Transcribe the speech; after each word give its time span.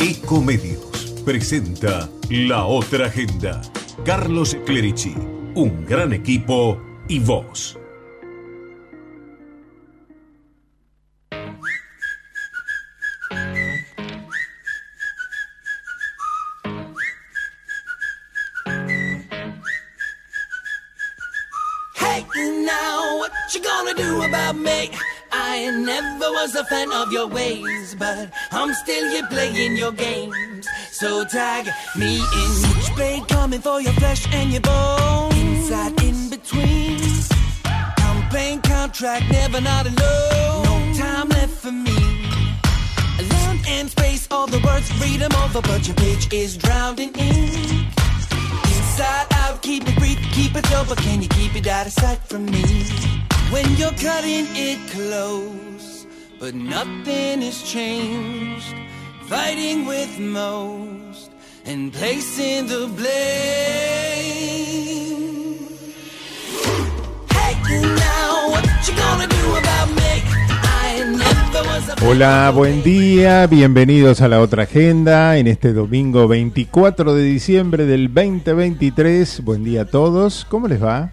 Ecomedios 0.00 1.14
presenta 1.26 2.08
La 2.30 2.64
Otra 2.64 3.08
Agenda. 3.08 3.60
Carlos 4.02 4.56
Clerici, 4.64 5.14
un 5.54 5.84
gran 5.84 6.14
equipo 6.14 6.80
y 7.06 7.18
vos. 7.18 7.79
Was 26.42 26.54
a 26.54 26.64
fan 26.64 26.90
of 26.92 27.12
your 27.12 27.26
ways, 27.26 27.94
but 27.98 28.30
I'm 28.50 28.72
still 28.72 29.06
here 29.10 29.26
playing 29.26 29.76
your 29.76 29.92
games. 29.92 30.66
So 30.90 31.22
tag 31.24 31.68
me 31.98 32.16
in. 32.16 32.50
Switchblade 32.62 33.28
coming 33.28 33.60
for 33.60 33.78
your 33.82 33.92
flesh 33.94 34.26
and 34.32 34.50
your 34.50 34.62
bones. 34.62 35.36
Inside, 35.36 36.02
in 36.02 36.30
between. 36.30 36.98
I'm 37.64 38.26
playing 38.30 38.62
contract, 38.62 39.30
never 39.30 39.60
not 39.60 39.84
alone. 39.86 40.62
No 40.64 40.94
time 40.96 41.28
left 41.28 41.56
for 41.62 41.72
me. 41.72 42.00
Land 43.32 43.60
and 43.68 43.90
space, 43.90 44.26
all 44.30 44.46
the 44.46 44.60
words, 44.60 44.88
them 45.18 45.32
over, 45.44 45.60
but 45.60 45.86
your 45.86 45.96
page 45.96 46.32
is 46.32 46.56
drowned 46.56 47.00
in 47.00 47.10
ink. 47.18 47.86
Inside 48.74 49.26
out, 49.42 49.60
keep 49.60 49.82
it 49.86 49.96
brief, 49.98 50.18
keep 50.32 50.56
it 50.56 50.64
but 50.88 50.96
can 50.98 51.20
you 51.20 51.28
keep 51.28 51.54
it 51.54 51.66
out 51.66 51.86
of 51.86 51.92
sight 51.92 52.20
from 52.24 52.46
me? 52.46 52.64
When 53.52 53.66
you're 53.76 53.98
cutting 54.06 54.46
it 54.68 54.78
close, 54.90 55.69
but 56.40 56.54
nothing 56.54 57.42
has 57.42 57.62
changed. 57.62 58.74
Fighting 59.28 59.86
with 59.86 60.18
most 60.18 61.30
and 61.66 61.92
placing 61.92 62.66
the 62.66 62.88
blame. 62.96 63.10
Hey, 67.30 67.54
now 67.70 68.48
what 68.50 68.64
you 68.88 68.96
gonna 68.96 69.28
do 69.28 69.56
about 69.56 69.90
me? 69.90 70.00
Hola, 72.02 72.50
buen 72.54 72.82
día, 72.82 73.46
bienvenidos 73.46 74.22
a 74.22 74.28
la 74.28 74.40
otra 74.40 74.62
agenda 74.62 75.36
en 75.36 75.46
este 75.46 75.74
domingo 75.74 76.26
24 76.28 77.14
de 77.14 77.22
diciembre 77.22 77.84
del 77.84 78.12
2023. 78.12 79.44
Buen 79.44 79.64
día 79.64 79.82
a 79.82 79.84
todos, 79.84 80.46
¿cómo 80.48 80.66
les 80.66 80.82
va? 80.82 81.12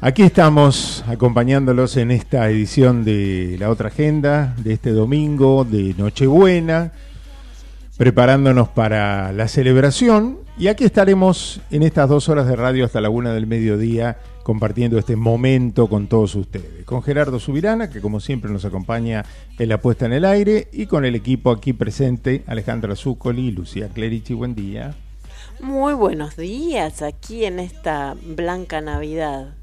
Aquí 0.00 0.22
estamos 0.22 1.02
acompañándolos 1.06 1.96
en 1.96 2.10
esta 2.10 2.50
edición 2.50 3.04
de 3.04 3.56
la 3.58 3.70
otra 3.70 3.88
agenda 3.88 4.54
de 4.58 4.74
este 4.74 4.90
domingo 4.90 5.64
de 5.64 5.94
Nochebuena, 5.96 6.92
preparándonos 7.96 8.68
para 8.68 9.32
la 9.32 9.48
celebración 9.48 10.38
y 10.58 10.68
aquí 10.68 10.84
estaremos 10.84 11.60
en 11.70 11.82
estas 11.82 12.08
dos 12.08 12.28
horas 12.28 12.46
de 12.46 12.54
radio 12.54 12.84
hasta 12.84 13.00
la 13.00 13.08
una 13.08 13.32
del 13.32 13.46
mediodía 13.46 14.18
compartiendo 14.44 14.98
este 14.98 15.16
momento 15.16 15.88
con 15.88 16.06
todos 16.06 16.34
ustedes. 16.34 16.84
Con 16.84 17.02
Gerardo 17.02 17.40
Subirana, 17.40 17.90
que 17.90 18.00
como 18.00 18.20
siempre 18.20 18.52
nos 18.52 18.64
acompaña 18.64 19.24
en 19.58 19.68
la 19.68 19.80
puesta 19.80 20.06
en 20.06 20.12
el 20.12 20.24
aire, 20.24 20.68
y 20.70 20.86
con 20.86 21.04
el 21.04 21.14
equipo 21.14 21.50
aquí 21.50 21.72
presente, 21.72 22.44
Alejandra 22.46 22.94
Zuccoli 22.94 23.50
Lucía 23.50 23.88
Clerici. 23.88 24.34
Buen 24.34 24.54
día. 24.54 24.94
Muy 25.60 25.94
buenos 25.94 26.36
días 26.36 27.00
aquí 27.00 27.44
en 27.46 27.58
esta 27.58 28.14
blanca 28.22 28.80
Navidad, 28.80 29.54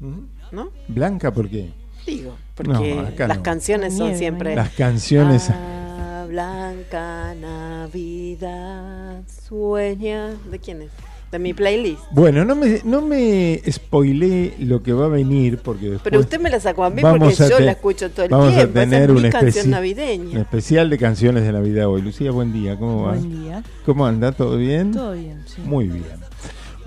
¿no? 0.00 0.70
Blanca, 0.88 1.32
¿por 1.32 1.48
qué? 1.48 1.70
Digo, 2.06 2.36
porque 2.54 2.94
No, 3.18 3.26
las 3.26 3.36
no. 3.38 3.42
canciones 3.42 3.92
son 3.94 4.04
Nieve, 4.06 4.18
siempre 4.18 4.54
Las 4.56 4.70
canciones... 4.70 5.50
Ah, 5.50 6.24
blanca 6.28 7.34
Navidad 7.40 9.22
sueña. 9.48 10.30
¿De 10.50 10.58
quién 10.58 10.82
es? 10.82 10.90
De 11.32 11.38
mi 11.38 11.52
playlist. 11.52 12.02
Bueno, 12.10 12.44
no 12.46 12.54
me, 12.54 12.80
no 12.84 13.02
me 13.02 13.60
spoilé 13.70 14.54
lo 14.60 14.82
que 14.82 14.94
va 14.94 15.04
a 15.06 15.08
venir 15.08 15.58
porque 15.58 15.84
después... 15.90 16.02
Pero 16.04 16.20
usted 16.20 16.40
me 16.40 16.48
la 16.48 16.58
sacó 16.60 16.84
a 16.84 16.90
mí 16.90 17.02
vamos 17.02 17.34
porque 17.36 17.42
a 17.42 17.48
yo 17.50 17.60
la 17.60 17.72
escucho 17.72 18.10
todo 18.10 18.24
el 18.24 18.30
vamos 18.30 18.54
tiempo. 18.54 18.78
a 18.78 18.82
Esa 18.82 18.90
tener 18.90 19.10
es 19.10 19.16
mi 19.16 19.24
un, 19.26 19.30
canción 19.30 19.52
especi- 19.52 19.64
un 19.64 19.70
navideña. 19.70 20.40
especial 20.40 20.88
de 20.88 20.96
canciones 20.98 21.42
de 21.44 21.52
Navidad 21.52 21.88
hoy. 21.88 22.00
Lucía, 22.00 22.30
buen 22.30 22.52
día, 22.54 22.78
¿cómo 22.78 23.02
va? 23.02 23.12
Buen 23.16 23.44
día. 23.44 23.62
¿Cómo 23.84 24.06
anda? 24.06 24.32
¿Todo 24.32 24.56
bien? 24.56 24.92
Todo 24.92 25.12
bien, 25.12 25.42
sí. 25.46 25.60
Muy 25.62 25.88
bien. 25.88 26.04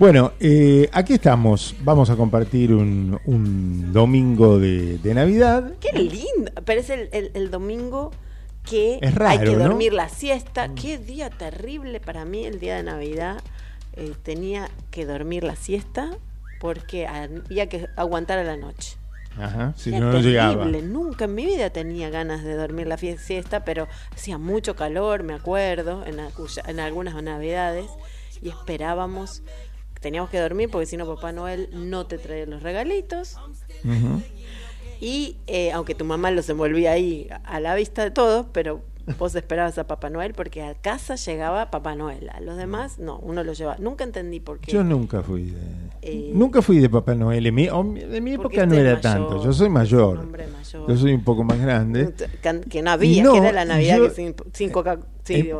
Bueno, 0.02 0.32
eh, 0.40 0.88
aquí 0.92 1.12
estamos. 1.12 1.76
Vamos 1.84 2.10
a 2.10 2.16
compartir 2.16 2.74
un, 2.74 3.20
un 3.24 3.92
domingo 3.92 4.58
de, 4.58 4.98
de 4.98 5.14
Navidad. 5.14 5.74
Qué 5.78 5.96
lindo. 5.96 6.50
Pero 6.64 6.80
es 6.80 6.90
el, 6.90 7.08
el- 7.12 7.30
el 7.34 7.52
domingo 7.52 8.10
que 8.68 8.98
raro, 9.14 9.28
hay 9.28 9.38
que 9.48 9.56
¿no? 9.56 9.62
dormir 9.68 9.92
la 9.92 10.08
siesta. 10.08 10.74
Qué 10.74 10.98
día 10.98 11.30
terrible 11.30 12.00
para 12.00 12.24
mí 12.24 12.44
el 12.44 12.58
día 12.58 12.74
de 12.74 12.82
Navidad. 12.82 13.44
Eh, 13.92 14.12
tenía 14.24 14.68
que 14.90 15.06
dormir 15.06 15.44
la 15.44 15.54
siesta 15.54 16.10
porque 16.58 17.06
había 17.06 17.68
que 17.68 17.86
aguantar 17.94 18.40
a 18.40 18.42
la 18.42 18.56
noche. 18.56 18.96
Ajá, 19.38 19.72
si 19.76 19.90
Era 19.90 20.00
no, 20.00 20.12
no 20.14 20.18
llegaba. 20.18 20.64
terrible. 20.64 20.82
Nunca 20.82 21.26
en 21.26 21.36
mi 21.36 21.46
vida 21.46 21.70
tenía 21.70 22.10
ganas 22.10 22.42
de 22.42 22.54
dormir 22.56 22.88
la 22.88 22.96
siesta, 22.98 23.64
pero 23.64 23.86
hacía 24.12 24.36
mucho 24.36 24.74
calor, 24.74 25.22
me 25.22 25.34
acuerdo, 25.34 26.04
en, 26.04 26.18
en 26.66 26.80
algunas 26.80 27.22
navidades, 27.22 27.86
y 28.42 28.48
esperábamos, 28.48 29.44
teníamos 30.02 30.28
que 30.28 30.38
dormir 30.38 30.68
porque 30.70 30.84
si 30.84 30.98
no 30.98 31.06
Papá 31.06 31.32
Noel 31.32 31.70
no 31.72 32.06
te 32.06 32.18
traía 32.18 32.44
los 32.44 32.62
regalitos. 32.62 33.36
Y 35.00 35.36
eh, 35.46 35.72
aunque 35.72 35.94
tu 35.94 36.04
mamá 36.04 36.30
los 36.30 36.48
envolvía 36.48 36.92
ahí 36.92 37.28
a 37.44 37.58
la 37.60 37.74
vista 37.74 38.04
de 38.04 38.10
todos, 38.12 38.46
pero 38.52 38.82
vos 39.18 39.34
esperabas 39.34 39.76
a 39.78 39.86
Papá 39.88 40.10
Noel 40.10 40.32
porque 40.32 40.62
a 40.62 40.74
casa 40.74 41.16
llegaba 41.16 41.72
Papá 41.72 41.96
Noel. 41.96 42.28
A 42.30 42.40
los 42.40 42.56
demás, 42.56 43.00
no, 43.00 43.18
uno 43.18 43.42
lo 43.42 43.52
llevaba. 43.52 43.78
Nunca 43.80 44.04
entendí 44.04 44.38
por 44.38 44.60
qué. 44.60 44.70
Yo 44.70 44.84
nunca 44.84 45.22
fui 45.22 45.50
de. 45.50 45.60
Eh, 46.02 46.30
nunca 46.34 46.62
fui 46.62 46.78
de 46.78 46.88
Papá 46.88 47.16
Noel. 47.16 47.44
En 47.46 47.54
mi, 47.54 47.68
o 47.68 47.82
mi- 47.82 47.98
de 48.00 48.20
mi 48.20 48.34
época 48.34 48.64
no 48.64 48.72
usted 48.74 48.86
era 48.86 48.94
mayor, 48.94 49.00
tanto. 49.00 49.44
Yo 49.44 49.52
soy 49.52 49.68
mayor. 49.70 50.24
Yo 50.88 50.96
soy 50.96 51.14
un 51.14 51.24
poco 51.24 51.42
más 51.42 51.58
grande. 51.60 52.12
Que- 52.68 52.82
no 52.82 52.90
había, 52.92 53.24
No, 53.24 53.32
que 53.32 53.38
era 53.38 53.52
la 53.52 53.64
Navidad 53.64 53.96
yo- 53.98 54.04
que 54.08 54.14
sin, 54.14 54.34
sin 54.52 54.70
coca. 54.70 55.00
Sí, 55.24 55.34
en- 55.34 55.42
digo, 55.42 55.58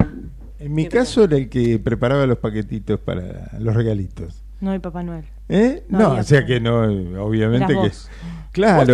En 0.62 0.74
mi 0.74 0.86
caso 0.86 1.24
era 1.24 1.36
el 1.36 1.48
que 1.48 1.78
preparaba 1.78 2.26
los 2.26 2.38
paquetitos 2.38 3.00
para 3.00 3.50
los 3.58 3.74
regalitos. 3.74 4.42
No 4.60 4.70
hay 4.70 4.78
Papá 4.78 5.02
Noel. 5.02 5.24
¿Eh? 5.48 5.82
No 5.88 6.12
o 6.12 6.22
sea 6.22 6.40
Papá 6.40 6.46
que 6.46 6.60
no, 6.60 6.82
obviamente 7.24 7.72
Eras 7.72 7.82
que. 7.82 7.88
vos. 7.88 8.10
Claro. 8.52 8.76
vos 8.76 8.86
te 8.86 8.92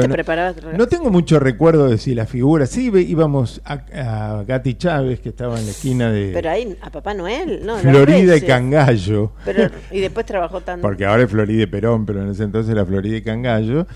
no- 0.79 0.87
tengo 0.87 1.11
mucho 1.11 1.41
recuerdo 1.41 1.89
de 1.89 1.99
si 1.99 2.15
la 2.15 2.27
figura. 2.27 2.65
Sí, 2.67 2.91
ve- 2.91 3.03
íbamos 3.03 3.61
a, 3.65 3.73
a 4.39 4.45
Gati 4.45 4.75
Chávez, 4.75 5.19
que 5.21 5.31
estaba 5.31 5.59
en 5.59 5.65
la 5.65 5.71
esquina 5.73 6.11
de 6.13 6.31
Pero 6.33 6.49
ahí, 6.51 6.77
a 6.81 6.91
Papá 6.91 7.13
Noel, 7.13 7.67
no. 7.67 7.77
Florida 7.79 8.37
y. 8.37 8.41
Cangallo. 8.43 9.33
Pero, 9.45 9.69
y 9.91 9.99
después 10.01 10.25
trabajó 10.27 10.61
tanto. 10.61 10.83
Porque 10.87 11.05
ahora 11.05 11.25
es 11.25 11.31
Florida 11.31 11.65
y 11.65 11.67
Perón, 11.67 12.07
pero 12.07 12.23
en 12.23 12.31
ese 12.31 12.45
entonces 12.45 12.71
era 12.73 12.87
Florida 12.87 13.17
y 13.17 13.23
Cangallo, 13.23 13.87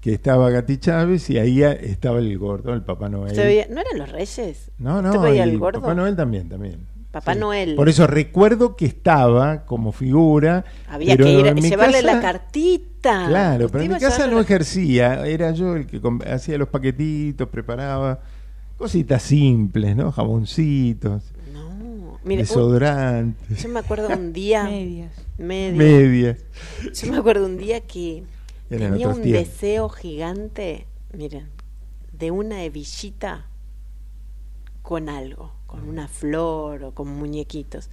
que 0.00 0.14
estaba 0.14 0.48
Gati 0.50 0.78
Chávez 0.78 1.28
y 1.28 1.38
ahí 1.38 1.62
estaba 1.62 2.18
el 2.18 2.36
gordo, 2.38 2.72
el 2.72 2.82
Papá 2.82 3.10
Noel. 3.10 3.36
Veía- 3.36 3.66
¿No 3.68 3.80
eran 3.82 3.98
los 3.98 4.10
Reyes? 4.10 4.70
No, 4.78 4.96
¿Usted 4.96 5.10
no, 5.12 5.20
veía 5.22 5.44
el 5.44 5.58
gordo? 5.58 5.80
Papá 5.82 5.94
Noel 5.94 6.16
también, 6.16 6.48
también. 6.48 6.78
Papá 7.10 7.34
Noel. 7.34 7.74
Por 7.74 7.88
eso 7.88 8.06
recuerdo 8.06 8.76
que 8.76 8.86
estaba 8.86 9.64
como 9.64 9.90
figura. 9.92 10.64
Había 10.88 11.14
pero 11.16 11.24
que 11.26 11.32
ir 11.32 11.48
a 11.48 11.52
llevarle 11.54 12.00
casa- 12.02 12.14
la 12.14 12.20
cartita. 12.20 13.26
Claro, 13.28 13.68
pero 13.68 13.82
en 13.84 13.92
mi 13.92 13.98
casa 13.98 14.26
no 14.28 14.36
la- 14.36 14.42
ejercía, 14.42 15.26
era 15.26 15.50
yo 15.52 15.74
el 15.74 15.86
que 15.86 16.00
hacía 16.30 16.56
los 16.58 16.68
paquetitos, 16.68 17.48
preparaba 17.48 18.20
cositas 18.76 19.22
simples, 19.22 19.96
¿no? 19.96 20.12
Jaboncitos, 20.12 21.24
No, 21.52 22.18
mire, 22.24 22.42
un- 22.42 22.46
desodorantes, 22.46 23.60
yo 23.62 23.68
me 23.70 23.80
acuerdo 23.80 24.08
un 24.08 24.32
día. 24.32 24.64
Medias. 24.70 25.12
medias. 25.38 26.38
Yo 26.94 27.10
me 27.10 27.18
acuerdo 27.18 27.46
un 27.46 27.56
día 27.56 27.80
que 27.80 28.22
Eran 28.70 28.92
tenía 28.92 29.08
un 29.08 29.20
tiempos. 29.22 29.48
deseo 29.50 29.88
gigante, 29.88 30.86
miren, 31.16 31.48
de 32.12 32.30
una 32.30 32.62
hebillita 32.62 33.46
con 34.82 35.08
algo, 35.08 35.52
con 35.70 35.88
una 35.88 36.08
flor 36.08 36.82
o 36.82 36.94
con 36.94 37.08
muñequitos. 37.08 37.88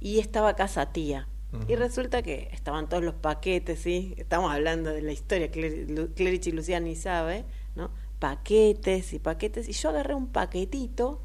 Y 0.00 0.18
estaba 0.18 0.54
casa 0.54 0.92
tía. 0.92 1.26
Y 1.66 1.76
resulta 1.76 2.20
que 2.22 2.50
estaban 2.52 2.90
todos 2.90 3.02
los 3.02 3.14
paquetes, 3.14 3.80
¿sí? 3.80 4.12
Estamos 4.18 4.52
hablando 4.52 4.90
de 4.90 5.00
la 5.00 5.12
historia, 5.12 5.50
Cler- 5.50 6.12
Clerici 6.14 6.50
y 6.50 6.52
Luciana 6.52 6.84
ni 6.84 6.94
sabe, 6.94 7.46
¿no? 7.74 7.90
Paquetes 8.18 9.14
y 9.14 9.18
paquetes. 9.18 9.66
Y 9.66 9.72
yo 9.72 9.88
agarré 9.88 10.14
un 10.14 10.26
paquetito 10.26 11.22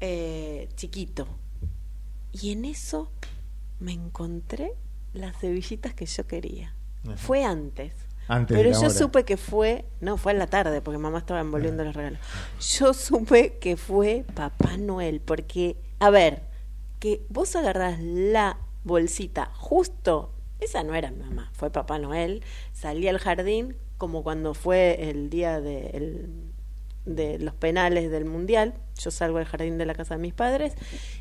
eh, 0.00 0.68
chiquito. 0.76 1.26
Y 2.32 2.52
en 2.52 2.64
eso 2.64 3.10
me 3.80 3.92
encontré 3.92 4.72
las 5.12 5.36
cebillitas 5.38 5.92
que 5.92 6.06
yo 6.06 6.26
quería. 6.26 6.74
Fue 7.16 7.44
antes. 7.44 7.92
Antes 8.28 8.56
de 8.56 8.62
Pero 8.62 8.74
la 8.74 8.80
yo 8.80 8.86
hora. 8.86 8.98
supe 8.98 9.24
que 9.24 9.36
fue, 9.36 9.84
no, 10.00 10.16
fue 10.16 10.32
en 10.32 10.38
la 10.38 10.46
tarde, 10.46 10.80
porque 10.80 10.98
mamá 10.98 11.18
estaba 11.18 11.40
envolviendo 11.40 11.84
los 11.84 11.94
regalos. 11.94 12.18
Yo 12.78 12.94
supe 12.94 13.58
que 13.60 13.76
fue 13.76 14.24
Papá 14.34 14.76
Noel, 14.76 15.20
porque, 15.20 15.76
a 15.98 16.10
ver, 16.10 16.42
que 17.00 17.22
vos 17.28 17.54
agarrás 17.56 18.00
la 18.00 18.56
bolsita 18.84 19.50
justo, 19.54 20.32
esa 20.60 20.82
no 20.84 20.94
era 20.94 21.10
mi 21.10 21.22
mamá, 21.22 21.50
fue 21.52 21.70
Papá 21.70 21.98
Noel, 21.98 22.42
salí 22.72 23.08
al 23.08 23.18
jardín 23.18 23.76
como 23.98 24.22
cuando 24.22 24.54
fue 24.54 25.10
el 25.10 25.30
día 25.30 25.60
de 25.60 25.88
el, 25.88 26.53
de 27.04 27.38
los 27.38 27.54
penales 27.54 28.10
del 28.10 28.24
mundial. 28.24 28.74
Yo 28.98 29.10
salgo 29.10 29.38
del 29.38 29.46
jardín 29.46 29.76
de 29.76 29.86
la 29.86 29.94
casa 29.94 30.14
de 30.16 30.22
mis 30.22 30.32
padres 30.32 30.72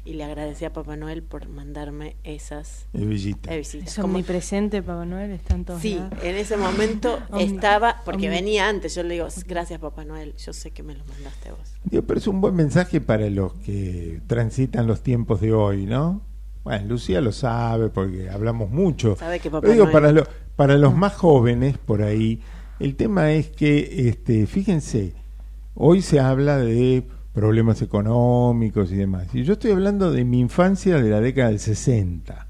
y 0.05 0.13
le 0.13 0.23
agradecí 0.23 0.63
a 0.63 0.71
Papá 0.71 0.95
Noel 0.95 1.23
por 1.23 1.49
mandarme 1.49 2.15
esas 2.23 2.85
Hebillita. 2.93 3.51
hebillicitas. 3.51 3.87
Es 3.89 3.95
Como- 3.95 4.13
omnipresente, 4.13 4.81
Papá 4.81 5.05
Noel, 5.05 5.31
está 5.31 5.55
en 5.55 5.65
todos 5.65 5.81
Sí, 5.81 5.95
lados. 5.95 6.13
en 6.23 6.35
ese 6.35 6.55
momento 6.57 7.19
estaba, 7.39 8.01
porque 8.05 8.29
venía 8.29 8.69
antes, 8.69 8.95
yo 8.95 9.03
le 9.03 9.15
digo, 9.15 9.27
gracias 9.47 9.79
Papá 9.79 10.05
Noel, 10.05 10.35
yo 10.37 10.53
sé 10.53 10.71
que 10.71 10.83
me 10.83 10.93
lo 10.93 11.03
mandaste 11.05 11.51
vos. 11.51 11.73
Digo, 11.83 12.03
pero 12.03 12.19
es 12.19 12.27
un 12.27 12.39
buen 12.41 12.55
mensaje 12.55 13.01
para 13.01 13.29
los 13.29 13.53
que 13.55 14.21
transitan 14.27 14.85
los 14.87 15.01
tiempos 15.01 15.41
de 15.41 15.51
hoy, 15.53 15.85
¿no? 15.85 16.21
Bueno, 16.63 16.85
Lucía 16.87 17.19
lo 17.19 17.33
sabe 17.33 17.89
porque 17.89 18.29
hablamos 18.29 18.69
mucho. 18.69 19.17
Sabe 19.17 19.39
que 19.39 19.49
Papá 19.49 19.61
Pero 19.61 19.73
digo, 19.73 19.85
Noel- 19.87 19.91
para, 19.91 20.11
lo- 20.13 20.27
para 20.55 20.77
los 20.77 20.95
más 20.95 21.13
jóvenes 21.13 21.77
por 21.77 22.03
ahí, 22.03 22.39
el 22.79 22.95
tema 22.95 23.33
es 23.33 23.49
que, 23.49 24.07
este, 24.07 24.45
fíjense, 24.47 25.13
hoy 25.75 26.01
se 26.01 26.19
habla 26.19 26.57
de 26.57 27.03
problemas 27.33 27.81
económicos 27.81 28.91
y 28.91 28.95
demás. 28.95 29.27
Y 29.33 29.43
yo 29.43 29.53
estoy 29.53 29.71
hablando 29.71 30.11
de 30.11 30.23
mi 30.23 30.39
infancia 30.39 31.01
de 31.01 31.09
la 31.09 31.19
década 31.19 31.49
del 31.49 31.59
60, 31.59 32.47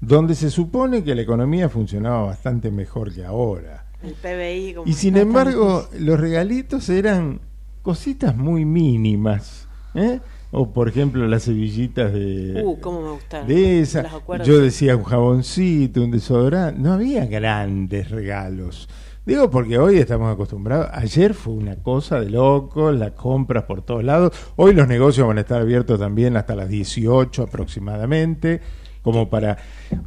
donde 0.00 0.34
se 0.34 0.50
supone 0.50 1.04
que 1.04 1.14
la 1.14 1.22
economía 1.22 1.68
funcionaba 1.68 2.22
bastante 2.22 2.70
mejor 2.70 3.14
que 3.14 3.24
ahora. 3.24 3.86
El 4.02 4.14
PBI 4.14 4.74
como 4.74 4.88
Y 4.88 4.92
sin 4.94 5.16
embargo, 5.16 5.88
los 5.98 6.20
regalitos 6.20 6.88
eran 6.88 7.40
cositas 7.82 8.36
muy 8.36 8.64
mínimas. 8.64 9.68
¿eh? 9.94 10.20
O 10.50 10.72
por 10.72 10.88
ejemplo, 10.88 11.26
las 11.26 11.44
cebillitas 11.44 12.12
de. 12.12 12.62
Uh, 12.64 12.80
cómo 12.80 13.02
me 13.02 13.10
gustaron. 13.10 13.48
de 13.48 13.80
esa. 13.80 14.06
Yo 14.44 14.58
decía 14.60 14.96
un 14.96 15.04
jaboncito, 15.04 16.02
un 16.02 16.10
desodorante. 16.10 16.80
No 16.80 16.92
había 16.92 17.26
grandes 17.26 18.10
regalos. 18.10 18.88
Digo 19.28 19.50
porque 19.50 19.78
hoy 19.78 19.98
estamos 19.98 20.32
acostumbrados. 20.32 20.88
Ayer 20.90 21.34
fue 21.34 21.52
una 21.52 21.76
cosa 21.76 22.18
de 22.18 22.30
loco, 22.30 22.90
las 22.92 23.10
compras 23.10 23.64
por 23.64 23.82
todos 23.82 24.02
lados. 24.02 24.32
Hoy 24.56 24.72
los 24.72 24.88
negocios 24.88 25.28
van 25.28 25.36
a 25.36 25.42
estar 25.42 25.60
abiertos 25.60 26.00
también 26.00 26.34
hasta 26.38 26.56
las 26.56 26.70
18 26.70 27.42
aproximadamente. 27.42 28.62
Como 29.02 29.28
para. 29.28 29.58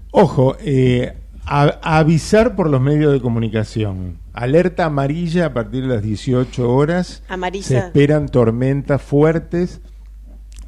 Ojo, 0.09 0.57
eh, 0.59 1.13
a- 1.45 1.99
avisar 1.99 2.55
por 2.55 2.67
los 2.67 2.81
medios 2.81 3.13
de 3.13 3.21
comunicación. 3.21 4.17
Alerta 4.33 4.85
amarilla 4.85 5.45
a 5.45 5.53
partir 5.53 5.83
de 5.87 5.93
las 5.93 6.01
18 6.01 6.73
horas. 6.73 7.21
Amarilla. 7.29 7.63
Se 7.67 7.77
esperan 7.77 8.27
tormentas 8.27 9.03
fuertes 9.03 9.81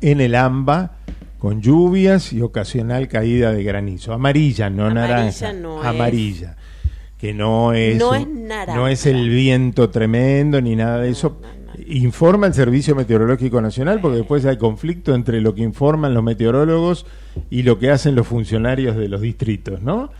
en 0.02 0.22
el 0.22 0.36
AMBA 0.36 0.92
con 1.40 1.60
lluvias 1.60 2.32
y 2.32 2.42
ocasional 2.44 3.08
caída 3.08 3.52
de 3.52 3.64
granizo. 3.64 4.14
Amarilla, 4.14 4.70
no 4.70 4.86
Amarilla 4.86 5.08
naranja. 5.16 5.54
no 5.54 5.82
amarilla. 5.82 6.56
Que 7.24 7.34
no 7.34 7.72
es, 7.72 7.98
No 7.98 8.14
es 8.16 8.28
naranja. 8.28 8.78
no 8.78 8.90
es 8.90 9.06
el 9.06 9.30
viento 9.30 9.90
tremendo 9.90 10.60
ni 10.60 10.76
nada 10.76 11.00
de 11.00 11.10
eso. 11.12 11.40
no, 11.42 11.48
no. 11.48 11.84
Informa 11.88 12.48
el 12.48 12.54
Servicio 12.54 12.96
Meteorológico 12.98 13.62
Nacional 13.62 14.02
porque 14.02 14.18
después 14.18 14.46
hay 14.46 14.58
conflicto 14.58 15.16
entre 15.16 15.40
lo 15.40 15.56
que 15.56 15.62
informan 15.62 16.14
los 16.14 16.22
meteorólogos 16.22 17.06
y 17.50 17.64
lo 17.64 17.80
que 17.80 17.92
hacen 17.92 18.16
los 18.16 18.28
funcionarios 18.28 18.98
de 18.98 19.08
los 19.08 19.22
distritos, 19.22 19.82
¿no? 19.82 20.12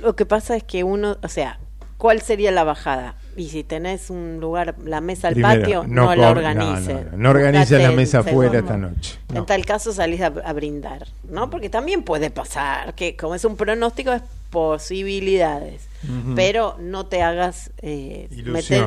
Lo 0.00 0.14
que 0.14 0.26
pasa 0.26 0.54
es 0.54 0.62
que 0.62 0.84
uno, 0.84 1.18
o 1.24 1.28
sea, 1.28 1.58
¿cuál 1.98 2.20
sería 2.20 2.52
la 2.52 2.62
bajada? 2.62 3.16
Y 3.40 3.48
si 3.48 3.64
tenés 3.64 4.10
un 4.10 4.38
lugar, 4.38 4.74
la 4.84 5.00
mesa 5.00 5.28
al 5.28 5.34
Primero, 5.34 5.60
patio, 5.62 5.84
no 5.86 6.04
no, 6.04 6.14
la 6.14 6.30
organice. 6.30 6.92
no, 6.92 7.00
no, 7.12 7.16
no 7.16 7.30
organice 7.30 7.78
la 7.78 7.90
mesa 7.90 8.18
afuera 8.18 8.58
esta 8.58 8.76
noche. 8.76 9.18
No. 9.32 9.38
En 9.40 9.46
tal 9.46 9.64
caso 9.64 9.94
salís 9.94 10.20
a, 10.20 10.26
a 10.26 10.52
brindar, 10.52 11.06
¿no? 11.26 11.48
Porque 11.48 11.70
también 11.70 12.02
puede 12.02 12.30
pasar, 12.30 12.94
que 12.94 13.16
como 13.16 13.34
es 13.34 13.44
un 13.46 13.56
pronóstico 13.56 14.12
es 14.12 14.20
posibilidades, 14.50 15.88
pero 16.36 16.76
no 16.80 17.06
te 17.06 17.22
hagas 17.22 17.70
eh, 17.80 18.28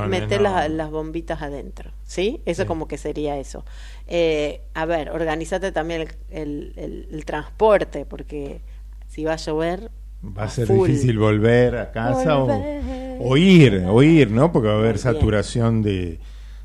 meter, 0.08 0.42
las, 0.42 0.70
las 0.70 0.92
bombitas 0.92 1.42
adentro, 1.42 1.90
¿sí? 2.06 2.42
Eso 2.46 2.62
Sí. 2.64 2.68
como 2.68 2.88
que 2.88 2.98
sería 3.00 3.38
eso. 3.38 3.66
Eh, 4.08 4.62
a 4.76 4.86
ver, 4.86 5.10
organizate 5.10 5.72
también 5.72 6.02
el, 6.02 6.10
el- 6.30 6.74
el- 6.76 7.08
el 7.12 7.26
transporte, 7.26 8.06
porque 8.06 8.62
si 9.10 9.24
va 9.24 9.34
a 9.34 9.38
llover... 9.38 9.90
Va 10.26 10.44
a 10.44 10.50
ser 10.50 10.68
full. 10.68 10.88
difícil 10.88 11.18
volver 11.20 11.76
a 11.78 11.92
casa 11.92 12.38
o, 12.40 12.48
Volver. 12.48 13.18
o 13.20 13.38
ir, 13.38 13.84
o 13.88 14.02
ir, 14.04 14.32
¿no? 14.32 14.52
Porque 14.52 14.68
va 14.70 14.76
a 14.76 14.78
haber 14.78 14.96
Muy 14.96 15.04
bien. 15.04 15.14
saturación 15.16 15.82
de, 15.82 16.20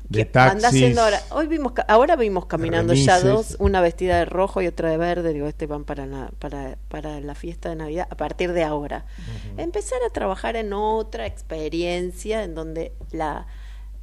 de 0.07 0.25
taxis. 0.25 0.97
ahora. 0.97 1.19
Hoy 1.31 1.47
vimos, 1.47 1.73
ahora 1.87 2.15
vimos 2.15 2.45
caminando 2.45 2.93
ya 2.93 3.19
dos, 3.19 3.57
una 3.59 3.81
vestida 3.81 4.17
de 4.19 4.25
rojo 4.25 4.61
y 4.61 4.67
otra 4.67 4.89
de 4.89 4.97
verde. 4.97 5.33
Digo, 5.33 5.47
este 5.47 5.65
van 5.67 5.83
para 5.83 6.05
la, 6.05 6.31
para, 6.39 6.77
para 6.87 7.19
la 7.19 7.35
fiesta 7.35 7.69
de 7.69 7.75
Navidad 7.75 8.07
a 8.09 8.15
partir 8.15 8.53
de 8.53 8.63
ahora. 8.63 9.05
Empezar 9.57 9.99
a 10.07 10.09
trabajar 10.11 10.55
en 10.55 10.71
otra 10.73 11.25
experiencia 11.25 12.43
en 12.43 12.55
donde 12.55 12.93
la, 13.11 13.45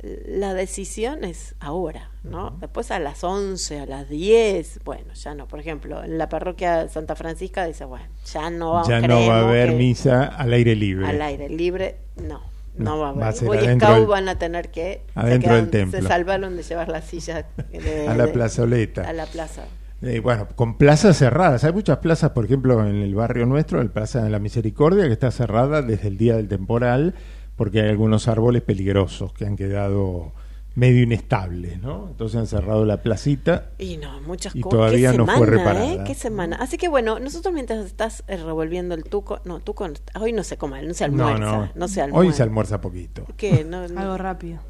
la 0.03 0.53
decisión 0.55 1.25
es 1.25 1.55
ahora, 1.59 2.11
¿no? 2.23 2.57
Después 2.61 2.91
a 2.91 2.99
las 2.99 3.25
11, 3.25 3.81
a 3.81 3.87
las 3.87 4.09
10, 4.09 4.81
bueno, 4.85 5.15
ya 5.15 5.35
no. 5.35 5.49
Por 5.49 5.59
ejemplo, 5.61 6.05
en 6.05 6.19
la 6.19 6.29
parroquia 6.29 6.89
Santa 6.89 7.17
Francisca 7.17 7.65
dice, 7.67 7.85
bueno, 7.87 8.07
ya 8.33 8.51
no 8.51 8.73
vamos 8.73 8.89
ya 8.89 9.01
no 9.01 9.27
va 9.27 9.39
a 9.41 9.49
haber 9.49 9.73
misa 9.73 10.25
al 10.25 10.53
aire 10.53 10.77
libre. 10.77 11.07
al 11.07 11.23
aire 11.23 11.49
libre, 11.49 11.97
no. 12.17 12.43
No, 12.77 12.99
va 12.99 13.07
a 13.07 13.11
haber. 13.11 13.23
va 13.23 13.29
a 13.29 13.33
ser 13.33 13.49
Boy 13.49 13.57
adentro 13.57 13.89
Scout 13.89 14.01
del- 14.01 14.07
van 14.09 14.29
a 14.29 14.39
tener 14.39 14.71
que 14.71 15.03
se 15.15 15.19
adentro 15.21 15.55
del 15.55 15.63
quedan- 15.65 15.71
templo. 15.71 16.01
Se 16.03 16.07
salvaron 16.07 16.57
de 16.59 16.63
llevar 16.63 16.89
la 16.91 17.01
silla 17.01 17.47
de- 17.73 18.07
A 18.09 18.15
la 18.15 18.27
plazoleta. 18.31 19.09
A 19.09 19.15
la 19.15 19.25
plaza. 19.25 19.65
Eh, 20.03 20.21
bueno, 20.21 20.47
con 20.55 20.77
plazas 20.77 21.17
cerradas. 21.17 21.65
Hay 21.65 21.73
muchas 21.73 21.97
plazas, 21.99 22.33
por 22.33 22.45
ejemplo, 22.45 22.87
en 22.87 22.97
el 22.97 23.15
barrio 23.15 23.47
nuestro, 23.47 23.81
el 23.81 23.89
Plaza 23.91 24.23
de 24.23 24.29
la 24.29 24.39
Misericordia, 24.39 25.07
que 25.07 25.13
está 25.15 25.31
cerrada 25.31 25.81
desde 25.81 26.09
el 26.09 26.19
día 26.19 26.37
del 26.37 26.49
temporal, 26.49 27.15
porque 27.57 27.81
hay 27.81 27.89
algunos 27.89 28.29
árboles 28.29 28.63
peligrosos 28.63 29.33
que 29.33 29.45
han 29.47 29.57
quedado 29.57 30.33
medio 30.75 31.03
inestables, 31.03 31.81
¿no? 31.81 32.09
Entonces 32.11 32.39
han 32.39 32.47
cerrado 32.47 32.85
la 32.85 32.99
placita. 33.03 33.71
Y 33.79 33.97
no, 33.97 34.21
muchas 34.21 34.55
Y 34.55 34.61
cosas. 34.61 34.77
todavía 34.79 35.11
¿Qué 35.13 35.17
no 35.17 35.25
fue 35.25 35.35
semana, 35.47 35.57
reparada. 35.57 35.93
¿eh? 35.95 36.01
¿Qué 36.07 36.15
semana? 36.15 36.57
Así 36.57 36.77
que 36.77 36.89
bueno, 36.89 37.19
nosotros 37.19 37.55
mientras 37.55 37.87
estás 37.87 38.25
eh, 38.29 38.37
revolviendo 38.37 38.95
el 38.95 39.05
tuco, 39.05 39.41
no, 39.47 39.61
tuco, 39.61 39.89
no- 39.89 39.95
hoy 40.21 40.33
no 40.35 40.45
se 40.45 40.59
come, 40.59 40.83
no 40.83 40.93
se 40.93 41.05
almuerza, 41.05 41.39
no, 41.39 41.69
no, 41.75 41.89
se 41.89 42.03
almuerza. 42.03 42.29
Hoy 42.29 42.35
se 42.35 42.43
almuerza 42.43 42.81
poquito. 42.83 43.25
¿Qué? 43.39 43.65
No, 43.65 43.89
no, 43.89 44.01
Algo 44.01 44.19
rápido. 44.19 44.61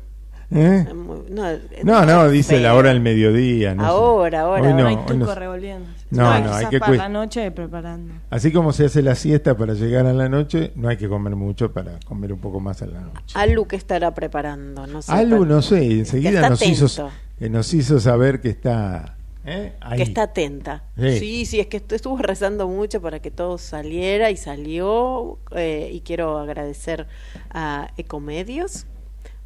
¿Eh? 0.51 0.87
muy- 0.95 1.25
no, 1.31 1.51
eh, 1.51 1.61
No, 1.83 2.07
no, 2.07 2.29
dice 2.31 2.61
la 2.61 2.75
hora 2.75 2.91
del 2.91 3.01
mediodía. 3.01 3.75
no 3.75 3.83
sé. 3.83 3.89
Ahora, 3.89 4.41
ahora, 4.43 4.63
Hoy 4.63 4.69
ahora. 4.71 4.83
no, 4.83 4.89
hay 4.89 4.97
tuco 4.97 5.15
no. 5.15 5.35
revolviendo. 5.35 5.89
No, 6.11 6.23
No, 6.41 6.55
hay 6.55 6.67
que 6.67 6.79
para 6.79 6.95
la 6.95 7.09
noche 7.09 7.51
preparando. 7.51 8.15
Así 8.31 8.53
como 8.53 8.73
se 8.73 8.85
hace 8.87 9.03
la 9.03 9.17
siesta 9.17 9.57
para 9.57 9.75
llegar 9.75 10.07
a 10.07 10.13
la 10.13 10.29
noche, 10.29 10.71
no 10.77 10.89
hay 10.89 10.97
que 10.97 11.09
comer 11.09 11.35
mucho 11.35 11.73
para 11.73 11.99
comer 12.07 12.33
un 12.33 12.39
poco 12.39 12.61
más 12.61 12.81
a 12.83 12.87
la 12.87 13.01
noche. 13.01 13.35
Alu 13.35 13.67
que 13.67 13.75
estará 13.75 14.15
preparando, 14.15 14.87
no 14.87 15.03
sé. 15.03 15.11
Alu, 15.13 15.45
no 15.45 15.63
sé, 15.63 15.85
enseguida 15.85 16.49
nos 16.49 16.63
hizo, 16.63 17.11
eh, 17.41 17.49
nos 17.49 17.75
hizo 17.75 17.99
saber 17.99 18.41
que 18.41 18.51
está 18.51 19.17
¿eh? 19.45 19.73
ahí. 19.81 19.97
que 19.97 20.03
está 20.05 20.23
atenta. 20.23 20.85
Sí. 20.97 21.19
Sí. 21.19 21.47
sí, 21.47 21.61
es 21.61 21.67
que 21.67 21.83
estu- 21.85 21.97
estuvo 21.97 22.19
rezando 22.19 22.69
mucho 22.69 23.03
para 23.03 23.19
que 23.19 23.33
todo 23.33 23.59
saliera 23.59 24.31
y 24.31 24.37
salió. 24.37 25.39
eh, 25.57 25.91
y 25.93 26.01
quiero 26.03 26.39
agradecer 26.39 27.09
a 27.51 27.89
Ecomedios 27.97 28.87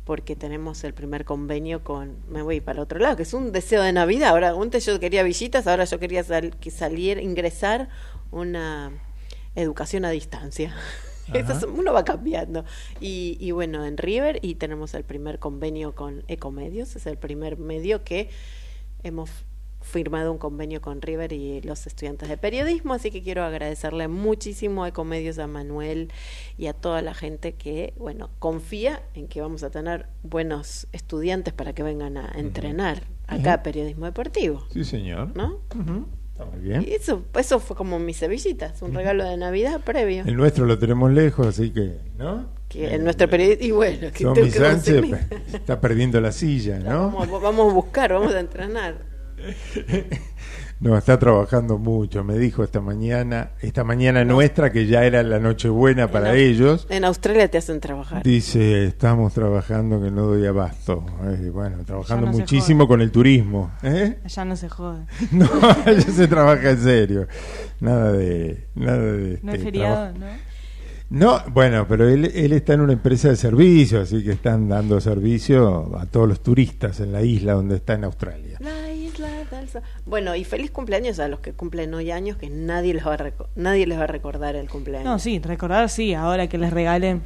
porque 0.05 0.35
tenemos 0.37 0.83
el 0.85 0.95
primer 0.95 1.25
convenio 1.25 1.85
con 1.85 2.17
me 2.29 2.43
voy 2.43 2.61
para 2.61 2.83
otro 2.83 2.99
lado 2.99 3.17
que 3.17 3.23
es 3.23 3.35
un 3.35 3.53
deseo 3.53 3.83
de 3.83 3.93
navidad. 3.93 4.31
Ahora 4.31 4.51
antes 4.51 4.85
yo 4.87 4.99
quería 4.99 5.23
visitas 5.23 5.67
ahora 5.67 5.85
yo 5.85 5.99
quería 5.99 6.25
sal- 6.25 6.57
que 6.59 6.71
salir 6.71 7.19
ingresar 7.19 7.89
una 8.31 8.93
educación 9.55 10.05
a 10.05 10.11
distancia. 10.11 10.75
Eso 11.33 11.53
es- 11.53 11.63
uno 11.63 11.93
va 11.93 12.05
cambiando. 12.05 12.65
Y, 13.01 13.37
y 13.39 13.53
bueno 13.53 13.85
en 13.87 13.97
River 13.99 14.41
y 14.43 14.57
tenemos 14.57 14.95
el 14.95 15.05
primer 15.05 15.39
convenio 15.39 15.95
con 15.95 16.25
Ecomedios 16.29 16.97
es 16.97 17.07
el 17.07 17.19
primer 17.19 17.57
medio 17.57 18.03
que 18.03 18.31
hemos 19.05 19.31
firmado 19.81 20.31
un 20.31 20.39
convenio 20.39 20.81
con 20.81 21.03
River 21.03 21.33
y 21.33 21.61
los 21.63 21.87
estudiantes 21.87 22.29
de 22.29 22.37
periodismo, 22.37 22.95
así 22.95 23.11
que 23.11 23.23
quiero 23.23 23.45
agradecerle 23.45 24.09
muchísimo 24.09 24.85
a 24.85 24.89
Ecomedios, 24.89 25.39
a 25.39 25.47
Manuel 25.47 26.13
y 26.59 26.67
a 26.67 26.73
toda 26.73 27.03
la 27.03 27.15
gente 27.15 27.55
que, 27.55 27.95
bueno, 27.99 28.31
confía 28.39 29.03
en 29.15 29.29
que 29.29 29.41
vamos 29.41 29.63
a 29.63 29.71
tener 29.71 30.07
buenos 30.23 30.87
estudiantes 30.93 31.55
para 31.55 31.73
que 31.73 31.83
vengan 31.83 32.17
a 32.17 32.31
entrenar 32.37 33.05
acá 33.27 33.63
periodismo 33.63 34.07
deportivo, 34.07 34.65
Sí, 34.73 34.85
señor. 34.85 35.35
¿no? 35.37 35.61
Está 36.33 36.45
muy 36.45 36.61
bien. 36.61 36.85
Y 36.87 36.93
eso, 36.93 37.23
eso 37.39 37.61
fue 37.61 37.77
como 37.77 37.99
mis 37.99 38.19
cebillitas, 38.19 38.81
un 38.83 38.95
regalo 38.95 39.25
de 39.25 39.37
Navidad 39.37 39.81
previo. 39.81 40.25
El 40.27 40.37
nuestro 40.37 40.67
lo 40.67 40.79
tenemos 40.79 41.11
lejos, 41.13 41.47
así 41.47 41.71
que, 41.71 41.99
¿no? 42.19 42.49
Que 42.69 42.95
en 42.95 43.03
nuestro 43.03 43.29
periodista, 43.29 43.65
y 43.65 43.73
bueno, 43.73 44.13
que 44.13 44.25
que 44.33 45.57
está 45.57 45.81
perdiendo 45.81 46.21
la 46.21 46.31
silla, 46.31 46.79
¿no? 46.79 47.11
Vamos, 47.11 47.43
vamos 47.43 47.71
a 47.71 47.75
buscar, 47.75 48.13
vamos 48.13 48.33
a 48.33 48.41
entrenar. 48.41 49.10
No, 50.81 50.97
está 50.97 51.19
trabajando 51.19 51.77
mucho. 51.77 52.25
Me 52.25 52.39
dijo 52.39 52.65
esta 52.65 52.81
mañana, 52.81 53.51
esta 53.61 53.85
mañana 53.85 54.25
nuestra, 54.25 54.73
que 54.73 54.87
ya 54.87 55.05
era 55.05 55.23
la 55.23 55.39
Nochebuena 55.39 56.11
para 56.11 56.33
En 56.33 56.39
ellos. 56.39 56.87
En 56.89 57.05
Australia 57.05 57.49
te 57.51 57.59
hacen 57.59 57.81
trabajar. 57.81 58.23
Dice, 58.23 58.87
estamos 58.87 59.35
trabajando 59.35 60.01
que 60.01 60.11
no 60.11 60.23
doy 60.23 60.47
abasto. 60.47 61.05
Eh, 61.25 61.51
bueno, 61.51 61.85
trabajando 61.85 62.29
no 62.29 62.33
muchísimo 62.33 62.89
con 62.89 63.03
el 63.03 63.11
turismo. 63.11 63.73
¿eh? 63.83 64.21
Allá 64.25 64.45
no 64.47 64.57
se 64.57 64.71
jode. 64.71 65.05
No, 65.33 65.47
ya 65.85 66.01
se 66.01 66.27
trabaja 66.27 66.71
en 66.71 66.83
serio. 66.83 67.29
Nada 67.81 68.13
de... 68.13 68.69
Nada 68.75 69.03
de 69.03 69.39
No 69.43 69.53
es 69.53 69.59
este, 69.59 69.59
feriado, 69.59 70.15
trabajo. 70.15 70.19
¿no? 70.19 70.51
No, 71.11 71.43
bueno, 71.53 71.87
pero 71.89 72.09
él, 72.09 72.31
él 72.33 72.53
está 72.53 72.75
en 72.75 72.83
una 72.83 72.93
empresa 72.93 73.29
de 73.29 73.37
servicio, 73.37 74.01
así 74.01 74.23
que 74.23 74.31
están 74.31 74.69
dando 74.69 75.01
servicio 75.01 75.99
a 75.99 76.07
todos 76.07 76.29
los 76.29 76.41
turistas 76.41 77.01
en 77.01 77.13
la 77.13 77.21
isla 77.23 77.55
donde 77.55 77.77
está 77.77 77.95
en 77.95 78.05
Australia. 78.05 78.59
La. 79.21 79.83
Bueno, 80.07 80.35
y 80.35 80.45
feliz 80.45 80.71
cumpleaños 80.71 81.19
a 81.21 81.29
los 81.29 81.41
que 81.41 81.53
cumplen 81.53 81.93
hoy 81.95 82.11
años, 82.11 82.37
que 82.37 82.49
nadie 82.51 82.95
les 82.95 83.07
va 83.07 83.15
a, 83.15 83.19
reco- 83.19 83.47
nadie 83.57 83.87
les 83.87 83.99
va 83.99 84.05
a 84.05 84.07
recordar 84.07 84.57
el 84.57 84.69
cumpleaños. 84.69 85.05
No, 85.05 85.19
sí, 85.19 85.39
recordar 85.39 85.89
sí, 85.89 86.15
ahora 86.15 86.49
que 86.49 86.59
les 86.59 86.73
regalen. 86.73 87.23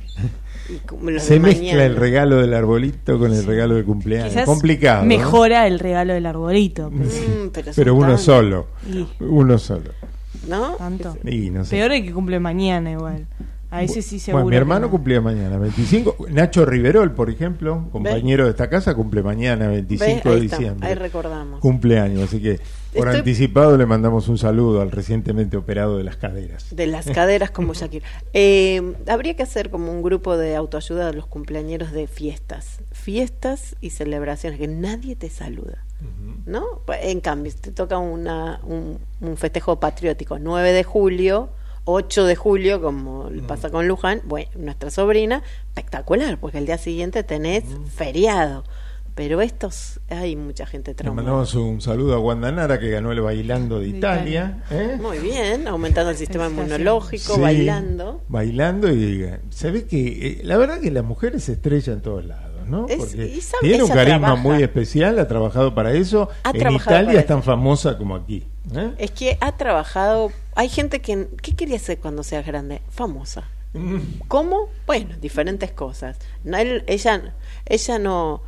Se 1.18 1.34
de 1.34 1.40
mezcla 1.40 1.62
mañana. 1.64 1.84
el 1.84 1.96
regalo 1.96 2.36
del 2.40 2.54
arbolito 2.54 3.18
con 3.18 3.32
el 3.32 3.44
regalo 3.44 3.74
del 3.74 3.84
cumpleaños. 3.84 4.30
Quizás 4.30 4.46
Complicado. 4.46 5.02
¿no? 5.02 5.08
mejora 5.08 5.66
el 5.66 5.78
regalo 5.78 6.14
del 6.14 6.26
arbolito. 6.26 6.90
pero- 6.90 7.04
Mm, 7.04 7.50
pero 7.76 7.94
uno 7.94 8.06
tantos, 8.08 8.22
solo. 8.24 8.66
Y 8.90 9.06
Uno 9.22 9.58
solo. 9.58 9.90
¿No? 10.48 10.74
tanto. 10.76 11.16
Y 11.24 11.50
no 11.50 11.64
sé. 11.64 11.76
Peor 11.76 11.92
el 11.92 12.04
que 12.04 12.12
cumple 12.12 12.40
mañana 12.40 12.90
igual. 12.92 13.26
A 13.74 13.82
ese 13.82 14.02
sí 14.02 14.18
seguro. 14.18 14.44
Bueno, 14.44 14.50
mi 14.54 14.56
hermano 14.56 14.86
no. 14.86 14.90
cumplía 14.90 15.20
mañana, 15.20 15.58
25. 15.58 16.26
Nacho 16.30 16.64
Riverol, 16.64 17.12
por 17.12 17.28
ejemplo, 17.30 17.88
compañero 17.90 18.44
de 18.44 18.50
esta 18.50 18.68
casa, 18.70 18.94
cumple 18.94 19.22
mañana, 19.22 19.68
25 19.68 20.28
¿Ves? 20.28 20.34
de 20.34 20.40
diciembre. 20.40 20.88
ahí 20.88 20.94
recordamos. 20.94 21.60
Cumpleaños, 21.60 22.22
así 22.24 22.40
que 22.40 22.60
por 22.94 23.08
Estoy- 23.08 23.18
anticipado 23.18 23.76
le 23.76 23.86
mandamos 23.86 24.28
un 24.28 24.38
saludo 24.38 24.80
al 24.80 24.92
recientemente 24.92 25.56
operado 25.56 25.98
de 25.98 26.04
las 26.04 26.16
caderas. 26.16 26.66
De 26.74 26.86
las 26.86 27.06
caderas 27.06 27.50
como 27.50 27.74
Shakira. 27.74 28.06
Eh, 28.32 28.94
habría 29.08 29.34
que 29.34 29.42
hacer 29.42 29.70
como 29.70 29.90
un 29.90 30.02
grupo 30.02 30.36
de 30.36 30.54
autoayuda 30.54 31.06
de 31.08 31.14
los 31.14 31.26
cumpleañeros 31.26 31.90
de 31.92 32.06
fiestas. 32.06 32.80
Fiestas 32.92 33.74
y 33.80 33.90
celebraciones, 33.90 34.58
que 34.60 34.68
nadie 34.68 35.16
te 35.16 35.28
saluda. 35.30 35.84
¿No? 36.46 36.82
En 37.00 37.20
cambio, 37.20 37.50
te 37.58 37.72
toca 37.72 37.96
una, 37.98 38.60
un, 38.64 38.98
un 39.22 39.36
festejo 39.38 39.80
patriótico, 39.80 40.38
9 40.38 40.72
de 40.72 40.84
julio, 40.84 41.48
8 41.84 42.24
de 42.24 42.36
julio, 42.36 42.80
como 42.80 43.28
le 43.30 43.42
pasa 43.42 43.70
con 43.70 43.86
Luján, 43.88 44.22
bueno, 44.24 44.50
nuestra 44.56 44.90
sobrina, 44.90 45.42
espectacular, 45.68 46.38
porque 46.38 46.58
el 46.58 46.66
día 46.66 46.78
siguiente 46.78 47.22
tenés 47.22 47.64
feriado. 47.94 48.64
Pero 49.14 49.40
estos, 49.42 50.00
hay 50.08 50.34
mucha 50.34 50.66
gente 50.66 50.90
Le 50.90 50.94
traumada. 50.96 51.22
mandamos 51.22 51.54
un 51.54 51.80
saludo 51.80 52.14
a 52.14 52.18
Guandanara 52.18 52.80
que 52.80 52.90
ganó 52.90 53.12
el 53.12 53.20
Bailando 53.20 53.78
de 53.78 53.86
De 53.92 53.96
Italia. 53.98 54.64
¿eh? 54.72 54.98
Muy 55.00 55.18
bien, 55.18 55.68
aumentando 55.68 56.10
el 56.10 56.16
sistema 56.16 56.48
inmunológico, 56.48 57.36
Sí, 57.36 57.40
bailando. 57.40 58.22
Bailando 58.26 58.92
y 58.92 59.22
eh, 59.22 59.38
se 59.50 59.70
ve 59.70 59.84
que 59.86 60.26
eh, 60.26 60.40
la 60.42 60.56
verdad 60.56 60.80
que 60.80 60.90
la 60.90 61.02
mujer 61.02 61.38
se 61.40 61.52
estrella 61.52 61.92
en 61.92 62.00
todos 62.00 62.24
lados, 62.24 62.66
¿no? 62.66 62.88
Es- 62.88 63.14
tiene 63.60 63.84
un 63.84 63.88
carisma 63.88 64.18
trabaja. 64.18 64.34
muy 64.42 64.62
especial, 64.64 65.16
ha 65.20 65.28
trabajado 65.28 65.76
para 65.76 65.92
eso. 65.92 66.28
Ha 66.42 66.50
en 66.50 66.72
Italia 66.72 67.20
es 67.20 67.26
tan 67.26 67.44
famosa 67.44 67.96
como 67.96 68.16
aquí. 68.16 68.48
¿Eh? 68.74 68.92
Es 68.98 69.10
que 69.10 69.36
ha 69.40 69.56
trabajado. 69.56 70.32
Hay 70.54 70.68
gente 70.68 71.00
que. 71.00 71.28
¿Qué 71.42 71.54
quería 71.56 71.78
ser 71.78 71.98
cuando 71.98 72.22
seas 72.22 72.46
grande? 72.46 72.80
Famosa. 72.90 73.44
Mm. 73.72 73.98
¿Cómo? 74.28 74.68
Bueno, 74.86 75.16
diferentes 75.20 75.70
cosas. 75.72 76.16
No, 76.44 76.56
él- 76.58 76.84
ella, 76.86 77.34
ella 77.66 77.98
no. 77.98 78.42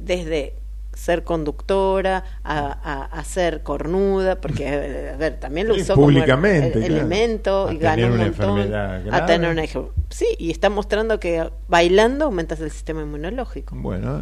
Desde 0.00 0.54
ser 0.96 1.24
conductora 1.24 2.24
a, 2.42 2.58
a, 2.72 3.04
a 3.04 3.24
ser 3.24 3.62
cornuda, 3.62 4.40
porque, 4.40 4.64
eh, 4.66 5.10
a 5.14 5.16
ver, 5.16 5.38
también 5.38 5.68
lo 5.68 5.74
Sí, 5.74 5.82
usó 5.82 5.94
como 5.94 6.08
el- 6.08 6.24
claro. 6.24 6.94
elemento 6.96 7.68
A 7.68 7.74
y 7.74 7.78
ganó 7.78 8.06
un 8.06 8.16
montón. 8.16 8.26
enfermedad 8.60 9.14
A 9.14 9.26
tener 9.26 9.50
una. 9.52 9.62
Sí, 10.08 10.26
y 10.38 10.50
está 10.50 10.70
mostrando 10.70 11.20
que 11.20 11.48
bailando 11.68 12.24
aumentas 12.24 12.60
el 12.60 12.70
sistema 12.70 13.02
inmunológico. 13.02 13.76
Bueno, 13.76 14.20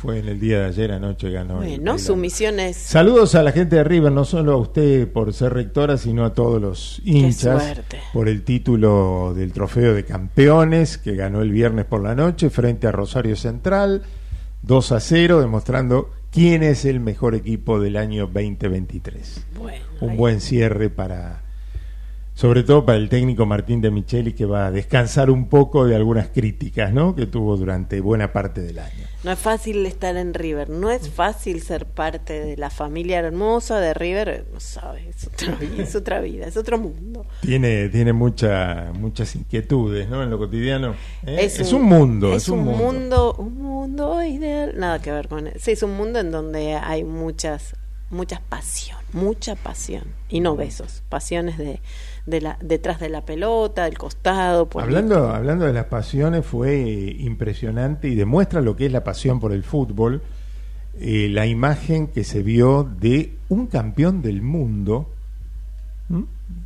fue 0.00 0.18
en 0.20 0.28
el 0.28 0.40
día 0.40 0.60
de 0.60 0.64
ayer 0.66 0.92
anoche 0.92 1.30
ganó. 1.30 1.54
el 1.54 1.58
Bueno, 1.58 1.70
Bailando. 1.76 1.98
su 1.98 2.16
misión 2.16 2.60
es. 2.60 2.76
Saludos 2.76 3.34
a 3.34 3.42
la 3.42 3.52
gente 3.52 3.76
de 3.76 3.84
River, 3.84 4.10
no 4.12 4.24
solo 4.24 4.52
a 4.52 4.56
usted 4.56 5.06
por 5.12 5.32
ser 5.34 5.52
rectora, 5.52 5.96
sino 5.98 6.24
a 6.24 6.32
todos 6.32 6.60
los 6.62 7.02
hinchas 7.04 7.62
suerte. 7.62 7.98
por 8.12 8.28
el 8.28 8.42
título 8.42 9.34
del 9.36 9.52
trofeo 9.52 9.92
de 9.94 10.04
campeones 10.04 10.96
que 10.96 11.14
ganó 11.14 11.42
el 11.42 11.50
viernes 11.50 11.84
por 11.84 12.02
la 12.02 12.14
noche 12.14 12.48
frente 12.50 12.86
a 12.86 12.92
Rosario 12.92 13.36
Central, 13.36 14.02
2 14.62 14.92
a 14.92 15.00
0, 15.00 15.40
demostrando 15.40 16.10
quién 16.30 16.62
es 16.62 16.84
el 16.84 17.00
mejor 17.00 17.34
equipo 17.34 17.80
del 17.80 17.96
año 17.96 18.26
2023. 18.26 19.46
Bueno, 19.58 19.84
Un 20.00 20.10
ahí- 20.10 20.16
buen 20.16 20.40
cierre 20.40 20.90
para, 20.90 21.42
sobre 22.36 22.62
todo 22.64 22.84
para 22.84 22.98
el 22.98 23.08
técnico 23.08 23.46
Martín 23.46 23.80
de 23.80 23.90
Micheli, 23.90 24.34
que 24.34 24.44
va 24.44 24.66
a 24.66 24.70
descansar 24.70 25.30
un 25.30 25.48
poco 25.48 25.86
de 25.86 25.96
algunas 25.96 26.28
críticas 26.28 26.92
¿no? 26.92 27.14
que 27.14 27.24
tuvo 27.26 27.56
durante 27.56 27.98
buena 28.02 28.30
parte 28.34 28.60
del 28.60 28.78
año. 28.78 29.06
No 29.24 29.32
es 29.32 29.38
fácil 29.38 29.86
estar 29.86 30.14
en 30.18 30.34
River, 30.34 30.68
no 30.68 30.90
es 30.90 31.08
fácil 31.08 31.62
ser 31.62 31.86
parte 31.86 32.38
de 32.44 32.58
la 32.58 32.68
familia 32.68 33.20
hermosa 33.20 33.80
de 33.80 33.94
River, 33.94 34.46
no 34.52 34.60
sabes, 34.60 35.16
es 35.16 35.26
otra 35.26 35.54
vida, 35.56 35.82
es 35.82 35.96
otra 35.96 36.20
vida, 36.20 36.46
es 36.46 36.56
otro 36.58 36.78
mundo. 36.78 37.24
Tiene, 37.40 37.88
tiene 37.88 38.12
mucha, 38.12 38.92
muchas 38.92 39.34
inquietudes, 39.34 40.06
¿no? 40.10 40.22
En 40.22 40.28
lo 40.28 40.36
cotidiano. 40.36 40.94
¿eh? 41.24 41.38
Es 41.40 41.58
Es, 41.58 41.72
un- 41.72 41.80
un, 41.80 41.88
mundo, 41.88 42.28
es, 42.34 42.42
es, 42.42 42.48
un, 42.50 42.64
mundo. 42.64 43.34
un 43.38 43.54
mundo 43.62 44.22
ideal, 44.22 44.74
nada 44.76 45.00
que 45.00 45.10
ver 45.10 45.28
con 45.28 45.46
eso. 45.46 45.58
Sí, 45.58 45.70
es 45.70 45.82
un 45.82 45.96
mundo 45.96 46.18
en 46.20 46.30
donde 46.30 46.74
hay 46.74 47.02
muchas, 47.02 47.74
muchas 48.10 48.40
pasión, 48.42 48.98
mucha 49.14 49.56
pasión 49.56 50.04
y 50.28 50.40
no 50.40 50.54
besos, 50.54 51.02
pasiones 51.08 51.56
de, 51.58 51.80
detrás 52.26 52.98
de 53.00 53.08
la 53.08 53.24
pelota, 53.24 53.84
del 53.84 53.96
costado. 53.98 54.68
por- 54.68 54.82
Hablando, 54.82 55.28
hablando 55.30 55.64
de 55.64 55.72
las 55.72 55.86
pasiones, 55.86 56.44
fue 56.44 56.76
impresionante 57.20 58.08
y 58.08 58.14
demuestra 58.16 58.60
lo 58.60 58.74
que 58.76 58.86
es 58.86 58.92
la 58.92 59.04
pasión 59.04 59.40
por 59.40 59.52
el 59.52 59.62
fútbol. 59.64 60.22
eh, 60.98 61.28
la 61.30 61.44
imagen 61.46 62.06
que 62.06 62.24
se 62.24 62.42
vio 62.42 62.82
de 62.82 63.34
un 63.50 63.66
campeón 63.66 64.22
del 64.22 64.40
mundo 64.40 65.10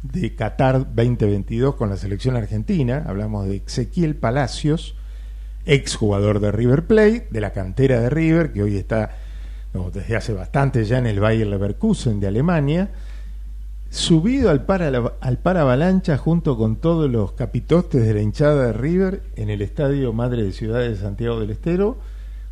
de 0.04 0.34
Qatar 0.36 0.94
2022 0.94 1.74
con 1.74 1.88
la 1.90 1.96
selección 1.96 2.36
argentina. 2.36 3.04
Hablamos 3.08 3.46
de 3.48 3.56
Ezequiel 3.56 4.14
Palacios, 4.14 4.94
ex 5.66 5.96
jugador 5.96 6.38
de 6.38 6.52
River 6.52 6.86
Plate, 6.86 7.26
de 7.30 7.40
la 7.40 7.52
cantera 7.52 8.00
de 8.00 8.08
River, 8.10 8.52
que 8.52 8.62
hoy 8.62 8.76
está 8.76 9.10
desde 9.92 10.14
hace 10.16 10.32
bastante 10.32 10.84
ya 10.84 10.98
en 10.98 11.06
el 11.06 11.18
Bayer 11.20 11.46
Leverkusen 11.48 12.20
de 12.20 12.28
Alemania. 12.28 12.90
Subido 13.90 14.50
al 14.50 14.64
para, 14.66 14.86
al 15.20 15.38
para 15.38 15.62
avalancha 15.62 16.16
junto 16.16 16.56
con 16.56 16.76
todos 16.76 17.10
los 17.10 17.32
capitostes 17.32 18.06
de 18.06 18.14
la 18.14 18.22
hinchada 18.22 18.66
de 18.66 18.72
River 18.72 19.22
en 19.34 19.50
el 19.50 19.62
Estadio 19.62 20.12
Madre 20.12 20.44
de 20.44 20.52
Ciudad 20.52 20.78
de 20.80 20.94
Santiago 20.96 21.40
del 21.40 21.50
Estero, 21.50 21.98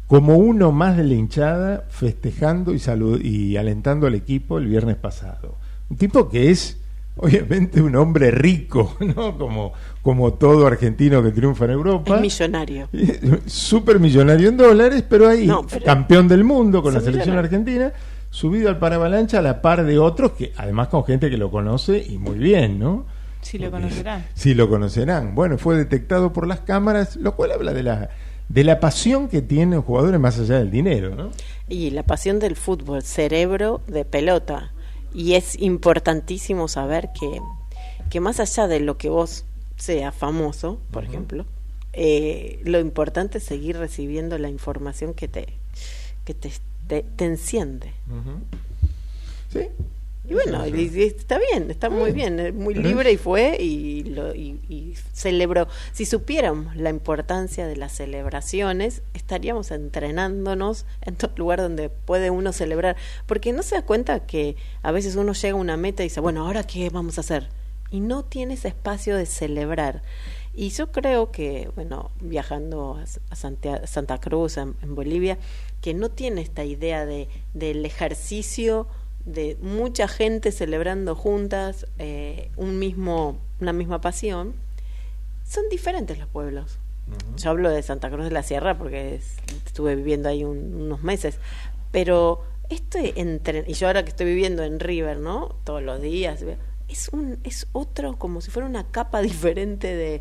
como 0.09 0.37
uno 0.37 0.73
más 0.73 0.97
de 0.97 1.05
la 1.05 1.15
hinchada 1.15 1.85
festejando 1.91 2.73
y, 2.75 2.81
salud 2.81 3.21
y 3.23 3.57
alentando 3.57 4.09
al 4.09 4.17
equipo 4.17 4.59
el 4.59 4.67
viernes 4.67 4.97
pasado. 4.97 5.55
Un 5.89 5.97
tipo 5.97 6.29
que 6.29 6.51
es 6.51 6.77
obviamente 7.17 7.81
un 7.83 7.95
hombre 7.95 8.33
rico, 8.33 8.97
¿no? 9.15 9.39
Como, 9.39 9.73
como 10.03 10.33
todo 10.35 10.67
argentino 10.67 11.23
que 11.23 11.31
triunfa 11.31 11.67
en 11.67 11.71
Europa. 11.71 12.17
Es 12.17 12.21
millonario. 12.21 12.89
Super 13.47 14.01
millonario 14.01 14.49
en 14.49 14.57
dólares, 14.57 15.05
pero 15.09 15.29
ahí 15.29 15.47
No, 15.47 15.65
pero- 15.65 15.85
campeón 15.85 16.27
del 16.27 16.43
mundo 16.43 16.83
con 16.83 16.95
la 16.95 17.01
selección 17.01 17.37
millonario. 17.37 17.47
argentina, 17.59 17.93
subido 18.31 18.69
al 18.69 18.79
paravalancha 18.79 19.39
a 19.39 19.43
la 19.43 19.63
par 19.63 19.85
de 19.85 19.99
otros 19.99 20.33
que 20.33 20.53
además 20.57 20.89
con 20.89 21.05
gente 21.05 21.31
que 21.31 21.39
lo 21.39 21.51
conoce 21.51 22.05
y 22.09 22.19
muy 22.19 22.39
bien, 22.39 22.79
¿no? 22.79 23.07
Si 23.41 23.59
lo 23.59 23.71
conocerán. 23.71 24.27
Sí 24.35 24.55
lo 24.55 24.69
conocerán. 24.69 25.35
Bueno, 25.35 25.59
fue 25.59 25.77
detectado 25.77 26.33
por 26.33 26.47
las 26.47 26.61
cámaras, 26.61 27.17
lo 27.17 27.37
cual 27.37 27.53
habla 27.53 27.73
de 27.73 27.83
la 27.83 28.11
de 28.49 28.65
la 28.65 28.81
pasión 28.81 29.29
que 29.29 29.43
tienen 29.43 29.77
los 29.77 29.85
jugadores 29.85 30.19
más 30.19 30.39
allá 30.39 30.59
del 30.59 30.71
dinero, 30.71 31.15
¿no? 31.15 31.31
Y 31.69 31.91
la 31.91 32.03
pasión 32.03 32.39
del 32.39 32.57
fútbol, 32.57 33.03
cerebro 33.03 33.83
de 33.87 34.05
pelota. 34.05 34.73
Y 35.15 35.35
es 35.35 35.59
importantísimo 35.61 36.69
saber 36.69 37.11
que, 37.19 37.41
que 38.11 38.21
más 38.21 38.41
allá 38.41 38.67
de 38.67 38.81
lo 38.81 38.97
que 38.97 39.09
vos 39.11 39.45
seas 39.77 40.15
famoso, 40.15 40.81
por 40.91 41.05
ejemplo, 41.05 41.45
eh, 41.93 42.61
lo 42.65 42.79
importante 42.81 43.39
es 43.39 43.45
seguir 43.45 43.77
recibiendo 43.77 44.39
la 44.39 44.49
información 44.49 45.15
que 45.15 45.29
te, 45.29 45.47
que 46.25 46.35
te, 46.35 46.51
te, 46.89 47.03
te 47.17 47.25
enciende. 47.27 47.93
Sí. 49.53 49.61
Y 50.29 50.35
bueno, 50.35 50.67
y- 50.67 50.91
y 50.95 51.03
está 51.05 51.39
bien, 51.39 51.71
está 51.71 51.89
muy 51.89 52.13
bien, 52.13 52.39
es 52.39 52.53
muy 52.53 52.75
libre 52.75 53.11
y 53.13 53.17
fue 53.17 53.57
y, 53.59 54.05
lo, 54.05 54.35
y, 54.35 54.61
y 54.69 54.95
celebró. 55.15 55.69
Si 55.93 56.05
supiéramos 56.05 56.77
la 56.77 56.91
importancia 56.91 57.67
de 57.67 57.77
las 57.77 57.93
celebraciones, 57.93 59.01
estaríamos 59.15 59.71
entrenándonos 59.71 60.85
en 61.01 61.17
todo 61.17 61.33
lugar 61.37 61.61
donde 61.63 61.89
puede 61.89 62.29
uno 62.29 62.53
celebrar. 62.53 62.97
Porque 63.25 63.55
no 63.55 63.63
se 63.63 63.77
da 63.77 63.83
cuenta 63.87 64.21
que 64.27 64.57
a 64.83 64.93
veces 64.93 65.17
uno 65.17 65.33
llega 65.33 65.55
a 65.57 65.61
una 65.61 65.79
meta 65.79 66.03
y 66.03 66.09
dice, 66.09 66.21
bueno, 66.21 66.45
¿ahora 66.47 66.63
qué 66.63 66.91
vamos 66.91 67.17
a 67.17 67.23
hacer? 67.23 67.49
Y 67.91 68.01
no 68.01 68.23
tiene 68.23 68.53
ese 68.53 68.69
espacio 68.69 69.17
de 69.17 69.25
celebrar. 69.25 70.03
Y 70.55 70.71
yo 70.71 70.91
creo 70.93 71.31
que, 71.31 71.71
bueno, 71.75 72.11
viajando 72.21 72.99
a, 73.01 73.05
a 73.31 73.87
Santa 73.87 74.19
Cruz, 74.19 74.59
en, 74.59 74.75
en 74.83 74.95
Bolivia, 74.95 75.39
que 75.81 75.95
no 75.95 76.11
tiene 76.11 76.41
esta 76.41 76.65
idea 76.65 77.07
de, 77.07 77.29
del 77.55 77.85
ejercicio 77.85 78.87
de 79.25 79.57
mucha 79.61 80.09
gente 80.09 80.53
celebrando 80.53 81.15
juntas 81.15 81.87
eh, 81.99 82.51
un 82.57 82.79
mismo, 82.79 83.39
una 83.61 83.73
misma 83.73 84.01
pasión, 84.01 84.55
son 85.47 85.65
diferentes 85.71 86.19
los 86.19 86.29
pueblos. 86.29 86.79
Yo 87.39 87.51
hablo 87.51 87.71
de 87.71 87.83
Santa 87.83 88.11
Cruz 88.11 88.25
de 88.25 88.31
la 88.31 88.43
Sierra 88.43 88.77
porque 88.77 89.15
es- 89.15 89.37
estuve 89.67 89.97
viviendo 89.97 90.29
ahí 90.29 90.45
un- 90.45 90.75
unos 90.75 91.03
meses, 91.03 91.39
pero 91.91 92.43
este 92.69 93.19
entre 93.21 93.65
y 93.67 93.73
yo 93.73 93.87
ahora 93.87 94.03
que 94.03 94.11
estoy 94.11 94.27
viviendo 94.27 94.63
en 94.63 94.79
River, 94.79 95.19
¿no? 95.19 95.57
Todos 95.65 95.83
los 95.83 96.03
días 96.03 96.45
es 96.89 97.09
un 97.11 97.39
es 97.45 97.67
otro 97.73 98.19
como 98.19 98.41
si 98.43 98.51
fuera 98.51 98.69
una 98.69 98.91
capa 98.91 99.23
diferente 99.23 99.95
de, 99.95 100.21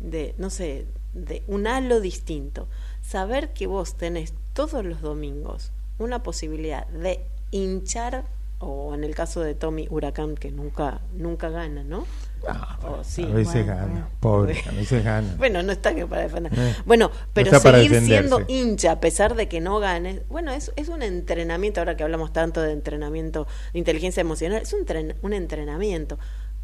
de 0.00 0.34
no 0.36 0.50
sé, 0.50 0.86
de 1.14 1.42
un 1.46 1.66
halo 1.66 2.00
distinto. 2.00 2.68
Saber 3.02 3.54
que 3.54 3.66
vos 3.66 3.96
tenés 3.96 4.34
todos 4.58 4.84
los 4.84 5.00
domingos 5.00 5.70
una 6.00 6.22
posibilidad 6.24 6.86
de 6.88 7.20
hinchar 7.52 8.24
o 8.58 8.92
en 8.92 9.04
el 9.04 9.14
caso 9.14 9.40
de 9.40 9.54
Tommy 9.54 9.86
Huracán 9.88 10.34
que 10.34 10.50
nunca 10.50 11.00
nunca 11.14 11.48
gana, 11.48 11.84
¿no? 11.84 12.04
Ah, 12.48 12.76
sí, 13.04 13.22
a 13.22 13.26
veces 13.28 13.64
bueno, 13.66 13.66
gana, 13.76 14.08
pobre, 14.20 14.56
a 14.66 14.72
veces 14.72 15.04
gana. 15.04 15.34
Bueno, 15.38 15.62
no 15.62 15.70
está 15.72 15.94
que 15.94 16.06
para 16.06 16.22
defender. 16.22 16.52
Eh, 16.56 16.74
Bueno, 16.86 17.10
pero 17.32 17.50
seguir 17.80 17.90
siendo 18.06 18.36
hincha 18.48 18.92
a 18.92 19.00
pesar 19.00 19.34
de 19.36 19.46
que 19.48 19.60
no 19.60 19.78
ganes, 19.78 20.22
bueno, 20.28 20.50
es, 20.52 20.72
es 20.76 20.88
un 20.88 21.02
entrenamiento, 21.02 21.80
ahora 21.80 21.96
que 21.96 22.02
hablamos 22.02 22.32
tanto 22.32 22.60
de 22.60 22.72
entrenamiento 22.72 23.46
de 23.72 23.78
inteligencia 23.78 24.20
emocional, 24.22 24.62
es 24.62 24.72
un, 24.72 24.84
tren- 24.86 25.14
un 25.22 25.32
entrenamiento 25.34 26.18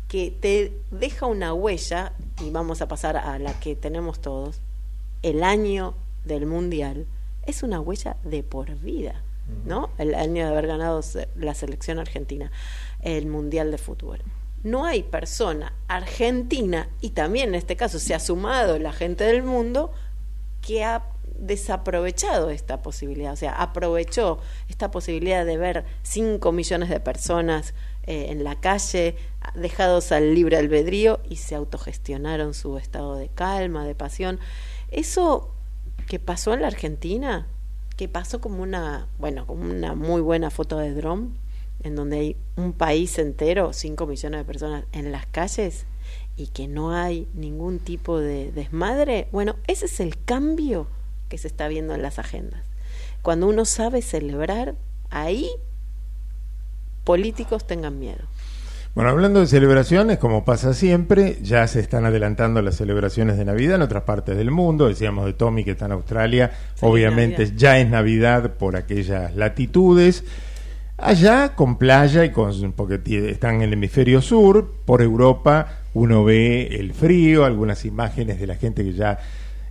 que 0.08 0.32
te 0.32 0.72
deja 0.90 1.26
una 1.26 1.54
huella, 1.54 2.12
y 2.44 2.50
vamos 2.50 2.82
a 2.82 2.88
pasar 2.88 3.16
a 3.16 3.38
la 3.38 3.52
que 3.60 3.74
tenemos 3.76 4.20
todos, 4.20 4.60
el 5.22 5.42
año 5.44 5.94
del 6.24 6.46
Mundial, 6.46 7.06
es 7.46 7.62
una 7.62 7.80
huella 7.80 8.16
de 8.24 8.42
por 8.42 8.74
vida, 8.78 9.22
¿no? 9.64 9.90
El 9.98 10.14
año 10.14 10.44
de 10.44 10.50
haber 10.50 10.66
ganado 10.66 11.00
la 11.36 11.54
selección 11.54 11.98
argentina, 11.98 12.50
el 13.02 13.26
Mundial 13.26 13.70
de 13.70 13.78
Fútbol. 13.78 14.22
No 14.62 14.86
hay 14.86 15.02
persona 15.02 15.74
argentina, 15.88 16.88
y 17.00 17.10
también 17.10 17.50
en 17.50 17.54
este 17.54 17.76
caso 17.76 17.98
se 17.98 18.14
ha 18.14 18.20
sumado 18.20 18.78
la 18.78 18.92
gente 18.92 19.24
del 19.24 19.42
mundo, 19.42 19.92
que 20.62 20.84
ha 20.84 21.04
desaprovechado 21.38 22.50
esta 22.50 22.80
posibilidad, 22.80 23.32
o 23.32 23.36
sea, 23.36 23.52
aprovechó 23.52 24.38
esta 24.68 24.90
posibilidad 24.90 25.44
de 25.44 25.58
ver 25.58 25.84
5 26.02 26.52
millones 26.52 26.88
de 26.88 27.00
personas 27.00 27.74
eh, 28.04 28.26
en 28.30 28.44
la 28.44 28.60
calle, 28.60 29.16
dejados 29.54 30.12
al 30.12 30.34
libre 30.34 30.56
albedrío 30.56 31.20
y 31.28 31.36
se 31.36 31.54
autogestionaron 31.54 32.54
su 32.54 32.78
estado 32.78 33.16
de 33.16 33.28
calma, 33.28 33.84
de 33.84 33.94
pasión. 33.94 34.40
Eso 34.90 35.53
que 36.06 36.18
pasó 36.18 36.54
en 36.54 36.62
la 36.62 36.68
Argentina, 36.68 37.46
que 37.96 38.08
pasó 38.08 38.40
como 38.40 38.62
una, 38.62 39.08
bueno, 39.18 39.46
como 39.46 39.62
una 39.64 39.94
muy 39.94 40.20
buena 40.20 40.50
foto 40.50 40.78
de 40.78 40.92
dron, 40.94 41.34
en 41.82 41.96
donde 41.96 42.18
hay 42.18 42.36
un 42.56 42.72
país 42.72 43.18
entero, 43.18 43.72
5 43.72 44.06
millones 44.06 44.40
de 44.40 44.44
personas 44.44 44.84
en 44.92 45.12
las 45.12 45.26
calles 45.26 45.86
y 46.36 46.48
que 46.48 46.66
no 46.66 46.92
hay 46.92 47.28
ningún 47.34 47.78
tipo 47.78 48.18
de 48.18 48.52
desmadre, 48.52 49.28
bueno, 49.32 49.56
ese 49.66 49.86
es 49.86 50.00
el 50.00 50.22
cambio 50.24 50.88
que 51.28 51.38
se 51.38 51.46
está 51.46 51.68
viendo 51.68 51.94
en 51.94 52.02
las 52.02 52.18
agendas. 52.18 52.62
Cuando 53.22 53.48
uno 53.48 53.64
sabe 53.64 54.02
celebrar, 54.02 54.74
ahí 55.10 55.48
políticos 57.04 57.66
tengan 57.66 57.98
miedo. 57.98 58.24
Bueno, 58.94 59.10
hablando 59.10 59.40
de 59.40 59.48
celebraciones, 59.48 60.18
como 60.18 60.44
pasa 60.44 60.72
siempre, 60.72 61.38
ya 61.42 61.66
se 61.66 61.80
están 61.80 62.04
adelantando 62.04 62.62
las 62.62 62.76
celebraciones 62.76 63.36
de 63.36 63.44
Navidad 63.44 63.74
en 63.74 63.82
otras 63.82 64.04
partes 64.04 64.36
del 64.36 64.52
mundo. 64.52 64.86
Decíamos 64.86 65.26
de 65.26 65.32
Tommy 65.32 65.64
que 65.64 65.72
está 65.72 65.86
en 65.86 65.92
Australia, 65.92 66.52
obviamente 66.80 67.42
Navidad. 67.42 67.58
ya 67.58 67.78
es 67.80 67.90
Navidad 67.90 68.52
por 68.52 68.76
aquellas 68.76 69.34
latitudes. 69.34 70.24
Allá 70.96 71.56
con 71.56 71.76
playa 71.76 72.24
y 72.24 72.30
con 72.30 72.72
porque 72.72 73.00
están 73.28 73.56
en 73.56 73.62
el 73.62 73.72
hemisferio 73.72 74.22
sur, 74.22 74.72
por 74.84 75.02
Europa 75.02 75.80
uno 75.94 76.24
ve 76.24 76.66
el 76.78 76.92
frío, 76.92 77.44
algunas 77.44 77.84
imágenes 77.84 78.38
de 78.40 78.46
la 78.46 78.56
gente 78.56 78.84
que 78.84 78.92
ya 78.92 79.18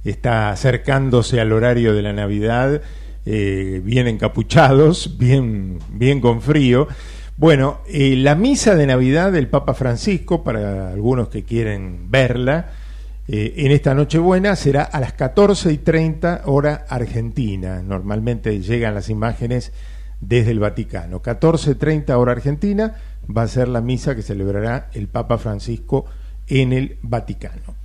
está 0.03 0.49
acercándose 0.49 1.39
al 1.39 1.51
horario 1.51 1.93
de 1.93 2.01
la 2.01 2.13
Navidad, 2.13 2.81
eh, 3.25 3.81
bien 3.83 4.07
encapuchados, 4.07 5.17
bien, 5.17 5.79
bien 5.89 6.19
con 6.19 6.41
frío. 6.41 6.87
Bueno, 7.35 7.79
eh, 7.87 8.15
la 8.15 8.35
misa 8.35 8.75
de 8.75 8.85
Navidad 8.85 9.31
del 9.31 9.47
Papa 9.47 9.73
Francisco, 9.73 10.43
para 10.43 10.91
algunos 10.91 11.29
que 11.29 11.43
quieren 11.43 12.11
verla, 12.11 12.69
eh, 13.27 13.53
en 13.57 13.71
esta 13.71 13.95
Nochebuena 13.95 14.55
será 14.55 14.83
a 14.83 14.99
las 14.99 15.13
14 15.13 15.71
y 15.71 15.79
30 15.79 16.43
hora 16.45 16.85
argentina. 16.87 17.81
Normalmente 17.81 18.61
llegan 18.61 18.93
las 18.93 19.09
imágenes 19.09 19.71
desde 20.21 20.51
el 20.51 20.59
Vaticano. 20.59 21.23
14.30 21.23 22.11
hora 22.11 22.33
argentina 22.33 22.95
va 23.35 23.43
a 23.43 23.47
ser 23.47 23.67
la 23.67 23.81
misa 23.81 24.15
que 24.15 24.21
celebrará 24.21 24.89
el 24.93 25.07
Papa 25.07 25.39
Francisco 25.39 26.05
en 26.47 26.71
el 26.71 26.97
Vaticano. 27.01 27.75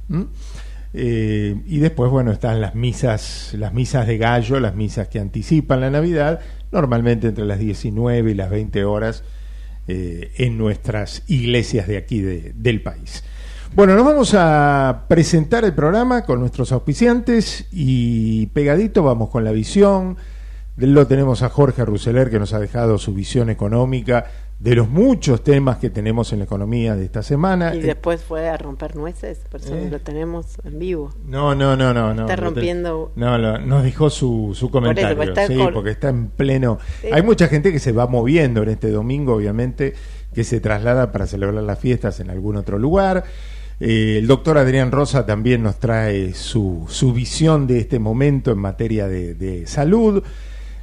Eh, 0.92 1.62
y 1.66 1.78
después, 1.78 2.10
bueno, 2.10 2.32
están 2.32 2.60
las 2.60 2.74
misas, 2.74 3.54
las 3.54 3.72
misas 3.72 4.06
de 4.06 4.18
gallo, 4.18 4.60
las 4.60 4.74
misas 4.74 5.08
que 5.08 5.20
anticipan 5.20 5.80
la 5.80 5.90
Navidad, 5.90 6.40
normalmente 6.70 7.28
entre 7.28 7.46
las 7.46 7.58
19 7.58 8.30
y 8.30 8.34
las 8.34 8.50
20 8.50 8.84
horas 8.84 9.24
eh, 9.88 10.32
en 10.36 10.56
nuestras 10.58 11.22
iglesias 11.26 11.88
de 11.88 11.96
aquí 11.96 12.20
de- 12.20 12.52
del 12.54 12.82
país. 12.82 13.24
Bueno, 13.74 13.94
nos 13.94 14.04
vamos 14.04 14.34
a 14.34 15.04
presentar 15.08 15.64
el 15.64 15.74
programa 15.74 16.22
con 16.24 16.40
nuestros 16.40 16.72
auspiciantes 16.72 17.66
y 17.72 18.46
pegadito 18.46 19.02
vamos 19.02 19.28
con 19.30 19.44
la 19.44 19.50
visión. 19.52 20.16
Lo 20.76 21.06
tenemos 21.06 21.42
a 21.42 21.48
Jorge 21.48 21.84
Ruseler 21.84 22.30
que 22.30 22.38
nos 22.38 22.52
ha 22.54 22.60
dejado 22.60 22.98
su 22.98 23.12
visión 23.12 23.50
económica 23.50 24.26
de 24.58 24.74
los 24.74 24.88
muchos 24.88 25.44
temas 25.44 25.76
que 25.78 25.88
tenemos 25.88 26.32
en 26.32 26.40
la 26.40 26.44
economía 26.46 26.96
de 26.96 27.04
esta 27.04 27.22
semana. 27.22 27.74
Y 27.76 27.78
Eh, 27.78 27.82
después 27.82 28.20
fue 28.22 28.48
a 28.48 28.56
romper 28.56 28.96
nueces, 28.96 29.38
por 29.50 29.60
eso 29.60 29.76
Eh. 29.76 29.88
lo 29.88 30.00
tenemos 30.00 30.46
en 30.64 30.78
vivo. 30.80 31.14
No, 31.26 31.54
no, 31.54 31.76
no, 31.76 31.94
no. 31.94 32.12
no 32.12 32.22
Está 32.22 32.36
no 32.36 32.42
rompiendo- 32.50 33.12
No, 33.14 33.38
lo- 33.38 33.58
nos 33.60 33.84
dejó 33.84 34.10
su, 34.10 34.52
su 34.54 34.68
comentario. 34.70 35.16
porque 35.16 35.30
está 35.30 35.46
sí, 35.46 35.58
porque 35.72 35.90
está 35.90 36.08
en 36.08 36.26
pleno. 36.28 36.78
Sí. 37.02 37.08
Hay 37.12 37.22
mucha 37.22 37.46
gente 37.46 37.70
que 37.70 37.78
se 37.78 37.92
va 37.92 38.08
moviendo 38.08 38.62
en 38.64 38.70
este 38.70 38.90
domingo, 38.90 39.34
obviamente, 39.36 39.94
que 40.34 40.42
se 40.42 40.58
traslada 40.60 41.12
para 41.12 41.26
celebrar 41.28 41.62
las 41.62 41.78
fiestas 41.78 42.18
en 42.18 42.28
algún 42.30 42.56
otro 42.56 42.78
lugar. 42.80 43.22
Eh, 43.80 44.16
el 44.18 44.26
doctor 44.26 44.58
Adrián 44.58 44.90
Rosa 44.90 45.24
también 45.24 45.62
nos 45.62 45.76
trae 45.78 46.34
su, 46.34 46.84
su 46.88 47.12
visión 47.12 47.68
de 47.68 47.78
este 47.78 48.00
momento 48.00 48.50
en 48.50 48.58
materia 48.58 49.06
de, 49.06 49.34
de 49.34 49.68
salud. 49.68 50.20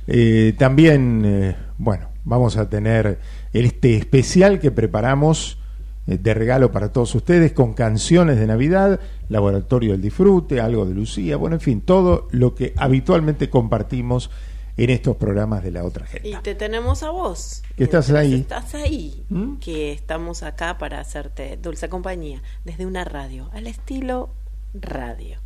Eh, 0.08 0.54
también, 0.58 1.56
bueno, 1.78 2.08
vamos 2.24 2.56
a 2.58 2.70
tener 2.70 3.20
este 3.64 3.96
especial 3.96 4.60
que 4.60 4.72
preparamos 4.72 5.60
eh, 6.08 6.18
de 6.18 6.34
regalo 6.34 6.74
para 6.74 6.92
todos 6.92 7.16
ustedes 7.16 7.54
con 7.54 7.74
canciones 7.74 8.38
de 8.38 8.48
Navidad, 8.48 9.00
Laboratorio 9.30 9.94
del 9.94 10.02
Disfrute, 10.02 10.60
algo 10.60 10.86
de 10.86 10.94
Lucía, 10.94 11.38
bueno, 11.38 11.56
en 11.56 11.62
fin, 11.62 11.80
todo 11.82 12.28
lo 12.32 12.54
que 12.54 12.74
habitualmente 12.76 13.50
compartimos 13.50 14.30
en 14.78 14.90
estos 14.90 15.16
programas 15.16 15.64
de 15.64 15.72
la 15.72 15.86
otra 15.86 16.06
Y 16.06 16.10
gente. 16.32 16.40
te 16.44 16.56
tenemos 16.56 17.02
a 17.04 17.10
vos. 17.12 17.64
Que 17.78 17.86
estás 17.86 18.10
ahí. 18.12 18.34
Estás 18.34 18.76
ahí. 18.76 19.24
¿Mm? 19.30 19.56
Que 19.60 19.94
estamos 19.94 20.44
acá 20.44 20.78
para 20.78 21.00
hacerte 21.00 21.58
dulce 21.62 21.88
compañía 21.88 22.44
desde 22.66 22.86
una 22.86 23.06
radio, 23.06 23.50
al 23.54 23.68
estilo 23.68 24.32
radio. 24.74 25.40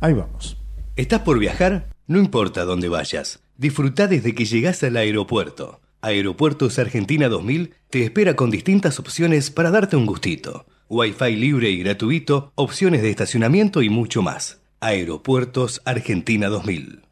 Ahí 0.00 0.12
vamos. 0.12 0.58
¿Estás 0.96 1.20
por 1.20 1.38
viajar? 1.38 1.88
No 2.06 2.18
importa 2.18 2.64
dónde 2.64 2.90
vayas. 2.90 3.40
Disfruta 3.56 4.06
desde 4.06 4.34
que 4.34 4.44
llegás 4.44 4.82
al 4.82 4.96
aeropuerto. 4.98 5.80
Aeropuertos 6.02 6.78
Argentina 6.78 7.28
2000 7.28 7.74
te 7.90 8.02
espera 8.02 8.34
con 8.34 8.50
distintas 8.50 8.98
opciones 8.98 9.50
para 9.50 9.70
darte 9.70 9.96
un 9.96 10.06
gustito. 10.06 10.64
Wi-Fi 10.88 11.36
libre 11.36 11.68
y 11.68 11.82
gratuito, 11.82 12.52
opciones 12.54 13.02
de 13.02 13.10
estacionamiento 13.10 13.82
y 13.82 13.90
mucho 13.90 14.22
más. 14.22 14.62
Aeropuertos 14.80 15.82
Argentina 15.84 16.48
2000. 16.48 17.02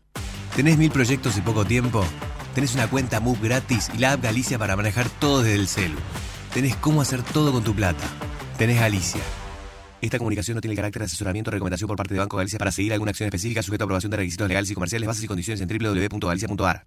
¿Tenés 0.56 0.78
mil 0.78 0.90
proyectos 0.90 1.36
y 1.36 1.42
poco 1.42 1.66
tiempo? 1.66 2.02
Tenés 2.54 2.74
una 2.74 2.88
cuenta 2.88 3.20
Move 3.20 3.38
gratis 3.42 3.90
y 3.94 3.98
la 3.98 4.12
app 4.12 4.22
Galicia 4.22 4.58
para 4.58 4.74
manejar 4.74 5.10
todo 5.20 5.42
desde 5.42 5.56
el 5.56 5.68
celu. 5.68 5.98
Tenés 6.54 6.74
cómo 6.76 7.02
hacer 7.02 7.22
todo 7.22 7.52
con 7.52 7.62
tu 7.62 7.74
plata. 7.74 8.06
Tenés 8.56 8.80
Galicia. 8.80 9.20
Esta 10.00 10.16
comunicación 10.16 10.54
no 10.54 10.62
tiene 10.62 10.72
el 10.72 10.78
carácter 10.78 11.00
de 11.00 11.06
asesoramiento 11.06 11.50
o 11.50 11.52
recomendación 11.52 11.88
por 11.88 11.96
parte 11.98 12.14
de 12.14 12.20
Banco 12.20 12.38
Galicia 12.38 12.58
para 12.58 12.72
seguir 12.72 12.94
alguna 12.94 13.10
acción 13.10 13.26
específica 13.26 13.62
sujeta 13.62 13.84
a 13.84 13.86
aprobación 13.86 14.10
de 14.10 14.16
requisitos 14.16 14.48
legales 14.48 14.70
y 14.70 14.74
comerciales, 14.74 15.06
bases 15.06 15.24
y 15.24 15.26
condiciones 15.26 15.60
en 15.60 15.68
www.galicia.ar. 15.68 16.86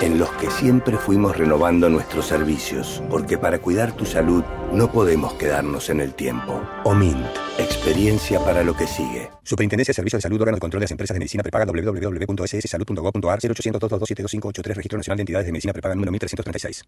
en 0.00 0.18
los 0.18 0.30
que 0.32 0.50
siempre 0.50 0.96
fuimos 0.98 1.36
renovando 1.36 1.88
nuestros 1.88 2.26
servicios, 2.26 3.02
porque 3.08 3.38
para 3.38 3.58
cuidar 3.58 3.92
tu 3.92 4.04
salud 4.04 4.44
no 4.72 4.90
podemos 4.92 5.34
quedarnos 5.34 5.88
en 5.88 6.00
el 6.00 6.14
tiempo. 6.14 6.60
OMINT, 6.84 7.26
experiencia 7.58 8.40
para 8.40 8.62
lo 8.62 8.76
que 8.76 8.86
sigue. 8.86 9.30
Superintendencia 9.42 9.92
de 9.92 9.94
Servicios 9.94 10.18
de 10.18 10.22
Salud, 10.22 10.40
órgano 10.40 10.56
de 10.56 10.60
control 10.60 10.80
de 10.80 10.84
las 10.84 10.90
empresas 10.90 11.14
de 11.14 11.20
medicina 11.20 11.42
prepaga 11.42 11.64
www.sssalud.gov.ar 11.64 13.38
0800-227-2583 13.40 14.74
Registro 14.74 14.98
Nacional 14.98 15.16
de 15.16 15.22
Entidades 15.22 15.46
de 15.46 15.52
Medicina 15.52 15.72
Prepaga 15.72 15.94
número 15.94 16.12
1336. 16.12 16.84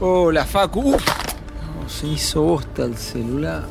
Hola, 0.00 0.44
Facu. 0.44 0.94
Uf, 0.94 1.06
no, 1.06 1.88
se 1.88 2.06
hizo 2.06 2.42
bosta 2.42 2.84
el 2.84 2.96
celular. 2.96 3.64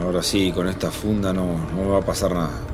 Ahora 0.00 0.22
sí, 0.22 0.50
con 0.52 0.68
esta 0.68 0.90
funda 0.90 1.32
no, 1.32 1.46
no 1.46 1.82
me 1.82 1.88
va 1.90 1.98
a 1.98 2.04
pasar 2.04 2.32
nada. 2.32 2.73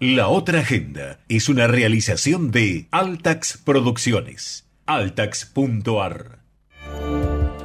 La 0.00 0.28
otra 0.28 0.60
agenda 0.60 1.18
es 1.28 1.48
una 1.48 1.66
realización 1.66 2.52
de 2.52 2.86
Altax 2.92 3.58
Producciones. 3.58 4.64
Altax.ar. 4.86 6.38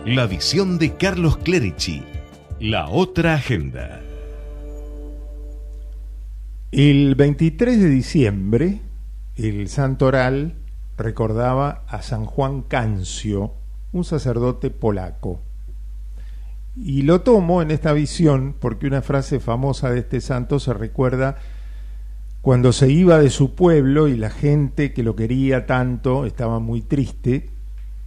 La 0.04 0.26
visión 0.26 0.80
de 0.80 0.96
Carlos 0.98 1.38
Clerici. 1.38 2.02
La 2.60 2.89
otra 2.89 3.36
agenda. 3.36 4.02
El 6.72 7.13
23 7.13 7.80
de 7.80 7.89
diciembre, 7.89 8.82
el 9.36 9.67
santoral 9.67 10.56
recordaba 10.98 11.84
a 11.88 12.02
San 12.02 12.26
Juan 12.26 12.63
Cancio, 12.63 13.54
un 13.91 14.04
sacerdote 14.04 14.72
polaco. 14.72 15.39
Y 16.76 17.04
lo 17.04 17.22
tomo 17.22 17.62
en 17.62 17.69
esta 17.69 17.93
visión 17.93 18.56
porque 18.60 18.88
una 18.88 19.04
frase 19.04 19.39
famosa 19.39 19.91
de 19.91 20.00
este 20.00 20.19
santo 20.19 20.60
se 20.60 20.74
recuerda 20.74 21.38
cuando 22.44 22.74
se 22.74 22.92
iba 22.92 23.20
de 23.20 23.30
su 23.30 23.56
pueblo 23.56 24.10
y 24.10 24.18
la 24.18 24.30
gente 24.30 24.92
que 24.92 25.02
lo 25.02 25.16
quería 25.16 25.66
tanto 25.66 26.26
estaba 26.26 26.60
muy 26.60 26.82
triste, 26.82 27.52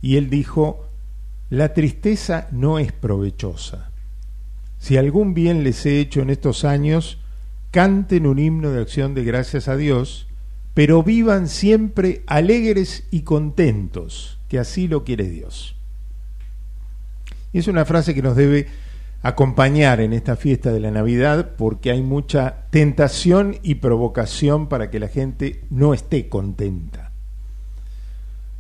y 0.03 0.18
él 0.18 0.29
dijo, 0.29 0.90
la 1.49 1.72
tristeza 1.72 2.46
no 2.53 2.79
es 2.79 2.92
provechosa. 2.92 3.92
Si 4.79 4.99
algún 4.99 5.33
bien 5.33 5.64
les 5.64 5.87
he 5.87 6.01
hecho 6.01 6.20
en 6.20 6.29
estos 6.29 6.66
años, 6.66 7.18
canten 7.70 8.27
un 8.27 8.38
himno 8.38 8.72
de 8.72 8.83
acción 8.83 9.14
de 9.14 9.25
gracias 9.25 9.68
a 9.68 9.77
Dios, 9.79 10.29
pero 10.75 11.03
vivan 11.03 11.49
siempre 11.49 12.22
alegres 12.27 13.05
y 13.11 13.22
contentos, 13.22 14.38
que 14.51 14.59
así 14.59 14.87
lo 14.87 15.03
quiere 15.03 15.31
Dios. 15.31 15.77
Y 17.55 17.61
es 17.61 17.68
una 17.68 17.87
frase 17.87 18.14
que 18.14 18.20
nos 18.20 18.37
debe 18.37 18.66
acompañar 19.22 20.00
en 20.00 20.12
esta 20.12 20.37
fiesta 20.37 20.72
de 20.72 20.81
la 20.81 20.90
Navidad 20.90 21.52
porque 21.57 21.90
hay 21.90 22.02
mucha 22.02 22.66
tentación 22.70 23.57
y 23.62 23.76
provocación 23.76 24.68
para 24.68 24.90
que 24.90 25.00
la 25.00 25.09
gente 25.09 25.64
no 25.70 25.94
esté 25.94 26.29
contenta. 26.29 27.12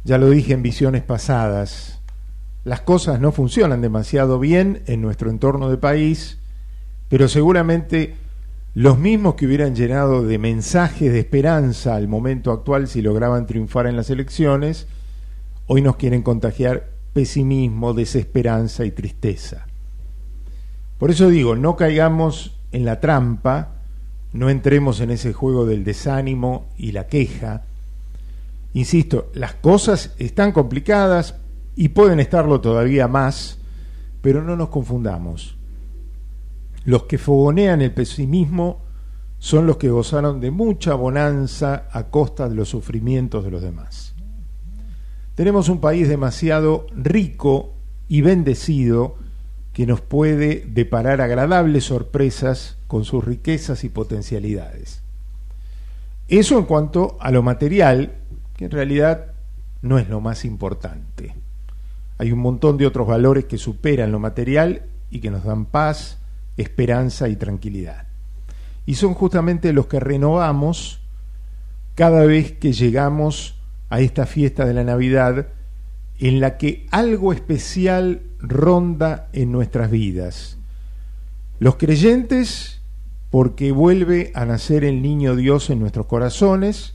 Ya 0.04 0.18
lo 0.18 0.30
dije 0.30 0.52
en 0.52 0.62
visiones 0.62 1.02
pasadas, 1.02 2.00
las 2.64 2.80
cosas 2.80 3.20
no 3.20 3.32
funcionan 3.32 3.80
demasiado 3.80 4.38
bien 4.38 4.82
en 4.86 5.00
nuestro 5.00 5.30
entorno 5.30 5.70
de 5.70 5.78
país, 5.78 6.38
pero 7.08 7.28
seguramente 7.28 8.16
los 8.74 8.98
mismos 8.98 9.36
que 9.36 9.46
hubieran 9.46 9.74
llenado 9.74 10.22
de 10.22 10.38
mensajes 10.38 11.12
de 11.12 11.20
esperanza 11.20 11.96
al 11.96 12.08
momento 12.08 12.52
actual 12.52 12.88
si 12.88 13.02
lograban 13.02 13.46
triunfar 13.46 13.86
en 13.86 13.96
las 13.96 14.10
elecciones, 14.10 14.86
hoy 15.66 15.80
nos 15.80 15.96
quieren 15.96 16.22
contagiar 16.22 16.90
pesimismo, 17.12 17.94
desesperanza 17.94 18.84
y 18.84 18.90
tristeza. 18.90 19.66
Por 20.98 21.10
eso 21.10 21.28
digo, 21.28 21.56
no 21.56 21.76
caigamos 21.76 22.56
en 22.72 22.84
la 22.84 23.00
trampa, 23.00 23.74
no 24.32 24.50
entremos 24.50 25.00
en 25.00 25.10
ese 25.10 25.32
juego 25.32 25.66
del 25.66 25.84
desánimo 25.84 26.66
y 26.76 26.92
la 26.92 27.06
queja. 27.06 27.64
Insisto, 28.72 29.30
las 29.34 29.54
cosas 29.54 30.14
están 30.18 30.52
complicadas 30.52 31.36
y 31.74 31.88
pueden 31.88 32.20
estarlo 32.20 32.60
todavía 32.60 33.08
más, 33.08 33.58
pero 34.22 34.42
no 34.42 34.56
nos 34.56 34.70
confundamos. 34.70 35.56
Los 36.84 37.04
que 37.04 37.18
fogonean 37.18 37.82
el 37.82 37.92
pesimismo 37.92 38.80
son 39.38 39.66
los 39.66 39.76
que 39.76 39.90
gozaron 39.90 40.40
de 40.40 40.50
mucha 40.50 40.94
bonanza 40.94 41.88
a 41.92 42.04
costa 42.04 42.48
de 42.48 42.54
los 42.54 42.68
sufrimientos 42.68 43.44
de 43.44 43.50
los 43.50 43.62
demás. 43.62 44.14
Tenemos 45.34 45.68
un 45.68 45.80
país 45.80 46.08
demasiado 46.08 46.86
rico 46.94 47.74
y 48.08 48.22
bendecido 48.22 49.16
que 49.76 49.84
nos 49.84 50.00
puede 50.00 50.64
deparar 50.66 51.20
agradables 51.20 51.84
sorpresas 51.84 52.78
con 52.86 53.04
sus 53.04 53.22
riquezas 53.22 53.84
y 53.84 53.90
potencialidades. 53.90 55.02
Eso 56.28 56.58
en 56.58 56.64
cuanto 56.64 57.18
a 57.20 57.30
lo 57.30 57.42
material, 57.42 58.14
que 58.56 58.64
en 58.64 58.70
realidad 58.70 59.34
no 59.82 59.98
es 59.98 60.08
lo 60.08 60.22
más 60.22 60.46
importante. 60.46 61.34
Hay 62.16 62.32
un 62.32 62.38
montón 62.38 62.78
de 62.78 62.86
otros 62.86 63.06
valores 63.06 63.44
que 63.44 63.58
superan 63.58 64.12
lo 64.12 64.18
material 64.18 64.84
y 65.10 65.20
que 65.20 65.30
nos 65.30 65.44
dan 65.44 65.66
paz, 65.66 66.20
esperanza 66.56 67.28
y 67.28 67.36
tranquilidad. 67.36 68.06
Y 68.86 68.94
son 68.94 69.12
justamente 69.12 69.74
los 69.74 69.88
que 69.88 70.00
renovamos 70.00 71.00
cada 71.94 72.24
vez 72.24 72.52
que 72.52 72.72
llegamos 72.72 73.60
a 73.90 74.00
esta 74.00 74.24
fiesta 74.24 74.64
de 74.64 74.72
la 74.72 74.84
Navidad 74.84 75.48
en 76.18 76.40
la 76.40 76.56
que 76.56 76.86
algo 76.90 77.34
especial 77.34 78.22
ronda 78.38 79.28
en 79.32 79.52
nuestras 79.52 79.90
vidas. 79.90 80.58
Los 81.58 81.76
creyentes, 81.76 82.80
porque 83.30 83.72
vuelve 83.72 84.32
a 84.34 84.44
nacer 84.44 84.84
el 84.84 85.02
niño 85.02 85.36
Dios 85.36 85.70
en 85.70 85.80
nuestros 85.80 86.06
corazones, 86.06 86.94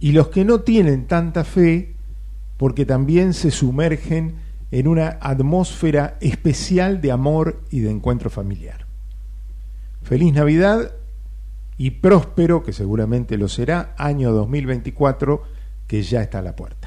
y 0.00 0.12
los 0.12 0.28
que 0.28 0.44
no 0.44 0.60
tienen 0.60 1.06
tanta 1.06 1.44
fe, 1.44 1.94
porque 2.56 2.86
también 2.86 3.34
se 3.34 3.50
sumergen 3.50 4.36
en 4.70 4.88
una 4.88 5.18
atmósfera 5.20 6.16
especial 6.20 7.00
de 7.00 7.12
amor 7.12 7.62
y 7.70 7.80
de 7.80 7.90
encuentro 7.90 8.30
familiar. 8.30 8.86
Feliz 10.02 10.32
Navidad 10.32 10.92
y 11.76 11.90
próspero, 11.90 12.62
que 12.62 12.72
seguramente 12.72 13.38
lo 13.38 13.48
será, 13.48 13.94
año 13.96 14.32
2024 14.32 15.42
que 15.88 16.02
ya 16.02 16.22
está 16.22 16.38
a 16.38 16.42
la 16.42 16.54
puerta. 16.54 16.77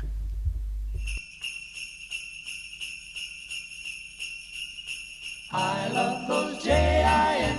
I 5.54 5.90
love 5.90 6.28
those 6.30 6.64
J-I-N-G-L-E 6.64 7.52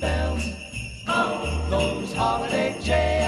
bells. 0.00 0.52
Oh, 1.08 1.66
those 1.70 2.12
holiday 2.12 2.76
J-I-N-G-L-E 2.80 3.27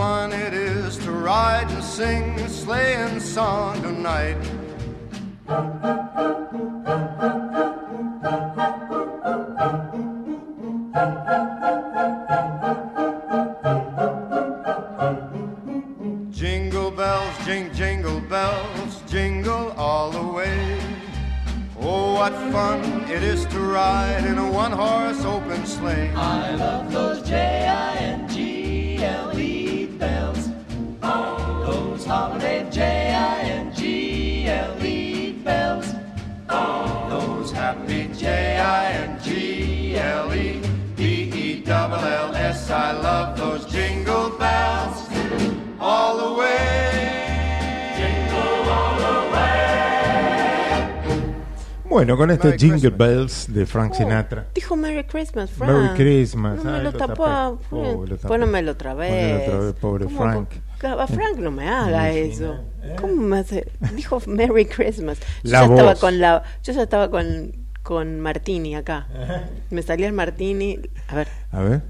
Fun 0.00 0.32
it 0.32 0.54
is 0.54 0.96
to 1.04 1.10
ride 1.12 1.70
and 1.70 1.84
sing 1.84 2.40
a 2.40 2.48
sleighing 2.48 3.20
song 3.20 3.82
tonight. 3.82 4.40
Jingle 16.30 16.90
bells, 16.90 17.44
jing, 17.44 17.70
jingle 17.74 18.20
bells, 18.20 19.02
jingle 19.06 19.72
all 19.72 20.10
the 20.10 20.26
way. 20.26 20.80
Oh, 21.78 22.14
what 22.14 22.32
fun 22.50 22.80
it 23.02 23.22
is 23.22 23.44
to 23.48 23.60
ride 23.60 24.24
in 24.24 24.38
a 24.38 24.50
one 24.50 24.72
horse 24.72 25.22
open 25.26 25.66
sleigh. 25.66 26.10
I 26.14 26.54
love 26.54 26.90
those 26.90 27.20
J-I-N-G-L-E 27.20 27.50
bells. 27.50 28.29
Oh, 28.29 28.29
holiday, 32.10 32.66
J-I-N-G-L-E 32.70 33.92
bells. 35.44 35.86
Those 37.08 37.52
happy 37.52 38.08
J-I-N-G-L-E 38.18 39.30
B-E-double-L-S. 40.96 42.70
I 42.70 42.92
love 43.00 43.36
those 43.38 43.64
jingle 43.70 44.30
bells 44.38 45.08
all 45.80 46.16
the 46.18 46.32
way. 46.40 47.94
Jingle 47.96 48.70
all 48.70 48.98
the 48.98 49.14
way. 49.32 49.48
Bueno, 51.88 52.16
con 52.16 52.30
este 52.32 52.58
Jingle 52.58 52.90
Bells 52.90 53.46
de 53.52 53.66
Frank 53.66 53.94
Sinatra. 53.94 54.46
Dijo 54.54 54.74
Merry 54.76 55.04
Christmas, 55.04 55.50
Frank. 55.50 55.72
Merry 55.72 55.94
Christmas. 55.96 56.64
No 56.64 56.70
me 56.72 56.78
Ay, 56.78 56.84
lo 56.84 56.90
lo 56.92 56.98
tapó. 56.98 57.24
tapé. 57.24 57.66
Oh, 57.70 58.04
lo 58.06 58.16
tapé. 58.16 58.28
Pónemelo 58.28 58.72
otra 58.72 58.94
vez. 58.94 59.10
Ponelo 59.10 59.38
otra 59.44 59.58
vez, 59.66 59.74
pobre 59.74 60.04
¿Cómo- 60.06 60.18
Frank. 60.18 60.48
A 60.82 61.06
Frank 61.06 61.36
no 61.38 61.50
me 61.50 61.68
haga 61.68 62.10
eso. 62.10 62.58
¿eh? 62.82 62.96
¿Cómo 63.00 63.14
me 63.16 63.38
hace? 63.38 63.70
Dijo 63.94 64.20
Merry 64.26 64.64
Christmas. 64.66 65.18
Yo 65.42 65.50
La 65.50 65.60
ya 65.60 65.64
estaba 65.66 65.90
voz. 65.90 66.00
con 66.00 66.18
la, 66.20 66.42
yo 66.62 66.72
ya 66.72 66.82
estaba 66.82 67.10
con 67.10 67.52
con 67.82 68.20
Martini 68.20 68.74
acá. 68.76 69.06
Me 69.70 69.82
salía 69.82 70.06
el 70.06 70.12
Martini. 70.12 70.78
A 71.08 71.14
ver. 71.16 71.28
A 71.52 71.60
ver. 71.60 71.82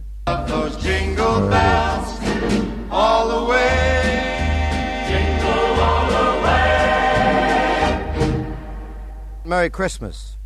Merry 9.45 9.71
Christmas. 9.71 10.39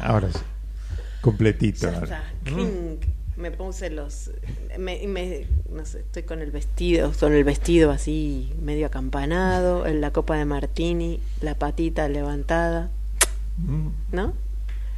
Ahora 0.00 0.30
sí. 0.32 0.38
Completito. 1.20 1.90
Ya 1.90 1.98
ahora. 1.98 2.22
Clink. 2.44 3.04
Me 3.38 3.50
puse 3.52 3.88
los. 3.90 4.30
Me, 4.78 5.06
me- 5.06 5.46
no 5.72 5.84
sé, 5.86 6.00
estoy 6.00 6.24
con 6.24 6.40
el 6.40 6.50
vestido, 6.50 7.12
con 7.18 7.32
el 7.32 7.44
vestido 7.44 7.90
así 7.92 8.52
medio 8.60 8.86
acampanado, 8.86 9.86
en 9.86 10.00
la 10.00 10.10
copa 10.10 10.36
de 10.36 10.44
martini, 10.44 11.20
la 11.40 11.54
patita 11.54 12.08
levantada, 12.08 12.90
Mm. 13.58 13.88
¿no? 14.12 14.32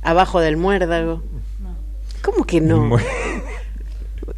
Abajo 0.02 0.40
del 0.40 0.56
muérdago. 0.56 1.22
¿Cómo 2.22 2.44
que 2.44 2.60
no? 2.60 2.96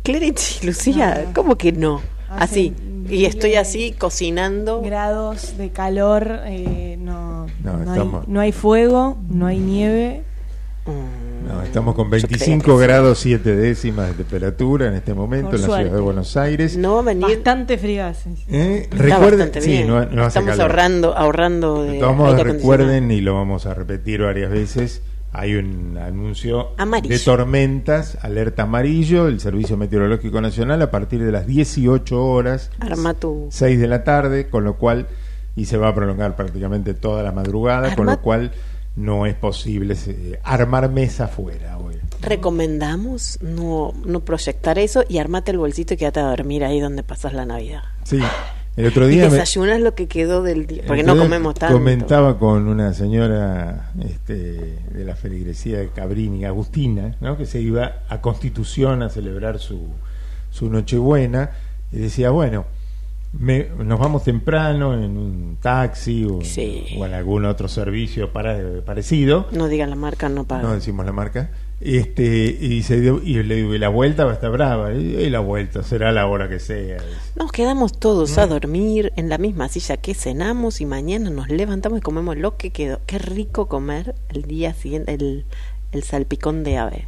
Clarity, 0.02 0.66
Lucía, 0.66 1.30
¿cómo 1.34 1.56
que 1.56 1.72
no? 1.72 2.00
Así. 2.28 2.74
Y 3.08 3.24
estoy 3.26 3.54
así 3.56 3.92
cocinando. 3.92 4.80
Grados 4.82 5.56
de 5.58 5.70
calor, 5.70 6.40
eh, 6.44 6.96
no, 6.98 7.46
No, 7.62 7.76
no, 7.78 7.92
hay, 7.92 8.10
no 8.26 8.40
hay 8.40 8.52
fuego, 8.52 9.18
no 9.28 9.46
hay 9.46 9.58
nieve. 9.58 10.22
No, 11.46 11.62
estamos 11.62 11.94
con 11.94 12.08
creía 12.08 12.26
25 12.28 12.64
que 12.64 12.82
sí. 12.82 12.86
grados 12.86 13.18
7 13.18 13.56
décimas 13.56 14.08
de 14.08 14.14
temperatura 14.14 14.86
en 14.88 14.94
este 14.94 15.12
momento 15.14 15.50
Por 15.50 15.56
en 15.56 15.60
la 15.62 15.66
suerte. 15.66 15.84
ciudad 15.84 15.96
de 15.96 16.02
Buenos 16.02 16.36
Aires. 16.36 16.76
No 16.76 16.94
va 16.94 17.00
a 17.00 17.02
venir. 17.04 17.22
Bastante 17.24 17.78
frías. 17.78 18.24
¿Eh? 18.48 18.88
Recuerden, 18.90 19.50
sí, 19.60 19.84
no, 19.84 20.04
no 20.06 20.22
hace 20.24 20.38
Estamos 20.38 20.50
calor. 20.56 20.60
ahorrando, 20.70 21.16
ahorrando 21.16 21.82
de 21.84 21.92
De 21.92 21.98
todos 21.98 22.42
recuerden, 22.42 23.10
y 23.10 23.20
lo 23.20 23.34
vamos 23.34 23.66
a 23.66 23.74
repetir 23.74 24.22
varias 24.22 24.50
veces, 24.50 25.02
hay 25.32 25.54
un 25.54 25.96
anuncio 25.98 26.70
Amarillo. 26.76 27.14
de 27.14 27.18
tormentas, 27.18 28.18
alerta 28.22 28.64
amarillo, 28.64 29.28
el 29.28 29.40
Servicio 29.40 29.76
Meteorológico 29.76 30.40
Nacional 30.40 30.80
a 30.82 30.90
partir 30.90 31.24
de 31.24 31.32
las 31.32 31.46
18 31.46 32.22
horas, 32.24 32.70
Arma 32.80 33.14
tu. 33.14 33.46
6 33.50 33.80
de 33.80 33.88
la 33.88 34.04
tarde, 34.04 34.48
con 34.48 34.64
lo 34.64 34.76
cual, 34.76 35.06
y 35.56 35.64
se 35.64 35.76
va 35.76 35.88
a 35.88 35.94
prolongar 35.94 36.36
prácticamente 36.36 36.94
toda 36.94 37.22
la 37.22 37.32
madrugada, 37.32 37.94
con 37.96 38.06
lo 38.06 38.20
cual 38.20 38.52
no 38.96 39.26
es 39.26 39.34
posible 39.34 39.96
eh, 40.06 40.38
armar 40.42 40.90
mesa 40.90 41.24
afuera 41.24 41.78
hoy. 41.78 41.96
Recomendamos 42.20 43.38
no, 43.42 43.94
no 44.04 44.20
proyectar 44.20 44.78
eso 44.78 45.04
y 45.08 45.18
armate 45.18 45.50
el 45.52 45.58
bolsito 45.58 45.94
y 45.94 45.96
quédate 45.96 46.20
a 46.20 46.24
dormir 46.24 46.64
ahí 46.64 46.80
donde 46.80 47.02
pasas 47.02 47.32
la 47.32 47.46
Navidad. 47.46 47.82
Sí, 48.04 48.20
el 48.76 48.86
otro 48.86 49.06
Y 49.08 49.12
día... 49.14 49.24
me- 49.24 49.30
desayunas 49.32 49.80
lo 49.80 49.94
que 49.94 50.06
quedó 50.08 50.42
del 50.42 50.66
día, 50.66 50.82
porque 50.86 51.02
no 51.02 51.16
comemos 51.16 51.54
tanto. 51.54 51.74
Comentaba 51.74 52.38
con 52.38 52.68
una 52.68 52.92
señora 52.94 53.92
este, 54.06 54.78
de 54.92 55.04
la 55.04 55.16
feligresía 55.16 55.78
de 55.78 55.88
Cabrini, 55.88 56.44
Agustina, 56.44 57.16
¿no? 57.20 57.36
que 57.38 57.46
se 57.46 57.60
iba 57.60 58.02
a 58.08 58.20
Constitución 58.20 59.02
a 59.02 59.08
celebrar 59.08 59.58
su, 59.58 59.88
su 60.50 60.68
Nochebuena, 60.70 61.50
y 61.92 61.98
decía, 61.98 62.30
bueno, 62.30 62.64
me- 63.32 63.68
nos 63.78 63.98
vamos 63.98 64.24
temprano 64.24 64.94
en 64.94 65.16
un 65.16 65.56
taxi 65.60 66.24
o, 66.24 66.38
o 66.98 67.06
en 67.06 67.14
algún 67.14 67.44
otro 67.44 67.68
servicio 67.68 68.32
para- 68.32 68.58
parecido. 68.84 69.46
No 69.52 69.68
digan 69.68 69.90
la 69.90 69.96
marca, 69.96 70.28
no 70.28 70.44
pagan. 70.44 70.64
No 70.66 70.74
decimos 70.74 71.06
la 71.06 71.12
marca. 71.12 71.50
Este, 71.80 72.46
y, 72.60 72.82
se 72.84 73.00
dio- 73.00 73.20
y 73.24 73.42
le 73.42 73.56
digo, 73.56 73.74
"Y 73.74 73.78
la 73.78 73.88
vuelta 73.88 74.24
va 74.24 74.30
a 74.30 74.34
estar 74.34 74.52
brava. 74.52 74.92
Y, 74.94 75.16
y 75.16 75.30
la 75.30 75.40
vuelta 75.40 75.82
será 75.82 76.12
la 76.12 76.26
hora 76.28 76.48
que 76.48 76.60
sea. 76.60 76.98
Nos 77.34 77.50
quedamos 77.50 77.98
todos 77.98 78.38
a 78.38 78.46
dormir 78.46 79.12
en 79.16 79.28
la 79.28 79.36
misma 79.38 79.68
silla 79.68 79.96
que 79.96 80.14
cenamos 80.14 80.80
y 80.80 80.86
mañana 80.86 81.30
nos 81.30 81.48
levantamos 81.48 81.98
y 81.98 82.02
comemos 82.02 82.36
lo 82.36 82.56
que 82.56 82.70
quedó. 82.70 83.00
Qué 83.06 83.18
rico 83.18 83.66
comer 83.66 84.14
el 84.28 84.42
día 84.42 84.74
siguiente 84.74 85.12
el, 85.14 85.44
el 85.90 86.02
salpicón 86.04 86.62
de 86.62 86.78
ave 86.78 87.06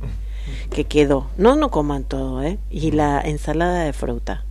que 0.70 0.84
quedó. 0.84 1.30
No, 1.38 1.54
no 1.54 1.70
coman 1.70 2.02
todo, 2.04 2.42
¿eh? 2.42 2.58
Y 2.68 2.90
la 2.90 3.20
ensalada 3.20 3.84
de 3.84 3.92
fruta. 3.92 4.44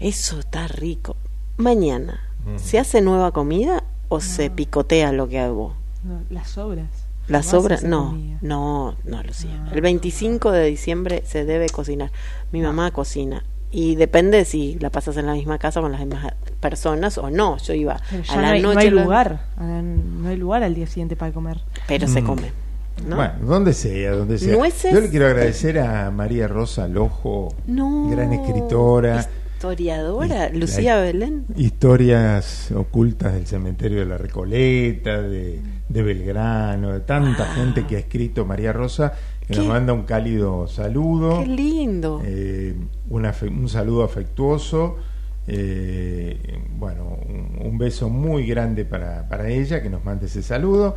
Eso 0.00 0.38
está 0.40 0.66
rico. 0.68 1.16
Mañana, 1.56 2.20
¿se 2.56 2.78
hace 2.78 3.00
nueva 3.02 3.32
comida 3.32 3.84
o 4.08 4.20
se 4.20 4.50
picotea 4.50 5.12
lo 5.12 5.28
que 5.28 5.38
hago? 5.40 5.74
No, 6.02 6.22
las 6.30 6.48
sobras. 6.50 6.88
¿Las 7.28 7.46
No 7.46 7.50
sobras? 7.60 7.78
haces 7.80 7.90
No, 7.90 8.06
comida. 8.10 8.38
no, 8.40 8.96
no, 9.04 9.22
Lucía. 9.22 9.68
El 9.72 9.80
25 9.82 10.50
de 10.52 10.64
diciembre 10.64 11.22
se 11.26 11.44
debe 11.44 11.68
cocinar. 11.68 12.10
Mi 12.50 12.60
mamá 12.62 12.90
cocina. 12.90 13.44
Y 13.70 13.94
depende 13.94 14.44
si 14.46 14.78
la 14.80 14.90
pasas 14.90 15.16
en 15.16 15.26
la 15.26 15.34
misma 15.34 15.58
casa 15.58 15.80
con 15.80 15.92
las 15.92 16.00
mismas 16.00 16.34
personas 16.58 17.18
o 17.18 17.30
no. 17.30 17.56
Yo 17.58 17.74
iba 17.74 18.00
Pero 18.10 18.22
ya 18.24 18.32
a 18.32 18.36
no 18.36 18.42
la 18.42 18.50
hay, 18.50 18.62
no 18.62 18.68
noche. 18.74 18.86
hay 18.86 18.90
la- 18.90 19.02
lugar. 19.04 19.44
No 19.60 20.28
hay 20.28 20.36
lugar 20.36 20.64
al 20.64 20.74
día 20.74 20.86
siguiente 20.88 21.14
para 21.14 21.30
comer. 21.32 21.60
Pero 21.86 22.08
se 22.08 22.22
Mm. 22.22 22.26
come. 22.26 22.52
¿no? 23.06 23.16
Bueno, 23.16 23.32
donde 23.42 23.72
sea, 23.72 24.10
donde 24.12 24.38
sea. 24.38 24.56
Nueces. 24.56 24.92
Yo 24.92 25.00
le 25.00 25.08
quiero 25.08 25.26
agradecer 25.26 25.78
a 25.78 26.10
María 26.10 26.48
Rosa 26.48 26.86
Lojo, 26.88 27.54
No. 27.66 28.08
gran 28.10 28.32
escritora, 28.32 29.26
Historiadora, 29.60 30.48
Lucía 30.54 30.98
Belén. 31.02 31.44
historias 31.54 32.70
ocultas 32.72 33.34
del 33.34 33.46
cementerio 33.46 33.98
de 33.98 34.06
la 34.06 34.16
Recoleta, 34.16 35.20
de, 35.20 35.60
de 35.86 36.02
Belgrano, 36.02 36.92
de 36.92 37.00
tanta 37.00 37.44
gente 37.44 37.84
que 37.86 37.96
ha 37.96 37.98
escrito 37.98 38.46
María 38.46 38.72
Rosa, 38.72 39.12
que 39.46 39.54
nos 39.54 39.66
manda 39.66 39.92
un 39.92 40.04
cálido 40.04 40.66
saludo. 40.66 41.40
Qué 41.40 41.46
lindo. 41.48 42.22
Eh, 42.24 42.74
un, 43.10 43.68
saludo 43.68 44.02
afectuoso. 44.02 44.96
eh, 45.46 46.38
bueno, 46.78 47.18
un, 47.28 47.58
un 47.62 47.76
beso 47.76 48.08
muy 48.08 48.46
grande 48.46 48.86
para, 48.86 49.28
para 49.28 49.50
ella, 49.50 49.82
que 49.82 49.90
nos 49.90 50.02
mande 50.02 50.24
ese 50.24 50.42
saludo. 50.42 50.96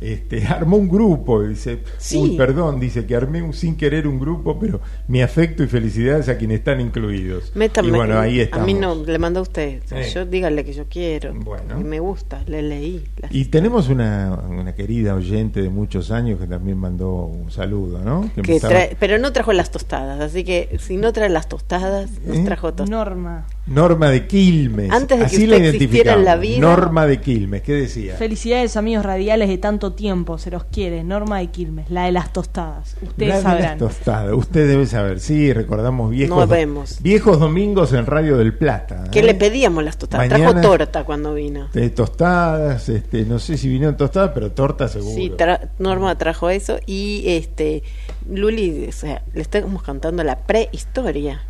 Este, 0.00 0.44
armó 0.46 0.76
un 0.76 0.88
grupo, 0.88 1.42
dice, 1.42 1.80
Sí. 1.98 2.18
uy, 2.18 2.36
perdón, 2.36 2.78
dice 2.78 3.04
que 3.06 3.16
armé 3.16 3.42
un- 3.42 3.52
sin 3.52 3.76
querer 3.76 4.06
un 4.06 4.18
grupo, 4.20 4.58
pero 4.58 4.80
mi 5.08 5.22
afecto 5.22 5.62
y 5.64 5.66
felicidades 5.66 6.28
a 6.28 6.38
quienes 6.38 6.58
están 6.58 6.80
incluidos. 6.80 7.52
Métame- 7.54 7.88
y 7.88 7.90
bueno, 7.90 8.18
ahí 8.18 8.48
a 8.50 8.58
mí 8.58 8.74
no, 8.74 8.94
le 9.04 9.18
mandó 9.18 9.40
a 9.40 9.42
usted. 9.42 9.82
Sí. 9.86 9.96
Yo 10.14 10.24
dígale 10.24 10.64
que 10.64 10.72
yo 10.72 10.84
quiero. 10.88 11.34
Bueno. 11.34 11.80
Me 11.80 11.98
gusta, 12.00 12.42
le 12.46 12.62
leí. 12.62 13.04
Y 13.30 13.46
tenemos 13.46 13.88
una, 13.88 14.38
una 14.48 14.74
querida 14.74 15.14
oyente 15.14 15.62
de 15.62 15.68
muchos 15.70 16.10
años 16.10 16.38
que 16.40 16.46
también 16.46 16.78
mandó 16.78 17.24
un 17.26 17.50
saludo, 17.50 17.98
¿no? 18.04 18.22
Que 18.34 18.42
que 18.42 18.52
empezaba- 18.52 18.74
trae- 18.74 18.96
pero 19.00 19.18
no 19.18 19.32
trajo 19.32 19.52
las 19.52 19.70
tostadas, 19.70 20.20
así 20.20 20.44
que 20.44 20.76
si 20.78 20.96
no 20.96 21.12
trae 21.12 21.28
las 21.28 21.48
tostadas, 21.48 22.10
nos 22.24 22.36
¿Eh? 22.38 22.42
trajo 22.44 22.68
tostadas. 22.74 22.90
Norma. 22.90 23.46
Norma 23.66 24.08
de 24.10 24.26
Quilmes. 24.26 24.90
Antes 24.90 25.18
de 25.18 25.26
que 25.26 25.36
usted 25.44 25.48
la 25.48 25.56
existiera 25.68 26.12
en 26.14 26.24
la 26.24 26.36
vida. 26.36 26.60
Norma 26.60 27.06
de 27.06 27.20
Quilmes, 27.20 27.62
¿qué 27.62 27.74
decía? 27.74 28.14
Felicidades 28.16 28.76
amigos 28.76 29.04
radiales 29.04 29.48
de 29.48 29.58
tanto 29.58 29.87
tiempo, 29.92 30.38
se 30.38 30.50
los 30.50 30.64
quiere. 30.64 31.04
Norma 31.04 31.38
de 31.38 31.48
Quilmes, 31.48 31.90
la 31.90 32.04
de 32.04 32.12
las 32.12 32.32
tostadas. 32.32 32.96
Ustedes 33.02 33.28
La 33.28 33.36
de 33.36 33.42
sabrán. 33.42 33.62
las 33.62 33.78
tostadas. 33.78 34.32
Usted 34.34 34.68
debe 34.68 34.86
saber, 34.86 35.20
sí, 35.20 35.52
recordamos 35.52 36.10
viejos, 36.10 36.36
No 36.38 36.46
vemos. 36.46 37.02
viejos 37.02 37.38
domingos 37.40 37.92
en 37.92 38.06
Radio 38.06 38.36
del 38.36 38.54
Plata. 38.54 39.04
Que 39.10 39.20
¿eh? 39.20 39.22
le 39.24 39.34
pedíamos 39.34 39.82
las 39.84 39.96
tostadas. 39.98 40.28
Mañana- 40.28 40.50
Trajo 40.52 40.68
torta 40.68 41.04
cuando 41.04 41.34
vino. 41.34 41.68
De 41.72 41.90
tostadas, 41.90 42.88
este, 42.88 43.24
no 43.24 43.38
sé 43.38 43.56
si 43.56 43.68
vinieron 43.68 43.96
tostadas, 43.96 44.30
pero 44.34 44.52
torta 44.52 44.88
seguro. 44.88 45.14
Sí, 45.14 45.32
tra- 45.36 45.68
Norma 45.78 46.16
trajo 46.18 46.50
eso 46.50 46.78
y 46.86 47.24
este 47.26 47.82
Luli, 48.30 48.86
o 48.88 48.92
sea, 48.92 49.22
le 49.34 49.42
estamos 49.42 49.82
cantando 49.82 50.22
la 50.24 50.36
prehistoria. 50.38 51.42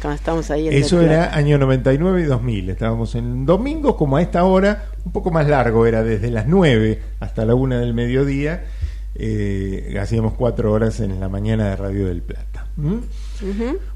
Cuando 0.00 0.16
estábamos 0.16 0.50
ahí 0.50 0.68
en 0.68 0.74
Eso 0.74 1.00
era 1.00 1.34
año 1.34 1.58
99 1.58 2.20
y 2.22 2.24
2000. 2.24 2.70
Estábamos 2.70 3.14
en 3.14 3.46
domingos 3.46 3.94
como 3.96 4.16
a 4.16 4.22
esta 4.22 4.44
hora, 4.44 4.86
un 5.04 5.12
poco 5.12 5.30
más 5.30 5.48
largo, 5.48 5.86
era 5.86 6.02
desde 6.02 6.30
las 6.30 6.46
9 6.46 7.00
hasta 7.20 7.44
la 7.44 7.54
1 7.54 7.78
del 7.78 7.94
mediodía. 7.94 8.64
Eh, 9.14 9.96
hacíamos 10.00 10.34
cuatro 10.34 10.72
horas 10.72 11.00
en 11.00 11.18
la 11.18 11.28
mañana 11.30 11.70
de 11.70 11.76
Radio 11.76 12.06
del 12.08 12.20
Plata. 12.22 12.66
¿Mm? 12.76 12.96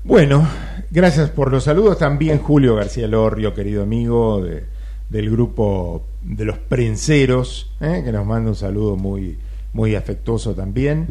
Bueno, 0.05 0.47
gracias 0.91 1.29
por 1.31 1.51
los 1.53 1.65
saludos. 1.65 1.99
También 1.99 2.39
Julio 2.39 2.75
García 2.77 3.07
Lorrio, 3.07 3.53
querido 3.55 3.83
amigo 3.83 4.43
de- 4.43 4.65
del 5.11 5.31
grupo 5.31 6.07
de 6.23 6.45
los 6.45 6.57
prenseros, 6.59 7.71
¿eh? 7.81 8.01
que 8.05 8.13
nos 8.13 8.25
manda 8.25 8.49
un 8.51 8.57
saludo 8.57 8.97
muy, 8.97 9.37
muy 9.75 9.95
afectuoso 9.95 10.55
también. 10.55 11.09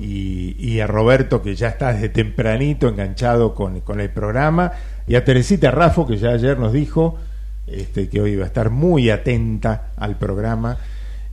Y, 0.00 0.56
y 0.58 0.80
a 0.80 0.86
Roberto, 0.86 1.42
que 1.42 1.54
ya 1.54 1.68
está 1.68 1.92
desde 1.92 2.08
tempranito 2.08 2.88
enganchado 2.88 3.54
con, 3.54 3.80
con 3.80 4.00
el 4.00 4.10
programa. 4.10 4.72
Y 5.06 5.14
a 5.14 5.24
Teresita 5.24 5.70
Rafo, 5.70 6.06
que 6.06 6.16
ya 6.16 6.30
ayer 6.30 6.58
nos 6.58 6.72
dijo 6.72 7.18
este, 7.66 8.08
que 8.08 8.20
hoy 8.20 8.36
va 8.36 8.44
a 8.44 8.46
estar 8.46 8.70
muy 8.70 9.10
atenta 9.10 9.90
al 9.96 10.16
programa. 10.16 10.78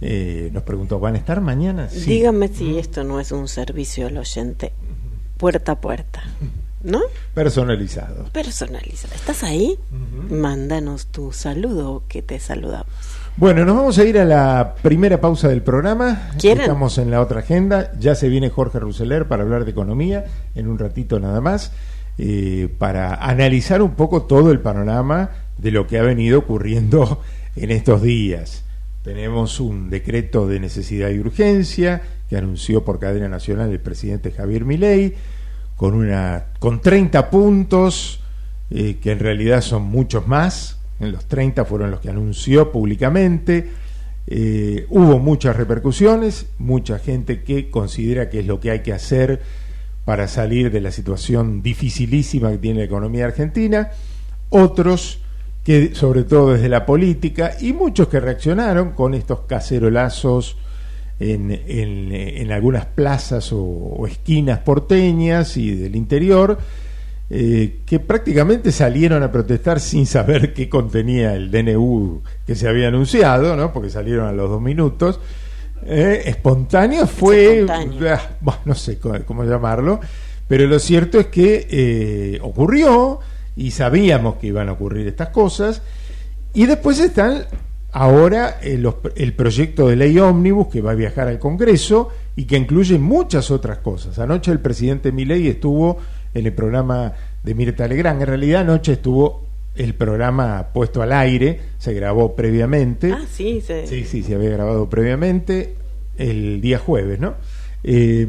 Eh, 0.02 0.50
nos 0.54 0.64
preguntó, 0.64 1.00
¿van 1.00 1.16
a 1.16 1.18
estar 1.18 1.42
mañana? 1.42 1.90
Sí. 1.90 2.06
Dígame 2.06 2.50
si 2.50 2.78
esto 2.78 3.04
no 3.04 3.20
es 3.20 3.32
un 3.32 3.48
servicio 3.48 4.08
al 4.08 4.18
oyente 4.18 4.74
puerta 5.38 5.74
a 5.74 5.82
puerta, 5.82 6.24
¿no? 6.84 7.02
Personalizado. 7.34 8.26
Personalizado. 8.32 9.16
¿Estás 9.16 9.44
ahí? 9.44 9.78
Mándanos 10.30 11.08
tu 11.08 11.32
saludo 11.32 12.04
que 12.08 12.22
te 12.22 12.40
saludamos. 12.40 12.88
Bueno, 13.40 13.66
nos 13.66 13.76
vamos 13.76 14.00
a 14.00 14.04
ir 14.04 14.18
a 14.18 14.26
la 14.26 14.74
primera 14.82 15.22
pausa 15.22 15.48
del 15.48 15.62
programa. 15.62 16.32
¿Quieren? 16.40 16.62
Estamos 16.62 16.98
en 16.98 17.12
la 17.12 17.22
otra 17.22 17.42
agenda. 17.42 17.92
Ya 18.00 18.16
se 18.16 18.30
viene 18.30 18.50
Jorge 18.50 18.80
Ruseler 18.80 19.28
para 19.28 19.44
hablar 19.44 19.64
de 19.64 19.70
economía 19.70 20.26
en 20.56 20.68
un 20.68 20.80
ratito 20.80 21.20
nada 21.20 21.40
más, 21.40 21.72
eh, 22.18 22.68
para 22.80 23.14
analizar 23.14 23.84
un 23.84 23.92
poco 23.92 24.24
todo 24.24 24.50
el 24.50 24.60
panorama 24.60 25.30
de 25.60 25.70
lo 25.70 25.86
que 25.86 26.00
ha 26.00 26.02
venido 26.02 26.40
ocurriendo 26.40 27.22
en 27.56 27.70
estos 27.70 28.02
días. 28.02 28.64
Tenemos 29.04 29.60
un 29.60 29.92
decreto 29.92 30.48
de 30.48 30.60
necesidad 30.60 31.12
y 31.12 31.20
urgencia 31.20 32.02
que 32.28 32.38
anunció 32.38 32.84
por 32.84 33.00
cadena 33.00 33.30
nacional 33.30 33.70
el 33.70 33.80
presidente 33.80 34.32
Javier 34.32 34.66
Milei 34.66 35.14
con 35.76 35.94
una 35.94 36.46
con 36.58 36.82
30 36.82 37.30
puntos 37.30 38.20
eh, 38.72 38.98
que 39.00 39.12
en 39.12 39.20
realidad 39.20 39.62
son 39.62 39.84
muchos 39.84 40.28
más. 40.28 40.77
En 41.00 41.12
los 41.12 41.26
30 41.26 41.66
fueron 41.66 41.92
los 41.92 42.00
que 42.00 42.10
anunció 42.10 42.72
públicamente. 42.72 43.70
Eh, 44.26 44.86
hubo 44.90 45.20
muchas 45.20 45.56
repercusiones, 45.56 46.48
mucha 46.58 47.00
gente 47.00 47.44
que 47.44 47.70
considera 47.70 48.30
que 48.30 48.40
es 48.40 48.46
lo 48.46 48.60
que 48.60 48.72
hay 48.72 48.82
que 48.82 48.94
hacer 48.94 49.42
para 50.06 50.28
salir 50.28 50.72
de 50.72 50.82
la 50.82 50.92
situación 50.92 51.62
dificilísima 51.62 52.52
que 52.52 52.58
tiene 52.58 52.80
la 52.80 52.86
economía 52.86 53.26
argentina. 53.26 53.92
Otros 54.50 55.20
que, 55.64 55.94
sobre 55.96 56.24
todo 56.24 56.54
desde 56.54 56.70
la 56.70 56.86
política, 56.86 57.54
y 57.60 57.74
muchos 57.74 58.08
que 58.08 58.20
reaccionaron 58.20 58.92
con 58.92 59.14
estos 59.14 59.42
cacerolazos 59.42 60.58
en, 61.20 62.52
algunas 62.52 62.86
plazas 62.86 63.50
o 63.52 64.06
esquinas 64.08 64.60
porteñas 64.60 65.58
y 65.58 65.76
del 65.76 65.96
interior, 65.96 66.58
eh, 67.30 67.80
que 67.86 68.00
prácticamente 68.00 68.72
salieron 68.72 69.22
a 69.24 69.32
protestar 69.32 69.80
sin 69.80 70.06
saber 70.06 70.54
qué 70.54 70.70
contenía 70.70 71.36
el 71.36 71.52
DNU 71.52 72.22
que 72.46 72.56
se 72.56 72.68
había 72.68 72.88
anunciado, 72.88 73.56
¿no? 73.56 73.74
porque 73.74 73.90
salieron 73.90 74.28
a 74.28 74.32
los 74.32 74.50
dos 74.50 74.62
minutos. 74.62 75.20
Eh, 75.86 76.24
espontáneo 76.26 77.06
fue, 77.06 77.60
espontáneo. 77.62 78.14
ah, 78.14 78.30
bueno, 78.42 78.60
no 78.66 78.76
sé 78.76 78.98
cómo, 79.00 79.16
cómo 79.26 79.44
llamarlo, 79.44 80.00
pero 80.48 80.66
lo 80.68 80.80
cierto 80.80 81.20
es 81.20 81.28
que 81.28 81.68
eh, 81.70 82.40
ocurrió 82.42 83.20
y 83.56 83.72
sabíamos 83.72 84.36
que 84.36 84.48
iban 84.48 84.70
a 84.70 84.74
ocurrir 84.74 85.08
estas 85.08 85.30
cosas. 85.30 85.82
Y 86.54 86.66
después 86.66 87.00
están 87.00 87.44
ahora 87.92 88.60
eh, 88.62 88.78
los- 88.78 88.96
el 89.16 89.34
proyecto 89.34 89.88
de 89.88 89.96
ley 89.96 90.18
ómnibus 90.20 90.68
que 90.68 90.82
va 90.82 90.92
a 90.92 90.96
viajar 90.96 91.28
al 91.28 91.40
Congreso 91.40 92.10
y 92.36 92.46
que 92.46 92.58
incluye 92.58 92.98
muchas 92.98 93.52
otras 93.52 93.80
cosas. 93.80 94.18
Anoche 94.20 94.52
el 94.52 94.60
presidente 94.60 95.12
Milei 95.12 95.48
estuvo 95.48 95.98
en 96.38 96.46
el 96.46 96.54
programa 96.54 97.14
de 97.44 97.54
Mirta 97.56 97.88
Legrand. 97.88 98.22
En 98.22 98.28
realidad 98.28 98.62
anoche 98.62 98.94
estuvo 98.94 99.42
el 99.76 99.94
programa 99.94 100.68
puesto 100.74 101.02
al 101.02 101.12
aire, 101.14 101.60
se 101.78 101.94
grabó 101.94 102.36
previamente. 102.36 103.12
Ah, 103.12 103.26
sí, 103.32 103.62
se- 103.62 103.88
Sí, 103.88 104.06
sí, 104.06 104.24
se 104.24 104.36
había 104.36 104.50
grabado 104.52 104.90
previamente 104.90 105.76
el 106.18 106.62
día 106.62 106.80
jueves, 106.80 107.20
¿no? 107.20 107.36
Eh, 107.84 108.28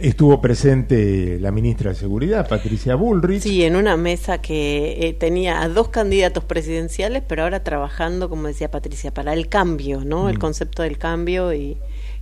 estuvo 0.00 0.40
presente 0.40 1.38
la 1.40 1.50
ministra 1.52 1.90
de 1.90 1.96
Seguridad, 1.96 2.48
Patricia 2.48 2.94
Bullrich. 2.96 3.40
Sí, 3.42 3.62
en 3.62 3.76
una 3.76 3.96
mesa 3.96 4.38
que 4.42 5.06
eh, 5.08 5.12
tenía 5.14 5.62
a 5.62 5.68
dos 5.68 5.88
candidatos 5.88 6.44
presidenciales, 6.44 7.22
pero 7.26 7.44
ahora 7.44 7.62
trabajando, 7.62 8.28
como 8.28 8.48
decía 8.48 8.70
Patricia, 8.70 9.14
para 9.14 9.32
el 9.34 9.48
cambio, 9.48 10.04
¿no? 10.04 10.28
El 10.28 10.36
Mm. 10.36 10.40
concepto 10.40 10.82
del 10.82 10.98
cambio 10.98 11.54
y, 11.54 11.76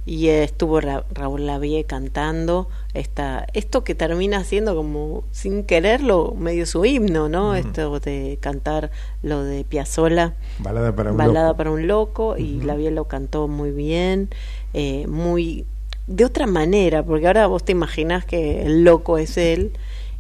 y 0.07 0.29
estuvo 0.29 0.81
Ra- 0.81 1.05
Raúl 1.13 1.47
Lavie 1.47 1.85
cantando 1.85 2.69
esta, 2.95 3.47
esto 3.53 3.85
que 3.85 3.95
termina 3.95 4.43
siendo 4.45 4.75
como 4.75 5.25
sin 5.31 5.63
quererlo 5.65 6.35
medio 6.37 6.67
su 6.67 6.85
himno, 6.85 7.29
¿no? 7.29 7.55
Esto 7.55 8.01
de 8.01 8.39
cantar 8.41 8.91
lo 9.23 9.45
de 9.45 9.65
Piazzolla, 9.65 10.35
Balada 10.59 10.95
para 10.97 11.13
un 11.13 11.17
Balada 11.19 11.49
loco. 11.49 11.57
para 11.57 11.71
un 11.71 11.87
loco 11.87 12.37
y 12.39 12.61
Lavie 12.63 12.91
lo 12.91 13.05
cantó 13.05 13.47
muy 13.47 13.71
bien, 13.71 14.31
eh, 14.75 15.07
muy 15.07 15.67
de 16.07 16.25
otra 16.25 16.47
manera, 16.47 17.05
porque 17.05 17.27
ahora 17.29 17.47
vos 17.47 17.63
te 17.65 17.71
imaginás 17.73 18.25
que 18.25 18.63
el 18.63 18.83
loco 18.83 19.17
es 19.19 19.37
él 19.37 19.73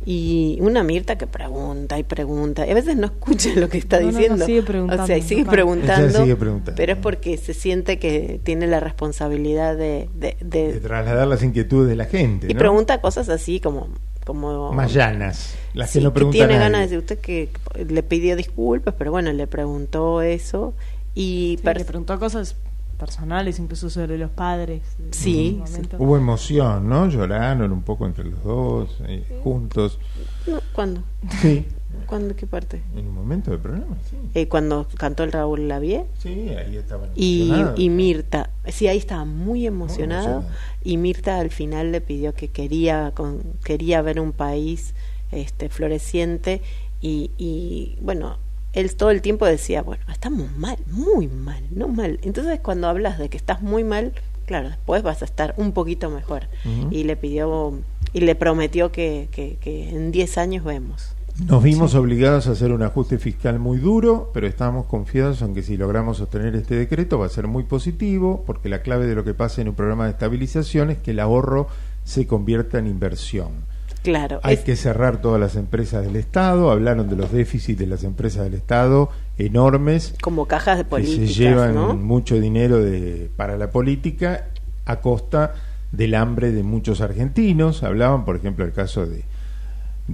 y 0.07 0.57
una 0.63 0.83
Mirta 0.83 1.19
que 1.19 1.27
pregunta 1.27 1.99
y 1.99 2.05
pregunta 2.05 2.67
y 2.67 2.71
a 2.71 2.75
veces 2.75 2.97
no 2.97 3.07
escucha 3.07 3.51
lo 3.57 3.69
que 3.69 3.79
está 3.79 3.99
No, 4.01 4.07
no, 4.07 4.13
no, 4.13 4.19
diciendo. 4.19 4.47
sigue 4.47 4.63
preguntando, 4.63 5.03
o 5.03 5.07
sea, 5.07 5.19
y 5.19 5.23
sigue 5.23 5.45
preguntando, 5.45 6.23
sigue 6.23 6.37
preguntando. 6.37 6.77
pero 6.77 6.93
es 6.95 6.99
porque 6.99 7.37
se 7.37 7.53
siente 7.53 7.99
que 7.99 8.41
tiene 8.43 8.67
la 8.67 8.81
responsabilidad 8.81 9.77
de, 9.77 10.09
de- 10.15 10.37
de- 10.41 10.73
de 10.75 10.81
trasladar 10.81 11.27
las 11.29 11.43
inquietudes 11.43 11.89
de 11.91 11.97
la 11.97 12.07
gente. 12.07 12.47
y 12.51 12.55
¿no? 12.55 12.59
pregunta 12.59 13.01
cosas 13.01 13.29
así 13.29 13.61
como 13.61 13.89
como 14.25 14.73
Más 14.73 14.93
llanas, 14.93 15.55
las 15.75 15.91
Sí, 15.91 15.99
que 15.99 16.05
no 16.05 16.13
preguntan 16.15 16.39
tiene 16.49 16.55
a 16.57 16.59
ganas 16.65 16.81
de 16.81 16.87
decir 16.87 16.99
usted 16.99 17.19
que 17.19 17.49
le 17.89 18.03
pidió 18.03 18.37
disculpas, 18.37 18.95
pero 18.97 19.11
bueno, 19.11 19.33
le 19.33 19.47
preguntó 19.47 20.23
eso 20.23 20.75
y 21.15 21.59
Sí, 21.61 21.67
le 21.75 21.85
preguntó 21.85 22.19
cosas 22.21 22.55
personales, 23.01 23.59
incluso 23.59 23.91
sobre 23.91 24.17
los 24.19 24.31
padres. 24.31 24.83
de 24.99 25.13
Sí. 25.13 25.61
Hubo 25.99 26.17
emoción, 26.17 26.89
¿no? 26.89 27.09
Lloraron 27.09 27.73
un 27.73 27.83
poco 27.83 28.07
entre 28.07 28.25
los 28.25 28.45
dos, 28.45 28.97
eh, 29.09 29.25
juntos. 29.43 29.99
No, 30.47 30.61
¿Cuándo? 30.73 31.03
Sí, 31.41 31.67
¿Cuándo? 32.07 32.37
¿Qué 32.37 32.47
parte? 32.47 32.83
en 32.97 33.07
un 33.09 33.15
momento 33.15 33.51
del 33.51 33.61
programa, 33.61 33.97
sí. 34.09 34.17
Eh, 34.35 34.47
cuando 34.49 34.87
cantó 34.97 35.25
el 35.25 35.33
Raúl 35.33 35.67
Lavie 35.69 36.05
Sí, 36.19 36.49
ahí 36.51 36.77
estaban 36.77 37.11
y, 37.15 37.53
y 37.77 37.89
Mirta, 37.91 38.51
sí, 38.69 38.87
ahí 38.87 38.99
estaba 38.99 39.25
muy 39.25 39.67
emocionado 39.67 40.29
emocionado. 40.41 40.55
y 40.85 40.97
Mirta 40.97 41.39
al 41.41 41.51
final 41.51 41.91
le 41.93 42.01
pidió 42.01 42.33
que 42.35 42.49
quería 42.49 43.13
con, 43.15 43.43
quería 43.65 44.03
ver 44.03 44.21
un 44.21 44.33
país 44.33 44.95
este 45.33 45.69
floreciente 45.69 46.63
y, 47.01 47.31
y 47.39 47.97
bueno, 48.03 48.37
él 48.72 48.94
todo 48.94 49.11
el 49.11 49.22
tiempo 49.22 49.46
decía, 49.46 49.83
bueno, 49.83 50.02
estamos 50.11 50.50
mal, 50.56 50.78
muy 50.87 51.28
mal, 51.28 51.62
no 51.70 51.88
mal. 51.88 52.18
Entonces 52.22 52.61
cuando 52.61 52.88
hablas 52.88 53.18
de 53.18 53.28
que 53.28 53.37
estás 53.37 53.62
muy 53.62 53.85
mal, 53.85 54.12
claro, 54.46 54.68
después 54.68 55.02
vas 55.02 55.22
a 55.22 55.24
estar 55.24 55.54
un 55.56 55.72
poquito 55.72 56.11
mejor. 56.11 56.44
Y 56.90 57.04
le 57.04 57.16
pidió 57.16 57.74
y 58.12 58.20
le 58.20 58.35
prometió 58.35 58.90
que, 58.90 59.28
que, 59.30 59.56
que 59.61 59.90
en 59.90 60.11
10 60.12 60.38
años 60.38 60.64
vemos. 60.64 61.14
Nos 61.46 61.62
vimos 61.62 61.94
obligados 61.94 62.48
a 62.48 62.52
hacer 62.52 62.70
un 62.70 62.83
ajuste 62.83 63.18
fiscal 63.18 63.59
muy 63.59 63.78
duro, 63.78 64.30
pero 64.35 64.46
estamos 64.46 64.87
confiados 64.87 65.40
en 65.40 65.54
que 65.54 65.62
si 65.62 65.76
logramos 65.76 66.18
sostener 66.18 66.54
este 66.54 66.74
decreto 66.74 67.18
va 67.18 67.26
a 67.26 67.30
ser 67.30 67.46
muy 67.46 67.62
positivo, 67.62 68.44
porque 68.46 68.68
la 68.68 68.83
clave 68.83 69.06
de 69.06 69.14
lo 69.14 69.24
que 69.24 69.33
pasa 69.33 69.62
en 69.62 69.68
un 69.68 69.74
programa 69.74 70.04
de 70.04 70.11
estabilización 70.11 70.90
es 70.90 70.98
que 70.98 71.12
el 71.12 71.20
ahorro 71.20 71.68
se 72.04 72.26
convierta 72.26 72.78
en 72.78 72.88
inversión. 72.88 73.69
Claro, 74.03 74.41
Hay 74.43 74.55
es- 74.55 74.61
que 74.61 74.77
cerrar 74.77 75.21
todas 75.21 75.39
las 75.41 75.57
empresas 75.57 76.05
del 76.05 76.17
Estado, 76.17 76.71
hablaron 76.71 77.09
de 77.11 77.17
los 77.17 77.31
déficits 77.33 77.79
de 77.79 77.87
las 77.87 78.03
empresas 78.05 78.45
del 78.45 78.55
Estado 78.55 79.11
enormes, 79.39 80.15
como 80.23 80.47
cajas 80.47 80.79
de 80.79 80.85
que 80.85 80.91
políticas, 80.91 81.29
se 81.29 81.35
llevan 81.35 81.75
¿no? 81.75 81.95
mucho 81.97 82.41
dinero 82.41 82.79
de, 82.79 83.31
para 83.37 83.57
la 83.57 83.71
política 83.71 84.47
a 84.87 85.01
costa 85.01 85.55
del 85.93 86.15
hambre 86.15 86.51
de 86.53 86.63
muchos 86.63 87.01
argentinos. 87.01 87.83
Hablaban, 87.83 88.25
por 88.25 88.37
ejemplo, 88.37 88.65
el 88.65 88.73
caso 88.73 89.07
de, 89.07 89.25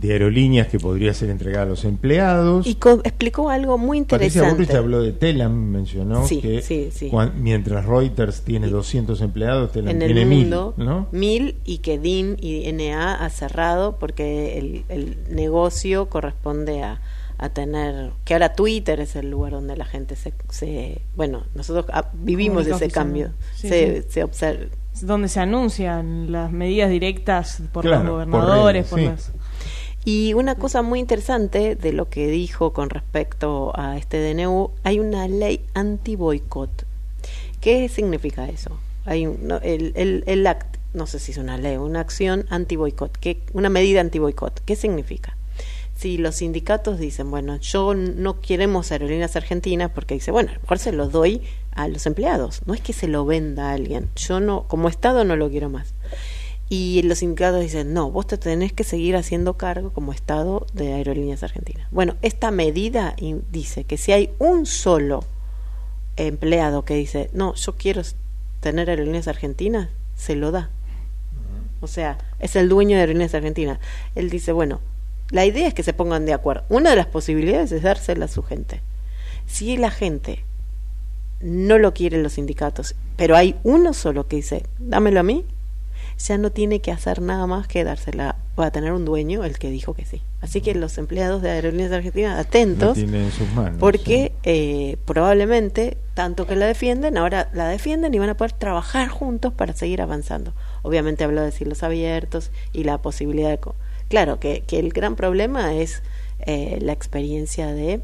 de 0.01 0.13
aerolíneas 0.13 0.67
que 0.69 0.79
podría 0.79 1.15
ser 1.15 1.31
entregada 1.31 1.65
a 1.65 1.69
los 1.69 1.85
empleados. 1.85 2.67
Y 2.67 2.75
co- 2.75 3.01
explicó 3.05 3.49
algo 3.51 3.79
muy 3.79 4.03
Patricia 4.03 4.41
interesante. 4.41 4.63
Bullrich 4.65 4.77
habló 4.77 5.03
de 5.03 5.13
Telam, 5.13 5.53
mencionó 5.71 6.27
Sí, 6.27 6.41
que 6.41 6.61
sí, 6.63 6.91
sí. 6.93 7.09
cuan- 7.09 7.33
mientras 7.43 7.87
Reuters 7.87 8.43
tiene 8.43 8.69
200 8.69 9.21
empleados, 9.23 9.73
Telam 9.73 9.97
en 9.97 10.03
el 10.03 10.13
tiene 10.13 10.27
mundo, 10.27 10.75
mil, 10.77 10.87
¿no? 10.87 11.07
mil 11.13 11.57
y 11.65 11.79
que 11.79 11.99
DIN 11.99 12.37
y 12.41 12.71
NA 12.73 13.15
ha 13.15 13.31
cerrado 13.31 13.99
porque 13.99 14.59
el, 14.59 14.85
el 14.89 15.17
negocio 15.35 16.11
corresponde 16.11 16.83
a, 16.83 17.01
a 17.39 17.49
tener, 17.51 18.11
que 18.25 18.35
ahora 18.35 18.53
Twitter 18.55 19.01
es 19.01 19.17
el 19.17 19.31
lugar 19.31 19.53
donde 19.53 19.77
la 19.77 19.85
gente 19.87 20.15
se, 20.17 20.33
se 20.51 21.01
bueno, 21.17 21.45
nosotros 21.55 21.87
ah, 21.93 22.11
vivimos 22.15 22.67
ese 22.67 22.91
cambio. 22.91 23.31
Sí, 23.55 23.69
se, 23.69 24.03
sí. 24.03 24.09
se 24.11 24.25
observa. 24.25 24.67
donde 25.03 25.29
se 25.29 25.41
anuncian 25.41 26.33
las 26.33 26.51
medidas 26.53 26.89
directas 26.91 27.63
por 27.73 27.85
Claro, 27.85 28.03
los 28.03 28.27
por 28.29 28.41
gobernadores, 28.41 28.73
redes, 28.73 28.89
por, 28.91 28.99
sí. 28.99 29.05
las... 29.07 29.33
Y 30.09 30.35
una 30.35 30.55
cosa 30.55 30.83
muy 30.83 31.01
interesante 31.01 31.75
de 31.75 31.93
lo 31.93 32.09
que 32.09 32.29
dijo 32.29 32.73
con 32.73 32.91
respecto 32.91 33.73
a 33.79 33.97
este 33.99 34.19
DNU, 34.23 34.71
hay 34.85 35.01
una 35.01 35.27
ley 35.27 35.65
anti-boicot. 35.75 36.87
¿Qué 37.61 37.89
significa 37.89 38.49
eso? 38.49 38.79
Hay 39.05 39.27
un- 39.27 39.49
no, 39.49 39.57
el, 39.59 39.93
el, 39.97 40.23
el 40.27 40.47
act, 40.47 40.77
no 40.95 41.09
sé 41.09 41.19
si 41.19 41.33
es 41.33 41.39
una 41.39 41.59
ley, 41.59 41.77
una 41.77 41.99
acción 42.01 42.47
anti-boicot, 42.51 43.17
¿qué- 43.19 43.41
una 43.53 43.69
medida 43.69 44.01
anti-boicot. 44.01 44.61
¿Qué 44.65 44.77
significa? 44.77 45.37
Si 45.97 46.19
los 46.19 46.37
sindicatos 46.37 47.01
dicen, 47.01 47.29
bueno, 47.33 47.57
yo 47.57 47.95
no 47.95 48.41
queremos 48.41 48.93
aerolíneas 48.93 49.35
argentinas 49.35 49.91
porque 49.91 50.15
dice, 50.15 50.31
bueno, 50.31 50.51
a 50.51 50.55
lo 50.55 50.61
mejor 50.61 50.79
se 50.79 50.93
lo 50.93 51.09
doy 51.09 51.43
a 51.73 51.89
los 51.89 52.07
empleados, 52.07 52.61
no 52.67 52.75
es 52.75 52.81
que 52.81 52.93
se 52.93 53.09
lo 53.09 53.25
venda 53.25 53.71
a 53.71 53.73
alguien, 53.73 54.09
yo 54.15 54.39
no, 54.39 54.69
como 54.69 54.89
Estado 54.89 55.25
no 55.25 55.35
lo 55.37 55.51
quiero 55.51 55.69
más. 55.69 55.95
Y 56.69 57.03
los 57.03 57.19
sindicatos 57.19 57.61
dicen, 57.61 57.93
no, 57.93 58.11
vos 58.11 58.27
te 58.27 58.39
tenés 58.39 58.73
que 58.73 58.83
seguir 58.83 59.15
haciendo 59.15 59.57
cargo 59.57 59.93
como 59.93 60.13
Estado 60.13 60.67
de 60.73 60.95
Aerolíneas 60.95 61.45
Argentinas. 61.45 61.87
Bueno, 61.93 62.17
esta 62.23 62.51
medida 62.51 63.15
dice 63.53 63.85
que 63.85 63.97
si 63.97 64.13
hay 64.13 64.31
un 64.39 64.67
solo 64.67 65.25
empleado 66.17 66.85
que 66.85 66.95
dice, 66.95 67.31
no, 67.33 67.55
yo 67.55 67.77
quiero 67.77 68.03
tener 68.61 68.91
Aerolíneas 68.91 69.29
Argentinas, 69.29 69.91
se 70.17 70.35
lo 70.35 70.51
da. 70.51 70.71
O 71.81 71.87
sea, 71.87 72.19
es 72.41 72.57
el 72.57 72.69
dueño 72.69 72.97
de 72.97 73.03
Aerolíneas 73.03 73.35
Argentinas. 73.35 73.79
Él 74.17 74.29
dice, 74.29 74.51
bueno, 74.51 74.81
la 75.31 75.45
idea 75.45 75.69
es 75.69 75.75
que 75.75 75.85
se 75.85 75.93
pongan 75.93 76.27
de 76.27 76.33
acuerdo. 76.33 76.65
Una 76.69 76.91
de 76.91 76.97
las 76.97 77.07
posibilidades 77.07 77.71
es 77.71 77.83
dársela 77.83 78.25
a 78.25 78.29
su 78.29 78.43
gente. 78.43 78.81
Si 79.47 79.77
la 79.77 79.91
gente 79.91 80.45
no 81.41 81.79
lo 81.79 81.95
quieren 81.95 82.23
los 82.23 82.33
sindicatos, 82.33 82.97
pero 83.17 83.37
hay 83.37 83.57
uno 83.63 83.93
solo 83.93 84.27
que 84.27 84.37
dice, 84.37 84.65
dámelo 84.79 85.21
a 85.21 85.23
mí, 85.23 85.45
ya 86.19 86.39
no 86.39 86.51
tiene 86.51 86.81
que 86.81 86.91
hacer 86.93 87.21
nada 87.21 87.47
más 87.47 87.67
que 87.69 87.85
dársela. 87.85 88.37
Va 88.59 88.67
a 88.67 88.71
tener 88.71 88.93
un 88.93 89.05
dueño 89.05 89.45
el 89.45 89.59
que 89.59 89.69
dijo 89.71 89.93
que 89.93 90.05
sí. 90.07 90.23
Así 90.41 90.61
que 90.63 90.75
los 90.75 90.97
empleados 90.97 91.43
de 91.43 91.51
Aerolíneas 91.51 91.93
Argentinas, 91.93 92.39
atentos, 92.39 92.97
sus 92.97 93.49
manos. 93.55 93.79
porque 93.79 94.33
eh, 94.45 94.97
probablemente, 95.05 95.99
tanto 96.15 96.47
que 96.47 96.57
la 96.57 96.67
defienden, 96.67 97.19
ahora 97.19 97.51
la 97.53 97.69
defienden 97.69 98.15
y 98.15 98.19
van 98.19 98.31
a 98.31 98.37
poder 98.37 98.53
trabajar 98.53 99.09
juntos 99.09 99.53
para 99.53 99.75
seguir 99.75 100.01
avanzando. 100.01 100.55
Obviamente 100.83 101.25
habló 101.25 101.43
de 101.43 101.53
cielos 101.53 101.83
abiertos 101.83 102.51
y 102.73 102.85
la 102.85 102.99
posibilidad 102.99 103.51
de... 103.51 103.59
co- 103.59 103.75
Claro, 104.09 104.39
que, 104.41 104.63
que 104.67 104.79
el 104.79 104.91
gran 104.91 105.17
problema 105.17 105.75
es 105.75 106.03
eh, 106.41 106.79
la 106.81 106.93
experiencia 106.93 107.67
de 107.75 108.01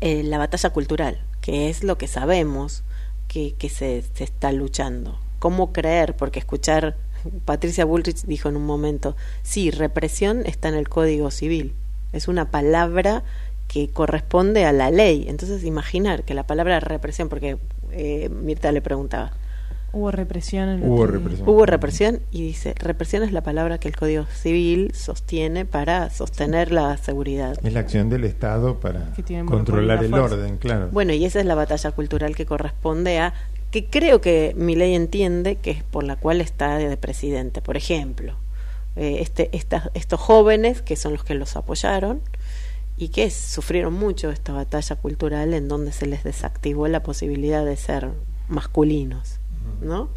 eh, 0.00 0.22
la 0.22 0.38
batalla 0.38 0.70
cultural, 0.70 1.20
que 1.40 1.68
es 1.70 1.82
lo 1.82 1.96
que 1.98 2.06
sabemos 2.06 2.82
que, 3.28 3.54
que 3.58 3.68
se, 3.68 4.04
se 4.14 4.24
está 4.24 4.52
luchando. 4.52 5.18
¿Cómo 5.46 5.72
creer? 5.72 6.16
Porque 6.16 6.40
escuchar, 6.40 6.96
Patricia 7.44 7.84
Bullrich 7.84 8.24
dijo 8.24 8.48
en 8.48 8.56
un 8.56 8.66
momento, 8.66 9.14
sí, 9.44 9.70
represión 9.70 10.42
está 10.44 10.68
en 10.70 10.74
el 10.74 10.88
Código 10.88 11.30
Civil, 11.30 11.72
es 12.12 12.26
una 12.26 12.50
palabra 12.50 13.22
que 13.68 13.88
corresponde 13.88 14.64
a 14.64 14.72
la 14.72 14.90
ley. 14.90 15.26
Entonces, 15.28 15.62
imaginar 15.62 16.24
que 16.24 16.34
la 16.34 16.48
palabra 16.48 16.80
represión, 16.80 17.28
porque 17.28 17.58
eh, 17.92 18.28
Mirta 18.28 18.72
le 18.72 18.82
preguntaba, 18.82 19.34
Hubo 19.92 20.10
represión. 20.10 20.68
en 20.68 20.82
el 20.82 20.90
Hubo 20.90 21.06
represión. 21.06 21.48
Hubo 21.48 21.64
represión 21.64 22.20
y 22.32 22.42
dice, 22.42 22.74
represión 22.76 23.22
es 23.22 23.30
la 23.30 23.42
palabra 23.42 23.78
que 23.78 23.86
el 23.86 23.94
Código 23.94 24.24
Civil 24.24 24.90
sostiene 24.94 25.64
para 25.64 26.10
sostener 26.10 26.72
la 26.72 26.96
seguridad. 26.96 27.56
Es 27.62 27.72
la 27.72 27.80
acción 27.80 28.10
del 28.10 28.24
Estado 28.24 28.80
para 28.80 29.12
controlar 29.46 30.02
el 30.02 30.12
orden, 30.12 30.56
claro. 30.58 30.88
Bueno, 30.90 31.12
y 31.12 31.24
esa 31.24 31.38
es 31.38 31.46
la 31.46 31.54
batalla 31.54 31.92
cultural 31.92 32.34
que 32.34 32.46
corresponde 32.46 33.20
a, 33.20 33.32
que 33.70 33.86
creo 33.86 34.20
que 34.20 34.54
mi 34.56 34.74
ley 34.76 34.94
entiende 34.94 35.56
que 35.56 35.70
es 35.72 35.82
por 35.82 36.04
la 36.04 36.16
cual 36.16 36.40
está 36.40 36.76
de 36.78 36.96
presidente. 36.96 37.60
Por 37.60 37.76
ejemplo, 37.76 38.34
eh, 38.96 39.18
este, 39.20 39.50
estas- 39.56 39.90
estos 39.94 40.20
jóvenes 40.20 40.82
que 40.82 40.96
son 40.96 41.12
los 41.12 41.24
que 41.24 41.34
los 41.34 41.56
apoyaron 41.56 42.20
y 42.96 43.08
que 43.08 43.30
sufrieron 43.30 43.92
mucho 43.92 44.30
esta 44.30 44.52
batalla 44.52 44.96
cultural 44.96 45.52
en 45.52 45.68
donde 45.68 45.92
se 45.92 46.06
les 46.06 46.24
desactivó 46.24 46.88
la 46.88 47.02
posibilidad 47.02 47.64
de 47.64 47.76
ser 47.76 48.08
masculinos, 48.48 49.38
¿no? 49.82 50.08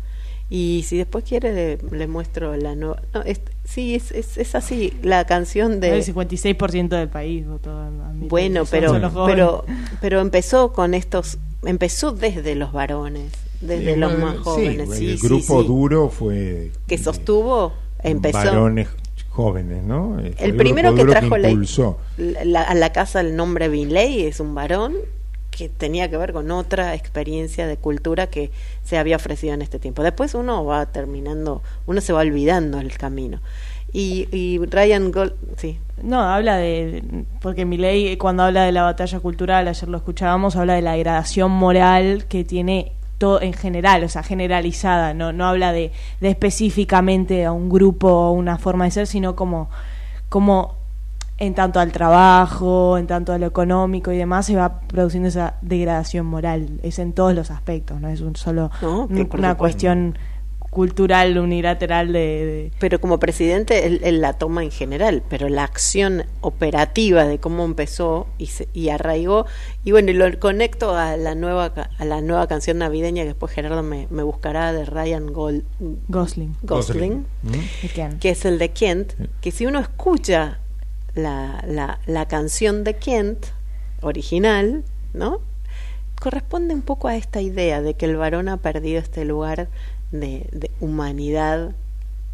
Y 0.50 0.84
si 0.88 0.98
después 0.98 1.24
quiere 1.26 1.54
le, 1.54 1.78
le 1.92 2.08
muestro 2.08 2.56
la 2.56 2.76
nueva... 2.76 3.02
No, 3.14 3.22
es- 3.24 3.42
sí, 3.70 3.96
es, 3.96 4.12
es, 4.12 4.38
es 4.38 4.56
así, 4.56 4.94
la 5.04 5.26
canción 5.26 5.80
de... 5.80 5.98
El 5.98 6.04
56% 6.04 6.88
del 6.90 7.08
país 7.10 7.48
votó 7.48 7.72
a 7.72 7.90
mí. 8.14 8.28
Bueno, 8.28 8.64
pero, 8.70 8.94
pero, 9.26 9.66
pero 10.02 10.20
empezó 10.22 10.74
con 10.74 10.94
estos, 10.94 11.38
empezó 11.64 12.12
desde 12.12 12.56
los 12.56 12.72
varones, 12.74 13.32
desde 13.62 13.94
Sí, 13.94 14.00
los 14.00 14.18
más 14.18 14.36
sí, 14.38 14.42
jóvenes. 14.44 14.90
Sí, 14.98 15.10
el 15.12 15.20
sí, 15.20 15.28
grupo 15.28 15.62
sí. 15.62 15.68
duro 15.68 16.10
fue 16.10 16.72
que 16.88 16.98
sostuvo, 16.98 17.74
empezó. 18.04 18.38
varones 18.38 18.88
jóvenes, 19.30 19.84
¿no? 19.84 20.20
Eh, 20.20 20.34
fue 20.38 20.48
El 20.48 20.56
primero 20.56 20.90
grupo 20.94 21.06
que 21.06 21.12
trajo 21.12 21.38
la, 21.38 22.44
la- 22.44 22.64
a 22.64 22.74
la 22.74 22.92
casa 22.92 23.22
el 23.22 23.36
nombre 23.36 23.70
Binley 23.70 24.24
es 24.24 24.40
un 24.40 24.56
varón 24.56 24.96
que 25.60 25.68
tenía 25.68 26.10
que 26.10 26.16
ver 26.16 26.32
con 26.32 26.50
otra 26.52 26.96
experiencia 26.96 27.68
de 27.68 27.76
cultura 27.76 28.28
que 28.28 28.50
se 28.86 28.98
había 28.98 29.18
ofrecido 29.18 29.54
en 29.54 29.62
este 29.62 29.78
tiempo. 29.78 30.04
Después 30.04 30.34
uno 30.34 30.64
va 30.64 30.86
terminando, 30.86 31.62
uno 31.86 32.00
se 32.00 32.14
va 32.14 32.22
olvidando 32.22 32.80
el 32.80 32.98
camino. 32.98 33.42
Y, 33.92 34.30
y 34.32 34.58
Ryan 34.66 35.12
Gold, 35.12 35.34
sí, 35.58 35.78
No, 36.02 36.22
habla 36.22 36.56
de. 36.56 37.26
Porque 37.42 37.66
mi 37.66 37.76
ley, 37.76 38.16
cuando 38.16 38.44
habla 38.44 38.64
de 38.64 38.72
la 38.72 38.84
batalla 38.84 39.20
cultural, 39.20 39.68
ayer 39.68 39.90
lo 39.90 39.98
escuchábamos, 39.98 40.56
habla 40.56 40.76
de 40.76 40.82
la 40.82 40.94
degradación 40.94 41.52
moral 41.52 42.26
que 42.30 42.46
tiene 42.46 42.94
todo 43.18 43.42
en 43.42 43.52
general, 43.52 44.06
o 44.06 44.08
sea, 44.08 44.24
generalizada. 44.24 45.14
No, 45.14 45.34
no 45.34 45.46
habla 45.46 45.74
de, 45.74 45.92
de 46.22 46.30
específicamente 46.30 47.44
a 47.44 47.52
un 47.52 47.68
grupo 47.68 48.08
o 48.08 48.32
una 48.32 48.58
forma 48.58 48.86
de 48.86 48.92
ser, 48.92 49.08
sino 49.08 49.36
como, 49.36 49.70
como 50.30 50.79
en 51.40 51.54
tanto 51.56 51.80
al 51.80 51.92
trabajo, 51.92 52.98
en 52.98 53.08
tanto 53.08 53.32
a 53.34 53.38
lo 53.38 53.46
económico 53.48 54.12
y 54.12 54.18
demás, 54.18 54.46
se 54.46 54.56
va 54.56 54.82
produciendo 54.82 55.30
esa 55.30 55.56
degradación 55.62 56.26
moral. 56.26 56.80
Es 56.84 57.00
en 57.00 57.14
todos 57.14 57.34
los 57.34 57.50
aspectos, 57.50 58.00
no 58.02 58.10
es 58.10 58.20
un 58.22 58.36
solo 58.36 58.70
No, 58.82 59.06
una 59.06 59.18
supuesto. 59.24 59.58
cuestión 59.58 60.18
cultural 60.70 61.36
unilateral 61.40 62.14
de- 62.14 62.20
de 62.46 62.72
pero 62.78 63.02
como 63.02 63.18
presidente 63.18 63.88
él, 63.88 64.02
él 64.04 64.22
la 64.22 64.34
toma 64.34 64.64
en 64.64 64.70
general, 64.70 65.24
pero 65.28 65.50
la 65.50 65.64
acción 65.64 66.26
operativa 66.42 67.26
de 67.26 67.40
cómo 67.40 67.66
empezó 67.66 68.28
y, 68.38 68.46
se, 68.48 68.68
y 68.72 68.90
arraigó, 68.90 69.48
y 69.84 69.94
bueno, 69.94 70.12
y 70.12 70.14
lo 70.14 70.26
conecto 70.40 70.96
a 70.96 71.18
la 71.18 71.34
nueva 71.34 71.74
ca- 71.74 71.90
a 71.98 72.06
la 72.06 72.22
nueva 72.22 72.46
canción 72.48 72.78
navideña 72.78 73.24
que 73.24 73.30
después 73.30 73.52
Gerardo 73.52 73.82
me, 73.82 74.06
me 74.12 74.22
buscará 74.22 74.72
de 74.72 74.86
Ryan 74.86 75.34
Gol- 75.34 75.64
Gosling. 76.08 76.56
Gosling, 76.62 77.26
¿Mm? 77.42 78.18
Que 78.20 78.30
es 78.30 78.46
el 78.46 78.60
de 78.60 78.70
Kent, 78.70 79.14
que 79.42 79.50
si 79.50 79.66
uno 79.66 79.80
escucha 79.80 80.60
la, 81.16 81.64
la, 81.68 82.00
la 82.06 82.28
canción 82.28 82.84
de 82.84 82.96
Kent 82.98 83.48
original, 84.02 84.84
¿no? 85.14 85.42
corresponde 86.20 86.74
un 86.74 86.82
poco 86.82 87.08
a 87.08 87.16
esta 87.16 87.42
idea 87.42 87.82
de 87.82 87.94
que 87.94 88.06
el 88.06 88.18
varón 88.18 88.50
ha 88.50 88.58
perdido 88.58 89.00
este 89.00 89.24
lugar 89.24 89.70
de, 90.12 90.48
de 90.52 90.70
humanidad 90.82 91.72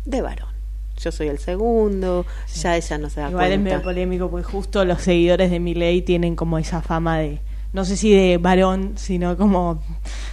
de 0.06 0.22
varón. 0.22 0.50
Yo 0.98 1.12
soy 1.12 1.28
el 1.28 1.38
segundo, 1.40 2.26
ya 2.56 2.76
ella 2.78 2.98
no 2.98 3.10
se 3.10 3.20
da 3.20 3.30
Igual 3.30 3.46
es 3.46 3.50
cuenta. 3.58 3.70
medio 3.70 3.84
polémico 3.84 4.30
porque 4.32 4.46
justo 4.46 4.84
los 4.86 5.02
seguidores 5.02 5.52
de 5.52 5.60
Milei 5.60 6.02
tienen 6.02 6.36
como 6.36 6.58
esa 6.58 6.82
fama 6.82 7.20
de, 7.20 7.42
no 7.76 7.86
sé 7.86 7.96
si 7.98 8.12
de 8.14 8.38
varón, 8.40 8.94
sino 8.96 9.38
como... 9.38 9.82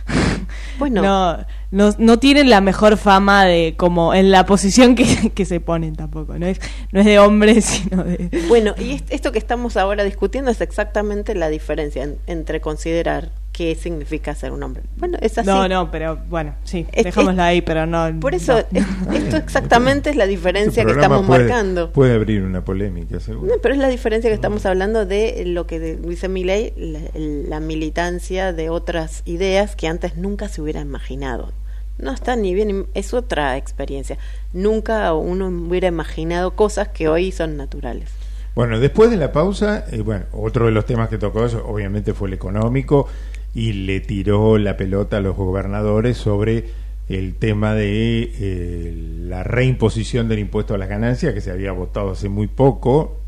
Bueno. 0.78 1.02
no, 1.02 1.38
no, 1.70 1.94
no 1.98 2.18
tienen 2.18 2.50
la 2.50 2.60
mejor 2.60 2.96
fama 2.96 3.44
de 3.44 3.74
como 3.76 4.14
en 4.14 4.30
la 4.30 4.46
posición 4.46 4.94
que, 4.94 5.30
que 5.34 5.44
se 5.44 5.60
ponen 5.60 5.94
tampoco. 5.94 6.38
No 6.38 6.46
es, 6.46 6.60
no 6.92 7.00
es 7.00 7.06
de 7.06 7.18
hombres, 7.18 7.64
sino 7.66 8.02
de... 8.02 8.28
Bueno, 8.48 8.74
y 8.78 8.92
est- 8.92 9.12
esto 9.12 9.32
que 9.32 9.38
estamos 9.38 9.76
ahora 9.76 10.02
discutiendo 10.02 10.50
es 10.50 10.60
exactamente 10.60 11.34
la 11.34 11.48
diferencia 11.50 12.02
en- 12.04 12.16
entre 12.26 12.60
considerar 12.60 13.30
qué 13.62 13.74
significa 13.76 14.34
ser 14.34 14.50
un 14.50 14.60
hombre. 14.64 14.82
Bueno, 14.96 15.18
es 15.20 15.38
así. 15.38 15.46
No, 15.48 15.68
no, 15.68 15.90
pero 15.92 16.18
bueno, 16.28 16.54
sí, 16.64 16.84
Es- 16.92 17.04
dejémosla 17.04 17.46
ahí, 17.46 17.62
pero 17.62 17.86
no... 17.86 18.18
Por 18.20 18.34
eso, 18.34 18.54
no. 18.72 18.80
es- 18.80 19.22
esto 19.22 19.36
exactamente 19.36 20.10
es 20.10 20.16
la 20.16 20.26
diferencia 20.26 20.80
Este 20.80 20.82
que 20.82 20.92
programa 20.94 21.14
estamos 21.16 21.26
puede, 21.28 21.44
marcando. 21.48 21.92
Puede 21.92 22.14
abrir 22.14 22.42
una 22.42 22.64
polémica, 22.64 23.20
seguro. 23.20 23.46
No, 23.46 23.60
pero 23.62 23.74
es 23.74 23.80
la 23.80 23.88
diferencia 23.88 24.28
que 24.30 24.34
estamos 24.34 24.66
hablando 24.66 25.06
de 25.06 25.44
lo 25.46 25.66
que 25.68 25.78
de- 25.78 25.96
dice 25.96 26.28
Milley, 26.28 26.72
la, 26.76 27.00
la 27.48 27.60
militancia 27.60 28.52
de 28.52 28.68
otras 28.68 29.22
ideas 29.26 29.76
que 29.76 29.86
antes 29.86 30.16
nunca 30.16 30.48
se 30.48 30.60
hubiera 30.60 30.80
imaginado. 30.80 31.52
No 31.98 32.10
está 32.12 32.34
ni 32.34 32.52
bien, 32.54 32.86
es 32.94 33.14
otra 33.14 33.56
experiencia. 33.56 34.18
Nunca 34.52 35.12
uno 35.14 35.46
hubiera 35.48 35.86
imaginado 35.88 36.56
cosas 36.56 36.88
que 36.88 37.06
hoy 37.08 37.30
son 37.30 37.56
naturales. 37.56 38.08
Bueno, 38.54 38.78
después 38.80 39.10
de 39.10 39.16
la 39.16 39.32
pausa, 39.32 39.86
eh, 39.92 40.00
bueno, 40.02 40.26
otro 40.32 40.66
de 40.66 40.72
los 40.72 40.84
temas 40.84 41.08
que 41.08 41.16
tocó 41.16 41.46
eso, 41.46 41.64
obviamente 41.66 42.12
fue 42.12 42.28
el 42.28 42.34
económico 42.34 43.08
y 43.54 43.72
le 43.72 44.00
tiró 44.00 44.58
la 44.58 44.76
pelota 44.76 45.18
a 45.18 45.20
los 45.20 45.36
gobernadores 45.36 46.16
sobre 46.16 46.64
el 47.08 47.34
tema 47.34 47.74
de 47.74 48.32
eh, 48.38 48.94
la 49.26 49.42
reimposición 49.42 50.28
del 50.28 50.38
impuesto 50.38 50.74
a 50.74 50.78
las 50.78 50.88
ganancias 50.88 51.34
que 51.34 51.40
se 51.40 51.50
había 51.50 51.72
votado 51.72 52.12
hace 52.12 52.28
muy 52.28 52.46
poco, 52.46 53.18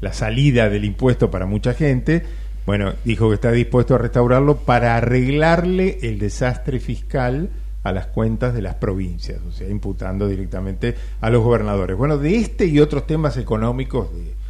la, 0.00 0.12
salida 0.12 0.68
del 0.68 0.84
impuesto 0.84 1.30
para 1.30 1.46
mucha 1.46 1.72
gente. 1.72 2.22
Bueno, 2.66 2.92
dijo 3.04 3.28
que 3.30 3.36
está 3.36 3.50
dispuesto 3.50 3.94
a 3.94 3.98
restaurarlo 3.98 4.58
para 4.58 4.96
arreglarle 4.96 5.98
el 6.02 6.18
desastre 6.18 6.78
fiscal 6.78 7.48
a 7.82 7.92
las 7.92 8.06
cuentas 8.06 8.54
de 8.54 8.62
las 8.62 8.74
provincias, 8.76 9.40
o 9.48 9.52
sea, 9.52 9.68
imputando 9.68 10.28
directamente 10.28 10.94
a 11.20 11.30
los 11.30 11.42
gobernadores. 11.42 11.96
Bueno, 11.96 12.18
de 12.18 12.36
este 12.36 12.66
y 12.66 12.80
otros 12.80 13.06
temas 13.06 13.36
económicos 13.38 14.12
de- 14.14 14.43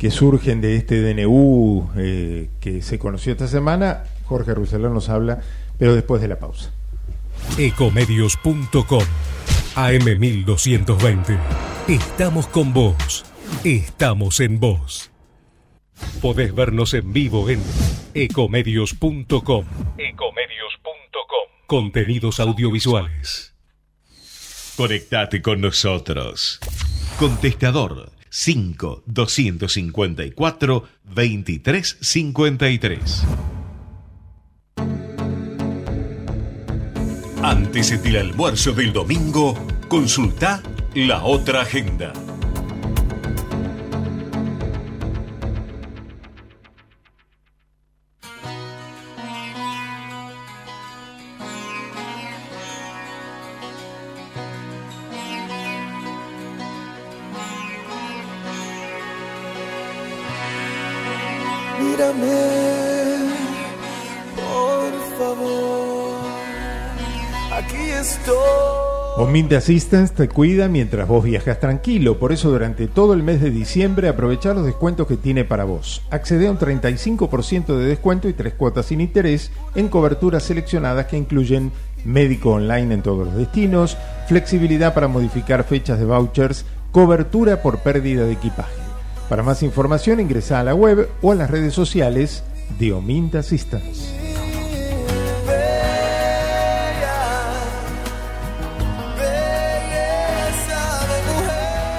que 0.00 0.10
surgen 0.10 0.62
de 0.62 0.76
este 0.76 1.02
DNU 1.02 1.90
eh, 1.98 2.48
que 2.58 2.80
se 2.80 2.98
conoció 2.98 3.32
esta 3.32 3.46
semana, 3.46 4.04
Jorge 4.24 4.54
Rousselot 4.54 4.90
nos 4.94 5.10
habla, 5.10 5.42
pero 5.78 5.94
después 5.94 6.22
de 6.22 6.28
la 6.28 6.38
pausa. 6.38 6.72
Ecomedios.com 7.58 9.02
AM1220. 9.74 11.38
Estamos 11.88 12.46
con 12.46 12.72
vos. 12.72 13.26
Estamos 13.62 14.40
en 14.40 14.58
vos. 14.58 15.10
Podés 16.22 16.54
vernos 16.54 16.94
en 16.94 17.12
vivo 17.12 17.50
en 17.50 17.62
ecomedios.com. 18.14 19.26
Ecomedios.com. 19.28 19.66
Contenidos 21.66 22.40
audiovisuales. 22.40 23.54
Conectate 24.78 25.42
con 25.42 25.60
nosotros. 25.60 26.58
Contestador 27.18 28.18
5 28.30 29.02
254 29.06 30.88
2353. 31.02 33.26
Antes 37.42 38.02
del 38.02 38.16
almuerzo 38.16 38.72
del 38.72 38.92
domingo, 38.92 39.54
consulta 39.88 40.62
la 40.94 41.24
otra 41.24 41.62
agenda. 41.62 42.12
Omint 69.30 69.52
Assistance 69.52 70.12
te 70.12 70.28
cuida 70.28 70.66
mientras 70.66 71.06
vos 71.06 71.22
viajas 71.22 71.60
tranquilo, 71.60 72.18
por 72.18 72.32
eso 72.32 72.50
durante 72.50 72.88
todo 72.88 73.14
el 73.14 73.22
mes 73.22 73.40
de 73.40 73.52
diciembre 73.52 74.08
aprovecha 74.08 74.52
los 74.54 74.66
descuentos 74.66 75.06
que 75.06 75.16
tiene 75.16 75.44
para 75.44 75.62
vos. 75.62 76.02
Accede 76.10 76.48
a 76.48 76.50
un 76.50 76.58
35% 76.58 77.76
de 77.76 77.84
descuento 77.84 78.28
y 78.28 78.32
tres 78.32 78.54
cuotas 78.54 78.86
sin 78.86 79.00
interés 79.00 79.52
en 79.76 79.86
coberturas 79.86 80.42
seleccionadas 80.42 81.06
que 81.06 81.16
incluyen 81.16 81.70
médico 82.04 82.54
online 82.54 82.92
en 82.92 83.02
todos 83.02 83.28
los 83.28 83.36
destinos, 83.36 83.96
flexibilidad 84.26 84.94
para 84.94 85.06
modificar 85.06 85.62
fechas 85.62 86.00
de 86.00 86.06
vouchers, 86.06 86.64
cobertura 86.90 87.62
por 87.62 87.78
pérdida 87.84 88.24
de 88.24 88.32
equipaje. 88.32 88.82
Para 89.28 89.44
más 89.44 89.62
información 89.62 90.18
ingresa 90.18 90.58
a 90.58 90.64
la 90.64 90.74
web 90.74 91.08
o 91.22 91.30
a 91.30 91.36
las 91.36 91.52
redes 91.52 91.72
sociales 91.72 92.42
de 92.80 92.92
Omint 92.92 93.36
Assistance. 93.36 94.19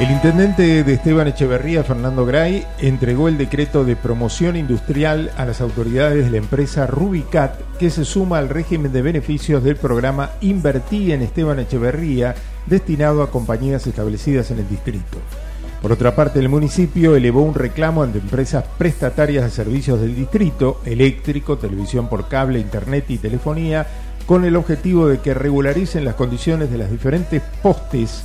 El 0.02 0.10
intendente 0.10 0.84
de 0.84 0.94
Esteban 0.96 1.28
Echeverría, 1.28 1.84
Fernando 1.84 2.26
Gray, 2.26 2.66
entregó 2.80 3.28
el 3.28 3.38
decreto 3.38 3.86
de 3.86 3.96
promoción 3.96 4.56
industrial 4.56 5.30
a 5.38 5.46
las 5.46 5.62
autoridades 5.62 6.26
de 6.26 6.32
la 6.32 6.38
empresa 6.38 6.88
Rubicat, 6.88 7.62
que 7.78 7.92
se 7.92 8.04
suma 8.04 8.40
al 8.40 8.50
régimen 8.50 8.92
de 8.92 9.04
beneficios 9.04 9.64
del 9.64 9.76
programa 9.76 10.32
Invertí 10.42 11.12
en 11.12 11.22
Esteban 11.22 11.60
Echeverría, 11.60 12.34
destinado 12.66 13.22
a 13.22 13.30
compañías 13.30 13.86
establecidas 13.86 14.50
en 14.50 14.58
el 14.58 14.68
distrito. 14.68 15.20
Por 15.84 15.92
otra 15.92 16.16
parte, 16.16 16.40
el 16.40 16.50
municipio 16.50 17.16
elevó 17.16 17.44
un 17.44 17.54
reclamo 17.54 18.02
ante 18.02 18.18
empresas 18.18 18.66
prestatarias 18.80 19.44
de 19.44 19.52
servicios 19.52 20.02
del 20.02 20.16
distrito, 20.16 20.82
eléctrico, 20.84 21.60
televisión 21.60 22.10
por 22.10 22.28
cable, 22.28 22.58
internet 22.58 23.06
y 23.10 23.20
telefonía, 23.20 23.86
con 24.26 24.46
el 24.46 24.56
objetivo 24.56 25.08
de 25.08 25.20
que 25.20 25.36
regularicen 25.36 26.06
las 26.06 26.16
condiciones 26.16 26.72
de 26.72 26.80
las 26.80 26.90
diferentes 26.90 27.44
postes 27.62 28.24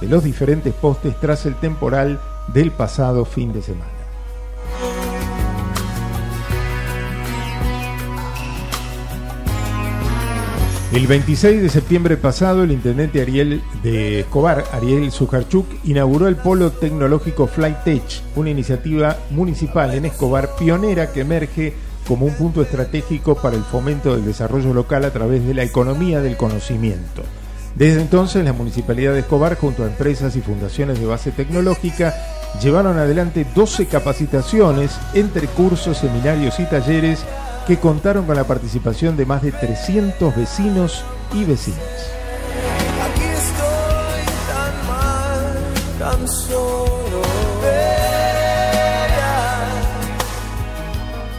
de 0.00 0.08
los 0.08 0.24
diferentes 0.24 0.72
postes 0.74 1.14
tras 1.20 1.46
el 1.46 1.54
temporal 1.56 2.20
del 2.52 2.70
pasado 2.70 3.24
fin 3.24 3.52
de 3.52 3.62
semana. 3.62 4.00
El 10.92 11.06
26 11.06 11.62
de 11.62 11.68
septiembre 11.68 12.16
pasado, 12.16 12.64
el 12.64 12.72
intendente 12.72 13.22
Ariel 13.22 13.62
de 13.84 14.20
Escobar, 14.20 14.64
Ariel 14.72 15.12
Sujarchuk, 15.12 15.66
inauguró 15.84 16.26
el 16.26 16.34
Polo 16.34 16.72
Tecnológico 16.72 17.46
FlyTech, 17.46 18.22
una 18.34 18.50
iniciativa 18.50 19.16
municipal 19.30 19.94
en 19.94 20.06
Escobar 20.06 20.50
pionera 20.58 21.12
que 21.12 21.20
emerge 21.20 21.74
como 22.08 22.26
un 22.26 22.34
punto 22.34 22.60
estratégico 22.60 23.36
para 23.36 23.56
el 23.56 23.62
fomento 23.62 24.16
del 24.16 24.24
desarrollo 24.24 24.74
local 24.74 25.04
a 25.04 25.12
través 25.12 25.46
de 25.46 25.54
la 25.54 25.62
economía 25.62 26.20
del 26.20 26.36
conocimiento. 26.36 27.22
Desde 27.74 28.00
entonces, 28.00 28.44
la 28.44 28.52
Municipalidad 28.52 29.12
de 29.12 29.20
Escobar, 29.20 29.56
junto 29.56 29.84
a 29.84 29.86
empresas 29.86 30.36
y 30.36 30.40
fundaciones 30.40 31.00
de 31.00 31.06
base 31.06 31.30
tecnológica, 31.30 32.14
llevaron 32.62 32.98
adelante 32.98 33.46
12 33.54 33.86
capacitaciones 33.86 34.92
entre 35.14 35.46
cursos, 35.46 35.98
seminarios 35.98 36.58
y 36.60 36.64
talleres 36.64 37.24
que 37.66 37.78
contaron 37.78 38.26
con 38.26 38.36
la 38.36 38.44
participación 38.44 39.16
de 39.16 39.26
más 39.26 39.42
de 39.42 39.52
300 39.52 40.36
vecinos 40.36 41.04
y 41.32 41.44
vecinas. 41.44 42.19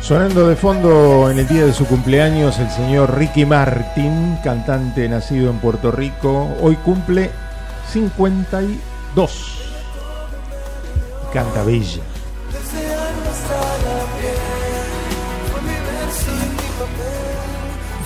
Sonando 0.01 0.47
de 0.47 0.55
fondo 0.55 1.29
en 1.29 1.37
el 1.39 1.47
día 1.47 1.65
de 1.65 1.73
su 1.73 1.85
cumpleaños 1.85 2.57
el 2.59 2.69
señor 2.69 3.17
Ricky 3.17 3.45
Martin, 3.45 4.37
cantante 4.43 5.07
nacido 5.07 5.51
en 5.51 5.59
Puerto 5.59 5.91
Rico, 5.91 6.49
hoy 6.59 6.75
cumple 6.77 7.29
52. 7.91 9.57
Canta 11.31 11.63
bella. 11.63 12.01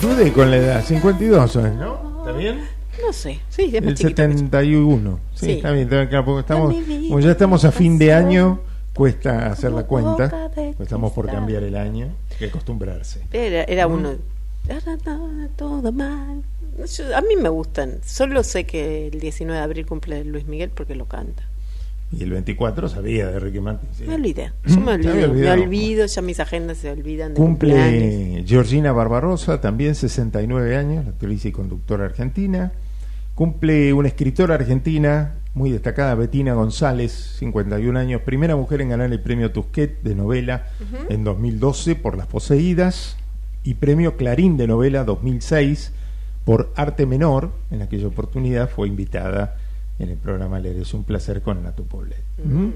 Dudé 0.00 0.32
con 0.32 0.50
la 0.50 0.56
edad, 0.58 0.84
52 0.84 1.56
años, 1.56 1.74
¿no? 1.76 2.18
¿Está 2.20 2.32
bien? 2.32 2.60
No 3.04 3.12
sé, 3.12 3.40
sí, 3.48 3.70
es 3.74 3.82
más 3.82 3.90
El 3.90 3.94
chiquito. 3.94 4.22
71. 4.22 5.18
Sí, 5.34 5.46
Sí. 5.46 5.52
está 5.52 5.70
bien. 5.70 5.88
estamos, 5.92 6.74
como 7.08 7.20
ya 7.20 7.30
estamos 7.30 7.64
a 7.64 7.72
fin 7.72 7.98
de 7.98 8.12
año, 8.12 8.60
cuesta 8.96 9.46
hacer 9.52 9.72
la 9.72 9.84
cuenta. 9.84 10.50
pues 10.54 10.80
estamos 10.80 11.12
por 11.12 11.26
cambiar 11.26 11.62
el 11.62 11.76
año, 11.76 12.08
hay 12.32 12.36
que 12.38 12.46
acostumbrarse. 12.46 13.20
Era, 13.32 13.62
era 13.64 13.86
uno. 13.86 14.14
"Ahora 14.68 14.96
nada, 15.04 15.48
todo 15.56 15.92
mal. 15.92 16.42
Yo- 16.92 17.16
a 17.16 17.20
mí 17.20 17.36
me 17.40 17.48
gustan. 17.48 17.98
Solo 18.04 18.42
sé 18.42 18.64
que 18.64 19.06
el 19.08 19.20
19 19.20 19.58
de 19.58 19.64
abril 19.64 19.86
cumple 19.86 20.24
Luis 20.24 20.46
Miguel 20.46 20.70
porque 20.70 20.94
lo 20.96 21.04
canta. 21.06 21.42
Y 22.12 22.22
el 22.22 22.30
24 22.30 22.88
sabía 22.88 23.26
de 23.28 23.40
Ricky 23.40 23.58
Martin. 23.60 23.88
sí. 23.96 24.04
Me 24.06 24.14
olvidé. 24.14 24.52
Yo 24.64 24.76
me 24.80 24.82
Mm, 24.82 24.88
había 24.88 25.10
olvido. 25.28 25.56
Me 25.56 25.62
olvido, 25.64 26.06
ya 26.06 26.22
mis 26.22 26.38
agendas 26.40 26.78
se 26.78 26.90
olvidan 26.90 27.34
de. 27.34 27.40
Cumple 27.40 28.44
Georgina 28.46 28.92
Barbarosa, 28.92 29.60
también 29.60 29.94
69 29.96 30.76
años, 30.76 31.04
la 31.04 31.10
actriz 31.12 31.44
y 31.46 31.52
conductora 31.52 32.04
argentina. 32.04 32.72
Cumple 33.34 33.92
una 33.92 34.08
escritora 34.08 34.54
argentina 34.54 35.34
muy 35.56 35.70
destacada, 35.70 36.14
Betina 36.14 36.52
González, 36.52 37.12
51 37.38 37.98
años, 37.98 38.20
primera 38.20 38.54
mujer 38.56 38.82
en 38.82 38.90
ganar 38.90 39.10
el 39.10 39.20
premio 39.20 39.52
Tusquet 39.52 40.02
de 40.02 40.14
novela 40.14 40.66
Ujú. 40.80 41.12
en 41.12 41.24
2012 41.24 41.96
por 41.96 42.16
Las 42.18 42.26
Poseídas 42.26 43.16
y 43.64 43.74
premio 43.74 44.18
Clarín 44.18 44.58
de 44.58 44.66
novela 44.66 45.02
2006 45.04 45.92
por 46.44 46.70
Arte 46.76 47.06
Menor. 47.06 47.52
En 47.70 47.80
aquella 47.80 48.06
oportunidad 48.06 48.68
fue 48.68 48.86
invitada 48.86 49.56
en 49.98 50.10
el 50.10 50.18
programa 50.18 50.60
Leer 50.60 50.76
es 50.76 50.92
un 50.92 51.04
placer 51.04 51.40
con 51.40 51.62
Nato 51.62 51.84
Poblet. 51.84 52.22
Mm, 52.44 52.52
¿Mm? 52.52 52.60
Muy 52.60 52.72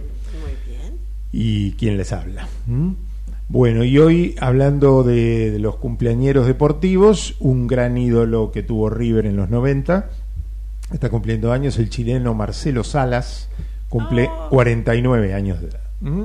bien. 0.66 0.94
y 1.32 1.72
quién 1.72 1.98
les 1.98 2.14
habla. 2.14 2.48
¿Mm? 2.66 2.92
Bueno, 3.50 3.84
y 3.84 3.98
hoy 3.98 4.36
hablando 4.40 5.02
de, 5.02 5.50
de 5.50 5.58
los 5.58 5.76
cumpleañeros 5.76 6.46
deportivos, 6.46 7.36
un 7.40 7.66
gran 7.66 7.98
ídolo 7.98 8.52
que 8.52 8.62
tuvo 8.62 8.88
River 8.88 9.26
en 9.26 9.36
los 9.36 9.50
90, 9.50 10.08
está 10.92 11.08
cumpliendo 11.10 11.52
años 11.52 11.78
el 11.78 11.90
chileno 11.90 12.34
Marcelo 12.34 12.84
Salas, 12.84 13.48
cumple 13.88 14.28
49 14.50 15.34
años 15.34 15.60
de 15.60 15.68
edad. 15.68 15.80
¿Mm? 16.00 16.24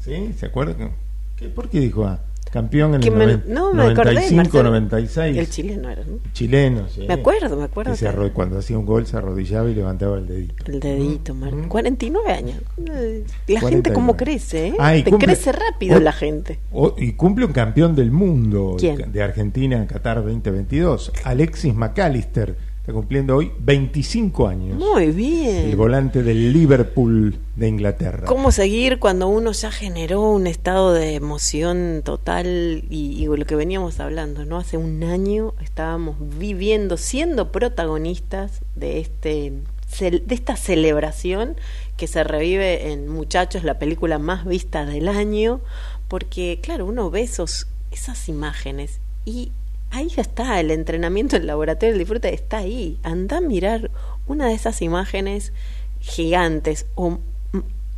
¿Sí? 0.00 0.34
¿Se 0.36 0.46
acuerdan? 0.46 0.90
¿Qué- 1.36 1.48
¿Por 1.48 1.68
qué 1.68 1.80
dijo 1.80 2.04
ah, 2.06 2.18
campeón 2.50 2.94
en 2.94 3.02
el 3.02 3.10
me- 3.12 3.26
no, 3.54 3.72
me 3.72 3.82
acordé, 3.84 4.14
95, 4.14 4.36
Marcelo. 4.36 4.62
96? 4.64 5.36
El 5.38 5.48
chileno 5.50 5.88
era, 5.88 6.02
¿no? 6.04 6.18
Chileno, 6.32 6.88
sí. 6.88 7.04
Me 7.06 7.14
acuerdo, 7.14 7.56
me 7.56 7.64
acuerdo 7.64 7.94
se 7.96 8.08
arro- 8.08 8.32
cuando 8.32 8.58
hacía 8.58 8.76
un 8.78 8.84
gol 8.84 9.06
se 9.06 9.16
arrodillaba 9.16 9.70
y 9.70 9.74
levantaba 9.74 10.18
el 10.18 10.26
dedito. 10.26 10.64
El 10.70 10.80
dedito, 10.80 11.34
Mm. 11.34 11.68
49 11.68 12.30
años. 12.32 12.56
La 12.76 12.84
49. 12.84 13.68
gente 13.70 13.92
cómo 13.92 14.16
crece, 14.16 14.68
¿eh? 14.68 14.74
Ah, 14.78 14.92
cumple- 15.04 15.18
crece 15.26 15.52
rápido 15.52 15.96
o- 15.96 16.00
la 16.00 16.12
gente. 16.12 16.58
o- 16.72 16.94
y 16.98 17.12
cumple 17.12 17.46
un 17.46 17.52
campeón 17.52 17.94
del 17.94 18.10
mundo 18.10 18.76
¿Quién? 18.78 19.10
de 19.12 19.22
Argentina 19.22 19.76
en 19.76 19.86
Qatar 19.86 20.22
2022, 20.22 21.12
Alexis 21.24 21.74
McAllister. 21.74 22.71
Está 22.82 22.94
cumpliendo 22.94 23.36
hoy 23.36 23.52
25 23.60 24.48
años. 24.48 24.76
Muy 24.76 25.04
El 25.04 25.12
bien. 25.12 25.76
volante 25.76 26.24
del 26.24 26.52
Liverpool 26.52 27.38
de 27.54 27.68
Inglaterra. 27.68 28.26
¿Cómo 28.26 28.50
seguir 28.50 28.98
cuando 28.98 29.28
uno 29.28 29.52
ya 29.52 29.70
generó 29.70 30.22
un 30.22 30.48
estado 30.48 30.92
de 30.92 31.14
emoción 31.14 32.02
total 32.04 32.82
y, 32.90 33.22
y 33.22 33.26
lo 33.26 33.46
que 33.46 33.54
veníamos 33.54 34.00
hablando, 34.00 34.44
¿no? 34.44 34.56
Hace 34.58 34.78
un 34.78 35.04
año 35.04 35.54
estábamos 35.62 36.16
viviendo, 36.40 36.96
siendo 36.96 37.52
protagonistas 37.52 38.62
de 38.74 38.98
este 38.98 39.52
de 40.00 40.34
esta 40.34 40.56
celebración 40.56 41.54
que 41.96 42.08
se 42.08 42.24
revive 42.24 42.90
en 42.90 43.08
Muchachos, 43.08 43.62
la 43.62 43.78
película 43.78 44.18
más 44.18 44.44
vista 44.44 44.86
del 44.86 45.06
año, 45.06 45.60
porque 46.08 46.58
claro, 46.60 46.86
uno 46.86 47.10
ve 47.10 47.22
esos, 47.22 47.68
esas 47.92 48.28
imágenes 48.28 48.98
y 49.24 49.52
ahí 49.92 50.08
ya 50.08 50.22
está, 50.22 50.58
el 50.58 50.70
entrenamiento, 50.70 51.36
el 51.36 51.46
laboratorio, 51.46 51.92
el 51.92 51.98
disfrute 51.98 52.34
está 52.34 52.58
ahí. 52.58 52.98
Anda 53.02 53.36
a 53.38 53.40
mirar 53.40 53.90
una 54.26 54.48
de 54.48 54.54
esas 54.54 54.82
imágenes 54.82 55.52
gigantes 56.00 56.86
o 56.96 57.18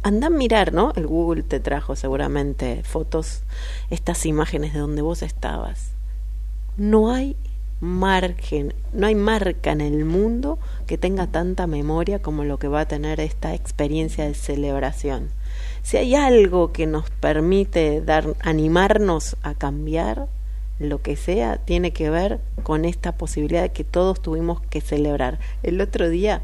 anda 0.03 0.27
a 0.27 0.31
mirar, 0.31 0.75
¿no? 0.75 0.93
El 0.97 1.07
Google 1.07 1.43
te 1.43 1.61
trajo 1.61 1.97
seguramente 1.97 2.83
fotos, 2.83 3.43
estas 3.89 4.27
imágenes 4.27 4.75
de 4.75 4.81
donde 4.81 5.01
vos 5.01 5.23
estabas. 5.23 5.93
No 6.77 7.11
hay 7.11 7.37
margen, 7.81 8.75
no 8.93 9.07
hay 9.07 9.15
marca 9.15 9.73
en 9.73 9.81
el 9.81 10.05
mundo 10.05 10.59
que 10.87 10.99
tenga 10.99 11.29
tanta 11.29 11.67
memoria 11.67 12.21
como 12.21 12.45
lo 12.45 12.59
que 12.59 12.69
va 12.69 12.81
a 12.81 12.89
tener 12.89 13.21
esta 13.21 13.55
experiencia 13.55 14.27
de 14.27 14.35
celebración. 14.35 15.31
Si 15.83 15.97
hay 15.97 16.15
algo 16.15 16.73
que 16.73 16.87
nos 16.87 17.09
permite 17.11 18.01
dar 18.01 18.35
animarnos 18.41 19.37
a 19.43 19.55
cambiar, 19.55 20.27
lo 20.79 21.01
que 21.03 21.17
sea, 21.17 21.59
tiene 21.59 21.93
que 21.93 22.11
ver 22.11 22.41
con 22.63 22.85
esta 22.85 23.13
posibilidad 23.13 23.63
de 23.63 23.73
que 23.73 23.85
todos 23.85 24.21
tuvimos 24.21 24.61
que 24.63 24.81
celebrar. 24.81 25.39
El 25.63 25.81
otro 25.81 26.09
día 26.09 26.43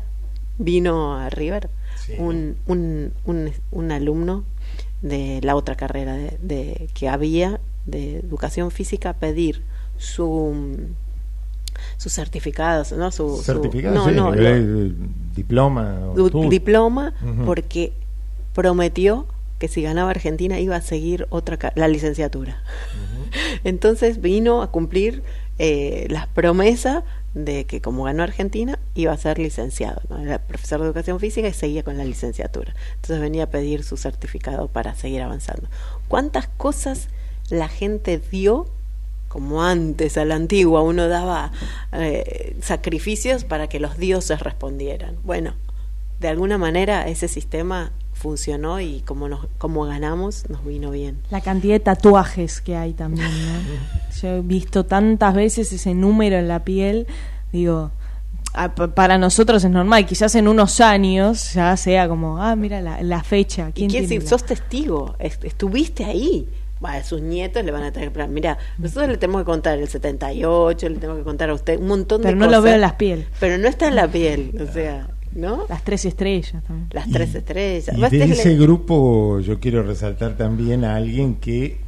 vino 0.59 1.17
a 1.17 1.31
River 1.31 1.71
un, 2.19 2.57
un, 2.67 3.13
un, 3.71 3.93
alumno 3.93 4.45
de 5.03 5.41
la 5.43 5.57
otra 5.57 5.75
carrera 5.75 6.17
de, 6.17 6.89
que 6.95 7.09
había 7.09 7.61
de 7.87 8.19
educación 8.19 8.71
física 8.71 9.11
a 9.11 9.13
pedir 9.15 9.63
su 9.97 10.55
sus 11.97 12.13
certificados, 12.13 12.93
¿no? 12.93 13.11
Su, 13.11 13.43
no, 13.85 14.11
no, 14.11 14.33
diploma. 15.35 16.13
diploma, 16.49 17.15
porque 17.47 17.93
prometió 18.55 19.27
que 19.59 19.69
si 19.69 19.83
ganaba 19.83 20.11
Argentina 20.11 20.59
iba 20.59 20.77
a 20.77 20.81
seguir 20.81 21.27
otra 21.31 21.73
la 21.75 21.89
licenciatura. 21.89 22.63
Entonces 23.65 24.21
vino 24.21 24.63
a 24.63 24.71
cumplir 24.71 25.23
eh, 25.59 26.07
las 26.09 26.27
promesas 26.27 27.05
de 27.35 27.65
que 27.65 27.81
como 27.81 28.05
ganó 28.05 28.23
Argentina 28.23 28.79
iba 28.95 29.13
a 29.13 29.17
ser 29.17 29.39
licenciado. 29.39 30.01
Era 30.21 30.39
profesor 30.39 30.81
de 30.81 30.87
educación 30.87 31.21
física 31.21 31.49
y 31.49 31.53
seguía 31.53 31.83
con 31.83 31.97
la 31.97 32.05
licenciatura. 32.05 32.75
Entonces 32.97 33.21
venía 33.21 33.45
a 33.45 33.51
pedir 33.51 33.85
su 33.85 33.97
certificado 33.97 34.69
para 34.69 34.95
seguir 34.95 35.23
avanzando. 35.23 35.69
¿Cuántas 36.09 36.49
cosas 36.49 37.09
la 37.51 37.69
gente 37.69 38.19
dio? 38.19 38.69
Como 39.29 39.63
antes, 39.63 40.17
a 40.17 40.25
la 40.25 40.35
antigua, 40.35 40.83
uno 40.83 41.07
daba 41.07 41.53
eh, 41.93 42.57
sacrificios 42.63 43.45
para 43.45 43.69
que 43.69 43.79
los 43.79 43.97
dioses 43.97 44.41
respondieran. 44.41 45.19
Bueno, 45.23 45.55
de 46.19 46.27
alguna 46.29 46.59
manera 46.59 47.07
ese 47.07 47.29
sistema 47.29 47.93
funcionó 48.21 48.81
y 48.81 49.01
como 49.01 49.29
nos 49.29 49.47
como 49.57 49.87
ganamos 49.87 50.49
nos 50.51 50.63
vino 50.65 50.91
bien. 50.91 51.23
La 51.31 51.41
cantidad 51.41 51.75
de 51.75 51.81
tatuajes 51.81 52.61
que 52.61 52.77
hay 52.77 52.93
también, 52.93 53.27
¿no? 53.29 54.21
Yo 54.21 54.29
he 54.29 54.41
visto 54.43 54.85
tantas 54.85 55.35
veces 55.35 55.73
ese 55.73 55.95
número 55.95 56.37
en 56.37 56.47
la 56.47 56.63
piel, 56.63 57.07
digo, 57.51 57.93
para 58.95 59.17
nosotros 59.17 59.65
es 59.65 59.71
normal, 59.71 60.05
quizás 60.05 60.35
en 60.35 60.49
unos 60.49 60.81
años 60.81 61.55
ya 61.55 61.75
sea 61.79 62.09
como, 62.09 62.43
ah, 62.43 62.55
mira 62.57 62.83
la, 62.83 63.23
fecha. 63.23 63.71
¿Quién 63.75 63.91
¿Y 63.91 64.07
quién 64.07 64.27
sos 64.27 64.45
testigo? 64.45 65.17
Estuviste 65.19 66.05
ahí. 66.05 66.47
a 66.83 67.03
sus 67.03 67.23
nietos 67.23 67.65
le 67.65 67.73
van 67.73 67.85
a 67.85 67.93
tener 67.93 68.13
que 68.13 68.27
mira, 68.27 68.59
nosotros 68.77 69.09
le 69.09 69.17
tenemos 69.17 69.43
que 69.43 69.47
contar 69.47 69.79
el 69.79 69.89
78, 69.89 70.89
le 70.91 70.95
tenemos 70.97 71.19
que 71.19 71.25
contar 71.25 71.49
a 71.49 71.55
usted 71.55 71.79
un 71.79 71.87
montón 71.87 72.21
de 72.21 72.25
cosas. 72.25 72.39
Pero 72.39 72.51
no 72.51 72.51
lo 72.51 72.63
veo 72.63 72.75
en 72.75 72.81
las 72.83 72.95
piel. 72.95 73.27
Pero 73.39 73.57
no 73.57 73.67
está 73.67 73.89
en 73.89 73.97
la 73.97 74.09
piel, 74.09 74.53
o 74.61 74.71
sea, 74.71 75.09
¿no? 75.33 75.67
Las 75.69 75.85
tres 75.85 76.05
estrellas 76.05 76.63
también. 76.65 76.89
Las 76.93 77.11
tres 77.11 77.35
estrellas. 77.35 77.97
Y 78.13 78.17
de 78.17 78.25
ese 78.25 78.57
grupo 78.57 79.41
yo 79.41 79.61
quiero 79.61 79.83
resaltar 79.83 80.37
también 80.37 80.85
a 80.85 80.97
alguien 80.97 81.37
que 81.37 81.81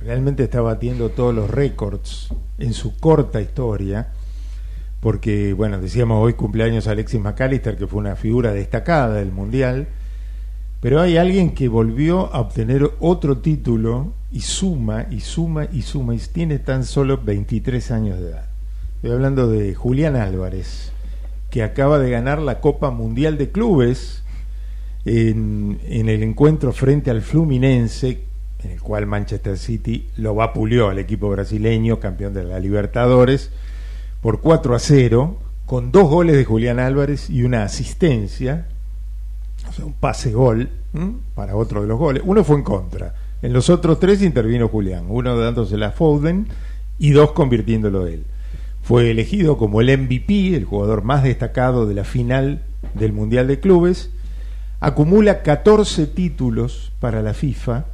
realmente 0.00 0.44
está 0.44 0.60
batiendo 0.60 1.10
todos 1.10 1.34
los 1.34 1.50
récords 1.50 2.28
en 2.58 2.72
su 2.72 2.98
corta 2.98 3.40
historia, 3.40 4.08
porque, 5.00 5.52
bueno, 5.52 5.80
decíamos 5.80 6.22
hoy 6.22 6.34
cumpleaños 6.34 6.86
Alexis 6.86 7.20
McAllister, 7.20 7.76
que 7.76 7.86
fue 7.86 8.00
una 8.00 8.16
figura 8.16 8.52
destacada 8.52 9.14
del 9.14 9.32
Mundial, 9.32 9.88
pero 10.80 11.00
hay 11.00 11.16
alguien 11.16 11.54
que 11.54 11.68
volvió 11.68 12.32
a 12.34 12.40
obtener 12.40 12.90
otro 13.00 13.38
título 13.38 14.12
y 14.30 14.40
suma, 14.40 15.06
y 15.10 15.20
suma, 15.20 15.66
y 15.72 15.82
suma, 15.82 16.14
y 16.14 16.18
tiene 16.18 16.58
tan 16.58 16.84
solo 16.84 17.18
23 17.18 17.90
años 17.90 18.20
de 18.20 18.30
edad. 18.30 18.46
Estoy 18.96 19.12
hablando 19.12 19.48
de 19.48 19.74
Julián 19.74 20.16
Álvarez 20.16 20.91
que 21.52 21.62
acaba 21.62 21.98
de 21.98 22.10
ganar 22.10 22.40
la 22.40 22.60
Copa 22.60 22.90
Mundial 22.90 23.36
de 23.36 23.50
Clubes 23.50 24.22
en, 25.04 25.78
el 25.86 26.22
encuentro 26.22 26.72
frente 26.72 27.10
al 27.10 27.20
Fluminense, 27.20 28.22
en 28.64 28.70
el 28.70 28.80
cual 28.80 29.06
Manchester 29.06 29.58
City 29.58 30.08
lo 30.16 30.34
vapuleó 30.34 30.88
al 30.88 30.98
equipo 30.98 31.28
brasileño, 31.28 32.00
campeón 32.00 32.32
de 32.32 32.44
la 32.44 32.58
Libertadores, 32.58 33.50
por 34.22 34.40
4 34.40 34.74
a 34.74 34.78
0, 34.78 35.36
con 35.66 35.92
dos 35.92 36.08
goles 36.08 36.36
de 36.36 36.46
Julián 36.46 36.78
Álvarez 36.78 37.28
y 37.28 37.42
una 37.42 37.64
asistencia, 37.64 38.66
o 39.68 39.72
sea, 39.74 39.84
un 39.84 39.92
pase 39.92 40.32
gol 40.32 40.70
para 41.34 41.54
otro 41.54 41.82
de 41.82 41.86
los 41.86 41.98
goles. 41.98 42.22
Uno 42.24 42.44
fue 42.44 42.56
en 42.56 42.62
contra. 42.62 43.14
En 43.42 43.52
los 43.52 43.68
otros 43.68 44.00
tres 44.00 44.22
intervino 44.22 44.68
Julián, 44.68 45.04
uno 45.06 45.36
dándose 45.36 45.76
la 45.76 45.90
Foden 45.90 46.46
y 46.98 47.10
dos 47.10 47.32
convirtiéndolo 47.32 48.06
él. 48.06 48.24
Fue 48.82 49.10
elegido 49.10 49.56
como 49.58 49.80
el 49.80 49.96
MVP, 49.96 50.56
el 50.56 50.64
jugador 50.64 51.02
más 51.04 51.22
destacado 51.22 51.86
de 51.86 51.94
la 51.94 52.04
final 52.04 52.62
del 52.94 53.12
Mundial 53.12 53.46
de 53.46 53.60
Clubes. 53.60 54.10
Acumula 54.80 55.42
14 55.42 56.08
títulos 56.08 56.92
para 56.98 57.22
la 57.22 57.32
FIFA. 57.32 57.84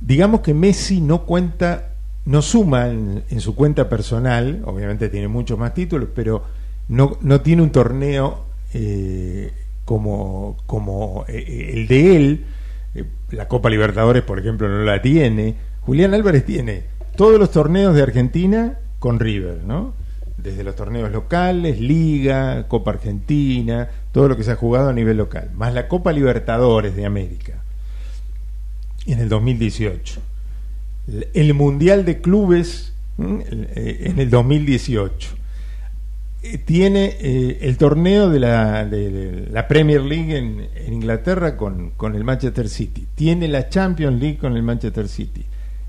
Digamos 0.00 0.40
que 0.40 0.54
Messi 0.54 1.02
no 1.02 1.26
cuenta, 1.26 1.92
no 2.24 2.40
suma 2.40 2.88
en, 2.88 3.40
su 3.40 3.54
cuenta 3.54 3.90
personal, 3.90 4.62
obviamente 4.64 5.10
tiene 5.10 5.28
muchos 5.28 5.58
más 5.58 5.74
títulos, 5.74 6.08
pero 6.14 6.44
no, 6.88 7.18
no 7.20 7.42
tiene 7.42 7.62
un 7.62 7.70
torneo 7.70 8.46
eh, 8.72 9.52
como, 9.84 10.56
como 10.64 11.26
eh, 11.28 11.72
el 11.74 11.86
de 11.86 12.16
él. 12.16 12.44
Eh, 12.94 13.04
la 13.32 13.46
Copa 13.46 13.68
Libertadores, 13.68 14.22
por 14.22 14.38
ejemplo, 14.38 14.68
no 14.68 14.82
la 14.84 15.02
tiene. 15.02 15.54
Julián 15.82 16.14
Álvarez 16.14 16.46
tiene 16.46 16.84
todos 17.16 17.38
los 17.38 17.50
torneos 17.50 17.94
de 17.94 18.02
Argentina 18.02 18.78
con 18.98 19.20
River, 19.20 19.62
¿no? 19.64 19.94
Desde 20.38 20.64
los 20.64 20.76
torneos 20.76 21.10
locales, 21.10 21.80
Liga, 21.80 22.68
Copa 22.68 22.92
Argentina, 22.92 23.88
todo 24.12 24.28
lo 24.28 24.36
que 24.36 24.44
se 24.44 24.52
ha 24.52 24.56
jugado 24.56 24.90
a 24.90 24.92
nivel 24.92 25.16
local, 25.16 25.50
más 25.54 25.72
la 25.74 25.88
Copa 25.88 26.12
Libertadores 26.12 26.94
de 26.96 27.06
América 27.06 27.62
en 29.06 29.20
el 29.20 29.28
2018, 29.28 30.20
el 31.34 31.54
Mundial 31.54 32.04
de 32.04 32.20
Clubes 32.20 32.92
eh, 33.18 34.02
en 34.06 34.18
el 34.18 34.28
2018 34.28 35.36
eh, 36.42 36.58
tiene 36.58 37.16
eh, 37.18 37.58
el 37.62 37.78
torneo 37.78 38.28
de 38.28 38.40
la, 38.40 38.84
de, 38.84 39.48
la 39.50 39.68
Premier 39.68 40.02
League 40.02 40.36
en, 40.36 40.68
en 40.74 40.92
Inglaterra 40.92 41.56
con, 41.56 41.92
con, 41.92 42.14
el 42.14 42.24
Manchester 42.24 42.68
City, 42.68 43.06
tiene 43.14 43.48
la 43.48 43.68
Champions 43.68 44.20
League 44.20 44.38
con 44.38 44.56
el 44.56 44.62
Manchester 44.62 45.08
City, 45.08 45.44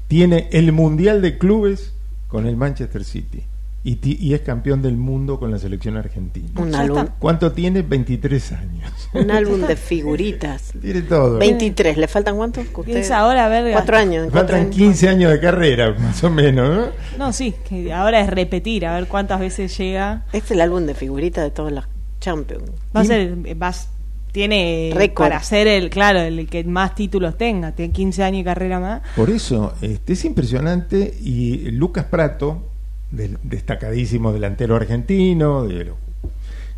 tiene 0.07 0.47
el 0.51 0.71
Mundial 0.71 1.21
de 1.21 1.37
Clubes 1.37 1.93
con 2.27 2.47
el 2.47 2.55
Manchester 2.55 3.03
City. 3.03 3.43
Y, 3.83 3.99
y, 4.03 4.33
es 4.33 4.41
campeón 4.41 4.81
del 4.81 4.97
mundo 4.97 5.39
con 5.39 5.49
la 5.49 5.59
selección 5.59 5.95
argentina. 5.95 6.49
Un 6.57 6.75
álbum. 6.75 7.07
¿Cuánto 7.19 7.53
tiene? 7.53 7.83
23 7.83 8.51
años. 8.51 8.91
Un 9.13 9.31
álbum 9.31 9.61
de 9.61 9.75
figuritas. 9.77 10.73
Tiene 10.81 11.03
todo. 11.03 11.37
23. 11.37 11.95
¿Le 11.95 12.07
faltan 12.09 12.35
cuántos? 12.35 12.65
Piensa 12.83 13.19
ahora, 13.19 13.45
a 13.45 13.49
ver. 13.49 13.71
Cuatro 13.71 13.95
años. 13.95 14.29
Faltan 14.33 14.71
15 14.71 15.07
años 15.07 15.31
de 15.31 15.39
carrera, 15.39 15.95
más 15.97 16.21
o 16.21 16.29
menos, 16.29 16.69
¿no? 16.69 16.87
No, 17.17 17.31
sí. 17.31 17.53
Que 17.69 17.93
ahora 17.93 18.19
es 18.19 18.29
repetir, 18.29 18.85
a 18.85 18.95
ver 18.95 19.07
cuántas 19.07 19.39
veces 19.39 19.77
llega. 19.77 20.23
Este 20.33 20.37
es 20.39 20.51
el 20.51 20.61
álbum 20.61 20.85
de 20.85 20.93
figuritas 20.93 21.45
de 21.45 21.51
todos 21.51 21.71
los 21.71 21.87
Champions. 22.19 22.69
Va 22.93 23.01
a 23.01 23.05
ser. 23.05 23.37
Vas, 23.55 23.89
tiene 24.31 25.11
para 25.15 25.41
ser 25.41 25.67
el 25.67 25.89
claro 25.89 26.19
el 26.19 26.47
que 26.47 26.63
más 26.63 26.95
títulos 26.95 27.37
tenga 27.37 27.71
tiene 27.71 27.93
15 27.93 28.23
años 28.23 28.39
de 28.39 28.43
carrera 28.43 28.79
más. 28.79 29.01
Por 29.15 29.29
eso 29.29 29.73
este 29.81 30.13
es 30.13 30.25
impresionante 30.25 31.13
y 31.21 31.71
Lucas 31.71 32.05
Prato 32.05 32.63
del 33.11 33.37
destacadísimo 33.43 34.33
delantero 34.33 34.75
argentino 34.75 35.65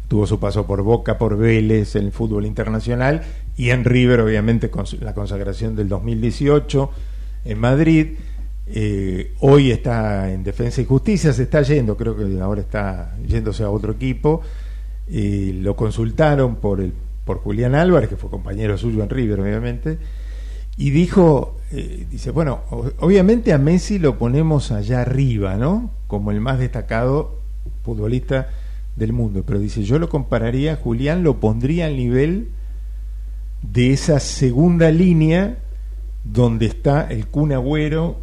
tuvo 0.07 0.25
su 0.25 0.39
paso 0.39 0.65
por 0.65 0.81
Boca 0.81 1.17
por 1.17 1.37
Vélez 1.37 1.95
en 1.95 2.05
el 2.05 2.11
fútbol 2.11 2.45
internacional 2.45 3.21
y 3.55 3.69
en 3.69 3.85
River 3.85 4.21
obviamente 4.21 4.69
con 4.69 4.85
la 5.01 5.13
consagración 5.13 5.75
del 5.75 5.87
2018 5.87 6.91
en 7.45 7.59
Madrid. 7.59 8.07
Eh, 8.71 9.33
hoy 9.39 9.71
está 9.71 10.31
en 10.31 10.43
Defensa 10.43 10.81
y 10.81 10.85
Justicia 10.85 11.33
se 11.33 11.43
está 11.43 11.61
yendo 11.61 11.95
creo 11.95 12.15
que 12.15 12.39
ahora 12.41 12.61
está 12.61 13.15
yéndose 13.25 13.63
a 13.63 13.69
otro 13.69 13.93
equipo. 13.93 14.41
Y 15.11 15.53
lo 15.53 15.75
consultaron 15.75 16.57
por 16.57 16.81
el 16.81 16.93
por 17.29 17.37
Julián 17.43 17.75
Álvarez, 17.75 18.09
que 18.09 18.15
fue 18.15 18.31
compañero 18.31 18.75
suyo 18.75 19.03
en 19.03 19.09
River, 19.11 19.39
obviamente, 19.41 19.99
y 20.77 20.89
dijo, 20.89 21.59
eh, 21.71 22.07
dice, 22.09 22.31
bueno, 22.31 22.61
obviamente 22.97 23.53
a 23.53 23.59
Messi 23.59 23.99
lo 23.99 24.17
ponemos 24.17 24.71
allá 24.71 25.01
arriba, 25.01 25.53
¿no? 25.55 25.91
Como 26.07 26.31
el 26.31 26.41
más 26.41 26.57
destacado 26.57 27.37
futbolista 27.83 28.47
del 28.95 29.13
mundo, 29.13 29.43
pero 29.45 29.59
dice, 29.59 29.83
yo 29.83 29.99
lo 29.99 30.09
compararía, 30.09 30.75
Julián 30.77 31.21
lo 31.21 31.39
pondría 31.39 31.85
al 31.85 31.97
nivel 31.97 32.47
de 33.61 33.93
esa 33.93 34.19
segunda 34.19 34.89
línea 34.89 35.59
donde 36.23 36.65
está 36.65 37.03
el 37.11 37.27
Kun 37.27 37.51
Agüero 37.53 38.17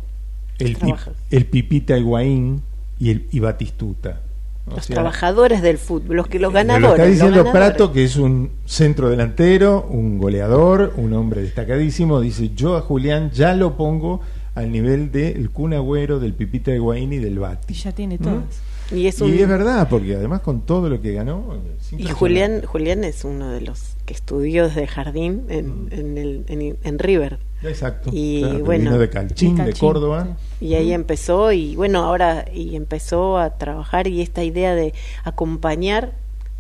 el, 0.58 0.72
pi- 0.72 0.78
Trabaja. 0.80 1.12
el 1.30 1.46
Pipita 1.46 1.96
Higuaín 1.96 2.60
y 2.98 3.10
el 3.10 3.28
y 3.30 3.38
Batistuta. 3.38 4.22
O 4.68 4.74
Los 4.74 4.86
sea, 4.86 4.94
trabajadores 4.94 5.62
del 5.62 5.78
fútbol, 5.78 6.16
los 6.16 6.26
que 6.26 6.38
los 6.40 6.52
Lo 6.52 6.54
ganadores. 6.56 6.90
está 6.90 7.04
los 7.04 7.12
diciendo 7.12 7.44
ganadores. 7.44 7.68
Prato, 7.76 7.92
que 7.92 8.04
es 8.04 8.16
un 8.16 8.50
centro 8.64 9.08
delantero, 9.08 9.86
un 9.88 10.18
goleador, 10.18 10.92
un 10.96 11.12
hombre 11.14 11.42
destacadísimo. 11.42 12.20
Dice, 12.20 12.50
yo 12.54 12.76
a 12.76 12.80
Julián 12.80 13.30
ya 13.30 13.54
lo 13.54 13.76
pongo 13.76 14.20
al 14.56 14.72
nivel 14.72 15.12
del 15.12 15.50
Kun 15.50 15.72
Agüero, 15.74 16.18
del 16.18 16.32
Pipita 16.34 16.72
de 16.72 16.78
Guaín 16.80 17.12
y 17.12 17.18
del 17.18 17.38
Bati. 17.38 17.72
Y 17.72 17.76
ya 17.76 17.92
tiene 17.92 18.16
¿Mm? 18.16 18.22
todas. 18.22 18.60
Y 18.92 19.06
es 19.06 19.20
un- 19.20 19.32
Y 19.34 19.38
es 19.38 19.48
verdad, 19.48 19.88
porque 19.88 20.14
además 20.16 20.40
con 20.40 20.60
todo 20.62 20.88
lo 20.88 21.00
que 21.00 21.12
ganó... 21.12 21.56
Y. 21.96 22.06
Julián, 22.08 22.62
Julián 22.64 23.04
es 23.04 23.24
uno 23.24 23.50
de 23.50 23.60
los 23.60 23.94
que 24.04 24.14
estudió 24.14 24.66
desde 24.68 24.86
jardín 24.86 25.42
en, 25.48 25.88
en, 25.90 26.18
el, 26.18 26.44
en, 26.48 26.76
en 26.82 26.98
River. 26.98 27.38
Exacto. 27.62 28.10
Y 28.12 28.42
Claro, 28.42 28.64
bueno, 28.64 28.84
vino 28.84 28.98
de 28.98 29.10
Calchín, 29.10 29.56
de 29.56 29.72
Córdoba. 29.72 30.36
Y 30.60 30.74
ahí 30.74 30.92
empezó 30.92 31.52
y 31.52 31.76
bueno, 31.76 32.04
ahora 32.04 32.44
y 32.52 32.76
empezó 32.76 33.38
a 33.38 33.58
trabajar 33.58 34.06
y 34.06 34.22
esta 34.22 34.44
idea 34.44 34.74
de 34.74 34.94
acompañar 35.24 36.12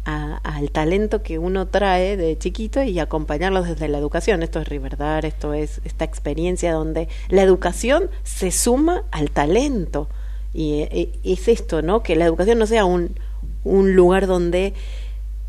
al 0.04 0.70
talento 0.70 1.24
que 1.24 1.38
uno 1.38 1.66
trae 1.66 2.16
de 2.16 2.38
chiquito 2.38 2.80
y 2.82 3.00
acompañarlos 3.00 3.66
desde 3.66 3.88
la 3.88 3.98
educación. 3.98 4.44
Esto 4.44 4.60
es 4.60 4.68
Riverdar, 4.68 5.24
esto 5.24 5.52
es 5.52 5.80
esta 5.84 6.04
experiencia 6.04 6.72
donde 6.72 7.08
la 7.28 7.42
educación 7.42 8.08
se 8.22 8.52
suma 8.52 9.02
al 9.10 9.32
talento. 9.32 10.08
Y 10.54 10.82
eh, 10.82 11.12
es 11.24 11.48
esto, 11.48 11.82
¿no? 11.82 12.04
Que 12.04 12.14
la 12.14 12.24
educación 12.24 12.58
no 12.58 12.66
sea 12.66 12.84
un, 12.84 13.18
un 13.64 13.96
lugar 13.96 14.28
donde 14.28 14.74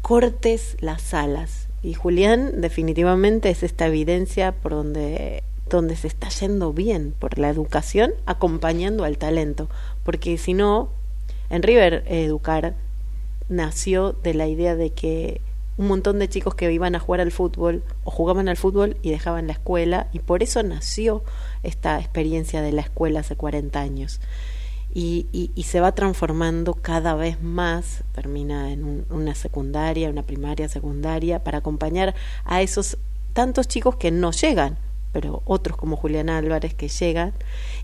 cortes 0.01 0.75
las 0.79 1.13
alas. 1.13 1.66
Y 1.87 1.93
Julián 1.93 2.59
definitivamente 2.59 3.49
es 3.49 3.63
esta 3.63 3.87
evidencia 3.87 4.51
por 4.51 4.73
donde, 4.73 5.41
donde 5.69 5.95
se 5.95 6.07
está 6.07 6.27
yendo 6.27 6.73
bien, 6.73 7.13
por 7.17 7.39
la 7.39 7.47
educación 7.47 8.11
acompañando 8.25 9.05
al 9.05 9.17
talento. 9.17 9.69
Porque 10.03 10.37
si 10.37 10.53
no, 10.53 10.89
en 11.49 11.63
River 11.63 12.03
Educar 12.07 12.75
nació 13.47 14.11
de 14.11 14.33
la 14.33 14.47
idea 14.47 14.75
de 14.75 14.89
que 14.89 15.39
un 15.77 15.87
montón 15.87 16.19
de 16.19 16.27
chicos 16.27 16.55
que 16.55 16.69
iban 16.69 16.93
a 16.93 16.99
jugar 16.99 17.21
al 17.21 17.31
fútbol 17.31 17.83
o 18.03 18.11
jugaban 18.11 18.49
al 18.49 18.57
fútbol 18.57 18.97
y 19.01 19.11
dejaban 19.11 19.47
la 19.47 19.53
escuela 19.53 20.09
y 20.11 20.19
por 20.19 20.43
eso 20.43 20.61
nació 20.63 21.23
esta 21.63 22.01
experiencia 22.01 22.61
de 22.61 22.73
la 22.73 22.81
escuela 22.81 23.21
hace 23.21 23.37
40 23.37 23.79
años 23.79 24.19
y, 24.97 25.27
y- 25.31 25.51
y 25.53 25.63
se 25.63 25.79
va 25.79 25.91
transformando 25.91 26.73
cada 26.73 27.13
vez 27.13 27.39
más, 27.43 28.03
termina 28.15 28.71
en 28.73 28.83
un- 28.83 29.05
una 29.11 29.35
secundaria, 29.35 30.09
una 30.09 30.23
primaria, 30.23 30.67
secundaria, 30.69 31.43
para 31.43 31.59
acompañar 31.59 32.15
a 32.45 32.63
esos 32.63 32.97
tantos 33.33 33.67
chicos 33.67 33.97
que 33.97 34.09
no 34.09 34.31
llegan, 34.31 34.75
pero 35.13 35.43
otros 35.45 35.77
como 35.77 35.97
Julián 35.97 36.31
Álvarez 36.31 36.73
que 36.73 36.87
llegan, 36.89 37.33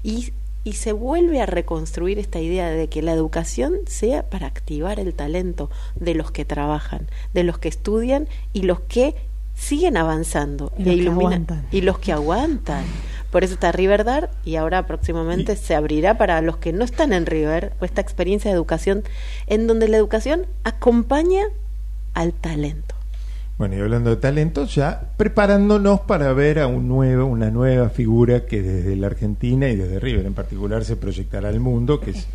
y, 0.02 0.34
y 0.64 0.74
se 0.74 0.92
vuelve 0.92 1.40
a 1.40 1.46
reconstruir 1.46 2.18
esta 2.18 2.40
idea 2.40 2.72
de 2.72 2.88
que 2.90 3.04
la 3.04 3.12
educación 3.14 3.76
sea 3.86 4.28
para 4.28 4.48
activar 4.48 5.00
el 5.00 5.14
talento 5.14 5.70
de 5.96 6.16
los 6.16 6.32
que 6.32 6.46
trabajan, 6.46 7.08
de 7.36 7.44
los 7.44 7.60
que 7.60 7.70
estudian 7.70 8.28
y 8.54 8.64
los 8.64 8.80
que 8.80 9.14
siguen 9.56 9.98
avanzando 9.98 10.72
Y 10.78 10.84
los 10.84 10.96
que 10.96 11.02
iluminan- 11.02 11.16
aguantan. 11.34 11.66
y 11.72 11.82
los 11.82 12.00
que 12.00 12.12
aguantan. 12.12 12.84
Por 13.32 13.44
eso 13.44 13.56
está 13.56 13.72
Riverdar 13.72 14.30
y 14.46 14.58
ahora 14.58 14.86
próximamente 14.86 15.56
se 15.56 15.74
abrirá 15.74 16.18
para 16.18 16.40
los 16.42 16.58
que 16.58 16.72
no 16.72 16.84
están 16.84 17.14
en 17.14 17.26
River 17.26 17.74
esta 17.82 18.00
experiencia 18.02 18.52
de 18.52 18.56
educación 18.56 19.04
en 19.48 19.66
donde 19.66 19.88
la 19.88 19.98
educación 19.98 20.46
acompaña 20.64 21.44
al 22.14 22.34
talento. 22.34 22.94
Bueno, 23.58 23.76
y 23.76 23.80
hablando 23.80 24.10
de 24.12 24.18
talentos, 24.18 24.76
ya 24.76 25.12
preparándonos 25.18 26.02
para 26.02 26.32
ver 26.34 26.60
a 26.60 26.68
un 26.68 26.88
nuevo, 26.88 27.26
una 27.26 27.50
nueva 27.50 27.90
figura 27.90 28.46
que 28.46 28.62
desde 28.62 28.96
la 28.96 29.08
Argentina 29.08 29.68
y 29.70 29.76
desde 29.76 30.00
River 30.00 30.26
en 30.26 30.34
particular 30.34 30.84
se 30.86 30.96
proyectará 30.96 31.50
al 31.50 31.60
mundo, 31.60 32.00
que 32.00 32.12
es 32.12 32.28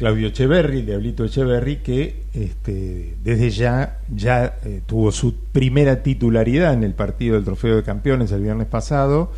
Claudio 0.00 0.28
Echeverri, 0.28 0.78
el 0.78 0.86
Diablito 0.86 1.26
Echeverri, 1.26 1.76
que 1.76 2.22
este, 2.32 3.16
desde 3.22 3.50
ya, 3.50 3.98
ya 4.08 4.56
eh, 4.64 4.80
tuvo 4.86 5.12
su 5.12 5.34
primera 5.52 6.02
titularidad 6.02 6.72
en 6.72 6.84
el 6.84 6.94
partido 6.94 7.34
del 7.34 7.44
Trofeo 7.44 7.76
de 7.76 7.82
Campeones 7.82 8.32
el 8.32 8.40
viernes 8.40 8.66
pasado, 8.66 9.30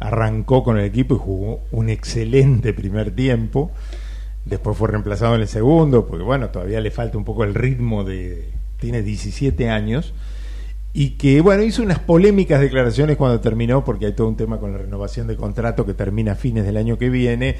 arrancó 0.00 0.64
con 0.64 0.78
el 0.78 0.84
equipo 0.84 1.14
y 1.14 1.18
jugó 1.18 1.60
un 1.70 1.90
excelente 1.90 2.72
primer 2.72 3.12
tiempo, 3.12 3.70
después 4.46 4.76
fue 4.76 4.88
reemplazado 4.88 5.36
en 5.36 5.42
el 5.42 5.46
segundo, 5.46 6.08
porque 6.08 6.24
bueno, 6.24 6.48
todavía 6.48 6.80
le 6.80 6.90
falta 6.90 7.16
un 7.16 7.24
poco 7.24 7.44
el 7.44 7.54
ritmo 7.54 8.02
de... 8.02 8.50
tiene 8.80 9.02
17 9.02 9.70
años, 9.70 10.12
y 10.92 11.10
que 11.10 11.40
bueno 11.40 11.62
hizo 11.62 11.84
unas 11.84 12.00
polémicas 12.00 12.60
declaraciones 12.60 13.16
cuando 13.16 13.38
terminó 13.38 13.84
porque 13.84 14.06
hay 14.06 14.12
todo 14.14 14.26
un 14.26 14.36
tema 14.36 14.58
con 14.58 14.72
la 14.72 14.78
renovación 14.78 15.28
de 15.28 15.36
contrato 15.36 15.86
que 15.86 15.94
termina 15.94 16.32
a 16.32 16.34
fines 16.34 16.64
del 16.64 16.78
año 16.78 16.98
que 16.98 17.10
viene 17.10 17.58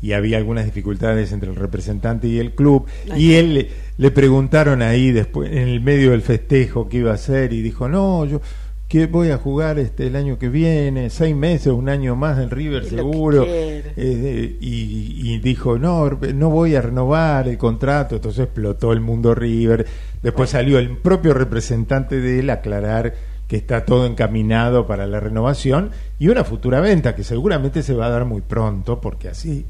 y 0.00 0.12
había 0.12 0.36
algunas 0.38 0.64
dificultades 0.64 1.32
entre 1.32 1.50
el 1.50 1.56
representante 1.56 2.28
y 2.28 2.38
el 2.38 2.54
club 2.54 2.86
y 3.16 3.34
él 3.34 3.54
le, 3.54 3.70
le 3.96 4.10
preguntaron 4.10 4.82
ahí 4.82 5.10
después 5.10 5.50
en 5.50 5.68
el 5.68 5.80
medio 5.80 6.12
del 6.12 6.22
festejo 6.22 6.88
qué 6.88 6.98
iba 6.98 7.10
a 7.10 7.14
hacer 7.14 7.52
y 7.52 7.62
dijo 7.62 7.88
no 7.88 8.24
yo 8.24 8.40
que 8.88 9.06
voy 9.06 9.30
a 9.30 9.36
jugar 9.36 9.78
este 9.78 10.06
el 10.06 10.16
año 10.16 10.38
que 10.38 10.48
viene 10.48 11.10
seis 11.10 11.36
meses 11.36 11.72
un 11.72 11.88
año 11.88 12.16
más 12.16 12.38
en 12.38 12.50
River 12.50 12.84
seguro 12.86 13.44
eh, 13.46 14.56
y, 14.60 15.34
y 15.34 15.38
dijo 15.40 15.78
no 15.78 16.08
no 16.34 16.50
voy 16.50 16.74
a 16.74 16.80
renovar 16.80 17.48
el 17.48 17.58
contrato 17.58 18.16
entonces 18.16 18.44
explotó 18.44 18.92
el 18.92 19.00
mundo 19.00 19.34
River. 19.34 19.86
Después 20.22 20.50
salió 20.50 20.78
el 20.78 20.96
propio 20.96 21.34
representante 21.34 22.20
de 22.20 22.40
él 22.40 22.50
a 22.50 22.54
aclarar 22.54 23.14
que 23.46 23.56
está 23.56 23.84
todo 23.84 24.06
encaminado 24.06 24.86
para 24.86 25.06
la 25.06 25.20
renovación 25.20 25.90
y 26.18 26.28
una 26.28 26.44
futura 26.44 26.80
venta 26.80 27.14
que 27.14 27.24
seguramente 27.24 27.82
se 27.82 27.94
va 27.94 28.06
a 28.06 28.10
dar 28.10 28.24
muy 28.24 28.40
pronto 28.40 29.00
porque 29.00 29.28
así 29.28 29.66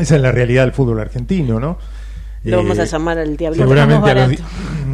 esa 0.00 0.16
es 0.16 0.22
la 0.22 0.32
realidad 0.32 0.62
del 0.64 0.72
fútbol 0.72 1.00
argentino 1.00 1.60
no 1.60 1.78
Lo 2.44 2.56
vamos 2.58 2.78
Eh, 2.78 2.82
a 2.82 2.84
llamar 2.86 3.18
al 3.18 3.36
diablito. 3.36 3.62
seguramente 3.64 4.10
a 4.10 4.14
los 4.14 4.28
Más 4.28 4.38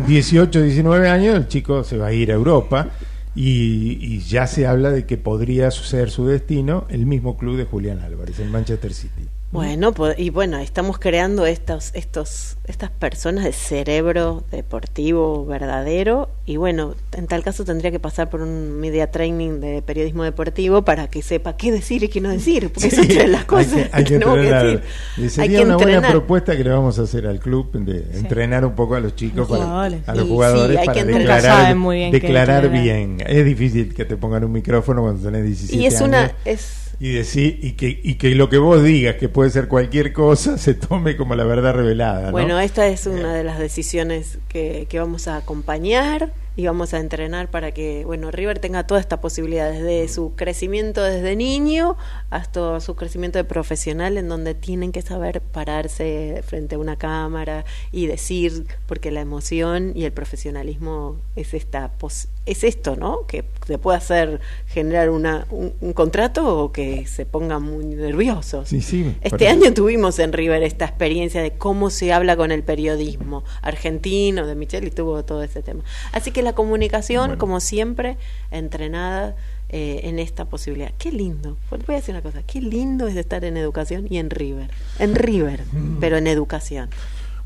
di- 0.07 0.15
18 0.15 0.63
19 0.63 1.09
años 1.09 1.37
el 1.37 1.49
chico 1.49 1.85
se 1.85 1.97
va 1.97 2.09
a 2.09 2.13
ir 2.13 2.31
a 2.31 2.35
Europa 2.35 2.89
y, 3.35 3.99
y 4.01 4.21
ya 4.21 4.47
se 4.47 4.67
habla 4.67 4.91
de 4.91 5.05
que 5.05 5.17
podría 5.19 5.71
suceder 5.71 6.11
su 6.11 6.27
destino 6.27 6.87
el 6.89 7.07
mismo 7.07 7.37
club 7.37 7.57
de 7.57 7.65
Julián 7.65 8.01
Álvarez, 8.01 8.39
el 8.41 8.49
Manchester 8.51 8.93
City. 8.95 9.29
Bueno, 9.57 9.93
y 10.19 10.31
bueno, 10.31 10.59
estamos 10.59 10.99
creando 10.99 11.47
estos, 11.47 11.91
estos, 11.95 12.57
estas 12.67 12.91
personas 12.91 13.45
de 13.45 13.53
cerebro 13.53 14.45
deportivo 14.51 15.47
verdadero 15.47 16.29
y 16.45 16.57
bueno, 16.57 16.95
en 17.13 17.27
tal 17.27 17.43
caso 17.43 17.65
tendría 17.65 17.91
que 17.91 17.99
pasar 17.99 18.29
por 18.31 18.43
un 18.43 18.79
media 18.81 19.11
training 19.11 19.61
de 19.61 19.83
periodismo 19.83 20.25
deportivo 20.25 20.83
para 20.83 21.09
que 21.09 21.23
sepa 21.23 21.57
qué 21.57 21.73
decir 21.73 22.03
y 22.05 22.09
qué 22.09 22.21
no 22.21 22.29
decir, 22.29 22.71
porque 22.73 22.91
Sí, 22.91 23.01
es 23.01 23.11
otra 23.11 23.23
de 23.23 23.29
las 23.29 23.41
hay 23.41 23.47
cosas 23.47 23.73
que- 23.73 23.89
hay 23.93 24.05
que 24.05 24.11
tenemos 24.19 24.35
que 24.37 24.43
decir. 24.53 24.83
Y 25.17 25.23
Hay 25.23 25.29
sería 25.31 25.59
que 25.59 25.65
una 25.65 25.77
buena 25.77 26.09
propuesta 26.11 26.57
que 26.57 26.63
le 26.65 26.71
vamos 26.71 26.99
a 26.99 27.03
hacer 27.03 27.27
al 27.27 27.41
club 27.41 27.73
de 27.73 28.17
entrenar 28.19 28.65
un 28.65 28.75
poco 28.75 28.95
a 28.95 29.01
los 29.01 29.17
chicos, 29.17 29.49
Los 29.49 29.59
para- 29.59 29.85
a 29.85 30.15
los 30.15 30.29
jugadores 30.29 30.73
sí, 30.73 30.81
hay 30.81 30.87
para 30.87 31.05
declarar, 31.05 31.43
saben 31.43 31.79
muy 31.79 31.97
bien 31.97 32.11
declarar 32.13 32.69
bien. 32.71 33.23
Es 33.27 33.45
difícil 33.45 33.95
que 33.95 34.05
te 34.05 34.17
pongan 34.17 34.45
un 34.45 34.53
micrófono 34.53 35.03
cuando 35.03 35.23
tenés 35.23 35.45
17 35.47 35.83
Y 35.83 35.87
es 35.87 36.01
una, 36.01 36.21
años. 36.25 36.33
es, 36.45 36.86
y 36.99 37.13
decir 37.13 37.59
y 37.63 37.73
que 37.73 38.01
y 38.03 38.15
que 38.15 38.35
lo 38.35 38.49
que 38.49 38.59
vos 38.59 38.83
digas 38.83 39.17
que 39.17 39.29
puede 39.29 39.51
ser 39.51 39.69
cualquier 39.69 40.13
cosa 40.13 40.57
se 40.59 40.75
tome 40.75 41.17
como 41.17 41.35
la 41.35 41.45
verdad 41.45 41.75
revelada 41.75 42.27
¿no? 42.27 42.33
Bueno, 42.33 42.59
esta 42.59 42.87
es 42.87 43.07
una 43.07 43.35
de 43.35 43.45
las 43.45 43.59
decisiones 43.59 44.39
que, 44.49 44.87
que 44.89 44.99
vamos 44.99 45.29
a 45.29 45.37
acompañar 45.37 46.33
y 46.57 46.67
vamos 46.67 46.95
a 46.95 46.99
entrenar 47.01 47.51
para 47.51 47.73
que, 47.73 48.05
bueno, 48.07 48.31
River 48.31 48.59
tenga 48.59 48.87
toda 48.87 48.99
esta 49.01 49.21
posibilidad, 49.21 49.71
desde 49.71 50.09
su 50.09 50.35
crecimiento 50.35 51.03
desde 51.05 51.37
niño 51.37 51.97
hasta 52.31 52.81
su 52.81 52.97
crecimiento 52.97 53.39
de 53.39 53.45
profesional, 53.45 54.17
en 54.17 54.29
donde 54.29 54.55
tienen 54.55 54.91
que 54.93 55.03
saber 55.03 55.41
pararse 55.43 56.43
frente 56.47 56.77
a 56.77 56.79
una 56.79 56.97
cámara 56.97 57.65
y 57.93 58.07
decir, 58.07 58.67
porque 58.87 59.11
la 59.11 59.21
emoción 59.21 59.93
y 59.95 60.05
el 60.05 60.13
profesionalismo 60.13 61.17
es 61.37 61.53
esta 61.55 61.93
pos- 61.99 62.29
es 62.47 62.63
esto, 62.63 62.95
¿no? 62.97 63.27
Que 63.27 63.45
se 63.67 63.77
puede 63.77 63.99
hacer 63.99 64.41
generar 64.69 65.11
una, 65.11 65.47
un, 65.51 65.73
un 65.81 65.93
contrato 65.93 66.59
o 66.63 66.73
que 66.73 67.05
se 67.07 67.27
pongan 67.27 67.63
muy 67.63 67.85
nerviosos. 67.85 68.69
Sí, 68.69 68.81
sí, 68.81 69.05
Este 69.21 69.31
parece- 69.31 69.49
año 69.49 69.75
tuvimos 69.75 70.19
en 70.21 70.33
River 70.33 70.63
esta 70.63 70.85
experiencia 70.85 71.43
de 71.43 71.53
cómo 71.59 71.91
se 71.91 72.13
habla 72.13 72.37
con 72.37 72.53
el 72.53 72.63
periodismo 72.63 73.43
argentino, 73.63 74.47
de 74.47 74.55
Michelle 74.55 74.87
y 74.87 74.91
tuvo 74.91 75.25
todo 75.25 75.43
ese 75.43 75.63
tema. 75.63 75.83
Así 76.13 76.31
que 76.31 76.43
la 76.47 76.55
comunicación, 76.55 77.37
como 77.37 77.61
siempre, 77.61 78.17
entrenada 78.51 79.35
eh, 79.69 80.01
en 80.05 80.19
esta 80.19 80.45
posibilidad. 80.45 80.93
Qué 80.97 81.11
lindo. 81.13 81.57
Voy 81.71 81.81
a 81.89 81.99
decir 81.99 82.15
una 82.15 82.23
cosa, 82.23 82.43
qué 82.47 82.61
lindo 82.61 83.09
es 83.09 83.17
estar 83.17 83.45
en 83.45 83.57
educación 83.57 84.07
y 84.09 84.19
en 84.19 84.31
River. 84.31 84.71
En 84.99 85.15
River, 85.15 85.65
Mm. 85.73 85.97
pero 86.01 86.17
en 86.17 86.27
educación. 86.29 86.89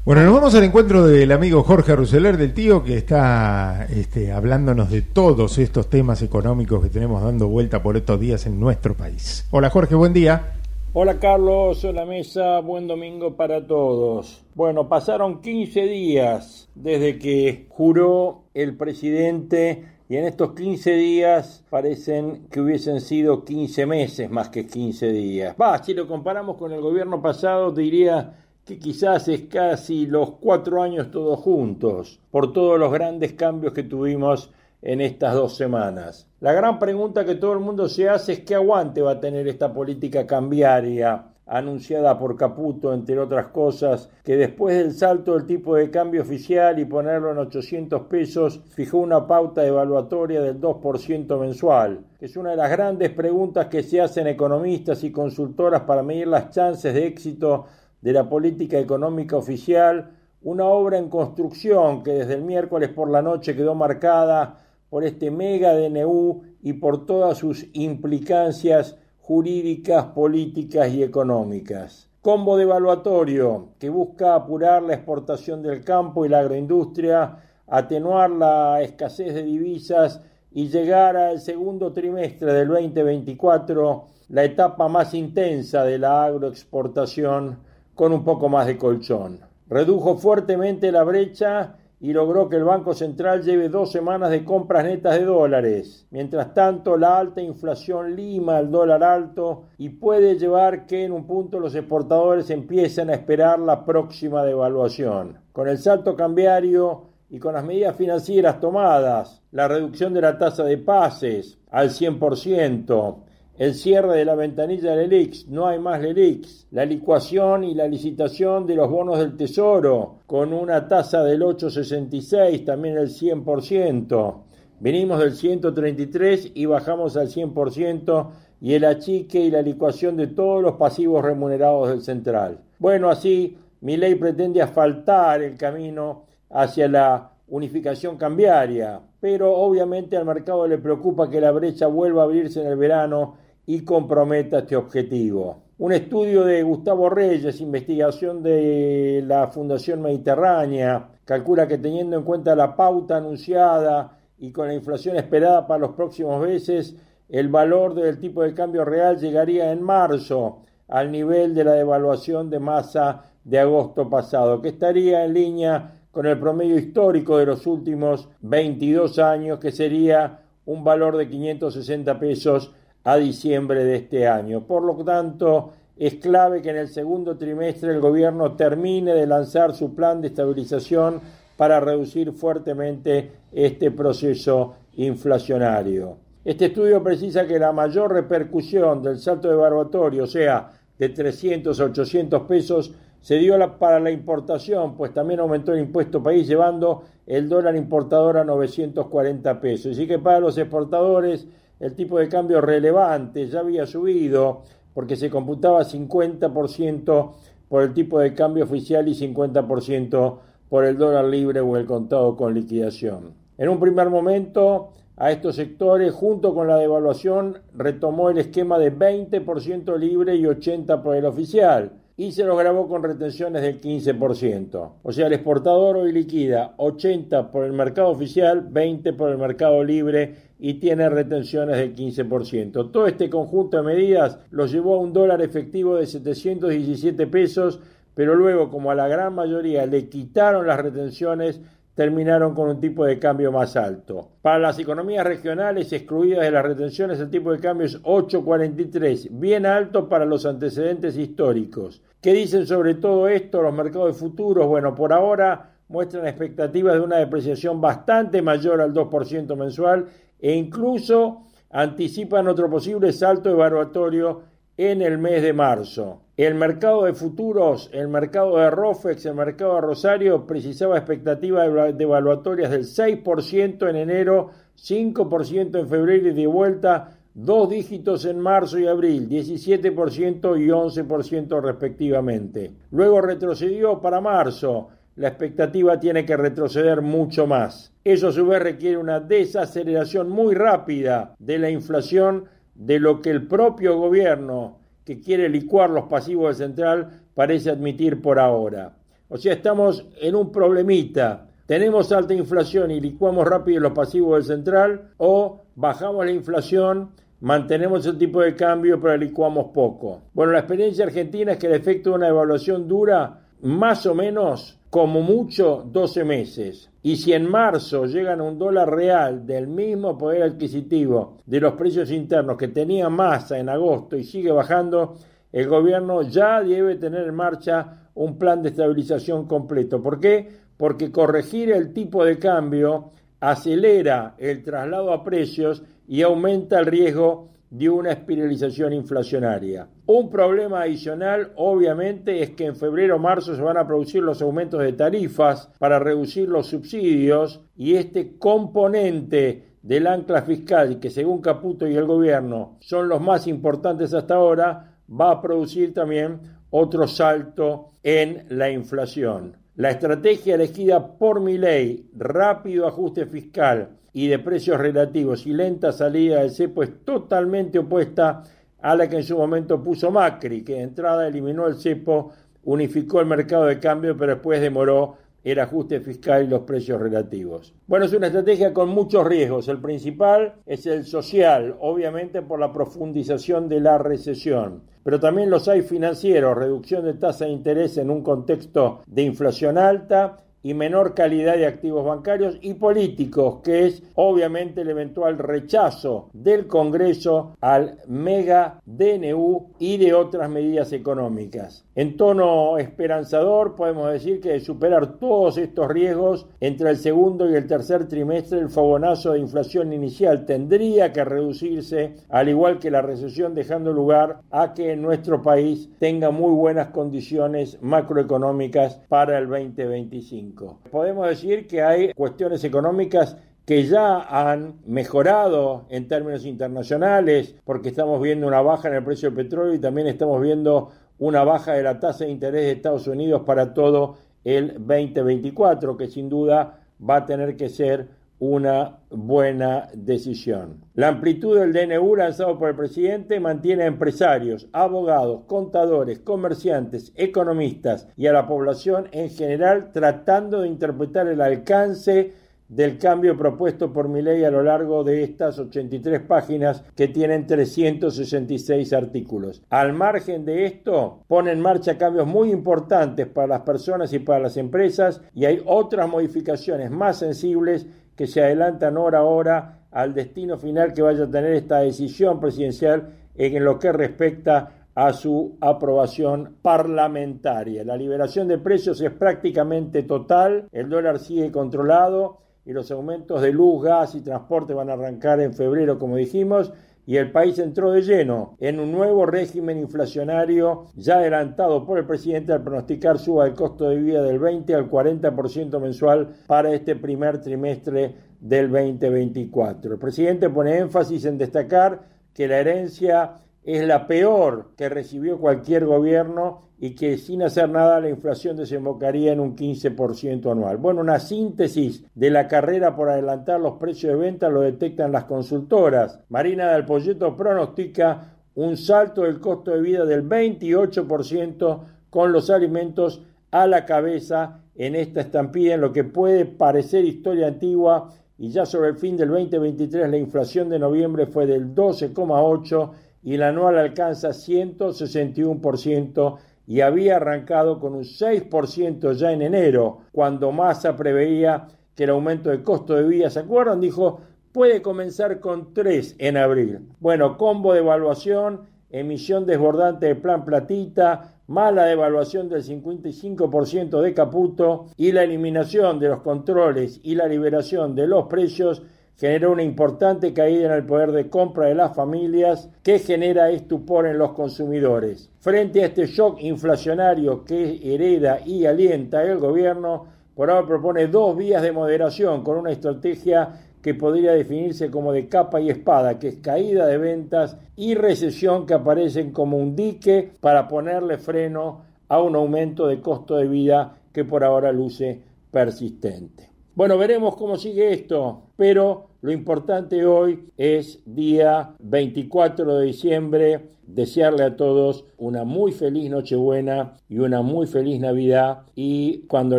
Bueno, 0.05 0.23
nos 0.25 0.33
vamos 0.35 0.55
al 0.55 0.65
encuentro 0.65 1.07
del 1.07 1.31
amigo 1.33 1.63
Jorge 1.63 1.95
Ruseler 1.97 2.37
del 2.39 2.55
tío 2.55 2.83
que 2.85 2.97
está 2.97 3.87
este, 3.91 4.33
hablándonos 4.33 4.91
de 4.91 5.03
todos 5.03 5.59
estos 5.59 5.91
temas 5.91 6.23
económicos 6.23 6.83
que 6.83 6.89
tenemos 6.89 7.23
dando 7.23 7.49
vuelta 7.49 7.83
por 7.83 7.97
estos 7.99 8.19
días 8.21 8.47
en 8.47 8.59
nuestro 8.61 8.95
país. 8.95 9.47
Hola 9.51 9.69
Jorge, 9.71 9.95
buen 9.95 10.13
día. 10.15 10.60
Hola 10.93 11.21
Carlos, 11.21 11.85
hola 11.85 12.05
mesa, 12.05 12.59
buen 12.59 12.89
domingo 12.89 13.37
para 13.37 13.65
todos. 13.65 14.45
Bueno, 14.57 14.89
pasaron 14.89 15.41
15 15.41 15.83
días 15.83 16.69
desde 16.75 17.17
que 17.17 17.67
juró 17.69 18.43
el 18.55 18.77
presidente 18.77 19.85
y 20.09 20.17
en 20.17 20.25
estos 20.25 20.55
15 20.55 20.97
días 20.97 21.65
parecen 21.71 22.49
que 22.51 22.61
hubiesen 22.61 23.01
sido 23.01 23.45
15 23.45 23.87
meses 23.87 24.31
más 24.33 24.49
que 24.49 24.67
15 24.67 25.13
días. 25.13 25.55
Va, 25.61 25.81
si 25.81 25.95
lo 25.95 26.09
comparamos 26.09 26.57
con 26.57 26.73
el 26.73 26.81
gobierno 26.81 27.23
pasado, 27.23 27.71
diría 27.71 28.35
que 28.65 28.81
quizás 28.81 29.29
es 29.29 29.43
casi 29.43 30.07
los 30.07 30.33
cuatro 30.41 30.83
años 30.83 31.13
todos 31.13 31.39
juntos, 31.39 32.19
por 32.33 32.53
todos 32.53 32.81
los 32.81 32.93
grandes 32.93 33.35
cambios 33.35 33.75
que 33.75 33.85
tuvimos 33.85 34.51
en 34.83 35.01
estas 35.01 35.35
dos 35.35 35.57
semanas. 35.57 36.29
La 36.41 36.53
gran 36.53 36.79
pregunta 36.79 37.25
que 37.25 37.35
todo 37.35 37.53
el 37.53 37.61
mundo 37.61 37.89
se 37.89 38.09
hace 38.09 38.33
es 38.33 38.41
qué 38.41 38.55
aguante 38.55 39.03
va 39.03 39.13
a 39.13 39.21
tener 39.21 39.47
esta 39.47 39.73
política 39.73 40.27
cambiaria 40.27 41.27
anunciada 41.51 42.17
por 42.17 42.37
Caputo, 42.37 42.95
entre 42.95 43.19
otras 43.19 43.49
cosas, 43.49 44.09
que 44.23 44.37
después 44.37 44.77
del 44.77 44.93
salto 44.93 45.35
del 45.35 45.47
tipo 45.47 45.75
de 45.75 45.91
cambio 45.91 46.23
oficial 46.23 46.79
y 46.79 46.85
ponerlo 46.85 47.33
en 47.33 47.39
800 47.39 48.03
pesos, 48.03 48.61
fijó 48.69 48.99
una 48.99 49.27
pauta 49.27 49.67
evaluatoria 49.67 50.41
del 50.41 50.61
2% 50.61 51.41
mensual, 51.41 52.05
es 52.21 52.37
una 52.37 52.51
de 52.51 52.57
las 52.57 52.71
grandes 52.71 53.11
preguntas 53.11 53.67
que 53.67 53.83
se 53.83 54.01
hacen 54.01 54.29
economistas 54.29 55.03
y 55.03 55.11
consultoras 55.11 55.83
para 55.83 56.05
medir 56.05 56.29
las 56.29 56.51
chances 56.51 56.95
de 56.95 57.07
éxito 57.07 57.65
de 58.01 58.13
la 58.13 58.29
política 58.29 58.79
económica 58.79 59.37
oficial, 59.37 60.13
una 60.43 60.67
obra 60.67 60.99
en 60.99 61.11
construcción 61.11 62.05
que 62.05 62.13
desde 62.13 62.35
el 62.35 62.43
miércoles 62.43 62.91
por 62.91 63.11
la 63.11 63.23
noche 63.23 63.57
quedó 63.57 63.75
marcada 63.75 64.61
por 64.91 65.05
este 65.05 65.31
mega 65.31 65.75
DNU 65.75 66.43
y 66.63 66.75
por 66.75 67.07
todas 67.07 67.39
sus 67.39 67.67
implicancias 67.73 68.97
jurídicas, 69.21 70.07
políticas 70.07 70.93
y 70.93 71.03
económicas. 71.03 72.11
Combo 72.21 72.59
devaluatorio 72.59 73.69
que 73.79 73.89
busca 73.89 74.35
apurar 74.35 74.83
la 74.83 74.95
exportación 74.95 75.63
del 75.63 75.83
campo 75.83 76.27
y 76.27 76.29
la 76.29 76.41
agroindustria, 76.41 77.39
atenuar 77.67 78.31
la 78.31 78.83
escasez 78.83 79.33
de 79.33 79.45
divisas 79.45 80.21
y 80.51 80.69
llegar 80.69 81.17
al 81.17 81.41
segundo 81.41 81.93
trimestre 81.93 82.53
del 82.53 82.69
2024, 82.69 84.05
la 84.31 84.45
etapa 84.45 84.89
más 84.89 85.15
intensa 85.15 85.85
de 85.85 85.99
la 85.99 86.25
agroexportación, 86.25 87.59
con 87.95 88.13
un 88.13 88.25
poco 88.25 88.49
más 88.49 88.67
de 88.67 88.77
colchón. 88.77 89.41
Redujo 89.69 90.17
fuertemente 90.17 90.91
la 90.91 91.05
brecha 91.05 91.77
y 92.03 92.15
logró 92.15 92.49
que 92.49 92.57
el 92.57 92.65
Banco 92.65 92.95
Central 92.95 93.43
lleve 93.43 93.69
dos 93.69 93.93
semanas 93.93 94.31
de 94.31 94.43
compras 94.43 94.85
netas 94.85 95.19
de 95.19 95.27
dólares. 95.27 96.07
Mientras 96.11 96.55
tanto, 96.55 96.97
la 96.97 97.19
alta 97.19 97.43
inflación 97.43 98.17
lima 98.17 98.59
el 98.59 98.71
dólar 98.71 99.05
alto 99.05 99.65
y 99.77 99.91
puede 99.91 100.39
llevar 100.39 100.87
que 100.87 101.05
en 101.05 101.13
un 101.13 101.27
punto 101.27 101.61
los 101.61 101.75
exportadores 101.75 102.49
empiecen 102.49 103.11
a 103.11 103.15
esperar 103.15 103.59
la 103.59 103.85
próxima 103.85 104.43
devaluación. 104.45 105.39
Con 105.53 105.69
el 105.69 105.77
salto 105.77 106.17
cambiario 106.17 107.11
y 107.29 107.39
con 107.39 107.53
las 107.53 107.65
medidas 107.65 107.95
financieras 107.97 108.59
tomadas, 108.61 109.43
la 109.53 109.69
reducción 109.69 110.15
de 110.15 110.23
la 110.23 110.39
tasa 110.39 110.65
de 110.65 110.79
pases 110.79 111.59
al 111.71 111.91
100%, 111.91 113.17
el 113.61 113.75
cierre 113.75 114.17
de 114.17 114.25
la 114.25 114.35
ventanilla 114.35 114.93
del 114.93 115.13
ELIX, 115.13 115.49
no 115.49 115.67
hay 115.67 115.79
más 115.79 116.01
LELIX, 116.01 116.69
la 116.71 116.87
licuación 116.87 117.63
y 117.63 117.75
la 117.75 117.87
licitación 117.87 118.67
de 118.67 118.75
los 118.75 118.89
bonos 118.89 119.19
del 119.19 119.37
Tesoro 119.37 120.21
con 120.27 120.55
una 120.55 120.89
tasa 120.89 121.23
del 121.23 121.43
8,66, 121.43 122.65
también 122.65 122.97
el 122.97 123.11
100%. 123.11 124.35
Venimos 124.81 125.21
del 125.21 125.35
133 125.35 126.53
y 126.55 126.65
bajamos 126.65 127.19
al 127.19 127.29
100% 127.29 128.31
y 128.63 128.73
el 128.73 128.87
achique 128.87 129.41
y 129.41 129.51
la 129.51 129.61
licuación 129.61 130.17
de 130.17 130.29
todos 130.29 130.63
los 130.63 130.77
pasivos 130.77 131.23
remunerados 131.23 131.91
del 131.91 132.01
central. 132.01 132.61
Bueno, 132.79 133.11
así 133.11 133.59
mi 133.83 133.99
ley 133.99 134.15
pretende 134.15 134.63
asfaltar 134.63 135.43
el 135.43 135.59
camino 135.59 136.25
hacia 136.49 136.89
la 136.89 137.33
unificación 137.49 138.17
cambiaria, 138.17 139.03
pero 139.21 139.55
obviamente 139.55 140.17
al 140.17 140.25
mercado 140.25 140.67
le 140.67 140.79
preocupa 140.79 141.29
que 141.29 141.43
la 141.43 141.51
brecha 141.51 141.89
vuelva 141.89 142.23
a 142.23 142.25
abrirse 142.25 142.63
en 142.63 142.69
el 142.69 142.77
verano 142.77 143.50
y 143.73 143.85
comprometa 143.85 144.59
este 144.59 144.75
objetivo. 144.75 145.63
Un 145.79 145.93
estudio 145.93 146.43
de 146.43 146.61
Gustavo 146.65 147.09
Reyes, 147.09 147.61
investigación 147.61 148.43
de 148.43 149.23
la 149.25 149.47
Fundación 149.47 150.03
Mediterránea, 150.03 151.11
calcula 151.25 151.69
que 151.69 151.79
teniendo 151.79 152.17
en 152.17 152.25
cuenta 152.25 152.57
la 152.57 152.75
pauta 152.75 153.19
anunciada 153.19 154.19
y 154.39 154.51
con 154.51 154.67
la 154.67 154.75
inflación 154.75 155.15
esperada 155.15 155.69
para 155.69 155.83
los 155.83 155.93
próximos 155.93 156.45
meses, 156.45 156.97
el 157.29 157.47
valor 157.47 157.95
del 157.95 158.19
tipo 158.19 158.43
de 158.43 158.55
cambio 158.55 158.85
real 158.85 159.21
llegaría 159.21 159.71
en 159.71 159.85
marzo 159.85 160.63
al 160.89 161.13
nivel 161.13 161.55
de 161.55 161.63
la 161.63 161.75
devaluación 161.75 162.51
de 162.51 162.59
masa 162.59 163.23
de 163.45 163.61
agosto 163.61 164.11
pasado, 164.11 164.61
que 164.61 164.71
estaría 164.71 165.25
en 165.25 165.33
línea 165.33 165.93
con 166.11 166.27
el 166.27 166.41
promedio 166.41 166.77
histórico 166.77 167.39
de 167.39 167.47
los 167.47 167.65
últimos 167.69 168.29
22 168.41 169.21
años, 169.21 169.61
que 169.61 169.71
sería 169.71 170.41
un 170.67 170.83
valor 170.83 171.17
de 171.17 171.29
560 171.29 172.19
pesos 172.19 172.73
a 173.05 173.17
diciembre 173.17 173.85
de 173.85 173.97
este 173.97 174.29
año. 174.29 174.63
Por 174.63 174.83
lo 174.83 174.95
tanto, 175.05 175.73
es 175.97 176.15
clave 176.15 176.63
que 176.63 176.71
en 176.71 176.79
el 176.79 176.89
segundo 176.89 177.37
trimestre 177.37 177.93
el 177.93 178.01
gobierno 178.01 178.53
termine 178.53 179.13
de 179.13 179.27
lanzar 179.27 179.75
su 179.75 179.95
plan 179.95 180.21
de 180.21 180.29
estabilización 180.29 181.21
para 181.57 181.79
reducir 181.79 182.33
fuertemente 182.33 183.33
este 183.53 183.91
proceso 183.91 184.75
inflacionario. 184.97 186.17
Este 186.43 186.67
estudio 186.67 187.03
precisa 187.03 187.47
que 187.47 187.59
la 187.59 187.73
mayor 187.73 188.15
repercusión 188.15 189.03
del 189.03 189.19
salto 189.19 189.49
de 189.51 189.57
barbatorio, 189.57 190.25
o 190.25 190.27
sea, 190.27 190.73
de 190.99 191.11
300 191.11 191.79
a 191.79 191.85
800 191.85 192.43
pesos, 192.43 192.95
se 193.21 193.37
dio 193.37 193.57
para 193.79 194.01
la 194.01 194.11
importación, 194.11 194.97
pues 194.97 195.13
también 195.13 195.41
aumentó 195.41 195.75
el 195.75 195.81
impuesto 195.81 196.23
país, 196.23 196.49
llevando 196.49 197.05
el 197.27 197.49
dólar 197.49 197.77
importador 197.77 198.39
a 198.39 198.45
940 198.45 199.61
pesos. 199.61 199.93
Así 199.93 200.07
que 200.07 200.19
para 200.19 200.41
los 200.41 200.57
exportadores 200.57 201.47
el 201.81 201.95
tipo 201.95 202.19
de 202.19 202.29
cambio 202.29 202.61
relevante 202.61 203.49
ya 203.49 203.61
había 203.61 203.87
subido 203.87 204.63
porque 204.95 205.17
se 205.17 205.31
computaba 205.31 205.83
50% 205.83 207.33
por 207.69 207.83
el 207.83 207.95
tipo 207.95 208.19
de 208.21 208.35
cambio 208.35 208.65
oficial 208.65 209.09
y 209.09 209.15
50% 209.15 210.39
por 210.69 210.85
el 210.85 210.99
dólar 210.99 211.25
libre 211.25 211.61
o 211.61 211.77
el 211.77 211.87
contado 211.87 212.37
con 212.37 212.55
liquidación. 212.55 213.35
En 213.57 213.69
un 213.69 213.81
primer 213.81 214.11
momento, 214.11 214.91
a 215.17 215.31
estos 215.31 215.57
sectores, 215.57 216.13
junto 216.13 216.55
con 216.55 216.69
la 216.69 216.77
devaluación, 216.77 217.59
retomó 217.75 218.31
el 218.31 218.39
esquema 218.39 218.79
de 218.79 218.97
20% 218.97 219.99
libre 219.99 220.37
y 220.37 220.43
80% 220.45 221.03
por 221.03 221.17
el 221.17 221.25
oficial, 221.25 221.93
y 222.17 222.33
se 222.33 222.45
lo 222.45 222.55
grabó 222.55 222.87
con 222.87 223.03
retenciones 223.03 223.63
del 223.63 223.81
15%. 223.81 224.93
O 225.03 225.13
sea, 225.13 225.27
el 225.27 225.33
exportador 225.33 225.97
hoy 225.97 226.13
liquida 226.13 226.75
80 226.77 227.51
por 227.51 227.65
el 227.65 227.73
mercado 227.73 228.09
oficial, 228.11 228.67
20 228.71 229.15
por 229.15 229.31
el 229.31 229.39
mercado 229.39 229.83
libre 229.83 230.50
y 230.61 230.75
tiene 230.75 231.09
retenciones 231.09 231.77
del 231.79 231.95
15%. 231.95 232.91
Todo 232.91 233.07
este 233.07 233.31
conjunto 233.31 233.79
de 233.79 233.83
medidas 233.83 234.39
lo 234.51 234.67
llevó 234.67 234.95
a 234.95 235.01
un 235.01 235.13
dólar 235.13 235.41
efectivo 235.41 235.97
de 235.97 236.07
717 236.07 237.27
pesos, 237.27 237.81
pero 238.15 238.35
luego, 238.35 238.71
como 238.71 238.91
a 238.91 238.95
la 238.95 239.09
gran 239.09 239.35
mayoría 239.35 239.87
le 239.87 240.09
quitaron 240.09 240.67
las 240.67 240.81
retenciones, 240.81 241.61
terminaron 241.95 242.55
con 242.55 242.69
un 242.69 242.81
tipo 242.81 243.05
de 243.05 243.19
cambio 243.19 243.53
más 243.53 243.77
alto. 243.77 244.29
Para 244.43 244.59
las 244.59 244.79
economías 244.79 245.27
regionales 245.27 245.93
excluidas 245.93 246.45
de 246.45 246.51
las 246.51 246.65
retenciones, 246.65 247.19
el 247.21 247.31
tipo 247.31 247.53
de 247.53 247.61
cambio 247.61 247.87
es 247.87 248.03
8,43, 248.03 249.29
bien 249.33 249.67
alto 249.67 250.09
para 250.09 250.25
los 250.25 250.47
antecedentes 250.47 251.17
históricos. 251.17 252.03
¿Qué 252.21 252.33
dicen 252.33 252.67
sobre 252.67 252.95
todo 252.95 253.29
esto 253.29 253.63
los 253.63 253.75
mercados 253.75 254.15
de 254.15 254.19
futuros? 254.19 254.67
Bueno, 254.67 254.95
por 254.95 255.13
ahora 255.13 255.73
muestran 255.89 256.27
expectativas 256.27 256.95
de 256.95 257.01
una 257.01 257.17
depreciación 257.17 257.81
bastante 257.81 258.41
mayor 258.43 258.81
al 258.81 258.95
2% 258.95 259.57
mensual 259.57 260.07
e 260.41 260.55
incluso 260.55 261.43
anticipan 261.71 262.49
otro 262.49 262.69
posible 262.69 263.13
salto 263.13 263.51
evaluatorio 263.51 264.43
en 264.77 265.03
el 265.03 265.19
mes 265.19 265.43
de 265.43 265.53
marzo. 265.53 266.23
El 266.37 266.55
mercado 266.55 267.05
de 267.05 267.13
futuros, 267.13 267.91
el 267.93 268.09
mercado 268.09 268.57
de 268.57 268.71
ROFEX, 268.71 269.27
el 269.27 269.35
mercado 269.35 269.75
de 269.75 269.83
Rosario 269.83 270.47
precisaba 270.47 270.97
expectativas 270.97 271.69
de 271.97 272.05
evaluatorias 272.05 272.71
del 272.71 272.85
6% 272.85 273.91
en 273.91 273.97
enero, 273.97 274.51
5% 274.77 275.79
en 275.79 275.89
febrero 275.89 276.29
y 276.29 276.33
de 276.33 276.47
vuelta 276.47 277.19
dos 277.35 277.69
dígitos 277.71 278.25
en 278.25 278.41
marzo 278.41 278.79
y 278.79 278.87
abril, 278.87 279.29
17% 279.29 280.61
y 280.61 280.69
11% 280.69 281.63
respectivamente. 281.63 282.73
Luego 282.91 283.21
retrocedió 283.21 284.01
para 284.01 284.21
marzo, 284.21 284.89
la 285.21 285.29
expectativa 285.29 286.01
tiene 286.01 286.25
que 286.25 286.35
retroceder 286.35 287.03
mucho 287.03 287.47
más. 287.47 287.93
Eso 288.05 288.29
a 288.29 288.33
su 288.33 288.47
vez 288.47 288.63
requiere 288.63 288.97
una 288.97 289.21
desaceleración 289.21 290.31
muy 290.31 290.55
rápida 290.55 291.35
de 291.39 291.59
la 291.59 291.69
inflación 291.69 292.47
de 292.75 292.99
lo 292.99 293.21
que 293.21 293.29
el 293.29 293.47
propio 293.47 293.99
gobierno 293.99 294.79
que 295.05 295.21
quiere 295.21 295.51
licuar 295.51 295.91
los 295.91 296.07
pasivos 296.07 296.57
del 296.57 296.69
central 296.69 297.21
parece 297.35 297.69
admitir 297.69 298.23
por 298.23 298.39
ahora. 298.39 298.97
O 299.29 299.37
sea, 299.37 299.53
estamos 299.53 300.07
en 300.23 300.37
un 300.37 300.51
problemita. 300.51 301.49
Tenemos 301.67 302.13
alta 302.13 302.33
inflación 302.33 302.91
y 302.91 302.99
licuamos 302.99 303.47
rápido 303.47 303.79
los 303.79 303.93
pasivos 303.93 304.49
del 304.49 304.57
central 304.57 305.11
o 305.19 305.61
bajamos 305.75 306.25
la 306.25 306.33
inflación 306.33 307.11
mantenemos 307.41 308.07
el 308.07 308.17
tipo 308.17 308.41
de 308.41 308.57
cambio 308.57 308.99
pero 308.99 309.19
licuamos 309.19 309.67
poco. 309.75 310.23
Bueno, 310.33 310.53
la 310.53 310.61
experiencia 310.61 311.05
argentina 311.05 311.53
es 311.53 311.59
que 311.59 311.67
el 311.67 311.75
efecto 311.75 312.09
de 312.09 312.17
una 312.17 312.29
evaluación 312.29 312.89
dura 312.89 313.41
más 313.61 314.07
o 314.07 314.15
menos 314.15 314.80
como 314.91 315.23
mucho 315.23 315.85
12 315.87 316.25
meses. 316.25 316.91
Y 317.03 317.17
si 317.17 317.33
en 317.33 317.49
marzo 317.49 318.05
llegan 318.07 318.41
a 318.41 318.45
un 318.45 318.59
dólar 318.59 318.91
real 318.91 319.47
del 319.47 319.69
mismo 319.69 320.19
poder 320.19 320.43
adquisitivo 320.43 321.39
de 321.47 321.61
los 321.61 321.75
precios 321.75 322.11
internos 322.11 322.57
que 322.59 322.69
tenía 322.69 323.09
masa 323.09 323.59
en 323.59 323.69
agosto 323.69 324.17
y 324.17 324.25
sigue 324.25 324.51
bajando, 324.51 325.17
el 325.53 325.69
gobierno 325.69 326.23
ya 326.23 326.61
debe 326.61 326.97
tener 326.97 327.27
en 327.27 327.35
marcha 327.35 328.11
un 328.15 328.37
plan 328.37 328.63
de 328.63 328.71
estabilización 328.71 329.47
completo. 329.47 330.03
¿Por 330.03 330.21
qué? 330.21 330.49
Porque 330.77 331.11
corregir 331.11 331.71
el 331.71 331.93
tipo 331.93 332.25
de 332.25 332.39
cambio 332.39 333.13
acelera 333.39 334.35
el 334.39 334.63
traslado 334.63 335.13
a 335.13 335.25
precios 335.25 335.83
y 336.07 336.23
aumenta 336.23 336.79
el 336.81 336.87
riesgo 336.87 337.49
de 337.71 337.89
una 337.89 338.11
espiralización 338.11 338.93
inflacionaria. 338.93 339.89
Un 340.07 340.29
problema 340.29 340.83
adicional, 340.83 341.53
obviamente, 341.55 342.43
es 342.43 342.51
que 342.51 342.67
en 342.67 342.75
febrero 342.75 343.17
o 343.17 343.19
marzo 343.19 343.55
se 343.55 343.63
van 343.63 343.77
a 343.77 343.87
producir 343.87 344.23
los 344.23 344.43
aumentos 344.43 344.81
de 344.81 344.93
tarifas 344.93 345.71
para 345.79 346.01
reducir 346.01 346.49
los 346.49 346.67
subsidios 346.67 347.61
y 347.77 347.95
este 347.95 348.37
componente 348.39 349.77
del 349.83 350.09
ancla 350.09 350.43
fiscal, 350.43 350.99
que 350.99 351.11
según 351.11 351.41
Caputo 351.41 351.87
y 351.87 351.95
el 351.95 352.07
gobierno 352.07 352.77
son 352.81 353.09
los 353.09 353.21
más 353.21 353.47
importantes 353.47 354.13
hasta 354.13 354.35
ahora, 354.35 354.99
va 355.09 355.31
a 355.31 355.41
producir 355.41 355.95
también 355.95 356.41
otro 356.71 357.07
salto 357.07 357.93
en 358.03 358.47
la 358.49 358.71
inflación. 358.71 359.57
La 359.77 359.91
estrategia 359.91 360.57
elegida 360.57 361.17
por 361.17 361.41
mi 361.41 361.57
ley, 361.57 362.11
rápido 362.15 362.87
ajuste 362.87 363.27
fiscal 363.27 364.00
y 364.13 364.29
de 364.29 364.39
precios 364.39 364.79
relativos 364.79 365.47
y 365.47 365.53
lenta 365.53 365.93
salida 365.93 366.41
del 366.41 366.51
cepo 366.51 366.83
es 366.83 367.05
totalmente 367.05 367.79
opuesta 367.79 368.43
a 368.83 368.95
la 368.95 369.09
que 369.09 369.17
en 369.17 369.25
su 369.25 369.37
momento 369.37 369.83
puso 369.83 370.11
Macri, 370.11 370.63
que 370.63 370.75
de 370.75 370.83
entrada 370.83 371.29
eliminó 371.29 371.67
el 371.67 371.77
cepo, 371.77 372.33
unificó 372.65 373.21
el 373.21 373.27
mercado 373.27 373.67
de 373.67 373.79
cambio, 373.79 374.17
pero 374.17 374.35
después 374.35 374.61
demoró 374.61 375.17
el 375.43 375.59
ajuste 375.59 376.01
fiscal 376.01 376.45
y 376.45 376.49
los 376.49 376.63
precios 376.63 377.01
relativos. 377.01 377.75
Bueno, 377.87 378.05
es 378.05 378.13
una 378.13 378.27
estrategia 378.27 378.75
con 378.75 378.91
muchos 378.91 379.27
riesgos. 379.27 379.69
El 379.69 379.79
principal 379.79 380.55
es 380.67 380.87
el 380.87 381.05
social, 381.05 381.77
obviamente 381.81 382.43
por 382.43 382.61
la 382.61 382.73
profundización 382.73 383.69
de 383.69 383.81
la 383.81 383.97
recesión. 383.99 384.83
Pero 385.03 385.19
también 385.19 385.49
los 385.49 385.67
hay 385.69 385.81
financieros, 385.81 386.57
reducción 386.57 387.05
de 387.05 387.15
tasa 387.15 387.47
de 387.47 387.53
interés 387.53 387.97
en 387.97 388.11
un 388.11 388.23
contexto 388.23 389.01
de 389.07 389.23
inflación 389.23 389.79
alta 389.79 390.37
y 390.63 390.75
menor 390.75 391.15
calidad 391.15 391.57
de 391.57 391.67
activos 391.67 392.05
bancarios 392.05 392.59
y 392.61 392.75
políticos, 392.75 393.61
que 393.63 393.87
es 393.87 394.03
obviamente 394.15 394.83
el 394.83 394.91
eventual 394.91 395.39
rechazo 395.39 396.31
del 396.33 396.67
Congreso 396.67 397.57
al 397.61 397.99
mega 398.07 398.81
DNU 398.85 399.75
y 399.79 399.97
de 399.97 400.15
otras 400.15 400.51
medidas 400.51 400.93
económicas. 400.93 401.85
En 402.01 402.17
tono 402.17 402.79
esperanzador 402.79 403.75
podemos 403.75 404.11
decir 404.11 404.41
que 404.41 404.53
de 404.53 404.61
superar 404.61 405.19
todos 405.19 405.59
estos 405.59 405.87
riesgos 405.87 406.47
entre 406.59 406.89
el 406.89 406.97
segundo 406.97 407.47
y 407.51 407.55
el 407.55 407.67
tercer 407.67 408.09
trimestre 408.09 408.59
el 408.59 408.71
fogonazo 408.71 409.33
de 409.33 409.41
inflación 409.41 409.93
inicial 409.93 410.47
tendría 410.47 411.13
que 411.13 411.27
reducirse 411.27 412.15
al 412.31 412.49
igual 412.49 412.79
que 412.79 412.91
la 412.91 413.03
recesión 413.03 413.55
dejando 413.55 413.93
lugar 413.93 414.41
a 414.51 414.73
que 414.73 414.97
nuestro 414.97 415.43
país 415.43 415.91
tenga 415.99 416.31
muy 416.31 416.53
buenas 416.53 416.89
condiciones 416.89 417.77
macroeconómicas 417.83 418.99
para 419.11 419.37
el 419.37 419.47
2025. 419.49 420.81
Podemos 420.91 421.29
decir 421.29 421.67
que 421.67 421.83
hay 421.83 422.15
cuestiones 422.15 422.65
económicas 422.65 423.37
que 423.71 423.85
ya 423.85 424.23
han 424.23 424.81
mejorado 424.85 425.87
en 425.91 426.09
términos 426.09 426.45
internacionales, 426.45 427.55
porque 427.65 427.91
estamos 427.91 428.21
viendo 428.21 428.49
una 428.49 428.61
baja 428.63 428.89
en 428.89 428.95
el 428.95 429.05
precio 429.05 429.31
del 429.31 429.45
petróleo 429.45 429.75
y 429.75 429.79
también 429.79 430.09
estamos 430.09 430.41
viendo 430.43 430.91
una 431.21 431.45
baja 431.45 431.75
de 431.75 431.85
la 431.85 432.01
tasa 432.01 432.25
de 432.25 432.31
interés 432.31 432.63
de 432.63 432.73
Estados 432.73 433.07
Unidos 433.07 433.43
para 433.47 433.73
todo 433.73 434.17
el 434.43 434.75
2024, 434.79 435.97
que 435.97 436.09
sin 436.09 436.29
duda 436.29 436.81
va 437.09 437.17
a 437.17 437.27
tener 437.27 437.57
que 437.57 437.69
ser 437.69 438.09
una 438.41 439.01
buena 439.11 439.91
decisión. 439.93 440.81
La 440.95 441.09
amplitud 441.09 441.59
del 441.59 441.75
DNU 441.75 442.17
lanzado 442.17 442.59
por 442.59 442.71
el 442.71 442.75
presidente 442.75 443.39
mantiene 443.39 443.83
a 443.83 443.87
empresarios, 443.87 444.67
abogados, 444.73 445.43
contadores, 445.47 446.21
comerciantes, 446.21 447.13
economistas 447.17 448.09
y 448.17 448.27
a 448.27 448.33
la 448.33 448.47
población 448.47 449.09
en 449.13 449.29
general 449.29 449.93
tratando 449.93 450.63
de 450.63 450.69
interpretar 450.69 451.29
el 451.29 451.43
alcance 451.43 452.33
del 452.71 452.99
cambio 452.99 453.37
propuesto 453.37 453.93
por 453.93 454.09
mi 454.09 454.23
ley 454.23 454.45
a 454.45 454.51
lo 454.51 454.63
largo 454.63 455.03
de 455.03 455.25
estas 455.25 455.59
83 455.59 456.23
páginas 456.23 456.85
que 456.95 457.09
tienen 457.09 457.45
366 457.47 458.93
artículos. 458.93 459.63
Al 459.71 459.93
margen 459.93 460.45
de 460.45 460.67
esto, 460.67 461.25
pone 461.27 461.51
en 461.51 461.61
marcha 461.61 461.99
cambios 461.99 462.29
muy 462.29 462.53
importantes 462.53 463.27
para 463.27 463.49
las 463.49 463.63
personas 463.63 464.13
y 464.13 464.21
para 464.21 464.39
las 464.39 464.57
empresas 464.57 465.21
y 465.35 465.47
hay 465.47 465.61
otras 465.67 466.09
modificaciones 466.09 466.93
más 466.93 467.19
sensibles 467.19 467.87
que 468.15 468.29
se 468.29 468.41
adelantan 468.41 468.97
hora 468.97 469.19
a 469.19 469.81
al 469.91 470.15
destino 470.15 470.57
final 470.57 470.93
que 470.93 471.03
vaya 471.03 471.25
a 471.25 471.31
tener 471.31 471.55
esta 471.55 471.81
decisión 471.81 472.39
presidencial 472.39 473.15
en 473.35 473.65
lo 473.65 473.81
que 473.81 473.91
respecta 473.91 474.75
a 474.95 475.13
su 475.13 475.57
aprobación 475.61 476.57
parlamentaria. 476.63 477.83
La 477.83 477.97
liberación 477.97 478.47
de 478.47 478.59
precios 478.59 479.01
es 479.01 479.11
prácticamente 479.11 480.05
total, 480.05 480.69
el 480.71 480.89
dólar 480.89 481.19
sigue 481.19 481.51
controlado 481.51 482.39
y 482.71 482.73
los 482.73 482.89
aumentos 482.93 483.43
de 483.43 483.53
luz, 483.53 483.83
gas 483.83 484.15
y 484.15 484.21
transporte 484.21 484.75
van 484.75 484.91
a 484.91 484.93
arrancar 484.93 485.41
en 485.41 485.53
febrero, 485.53 485.99
como 485.99 486.15
dijimos, 486.15 486.73
y 487.05 487.17
el 487.17 487.33
país 487.33 487.59
entró 487.59 487.91
de 487.91 488.03
lleno 488.03 488.55
en 488.61 488.79
un 488.79 488.93
nuevo 488.93 489.27
régimen 489.27 489.77
inflacionario 489.77 490.85
ya 490.95 491.17
adelantado 491.17 491.85
por 491.85 491.99
el 491.99 492.07
presidente 492.07 492.53
al 492.53 492.63
pronosticar 492.63 493.19
suba 493.19 493.45
el 493.47 493.55
costo 493.55 493.89
de 493.89 493.97
vida 493.97 494.23
del 494.23 494.39
20 494.39 494.73
al 494.73 494.89
40% 494.89 495.81
mensual 495.81 496.29
para 496.47 496.73
este 496.73 496.95
primer 496.95 497.41
trimestre 497.41 498.15
del 498.39 498.71
2024. 498.71 499.95
El 499.95 499.99
presidente 499.99 500.49
pone 500.49 500.79
énfasis 500.79 501.25
en 501.25 501.39
destacar 501.39 502.03
que 502.33 502.47
la 502.47 502.61
herencia 502.61 503.33
es 503.75 503.87
la 503.87 504.07
peor 504.07 504.71
que 504.77 504.89
recibió 504.89 505.39
cualquier 505.39 505.85
gobierno 505.85 506.63
y 506.79 506.95
que 506.95 507.19
sin 507.19 507.43
hacer 507.43 507.69
nada 507.69 508.01
la 508.01 508.09
inflación 508.09 508.57
desembocaría 508.57 509.33
en 509.33 509.41
un 509.41 509.55
15% 509.55 510.51
anual. 510.51 510.79
Bueno, 510.79 511.03
una 511.03 511.21
síntesis 511.21 512.05
de 512.15 512.31
la 512.31 512.49
carrera 512.49 512.97
por 512.97 513.11
adelantar 513.11 513.61
los 513.61 513.75
precios 513.75 514.15
de 514.15 514.19
venta 514.19 514.49
lo 514.49 514.63
detectan 514.63 515.13
las 515.13 515.25
consultoras. 515.25 516.21
Marina 516.31 516.73
del 516.73 516.87
Polleto 516.87 517.37
pronostica 517.37 518.35
un 518.55 518.77
salto 518.77 519.23
del 519.23 519.41
costo 519.41 519.73
de 519.73 519.83
vida 519.83 520.05
del 520.05 520.27
28% 520.27 521.81
con 522.09 522.33
los 522.33 522.51
alimentos 522.51 523.23
a 523.51 523.67
la 523.67 523.85
cabeza 523.85 524.61
en 524.75 524.95
esta 524.95 525.21
estampida, 525.21 525.75
en 525.75 525.83
lo 525.83 525.93
que 525.93 526.05
puede 526.05 526.47
parecer 526.47 527.05
historia 527.05 527.49
antigua 527.49 528.11
y 528.39 528.49
ya 528.49 528.65
sobre 528.65 528.89
el 528.89 528.97
fin 528.97 529.19
del 529.19 529.29
2023 529.29 530.09
la 530.09 530.17
inflación 530.17 530.71
de 530.71 530.79
noviembre 530.79 531.27
fue 531.27 531.45
del 531.45 531.75
12,8 531.75 532.91
y 533.23 533.37
la 533.37 533.49
anual 533.49 533.77
alcanza 533.79 534.31
161% 534.31 536.39
y 536.67 536.81
había 536.81 537.17
arrancado 537.17 537.79
con 537.81 537.95
un 537.95 538.05
6% 538.05 539.13
ya 539.15 539.33
en 539.33 539.43
enero, 539.43 540.03
cuando 540.13 540.53
Massa 540.53 540.97
preveía 540.97 541.67
que 541.95 542.05
el 542.05 542.11
aumento 542.11 542.51
de 542.51 542.63
costo 542.63 542.95
de 542.95 543.03
vida, 543.03 543.29
¿se 543.29 543.41
acuerdan? 543.41 543.81
Dijo, 543.81 544.21
puede 544.53 544.81
comenzar 544.81 545.41
con 545.41 545.75
3 545.75 546.15
en 546.19 546.37
abril. 546.37 546.89
Bueno, 547.01 547.37
combo 547.37 547.73
de 547.73 547.81
evaluación, 547.81 548.69
emisión 548.91 549.47
desbordante 549.47 550.07
de 550.07 550.15
plan 550.15 550.45
platita, 550.45 551.35
mala 551.47 551.87
devaluación 551.87 552.49
del 552.49 552.63
55% 552.63 554.01
de 554.01 554.15
Caputo 554.15 554.87
y 554.97 555.11
la 555.11 555.25
eliminación 555.25 555.99
de 555.99 556.09
los 556.09 556.23
controles 556.23 557.01
y 557.03 557.17
la 557.17 557.27
liberación 557.27 557.97
de 557.97 558.07
los 558.07 558.27
precios 558.27 558.85
generó 559.21 559.53
una 559.53 559.63
importante 559.63 560.33
caída 560.33 560.65
en 560.65 560.73
el 560.73 560.87
poder 560.87 561.13
de 561.13 561.29
compra 561.29 561.67
de 561.67 561.75
las 561.75 561.95
familias 561.95 562.71
que 562.83 562.99
genera 562.99 563.51
estupor 563.51 564.07
en 564.07 564.17
los 564.17 564.33
consumidores. 564.33 565.29
Frente 565.41 565.83
a 565.83 565.87
este 565.89 566.07
shock 566.07 566.41
inflacionario 566.41 567.45
que 567.45 567.79
hereda 567.85 568.41
y 568.47 568.65
alienta 568.65 569.23
el 569.23 569.37
gobierno, 569.37 570.07
por 570.35 570.51
ahora 570.51 570.67
propone 570.67 571.07
dos 571.09 571.37
vías 571.37 571.61
de 571.61 571.71
moderación 571.71 572.43
con 572.43 572.57
una 572.57 572.73
estrategia 572.73 573.61
que 573.83 573.93
podría 573.93 574.33
definirse 574.33 574.91
como 574.91 575.13
de 575.13 575.29
capa 575.29 575.61
y 575.61 575.69
espada, 575.69 576.19
que 576.19 576.29
es 576.29 576.37
caída 576.39 576.87
de 576.87 576.97
ventas 576.97 577.59
y 577.77 577.95
recesión 577.95 578.65
que 578.65 578.73
aparecen 578.73 579.33
como 579.33 579.59
un 579.59 579.77
dique 579.77 580.33
para 580.41 580.67
ponerle 580.67 581.19
freno 581.19 581.83
a 582.09 582.23
un 582.23 582.37
aumento 582.37 582.87
de 582.87 583.03
costo 583.03 583.37
de 583.37 583.49
vida 583.49 583.99
que 584.15 584.25
por 584.25 584.45
ahora 584.45 584.73
luce 584.73 585.21
persistente. 585.51 586.49
Bueno, 586.75 586.97
veremos 586.97 587.37
cómo 587.37 587.59
sigue 587.59 587.93
esto, 587.93 588.45
pero 588.57 589.10
lo 589.23 589.33
importante 589.33 590.07
hoy 590.07 590.49
es 590.57 591.01
día 591.05 591.75
24 591.81 592.79
de 592.79 592.87
diciembre, 592.87 593.69
desearle 593.87 594.45
a 594.45 594.57
todos 594.57 595.05
una 595.19 595.45
muy 595.45 595.73
feliz 595.73 596.11
Nochebuena 596.11 596.95
y 597.09 597.19
una 597.19 597.43
muy 597.43 597.67
feliz 597.67 598.01
Navidad 598.01 598.63
y 598.75 599.27
cuando 599.27 599.59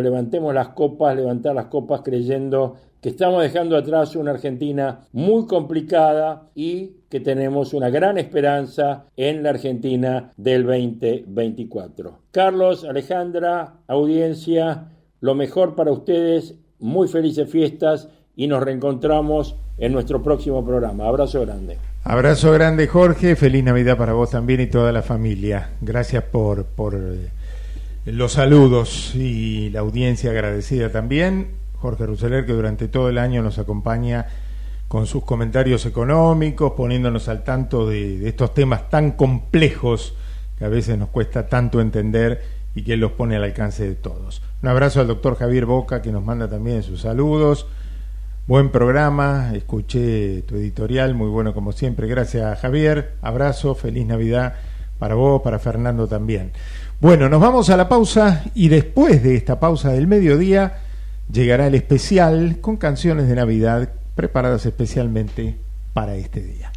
levantemos 0.00 0.52
las 0.52 0.70
copas, 0.70 1.14
levantar 1.14 1.54
las 1.54 1.66
copas 1.66 2.00
creyendo 2.02 2.74
que 3.00 3.10
estamos 3.10 3.42
dejando 3.42 3.76
atrás 3.76 4.16
una 4.16 4.32
Argentina 4.32 5.06
muy 5.12 5.46
complicada 5.46 6.50
y 6.54 6.96
que 7.08 7.20
tenemos 7.20 7.72
una 7.72 7.90
gran 7.90 8.18
esperanza 8.18 9.06
en 9.16 9.42
la 9.44 9.50
Argentina 9.50 10.32
del 10.36 10.64
2024. 10.64 12.18
Carlos, 12.32 12.84
Alejandra, 12.84 13.74
audiencia, 13.86 14.92
lo 15.20 15.34
mejor 15.34 15.76
para 15.76 15.92
ustedes, 15.92 16.56
muy 16.78 17.06
felices 17.06 17.48
fiestas 17.48 18.08
y 18.36 18.46
nos 18.46 18.62
reencontramos 18.62 19.56
en 19.78 19.92
nuestro 19.92 20.22
próximo 20.22 20.64
programa. 20.64 21.06
Abrazo 21.06 21.40
grande. 21.42 21.78
Abrazo 22.04 22.52
grande 22.52 22.86
Jorge, 22.88 23.36
feliz 23.36 23.62
Navidad 23.62 23.96
para 23.96 24.12
vos 24.12 24.30
también 24.30 24.60
y 24.60 24.66
toda 24.66 24.92
la 24.92 25.02
familia. 25.02 25.70
Gracias 25.80 26.24
por, 26.24 26.64
por 26.64 26.94
eh, 26.94 27.28
los 28.06 28.32
saludos 28.32 29.14
y 29.14 29.70
la 29.70 29.80
audiencia 29.80 30.30
agradecida 30.30 30.90
también. 30.90 31.48
Jorge 31.78 32.06
Ruseler 32.06 32.46
que 32.46 32.52
durante 32.52 32.88
todo 32.88 33.08
el 33.08 33.18
año 33.18 33.42
nos 33.42 33.58
acompaña 33.58 34.26
con 34.88 35.06
sus 35.06 35.24
comentarios 35.24 35.86
económicos, 35.86 36.72
poniéndonos 36.72 37.28
al 37.28 37.44
tanto 37.44 37.88
de, 37.88 38.18
de 38.18 38.28
estos 38.28 38.52
temas 38.54 38.90
tan 38.90 39.12
complejos 39.12 40.14
que 40.58 40.64
a 40.64 40.68
veces 40.68 40.98
nos 40.98 41.08
cuesta 41.08 41.48
tanto 41.48 41.80
entender 41.80 42.42
y 42.74 42.82
que 42.82 42.94
él 42.94 43.00
los 43.00 43.12
pone 43.12 43.36
al 43.36 43.44
alcance 43.44 43.88
de 43.88 43.94
todos. 43.94 44.42
Un 44.62 44.68
abrazo 44.68 45.00
al 45.00 45.06
doctor 45.06 45.36
Javier 45.36 45.66
Boca 45.66 46.02
que 46.02 46.12
nos 46.12 46.24
manda 46.24 46.48
también 46.48 46.82
sus 46.82 47.02
saludos. 47.02 47.66
Buen 48.48 48.70
programa, 48.70 49.52
escuché 49.54 50.42
tu 50.42 50.56
editorial, 50.56 51.14
muy 51.14 51.28
bueno 51.28 51.54
como 51.54 51.70
siempre. 51.70 52.08
Gracias 52.08 52.58
Javier, 52.58 53.14
abrazo, 53.22 53.76
feliz 53.76 54.04
Navidad 54.04 54.56
para 54.98 55.14
vos, 55.14 55.42
para 55.42 55.60
Fernando 55.60 56.08
también. 56.08 56.50
Bueno, 57.00 57.28
nos 57.28 57.40
vamos 57.40 57.70
a 57.70 57.76
la 57.76 57.88
pausa 57.88 58.42
y 58.52 58.66
después 58.66 59.22
de 59.22 59.36
esta 59.36 59.60
pausa 59.60 59.92
del 59.92 60.08
mediodía 60.08 60.80
llegará 61.32 61.68
el 61.68 61.76
especial 61.76 62.58
con 62.60 62.78
canciones 62.78 63.28
de 63.28 63.36
Navidad 63.36 63.92
preparadas 64.16 64.66
especialmente 64.66 65.56
para 65.92 66.16
este 66.16 66.42
día. 66.42 66.72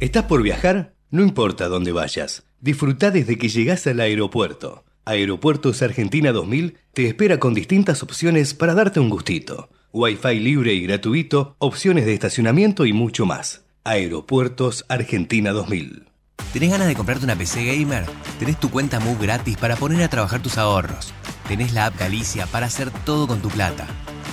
¿Estás 0.00 0.24
por 0.24 0.42
viajar? 0.42 0.94
No 1.12 1.22
importa 1.22 1.68
dónde 1.68 1.92
vayas, 1.92 2.42
disfruta 2.60 3.12
desde 3.12 3.38
que 3.38 3.48
llegas 3.48 3.86
al 3.86 4.00
aeropuerto. 4.00 4.82
Aeropuertos 5.04 5.80
Argentina 5.80 6.32
2000 6.32 6.76
te 6.92 7.06
espera 7.06 7.38
con 7.38 7.54
distintas 7.54 8.02
opciones 8.02 8.52
para 8.52 8.74
darte 8.74 8.98
un 8.98 9.10
gustito. 9.10 9.68
Wi-Fi 9.92 10.38
libre 10.40 10.74
y 10.74 10.82
gratuito, 10.82 11.56
opciones 11.58 12.04
de 12.04 12.12
estacionamiento 12.12 12.84
y 12.84 12.92
mucho 12.92 13.24
más. 13.24 13.64
Aeropuertos 13.84 14.84
Argentina 14.88 15.52
2000. 15.52 16.04
¿Tenés 16.52 16.70
ganas 16.70 16.88
de 16.88 16.94
comprarte 16.94 17.24
una 17.24 17.36
PC 17.36 17.64
gamer? 17.64 18.04
Tenés 18.38 18.60
tu 18.60 18.70
cuenta 18.70 19.00
Move 19.00 19.22
gratis 19.22 19.56
para 19.56 19.76
poner 19.76 20.02
a 20.02 20.08
trabajar 20.08 20.42
tus 20.42 20.58
ahorros. 20.58 21.14
Tenés 21.48 21.72
la 21.72 21.86
app 21.86 21.98
Galicia 21.98 22.46
para 22.46 22.66
hacer 22.66 22.90
todo 23.06 23.26
con 23.26 23.40
tu 23.40 23.48
plata. 23.48 23.86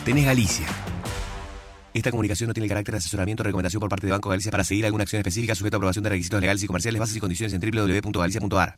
Tenés 0.03 0.25
Galicia. 0.25 0.67
Esta 1.93 2.11
comunicación 2.11 2.49
no 2.49 2.53
tiene 2.53 2.67
carácter 2.67 2.91
de 2.91 2.97
asesoramiento 2.97 3.41
o 3.41 3.45
recomendación 3.45 3.79
por 3.79 3.89
parte 3.89 4.07
de 4.07 4.11
Banco 4.11 4.27
Galicia 4.27 4.51
para 4.51 4.65
seguir 4.65 4.85
alguna 4.85 5.03
acción 5.03 5.21
específica 5.21 5.55
sujeta 5.55 5.77
a 5.77 5.79
aprobación 5.79 6.03
de 6.03 6.09
requisitos 6.09 6.41
legales 6.41 6.63
y 6.63 6.67
comerciales, 6.67 6.99
bases 6.99 7.15
y 7.15 7.19
condiciones 7.21 7.53
en 7.53 7.61
www.galicia.ar. 7.61 8.77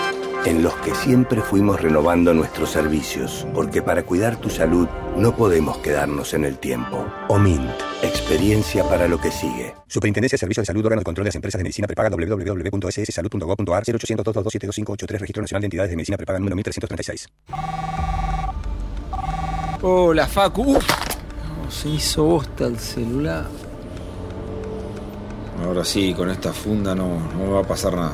en 0.45 0.63
los 0.63 0.73
que 0.77 0.95
siempre 0.95 1.41
fuimos 1.41 1.79
renovando 1.79 2.33
nuestros 2.33 2.71
servicios, 2.71 3.45
porque 3.53 3.81
para 3.81 4.03
cuidar 4.03 4.37
tu 4.37 4.49
salud 4.49 4.87
no 5.15 5.35
podemos 5.35 5.77
quedarnos 5.77 6.33
en 6.33 6.45
el 6.45 6.57
tiempo. 6.57 7.05
OMINT, 7.27 7.69
experiencia 8.01 8.83
para 8.83 9.07
lo 9.07 9.19
que 9.19 9.31
sigue. 9.31 9.75
Superintendencia 9.87 10.35
de 10.35 10.39
Servicios 10.39 10.63
de 10.63 10.67
Salud, 10.67 10.85
órgano 10.85 11.01
de 11.01 11.05
control 11.05 11.25
de 11.25 11.29
las 11.29 11.35
empresas 11.35 11.59
de 11.59 11.63
medicina 11.63 11.87
prepaga 11.87 12.09
www.sssalud.gov.ar 12.09 13.83
0800 13.85 14.25
227 14.25 15.17
Registro 15.17 15.41
Nacional 15.41 15.61
de 15.61 15.65
Entidades 15.65 15.89
de 15.91 15.95
Medicina 15.95 16.17
Prepaga 16.17 16.39
número 16.39 16.55
1336. 16.55 17.27
Hola, 19.83 20.27
Facu. 20.27 20.77
Uf, 20.77 20.87
no, 20.87 21.71
se 21.71 21.89
hizo 21.89 22.23
bosta 22.23 22.65
el 22.65 22.79
celular. 22.79 23.45
Ahora 25.63 25.85
sí, 25.85 26.13
con 26.15 26.29
esta 26.29 26.51
funda 26.53 26.95
no, 26.95 27.19
no 27.33 27.45
me 27.45 27.49
va 27.51 27.59
a 27.59 27.67
pasar 27.67 27.95
nada. 27.95 28.13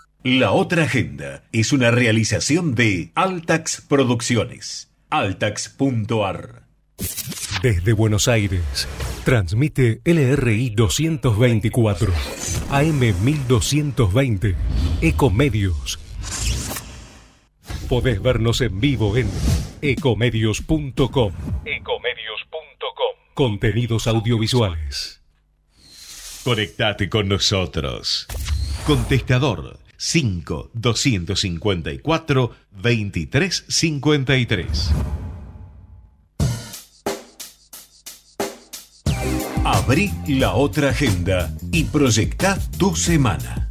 La 0.23 0.51
otra 0.51 0.83
agenda 0.83 1.41
es 1.51 1.73
una 1.73 1.89
realización 1.89 2.75
de 2.75 3.11
Altax 3.15 3.81
Producciones. 3.89 4.93
Altax.ar 5.09 6.61
Desde 7.63 7.93
Buenos 7.93 8.27
Aires, 8.27 8.87
transmite 9.25 9.99
LRI 10.05 10.69
224, 10.75 12.13
AM 12.69 12.99
1220, 12.99 14.55
Ecomedios. 15.01 15.99
Podés 17.89 18.21
vernos 18.21 18.61
en 18.61 18.79
vivo 18.79 19.17
en 19.17 19.27
ecomedios.com. 19.81 21.33
Ecomedios.com. 21.65 23.15
Contenidos 23.33 24.05
audiovisuales. 24.05 25.23
Conectate 26.43 27.09
con 27.09 27.27
nosotros. 27.27 28.27
Contestador 28.85 29.80
5 30.01 30.71
254 30.73 32.51
2353. 32.71 34.91
Abrí 39.63 40.11
la 40.27 40.55
otra 40.55 40.89
agenda 40.89 41.55
y 41.71 41.83
proyecta 41.83 42.57
tu 42.79 42.95
semana. 42.95 43.70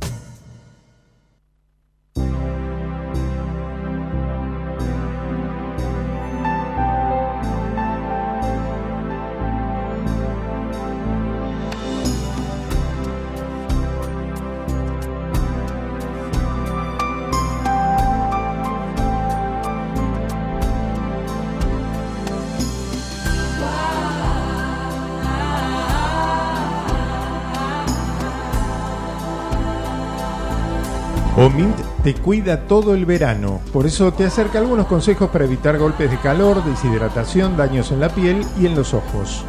Te 32.13 32.21
cuida 32.21 32.67
todo 32.67 32.95
el 32.95 33.07
verano, 33.07 33.61
por 33.73 33.87
eso 33.87 34.13
te 34.13 34.25
acerca 34.25 34.59
algunos 34.59 34.89
consejos 34.89 35.31
para 35.31 35.45
evitar 35.45 35.79
golpes 35.79 36.11
de 36.11 36.19
calor, 36.19 36.65
deshidratación, 36.65 37.57
daños 37.57 37.93
en 37.93 38.01
la 38.01 38.09
piel 38.09 38.45
y 38.61 38.67
en 38.67 38.75
los 38.75 38.95
ojos. 38.95 39.45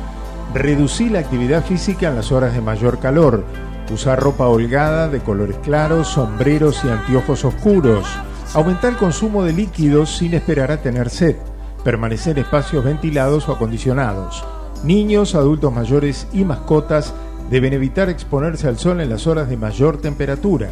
Reducí 0.54 1.10
la 1.10 1.20
actividad 1.20 1.66
física 1.66 2.10
en 2.10 2.18
las 2.18 2.32
horas 2.32 2.54
de 2.54 2.62
mayor 2.62 3.00
calor. 3.00 3.44
Usar 3.92 4.20
ropa 4.20 4.48
holgada 4.48 5.10
de 5.10 5.22
colores 5.22 5.58
claros, 5.64 6.10
sombreros 6.10 6.84
y 6.86 6.90
anteojos 6.90 7.46
oscuros. 7.46 8.06
Aumentar 8.54 8.92
el 8.92 8.98
consumo 8.98 9.44
de 9.44 9.54
líquidos 9.54 10.16
sin 10.18 10.36
esperar 10.36 10.72
a 10.72 10.84
tener 10.84 11.10
sed. 11.10 11.38
Permanecer 11.84 12.38
en 12.38 12.44
espacios 12.44 12.86
ventilados 12.86 13.50
o 13.50 13.54
acondicionados. 13.54 14.44
Niños, 14.84 15.34
adultos 15.34 15.74
mayores 15.74 16.28
y 16.32 16.44
mascotas 16.44 17.12
deben 17.50 17.74
evitar 17.74 18.10
exponerse 18.10 18.68
al 18.68 18.78
sol 18.78 19.02
en 19.02 19.10
las 19.10 19.26
horas 19.26 19.50
de 19.50 19.58
mayor 19.58 19.98
temperatura. 19.98 20.70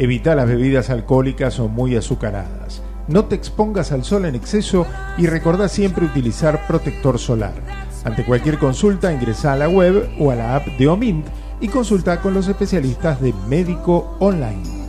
Evita 0.00 0.34
las 0.34 0.48
bebidas 0.48 0.88
alcohólicas 0.88 1.60
o 1.60 1.68
muy 1.68 1.94
azucaradas. 1.94 2.80
No 3.06 3.26
te 3.26 3.34
expongas 3.34 3.92
al 3.92 4.02
sol 4.02 4.24
en 4.24 4.34
exceso 4.34 4.86
y 5.18 5.26
recordá 5.26 5.68
siempre 5.68 6.06
utilizar 6.06 6.66
protector 6.66 7.18
solar. 7.18 7.52
Ante 8.04 8.24
cualquier 8.24 8.58
consulta 8.58 9.12
ingresa 9.12 9.52
a 9.52 9.56
la 9.56 9.68
web 9.68 10.08
o 10.18 10.30
a 10.30 10.36
la 10.36 10.56
app 10.56 10.66
de 10.78 10.88
Omint 10.88 11.26
y 11.60 11.68
consulta 11.68 12.22
con 12.22 12.32
los 12.32 12.48
especialistas 12.48 13.20
de 13.20 13.34
Médico 13.46 14.16
Online. 14.20 14.79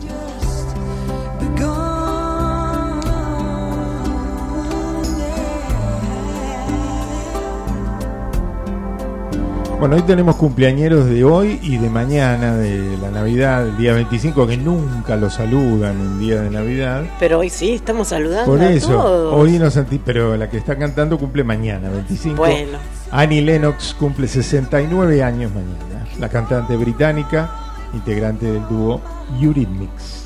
Bueno, 9.82 9.96
hoy 9.96 10.02
tenemos 10.02 10.36
cumpleañeros 10.36 11.06
de 11.06 11.24
hoy 11.24 11.58
y 11.60 11.76
de 11.76 11.90
mañana, 11.90 12.54
de 12.54 12.96
la 12.98 13.10
Navidad, 13.10 13.66
el 13.66 13.76
día 13.76 13.92
25, 13.94 14.46
que 14.46 14.56
nunca 14.56 15.16
lo 15.16 15.28
saludan 15.28 16.00
el 16.00 16.20
día 16.20 16.40
de 16.40 16.50
Navidad. 16.50 17.02
Pero 17.18 17.40
hoy 17.40 17.50
sí, 17.50 17.72
estamos 17.72 18.06
saludando 18.06 18.44
Por 18.48 18.60
a 18.60 18.70
eso, 18.70 18.92
todos. 18.92 19.34
hoy 19.34 19.58
nos 19.58 19.76
anti- 19.76 19.98
pero 19.98 20.36
la 20.36 20.48
que 20.48 20.56
está 20.58 20.78
cantando 20.78 21.18
cumple 21.18 21.42
mañana, 21.42 21.90
25. 21.90 22.36
Bueno. 22.36 22.78
Annie 23.10 23.42
Lennox 23.42 23.94
cumple 23.98 24.28
69 24.28 25.20
años 25.20 25.50
mañana. 25.52 26.06
La 26.20 26.28
cantante 26.28 26.76
británica, 26.76 27.50
integrante 27.92 28.46
del 28.52 28.62
dúo 28.68 29.00
Eurythmics. 29.40 30.21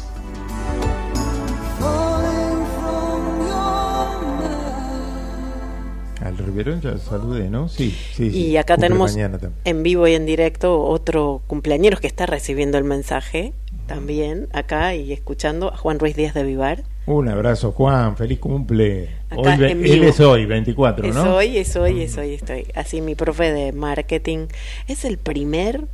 Riverón 6.39 6.81
ya 6.81 6.99
saludé, 6.99 7.49
¿no? 7.49 7.69
Sí, 7.69 7.91
sí. 8.15 8.31
sí. 8.31 8.47
Y 8.47 8.57
acá 8.57 8.77
tenemos 8.77 9.17
en 9.65 9.83
vivo 9.83 10.07
y 10.07 10.15
en 10.15 10.27
directo 10.27 10.83
otro 10.83 11.43
cumpleañero 11.47 11.99
que 11.99 12.07
está 12.07 12.27
recibiendo 12.27 12.79
el 12.79 12.85
mensaje 12.85 13.53
también 13.87 14.49
acá 14.53 14.95
y 14.95 15.13
escuchando 15.13 15.73
a 15.73 15.77
Juan 15.77 15.99
Ruiz 15.99 16.17
Díaz 16.17 16.35
de 16.35 16.43
Vivar. 16.43 16.83
Un 17.07 17.29
abrazo, 17.29 17.73
Juan. 17.73 18.17
Feliz 18.17 18.41
cumple. 18.41 19.11
Acá 19.31 19.57
Hoy, 19.59 19.65
él 19.71 20.05
es 20.05 20.19
hoy, 20.21 20.45
24, 20.45 21.09
Es 21.09 21.15
¿no? 21.15 21.37
hoy, 21.37 21.57
es 21.57 21.77
hoy, 21.77 22.03
es 22.03 22.19
hoy, 22.19 22.35
estoy. 22.35 22.67
Así 22.75 23.01
mi 23.01 23.15
profe 23.15 23.53
de 23.53 23.73
marketing 23.73 24.49
es 24.89 25.05
el 25.05 25.19
primer 25.19 25.85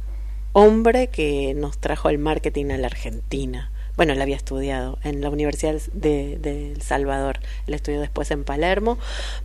hombre 0.53 1.09
que 1.09 1.55
nos 1.55 1.79
trajo 1.79 2.09
el 2.09 2.19
marketing 2.19 2.71
a 2.71 2.79
la 2.79 2.87
Argentina. 2.87 3.72
Bueno, 3.97 4.13
él 4.15 4.23
había 4.23 4.37
estudiado 4.37 4.99
en 5.05 5.21
la 5.21 5.29
Universidad 5.31 5.75
de, 5.93 6.39
de 6.39 6.73
El 6.73 6.83
Salvador. 6.83 7.41
Él 7.67 7.75
estudió 7.75 8.01
después 8.01 8.31
en 8.31 8.45
Palermo, 8.45 8.99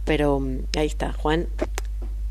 pero 0.06 0.40
mm, 0.40 0.60
ahí 0.78 0.88
está, 0.88 1.14
Juan. 1.14 1.48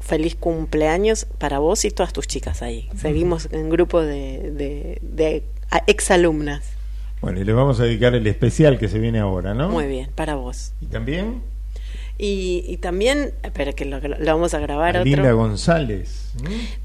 Feliz 0.00 0.36
cumpleaños 0.36 1.26
para 1.38 1.58
vos 1.58 1.84
y 1.84 1.90
todas 1.90 2.12
tus 2.12 2.26
chicas 2.28 2.62
ahí. 2.62 2.88
Seguimos 2.96 3.48
en 3.50 3.68
grupo 3.70 4.00
de, 4.00 4.52
de, 4.52 4.98
de 5.02 5.42
exalumnas. 5.88 6.64
Bueno, 7.20 7.40
y 7.40 7.44
le 7.44 7.52
vamos 7.52 7.80
a 7.80 7.84
dedicar 7.84 8.14
el 8.14 8.26
especial 8.26 8.78
que 8.78 8.88
se 8.88 8.98
viene 9.00 9.18
ahora, 9.18 9.52
¿no? 9.52 9.68
Muy 9.68 9.86
bien, 9.86 10.10
para 10.14 10.36
vos. 10.36 10.72
Y 10.80 10.86
también 10.86 11.42
Y, 12.18 12.64
y 12.68 12.76
también, 12.76 13.32
espera 13.42 13.72
que 13.72 13.84
lo, 13.84 13.98
lo 14.00 14.16
vamos 14.24 14.54
a 14.54 14.58
grabar 14.60 14.96
a 14.96 15.00
otro. 15.00 15.10
Linda 15.10 15.32
González. 15.32 16.32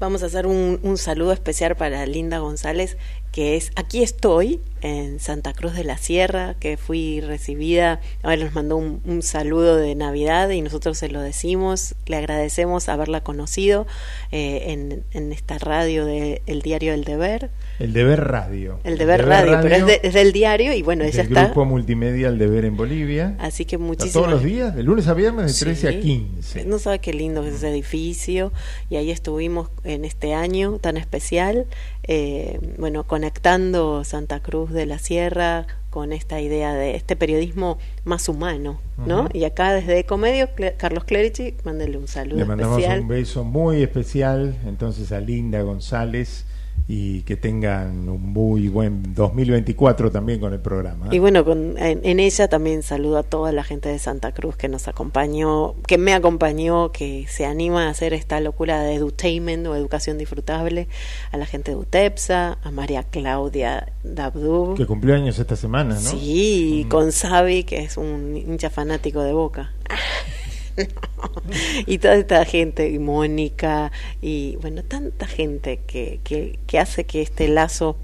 Vamos 0.00 0.22
a 0.22 0.26
hacer 0.26 0.46
un, 0.46 0.80
un 0.82 0.98
saludo 0.98 1.32
especial 1.32 1.76
para 1.76 2.04
Linda 2.06 2.38
González, 2.38 2.96
que 3.32 3.56
es 3.56 3.72
Aquí 3.76 4.02
estoy, 4.02 4.60
en 4.82 5.20
Santa 5.20 5.52
Cruz 5.52 5.74
de 5.74 5.84
la 5.84 5.96
Sierra, 5.96 6.54
que 6.58 6.76
fui 6.76 7.20
recibida. 7.20 8.00
Ahora 8.22 8.36
nos 8.44 8.52
mandó 8.54 8.76
un, 8.76 9.00
un 9.04 9.22
saludo 9.22 9.76
de 9.76 9.94
Navidad 9.94 10.50
y 10.50 10.60
nosotros 10.60 10.98
se 10.98 11.08
lo 11.08 11.20
decimos. 11.20 11.94
Le 12.06 12.16
agradecemos 12.16 12.88
haberla 12.88 13.22
conocido 13.22 13.86
eh, 14.32 14.64
en, 14.72 15.04
en 15.12 15.32
esta 15.32 15.58
radio 15.58 16.04
de 16.04 16.42
El 16.46 16.62
Diario 16.62 16.94
El 16.94 17.04
Deber. 17.04 17.50
El 17.78 17.92
Deber 17.92 18.20
Radio. 18.24 18.80
El 18.84 18.98
Deber 18.98 19.24
Radio, 19.24 19.58
pero 19.62 19.76
es, 19.76 19.86
de- 19.86 20.00
es 20.02 20.14
del 20.14 20.32
diario 20.32 20.72
y 20.74 20.82
bueno, 20.82 21.04
ella 21.04 21.18
del 21.22 21.28
está. 21.28 21.44
grupo 21.46 21.64
multimedia 21.64 22.28
El 22.28 22.38
Deber 22.38 22.64
en 22.64 22.76
Bolivia. 22.76 23.36
Así 23.38 23.64
que 23.64 23.78
muchísimas 23.78 24.12
todos 24.12 24.30
los 24.30 24.42
días, 24.42 24.74
de 24.74 24.82
lunes 24.82 25.06
a 25.08 25.14
viernes, 25.14 25.58
de 25.58 25.64
13 25.64 25.80
Sí. 25.92 25.96
a 25.96 26.00
15. 26.00 26.64
No 26.66 26.78
sabe 26.80 26.98
qué 26.98 27.12
lindo 27.14 27.44
es 27.44 27.54
ese 27.54 27.70
edificio 27.70 28.52
y 28.90 28.96
ahí 28.96 29.10
estuvimos 29.12 29.70
en 29.84 30.04
este 30.04 30.34
año 30.34 30.78
tan 30.80 30.96
especial, 30.96 31.66
eh, 32.04 32.58
bueno, 32.78 33.04
conectando 33.04 34.04
Santa 34.04 34.40
Cruz 34.40 34.70
de 34.72 34.86
la 34.86 34.98
Sierra 34.98 35.66
con 35.90 36.12
esta 36.12 36.40
idea 36.40 36.72
de 36.74 36.96
este 36.96 37.16
periodismo 37.16 37.78
más 38.04 38.28
humano, 38.28 38.80
¿no? 39.06 39.28
Y 39.34 39.44
acá 39.44 39.72
desde 39.74 39.98
Ecomedio, 39.98 40.48
Cle- 40.56 40.74
Carlos 40.78 41.04
Clerici, 41.04 41.54
mándele 41.64 41.98
un 41.98 42.08
saludo 42.08 42.38
Le 42.38 42.44
mandamos 42.46 42.78
especial. 42.78 43.00
un 43.02 43.08
beso 43.08 43.44
muy 43.44 43.82
especial 43.82 44.56
entonces 44.66 45.12
a 45.12 45.20
Linda 45.20 45.60
González 45.62 46.46
y 46.88 47.22
que 47.22 47.36
tengan 47.36 48.08
un 48.08 48.32
muy 48.32 48.68
buen 48.68 49.14
2024 49.14 50.10
también 50.10 50.40
con 50.40 50.52
el 50.52 50.60
programa. 50.60 51.08
Y 51.12 51.18
bueno, 51.20 51.44
con- 51.44 51.78
en, 51.78 52.00
en 52.04 52.20
ella 52.20 52.48
también 52.48 52.82
saludo 52.82 53.18
a 53.18 53.22
toda 53.22 53.52
la 53.52 53.62
gente 53.64 53.88
de 53.88 53.98
Santa 53.98 54.32
Cruz 54.32 54.56
que 54.56 54.68
nos 54.68 54.88
acompañó, 54.88 55.74
que 55.86 55.96
me 55.96 56.12
acompañó, 56.12 56.90
que 56.92 57.26
se 57.28 57.46
anima 57.46 57.86
a 57.86 57.90
hacer 57.90 58.12
esta 58.14 58.40
locura 58.40 58.82
de 58.82 58.94
edutainment 58.94 59.66
o 59.68 59.76
educación 59.76 60.18
disfrutable, 60.18 60.88
a 61.30 61.36
la 61.36 61.46
gente 61.46 61.70
de 61.70 61.76
UTEPSA, 61.76 62.58
a 62.62 62.70
María 62.72 63.04
Claudia 63.04 63.92
Dabdub. 64.02 64.76
Que 64.76 64.84
cumplió 64.86 65.14
años 65.14 65.38
esta 65.38 65.56
semana, 65.56 65.94
¿no? 65.94 66.00
Sí, 66.00 66.86
con 66.90 67.10
Xavi, 67.12 67.64
que 67.64 67.78
es 67.84 67.96
un 67.96 68.36
hincha 68.36 68.70
fanático 68.70 69.22
de 69.22 69.32
Boca. 69.32 69.72
y 71.86 71.98
toda 71.98 72.14
esta 72.16 72.44
gente, 72.44 72.88
y 72.90 72.98
Mónica, 72.98 73.92
y 74.20 74.56
bueno, 74.60 74.82
tanta 74.82 75.26
gente 75.26 75.80
que, 75.86 76.20
que, 76.24 76.58
que 76.66 76.78
hace 76.78 77.04
que 77.04 77.22
este 77.22 77.48
lazo 77.48 77.96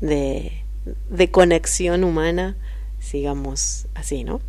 de, 0.00 0.62
de 1.10 1.30
conexión 1.30 2.04
humana 2.04 2.56
sigamos 3.00 3.86
así, 3.94 4.24
¿no? 4.24 4.40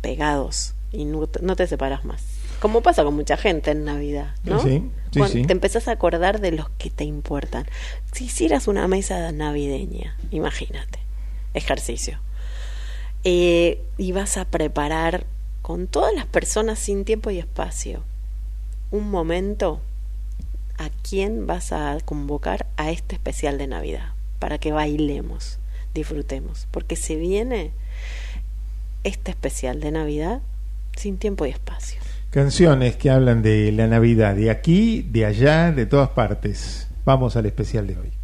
Pegados 0.00 0.74
y 0.92 1.04
no, 1.04 1.26
te- 1.26 1.42
no 1.42 1.56
te 1.56 1.66
separas 1.66 2.04
más. 2.04 2.22
Como 2.60 2.82
pasa 2.82 3.04
con 3.04 3.14
mucha 3.14 3.36
gente 3.36 3.70
en 3.70 3.84
Navidad, 3.84 4.34
¿no? 4.44 4.60
Sí, 4.60 4.82
sí, 5.12 5.18
Cuando 5.18 5.34
sí. 5.38 5.42
Te 5.44 5.52
empezás 5.52 5.86
a 5.88 5.92
acordar 5.92 6.40
de 6.40 6.50
los 6.52 6.68
que 6.70 6.90
te 6.90 7.04
importan. 7.04 7.66
Si 8.12 8.24
hicieras 8.24 8.66
una 8.68 8.88
mesa 8.88 9.30
navideña, 9.32 10.16
imagínate, 10.32 10.98
ejercicio, 11.54 12.18
eh, 13.24 13.82
y 13.96 14.12
vas 14.12 14.36
a 14.36 14.44
preparar 14.44 15.26
con 15.68 15.86
todas 15.86 16.14
las 16.14 16.24
personas 16.24 16.78
sin 16.78 17.04
tiempo 17.04 17.28
y 17.28 17.38
espacio 17.38 18.02
un 18.90 19.10
momento 19.10 19.82
a 20.78 20.88
quién 21.06 21.46
vas 21.46 21.72
a 21.72 21.98
convocar 22.06 22.64
a 22.78 22.90
este 22.90 23.16
especial 23.16 23.58
de 23.58 23.66
Navidad 23.66 24.14
para 24.38 24.56
que 24.56 24.72
bailemos, 24.72 25.58
disfrutemos, 25.92 26.66
porque 26.70 26.96
se 26.96 27.16
viene 27.16 27.72
este 29.04 29.30
especial 29.30 29.78
de 29.80 29.90
Navidad 29.90 30.40
sin 30.96 31.18
tiempo 31.18 31.44
y 31.44 31.50
espacio. 31.50 32.00
Canciones 32.30 32.96
que 32.96 33.10
hablan 33.10 33.42
de 33.42 33.70
la 33.70 33.88
Navidad, 33.88 34.36
de 34.36 34.50
aquí, 34.50 35.02
de 35.02 35.26
allá, 35.26 35.70
de 35.70 35.84
todas 35.84 36.08
partes. 36.08 36.88
Vamos 37.04 37.36
al 37.36 37.44
especial 37.44 37.86
de 37.86 37.98
hoy. 37.98 38.17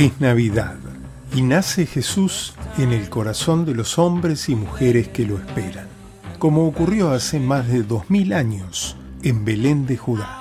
Es 0.00 0.18
Navidad 0.18 0.76
y 1.34 1.42
nace 1.42 1.84
Jesús 1.84 2.54
en 2.78 2.92
el 2.92 3.10
corazón 3.10 3.66
de 3.66 3.74
los 3.74 3.98
hombres 3.98 4.48
y 4.48 4.54
mujeres 4.54 5.08
que 5.08 5.26
lo 5.26 5.36
esperan, 5.36 5.88
como 6.38 6.66
ocurrió 6.66 7.10
hace 7.10 7.38
más 7.38 7.68
de 7.68 7.82
dos 7.82 8.08
mil 8.08 8.32
años 8.32 8.96
en 9.22 9.44
Belén 9.44 9.84
de 9.86 9.98
Judá. 9.98 10.40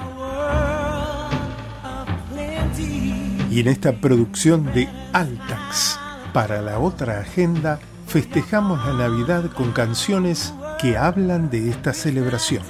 Y 3.51 3.59
en 3.59 3.67
esta 3.67 3.99
producción 3.99 4.65
de 4.73 4.87
Altax, 5.11 5.99
para 6.31 6.61
la 6.61 6.79
otra 6.79 7.19
agenda, 7.19 7.79
festejamos 8.07 8.85
la 8.85 8.93
Navidad 8.93 9.51
con 9.51 9.73
canciones 9.73 10.53
que 10.79 10.95
hablan 10.95 11.49
de 11.49 11.69
esta 11.69 11.93
celebración. 11.93 12.63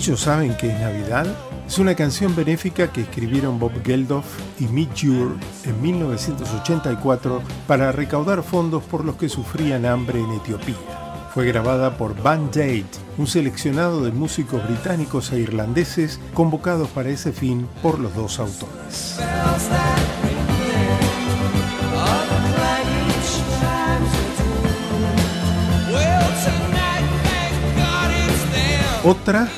ellos 0.00 0.20
saben 0.20 0.56
que 0.56 0.70
es 0.70 0.80
Navidad 0.80 1.26
es 1.66 1.78
una 1.78 1.94
canción 1.94 2.34
benéfica 2.34 2.90
que 2.90 3.02
escribieron 3.02 3.58
Bob 3.58 3.84
Geldof 3.84 4.24
y 4.58 4.64
Mitch 4.64 5.04
Jure 5.04 5.34
en 5.64 5.82
1984 5.82 7.42
para 7.66 7.92
recaudar 7.92 8.42
fondos 8.42 8.82
por 8.82 9.04
los 9.04 9.16
que 9.16 9.28
sufrían 9.28 9.84
hambre 9.84 10.18
en 10.18 10.30
Etiopía. 10.30 10.74
Fue 11.34 11.44
grabada 11.44 11.98
por 11.98 12.18
Van 12.22 12.48
Aid, 12.56 12.86
un 13.18 13.26
seleccionado 13.26 14.02
de 14.02 14.10
músicos 14.10 14.66
británicos 14.66 15.32
e 15.32 15.40
irlandeses 15.40 16.18
convocados 16.32 16.88
para 16.88 17.10
ese 17.10 17.32
fin 17.32 17.68
por 17.82 17.98
los 17.98 18.14
dos 18.14 18.38
autores. 18.38 19.20
Otra 29.04 29.48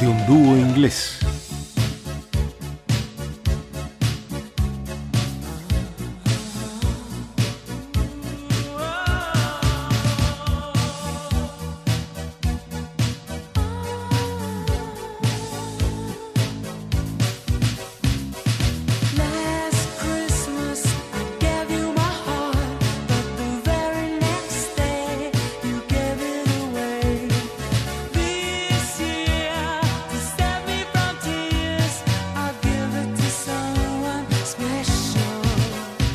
de 0.00 0.08
un 0.08 0.26
dúo 0.26 0.56
inglés. 0.56 1.18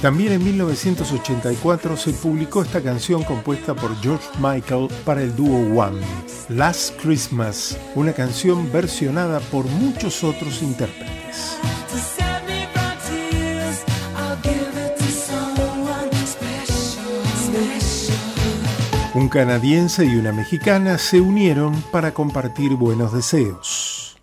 También 0.02 0.34
en 0.34 0.44
1984 0.44 1.96
se 1.96 2.12
publicó 2.14 2.64
esta 2.64 2.82
canción 2.82 3.24
compuesta 3.24 3.76
por 3.76 3.96
George 4.02 4.28
Michael 4.40 4.88
para 5.06 5.22
el 5.22 5.36
dúo 5.36 5.60
One, 5.80 6.02
Last 6.50 7.00
Christmas, 7.00 7.78
una 7.94 8.12
canción 8.12 8.72
versionada 8.72 9.40
por 9.40 9.66
muchos 9.66 10.24
otros 10.24 10.64
intérpretes. 10.64 11.58
Un 19.14 19.30
canadiense 19.30 20.04
y 20.06 20.16
una 20.16 20.32
mexicana 20.32 20.98
se 20.98 21.22
unieron 21.22 21.80
para 21.92 22.12
compartir 22.12 22.74
buenos 22.74 23.14
deseos. 23.14 24.18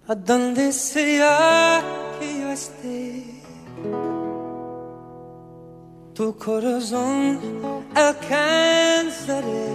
Tu 6.19 6.35
corazón 6.35 7.39
alcanzaré 7.95 9.69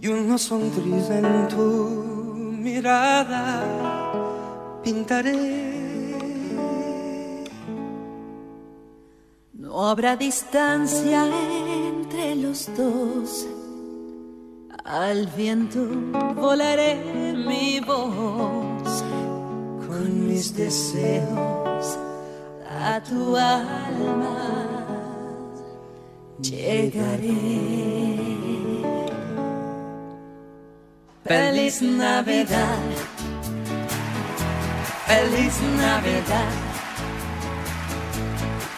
y 0.00 0.08
una 0.08 0.36
sonrisa 0.36 1.20
en 1.20 1.46
tu 1.46 1.62
mirada 2.58 3.62
pintaré. 4.82 5.36
No 9.52 9.86
habrá 9.86 10.16
distancia 10.16 11.24
entre 11.86 12.34
los 12.34 12.68
dos. 12.76 13.46
Al 14.84 15.28
viento 15.36 15.86
volaré 16.34 16.96
mi 17.46 17.78
voz 17.78 19.04
con 19.86 20.26
mis 20.26 20.52
deseos 20.56 21.96
a 22.80 23.00
tu 23.00 23.36
alma. 23.36 24.84
Llegaré. 26.40 27.74
Feliz 31.24 31.80
Navidad. 31.82 32.78
Feliz 35.06 35.54
Navidad. 35.78 36.50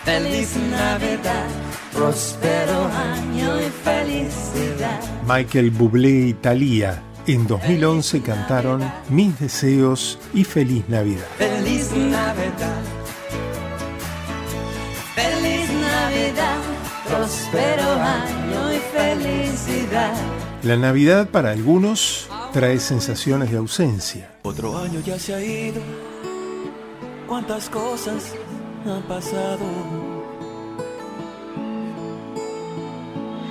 Feliz 0.05 0.57
Navidad. 0.71 1.49
Próspero 1.93 2.87
año 2.87 3.61
y 3.61 3.71
felicidad. 3.71 5.01
Michael 5.27 5.71
Bublé 5.71 6.29
y 6.29 6.35
Thalía 6.35 7.03
en 7.27 7.47
2011 7.47 8.23
cantaron 8.23 8.93
Mis 9.09 9.39
deseos 9.41 10.19
y 10.33 10.45
Feliz 10.45 10.89
Navidad. 10.89 11.27
Feliz 11.39 11.91
Navidad. 11.93 12.96
Navidad. 16.37 16.61
Próspero 17.09 17.91
año 17.91 18.73
y 18.73 18.79
felicidad. 18.79 20.15
La 20.63 20.77
Navidad 20.77 21.29
para 21.29 21.51
algunos 21.51 22.29
trae 22.53 22.79
sensaciones 22.79 23.51
de 23.51 23.57
ausencia. 23.57 24.31
Otro 24.43 24.77
año 24.79 25.01
ya 25.01 25.19
se 25.19 25.35
ha 25.35 25.43
ido. 25.43 25.81
Cuántas 27.27 27.69
cosas 27.69 28.35
han 28.85 29.03
pasado. 29.03 29.65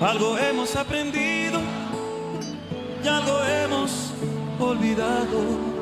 Algo 0.02 0.38
hemos 0.38 0.76
aprendido 0.76 1.60
y 3.03 3.07
algo 3.07 3.44
hemos 3.44 4.14
olvidado. 4.60 5.76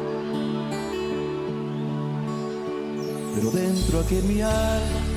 Pero 3.35 3.51
dentro 3.51 3.99
aquí 3.99 4.17
en 4.17 4.27
mi 4.27 4.41
alma, 4.41 5.12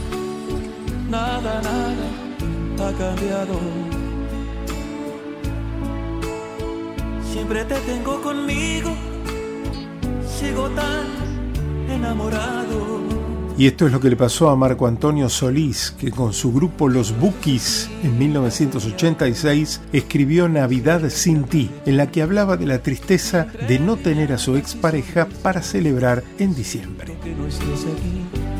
nada, 1.10 1.62
nada 1.62 2.26
ha 2.88 2.92
cambiado. 2.92 3.58
Siempre 7.32 7.64
te 7.64 7.74
tengo 7.80 8.20
conmigo, 8.22 8.90
sigo 10.26 10.68
tan 10.70 11.06
enamorado. 11.90 13.06
Y 13.58 13.66
esto 13.66 13.86
es 13.86 13.92
lo 13.92 14.00
que 14.00 14.10
le 14.10 14.16
pasó 14.16 14.50
a 14.50 14.56
Marco 14.56 14.86
Antonio 14.86 15.30
Solís, 15.30 15.90
que 15.98 16.10
con 16.10 16.34
su 16.34 16.52
grupo 16.52 16.88
Los 16.88 17.18
Bookies 17.18 17.88
en 18.02 18.18
1986 18.18 19.80
escribió 19.94 20.46
Navidad 20.46 21.08
sin 21.08 21.44
ti, 21.44 21.70
en 21.86 21.96
la 21.96 22.10
que 22.10 22.20
hablaba 22.20 22.58
de 22.58 22.66
la 22.66 22.82
tristeza 22.82 23.46
de 23.66 23.78
no 23.78 23.96
tener 23.96 24.32
a 24.34 24.38
su 24.38 24.56
expareja 24.56 25.26
para 25.42 25.62
celebrar 25.62 26.22
en 26.38 26.54
diciembre. 26.54 27.16
que 27.24 27.34
no 27.34 27.46
estés 27.46 27.84
aquí. 27.84 28.55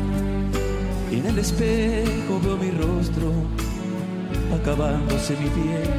En 1.09 1.25
el 1.25 1.39
espejo 1.39 2.39
veo 2.43 2.57
mi 2.57 2.69
rostro, 2.69 3.31
acabándose 4.53 5.37
mi 5.37 5.49
piel. 5.49 5.89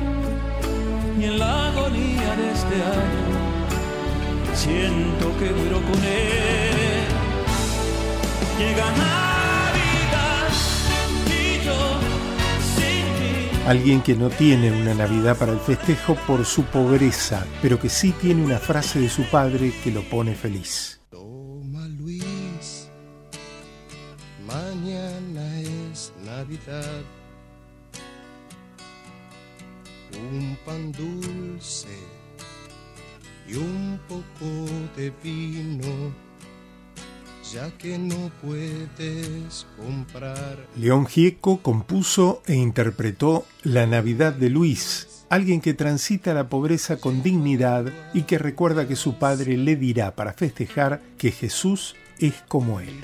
Y 1.19 1.25
en 1.25 1.39
la 1.39 1.69
agonía 1.69 2.37
de 2.37 2.53
este 2.53 2.75
año, 2.75 3.49
siento 4.55 5.37
que 5.39 5.51
muero 5.51 5.81
con 5.81 6.05
él. 6.05 7.09
Llega 8.59 8.91
Navidad 8.91 10.49
y 11.27 11.65
yo. 11.65 11.99
Alguien 13.67 14.03
que 14.03 14.15
no 14.15 14.29
tiene 14.29 14.71
una 14.71 14.93
Navidad 14.95 15.39
para 15.39 15.53
el 15.53 15.61
festejo 15.61 16.17
por 16.27 16.45
su 16.45 16.65
pobreza, 16.65 17.47
pero 17.63 17.81
que 17.81 17.89
sí 17.89 18.13
tiene 18.13 18.45
una 18.45 18.59
frase 18.59 19.01
de 19.01 19.09
su 19.09 19.23
padre 19.25 19.73
que 19.83 19.91
lo 19.91 20.03
pone 20.03 20.35
feliz. 20.35 20.98
Mañana 24.59 25.61
es 25.61 26.13
Navidad. 26.25 27.03
Un 30.31 30.57
pan 30.65 30.93
dulce 30.93 31.97
y 33.47 33.55
un 33.55 34.01
poco 34.09 34.49
de 34.97 35.13
vino, 35.23 36.13
ya 37.53 37.71
que 37.79 37.99
no 37.99 38.31
puedes 38.43 39.67
comprar. 39.77 40.67
León 40.77 41.07
Gieco 41.07 41.63
compuso 41.63 42.43
e 42.47 42.55
interpretó 42.55 43.47
La 43.63 43.87
Navidad 43.87 44.33
de 44.33 44.51
Luis, 44.51 45.25
alguien 45.29 45.61
que 45.61 45.75
transita 45.75 46.35
la 46.35 46.49
pobreza 46.49 46.97
con 46.97 47.23
dignidad 47.23 47.93
y 48.13 48.23
que 48.23 48.39
recuerda 48.39 48.89
que 48.89 48.97
su 48.97 49.19
padre 49.19 49.57
le 49.57 49.77
dirá 49.77 50.17
para 50.17 50.33
festejar 50.33 51.01
que 51.17 51.31
Jesús 51.31 51.95
es 52.19 52.35
como 52.49 52.81
él. 52.81 53.01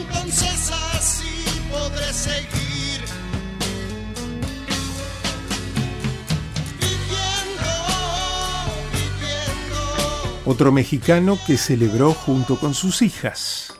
Entonces 0.00 0.70
así 0.94 1.44
podré 1.70 2.12
seguir 2.12 3.00
viviendo, 6.80 7.72
viviendo. 8.92 10.42
Otro 10.44 10.72
mexicano 10.72 11.38
que 11.46 11.56
celebró 11.56 12.14
junto 12.14 12.58
con 12.58 12.74
sus 12.74 13.02
hijas. 13.02 13.71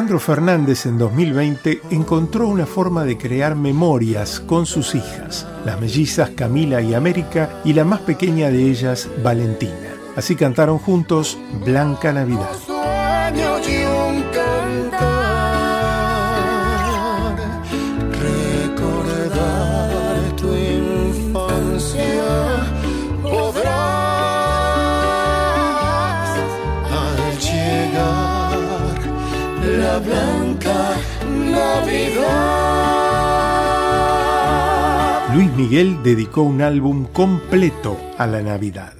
Alejandro 0.00 0.18
Fernández 0.18 0.86
en 0.86 0.96
2020 0.96 1.82
encontró 1.90 2.48
una 2.48 2.64
forma 2.64 3.04
de 3.04 3.18
crear 3.18 3.54
memorias 3.54 4.40
con 4.40 4.64
sus 4.64 4.94
hijas, 4.94 5.46
las 5.66 5.78
mellizas 5.78 6.30
Camila 6.30 6.80
y 6.80 6.94
América 6.94 7.60
y 7.66 7.74
la 7.74 7.84
más 7.84 8.00
pequeña 8.00 8.50
de 8.50 8.70
ellas, 8.70 9.10
Valentina. 9.22 9.92
Así 10.16 10.36
cantaron 10.36 10.78
juntos 10.78 11.36
Blanca 11.66 12.14
Navidad. 12.14 12.69
Navidad. 31.80 32.90
Luis 35.34 35.50
Miguel 35.52 36.02
dedicó 36.02 36.42
un 36.42 36.60
álbum 36.60 37.06
completo 37.06 37.96
a 38.18 38.26
la 38.26 38.42
Navidad. 38.42 38.92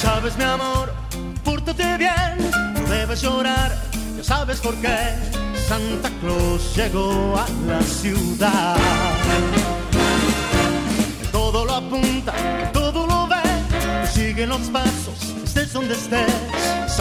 Sabes 0.00 0.36
mi 0.36 0.44
amor, 0.44 0.92
pórtate 1.44 1.96
bien, 1.96 2.12
no 2.74 2.82
debes 2.88 3.22
llorar, 3.22 3.72
ya 4.16 4.24
sabes 4.24 4.60
por 4.60 4.74
qué. 4.76 5.14
Santa 5.68 6.10
Claus 6.20 6.76
llegó 6.76 7.36
a 7.38 7.46
la 7.66 7.80
ciudad. 7.82 8.76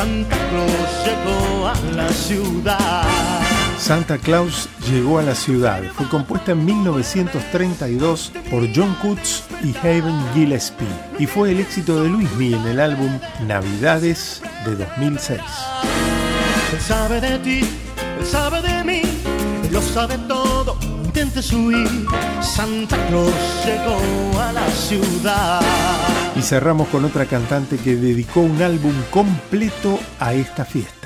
Santa 0.01 0.35
Claus 0.49 1.05
llegó 1.05 1.67
a 1.67 1.75
la 1.95 2.09
ciudad. 2.09 3.03
Santa 3.77 4.17
Claus 4.17 4.67
llegó 4.89 5.19
a 5.19 5.21
la 5.21 5.35
ciudad. 5.35 5.83
Fue 5.93 6.09
compuesta 6.09 6.53
en 6.53 6.65
1932 6.65 8.31
por 8.49 8.67
John 8.75 8.95
Coots 9.03 9.43
y 9.63 9.77
Haven 9.77 10.19
Gillespie 10.33 10.87
y 11.19 11.27
fue 11.27 11.51
el 11.51 11.59
éxito 11.59 12.01
de 12.01 12.09
Luismi 12.09 12.55
en 12.55 12.65
el 12.65 12.79
álbum 12.79 13.11
Navidades 13.45 14.41
de 14.65 14.75
2006. 14.75 15.39
Él 16.73 16.79
sabe 16.79 17.21
de 17.21 17.37
ti, 17.37 17.59
él 18.19 18.25
sabe 18.25 18.59
de 18.63 18.83
mí, 18.83 19.01
él 19.65 19.71
lo 19.71 19.83
sabe 19.83 20.17
todo, 20.27 20.40
Y 26.35 26.41
cerramos 26.41 26.87
con 26.87 27.05
otra 27.05 27.25
cantante 27.25 27.77
que 27.77 27.95
dedicó 27.95 28.39
un 28.41 28.61
álbum 28.61 28.93
completo 29.11 29.99
a 30.19 30.33
esta 30.33 30.65
fiesta. 30.65 31.00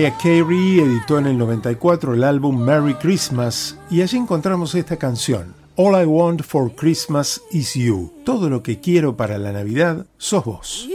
Mariah 0.00 0.16
Carey 0.16 0.80
editó 0.80 1.18
en 1.18 1.26
el 1.26 1.36
94 1.36 2.14
el 2.14 2.24
álbum 2.24 2.58
Merry 2.58 2.94
Christmas 2.94 3.76
y 3.90 4.00
allí 4.00 4.16
encontramos 4.16 4.74
esta 4.74 4.96
canción. 4.96 5.54
All 5.76 5.94
I 5.94 6.06
want 6.06 6.40
for 6.40 6.74
Christmas 6.74 7.42
is 7.50 7.74
you. 7.74 8.10
Todo 8.24 8.48
lo 8.48 8.62
que 8.62 8.80
quiero 8.80 9.14
para 9.18 9.36
la 9.36 9.52
Navidad 9.52 10.06
sos 10.16 10.42
vos. 10.46 10.88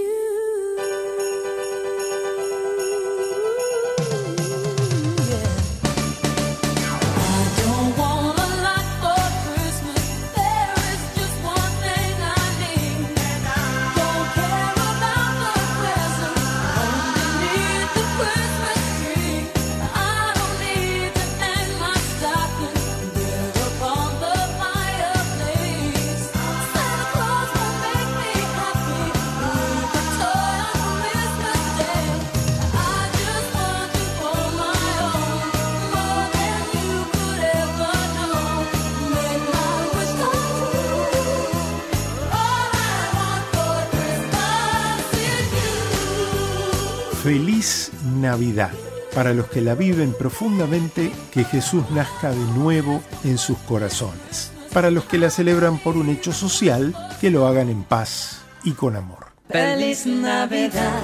Para 49.13 49.33
los 49.33 49.47
que 49.47 49.61
la 49.61 49.75
viven 49.75 50.13
profundamente, 50.13 51.11
que 51.31 51.43
Jesús 51.45 51.89
nazca 51.91 52.31
de 52.31 52.45
nuevo 52.57 53.01
en 53.23 53.37
sus 53.37 53.57
corazones. 53.59 54.51
Para 54.73 54.91
los 54.91 55.05
que 55.05 55.17
la 55.17 55.29
celebran 55.29 55.77
por 55.79 55.95
un 55.95 56.09
hecho 56.09 56.33
social, 56.33 56.93
que 57.21 57.31
lo 57.31 57.47
hagan 57.47 57.69
en 57.69 57.83
paz 57.83 58.41
y 58.63 58.71
con 58.71 58.95
amor. 58.95 59.27
Feliz 59.49 60.05
Navidad. 60.05 61.01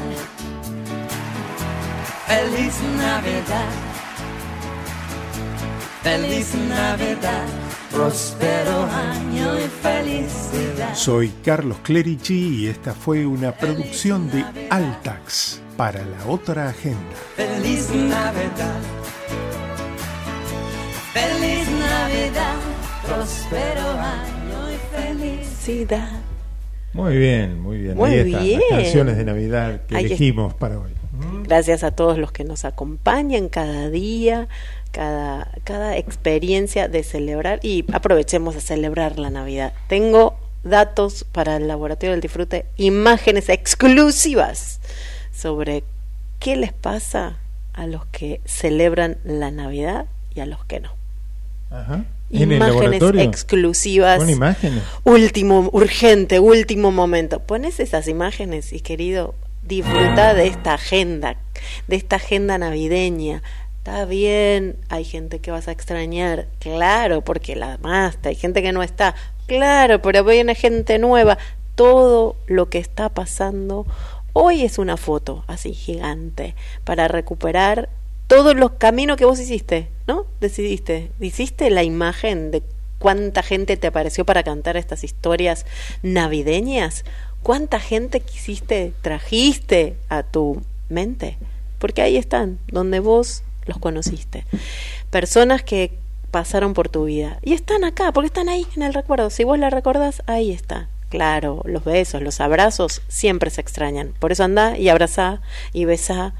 Feliz 2.28 2.74
Navidad. 2.98 3.70
Feliz 6.04 6.56
Navidad. 6.56 7.61
Próspero 7.94 8.84
año 8.86 9.60
y 9.60 9.68
felicidad. 9.82 10.96
Soy 10.96 11.30
Carlos 11.44 11.78
Clerici 11.84 12.64
y 12.64 12.68
esta 12.68 12.94
fue 12.94 13.26
una 13.26 13.52
producción 13.52 14.30
de 14.32 14.46
Altax 14.70 15.62
para 15.76 16.04
la 16.06 16.26
otra 16.28 16.70
agenda. 16.70 17.16
Feliz 17.36 17.90
Navidad. 17.90 18.80
Feliz 21.14 21.68
Navidad. 21.70 22.56
Próspero 23.06 23.90
año 23.90 24.72
y 24.72 24.96
felicidad. 24.96 26.22
Muy 26.94 27.18
bien, 27.18 27.60
muy 27.62 27.78
bien. 27.78 27.98
Muy 27.98 28.10
Ahí 28.12 28.20
están 28.20 28.44
bien. 28.44 28.60
las 28.70 28.80
canciones 28.84 29.18
de 29.18 29.24
Navidad 29.26 29.82
que 29.88 29.96
Ahí 29.98 30.06
elegimos 30.06 30.54
para 30.54 30.80
hoy. 30.80 30.92
Gracias 31.44 31.84
a 31.84 31.92
todos 31.92 32.18
los 32.18 32.32
que 32.32 32.44
nos 32.44 32.66
acompañan 32.66 33.50
cada 33.50 33.90
día, 33.90 34.48
cada, 34.92 35.50
cada 35.64 35.98
experiencia 35.98 36.88
de 36.88 37.04
celebrar 37.04 37.60
y 37.64 37.86
aprovechemos 37.94 38.56
de 38.56 38.62
celebrar 38.62 39.20
la 39.20 39.30
Navidad. 39.30 39.74
Tengo 39.88 40.38
datos 40.64 41.26
para 41.32 41.58
el 41.58 41.68
Laboratorio 41.68 42.12
del 42.12 42.22
Disfrute, 42.22 42.66
imágenes 42.78 43.50
exclusivas 43.50 44.80
sobre 45.34 45.84
qué 46.40 46.56
les 46.56 46.74
pasa 46.74 47.38
a 47.74 47.88
los 47.88 48.06
que 48.08 48.42
celebran 48.46 49.18
la 49.24 49.52
Navidad 49.52 50.06
y 50.36 50.42
a 50.42 50.46
los 50.46 50.64
que 50.66 50.80
no. 50.80 50.92
Ajá. 51.70 52.06
¿En 52.30 52.52
el 52.52 52.58
Imágenes 52.58 53.02
exclusivas. 53.18 54.20
Con 54.20 54.30
imágenes. 54.30 54.84
Último, 55.04 55.70
urgente, 55.74 56.40
último 56.40 56.92
momento. 56.92 57.40
Pones 57.40 57.80
esas 57.80 58.08
imágenes 58.08 58.72
y 58.72 58.80
querido, 58.80 59.36
disfruta 59.64 60.34
de 60.34 60.48
esta 60.48 60.76
agenda, 60.76 61.36
de 61.88 61.96
esta 61.98 62.18
agenda 62.18 62.58
navideña. 62.58 63.44
Está 63.84 64.06
bien, 64.06 64.78
hay 64.90 65.04
gente 65.04 65.40
que 65.40 65.50
vas 65.50 65.68
a 65.68 65.72
extrañar, 65.72 66.46
claro, 66.60 67.24
porque 67.24 67.56
la 67.56 67.74
amaste, 67.74 68.30
hay 68.30 68.36
gente 68.36 68.62
que 68.62 68.74
no 68.74 68.84
está, 68.84 69.16
claro, 69.48 70.04
pero 70.04 70.24
viene 70.24 70.54
gente 70.54 71.00
nueva. 71.00 71.40
Todo 71.74 72.36
lo 72.46 72.70
que 72.70 72.78
está 72.78 73.10
pasando 73.10 73.88
hoy 74.34 74.62
es 74.62 74.78
una 74.78 74.98
foto 74.98 75.44
así 75.48 75.74
gigante 75.74 76.54
para 76.84 77.08
recuperar 77.08 77.90
todos 78.28 78.56
los 78.56 78.74
caminos 78.74 79.18
que 79.18 79.26
vos 79.26 79.40
hiciste, 79.40 79.90
¿no? 80.06 80.28
Decidiste, 80.40 81.10
hiciste 81.20 81.72
la 81.72 81.82
imagen 81.82 82.52
de 82.52 82.62
cuánta 83.00 83.42
gente 83.42 83.78
te 83.78 83.88
apareció 83.88 84.26
para 84.26 84.44
cantar 84.44 84.78
estas 84.78 85.04
historias 85.04 85.66
navideñas? 86.04 87.04
¿Cuánta 87.42 87.80
gente 87.80 88.20
quisiste, 88.20 88.94
trajiste 89.02 89.96
a 90.08 90.22
tu 90.22 90.62
mente? 90.88 91.40
Porque 91.80 92.04
ahí 92.04 92.16
están, 92.16 92.60
donde 92.68 93.00
vos 93.00 93.42
los 93.66 93.78
conociste. 93.78 94.46
Personas 95.10 95.64
que 95.64 96.00
pasaron 96.32 96.74
por 96.74 96.90
tu 96.90 97.06
vida. 97.06 97.40
Y 97.44 97.54
están 97.54 97.84
acá, 97.84 98.12
porque 98.12 98.28
están 98.28 98.50
ahí 98.50 98.66
en 98.76 98.84
el 98.84 98.94
recuerdo. 98.94 99.30
Si 99.30 99.44
vos 99.44 99.60
la 99.60 99.70
recordás, 99.70 100.24
ahí 100.26 100.52
está. 100.52 100.90
Claro, 101.10 101.62
los 101.66 101.84
besos, 101.84 102.22
los 102.22 102.40
abrazos 102.40 103.02
siempre 103.10 103.50
se 103.50 103.60
extrañan. 103.60 104.14
Por 104.18 104.32
eso 104.32 104.46
anda 104.46 104.78
y 104.78 104.88
abraza 104.88 105.42
y 105.74 105.84
besa 105.84 106.34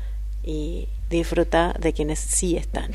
y 0.44 0.88
disfruta 1.10 1.76
de 1.78 1.92
quienes 1.92 2.20
sí 2.20 2.56
están. 2.56 2.92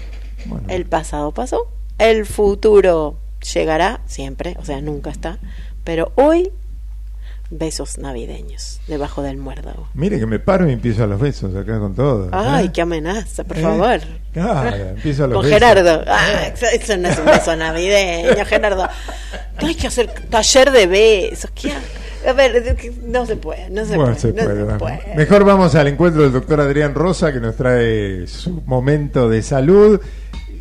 El 0.68 0.86
pasado 0.86 1.32
pasó, 1.32 1.68
el 1.98 2.24
futuro 2.24 3.18
llegará 3.54 4.00
siempre, 4.06 4.56
o 4.58 4.64
sea, 4.64 4.80
nunca 4.80 5.10
está. 5.10 5.38
Pero 5.84 6.12
hoy, 6.16 6.50
besos 7.50 7.98
navideños 7.98 8.80
debajo 8.88 9.22
del 9.22 9.36
muérdago. 9.36 9.88
Mire 9.94 10.18
que 10.18 10.26
me 10.26 10.38
paro 10.38 10.68
y 10.68 10.72
empiezo 10.72 11.04
a 11.04 11.06
los 11.06 11.20
besos 11.20 11.54
acá 11.54 11.78
con 11.78 11.94
todo. 11.94 12.28
Ay, 12.32 12.66
¿eh? 12.66 12.70
qué 12.74 12.82
amenaza, 12.82 13.44
por 13.44 13.56
Eh, 13.58 13.62
favor. 13.62 14.00
Claro, 14.32 14.76
empiezo 14.76 15.24
a 15.24 15.26
los 15.28 15.36
Con 15.36 15.44
besos. 15.50 15.58
Gerardo. 15.60 16.04
Ah, 16.08 16.46
eso, 16.72 16.96
no 16.96 17.08
es 17.08 17.18
un 17.18 17.24
beso 17.26 17.56
navideño, 17.56 18.44
Gerardo. 18.44 18.88
No 19.60 19.66
hay 19.68 19.74
que 19.74 19.86
hacer 19.86 20.08
taller 20.28 20.70
de 20.72 20.86
besos. 20.86 21.50
¿Qué 21.54 21.72
A 22.28 22.32
ver, 22.32 22.76
no 23.04 23.24
se 23.26 23.36
puede, 23.36 23.70
no 23.70 23.84
se 23.84 23.96
Bueno, 23.96 24.04
puede. 24.16 24.18
se 24.20 24.28
no 24.28 24.34
puede, 24.44 24.56
se 24.56 24.62
vamos. 24.64 24.78
puede. 24.80 25.14
Mejor 25.16 25.44
vamos 25.44 25.74
al 25.76 25.86
encuentro 25.86 26.22
del 26.22 26.32
doctor 26.32 26.60
Adrián 26.60 26.94
Rosa 26.94 27.32
que 27.32 27.38
nos 27.40 27.54
trae 27.54 28.26
su 28.26 28.62
momento 28.66 29.28
de 29.28 29.42
salud 29.42 30.00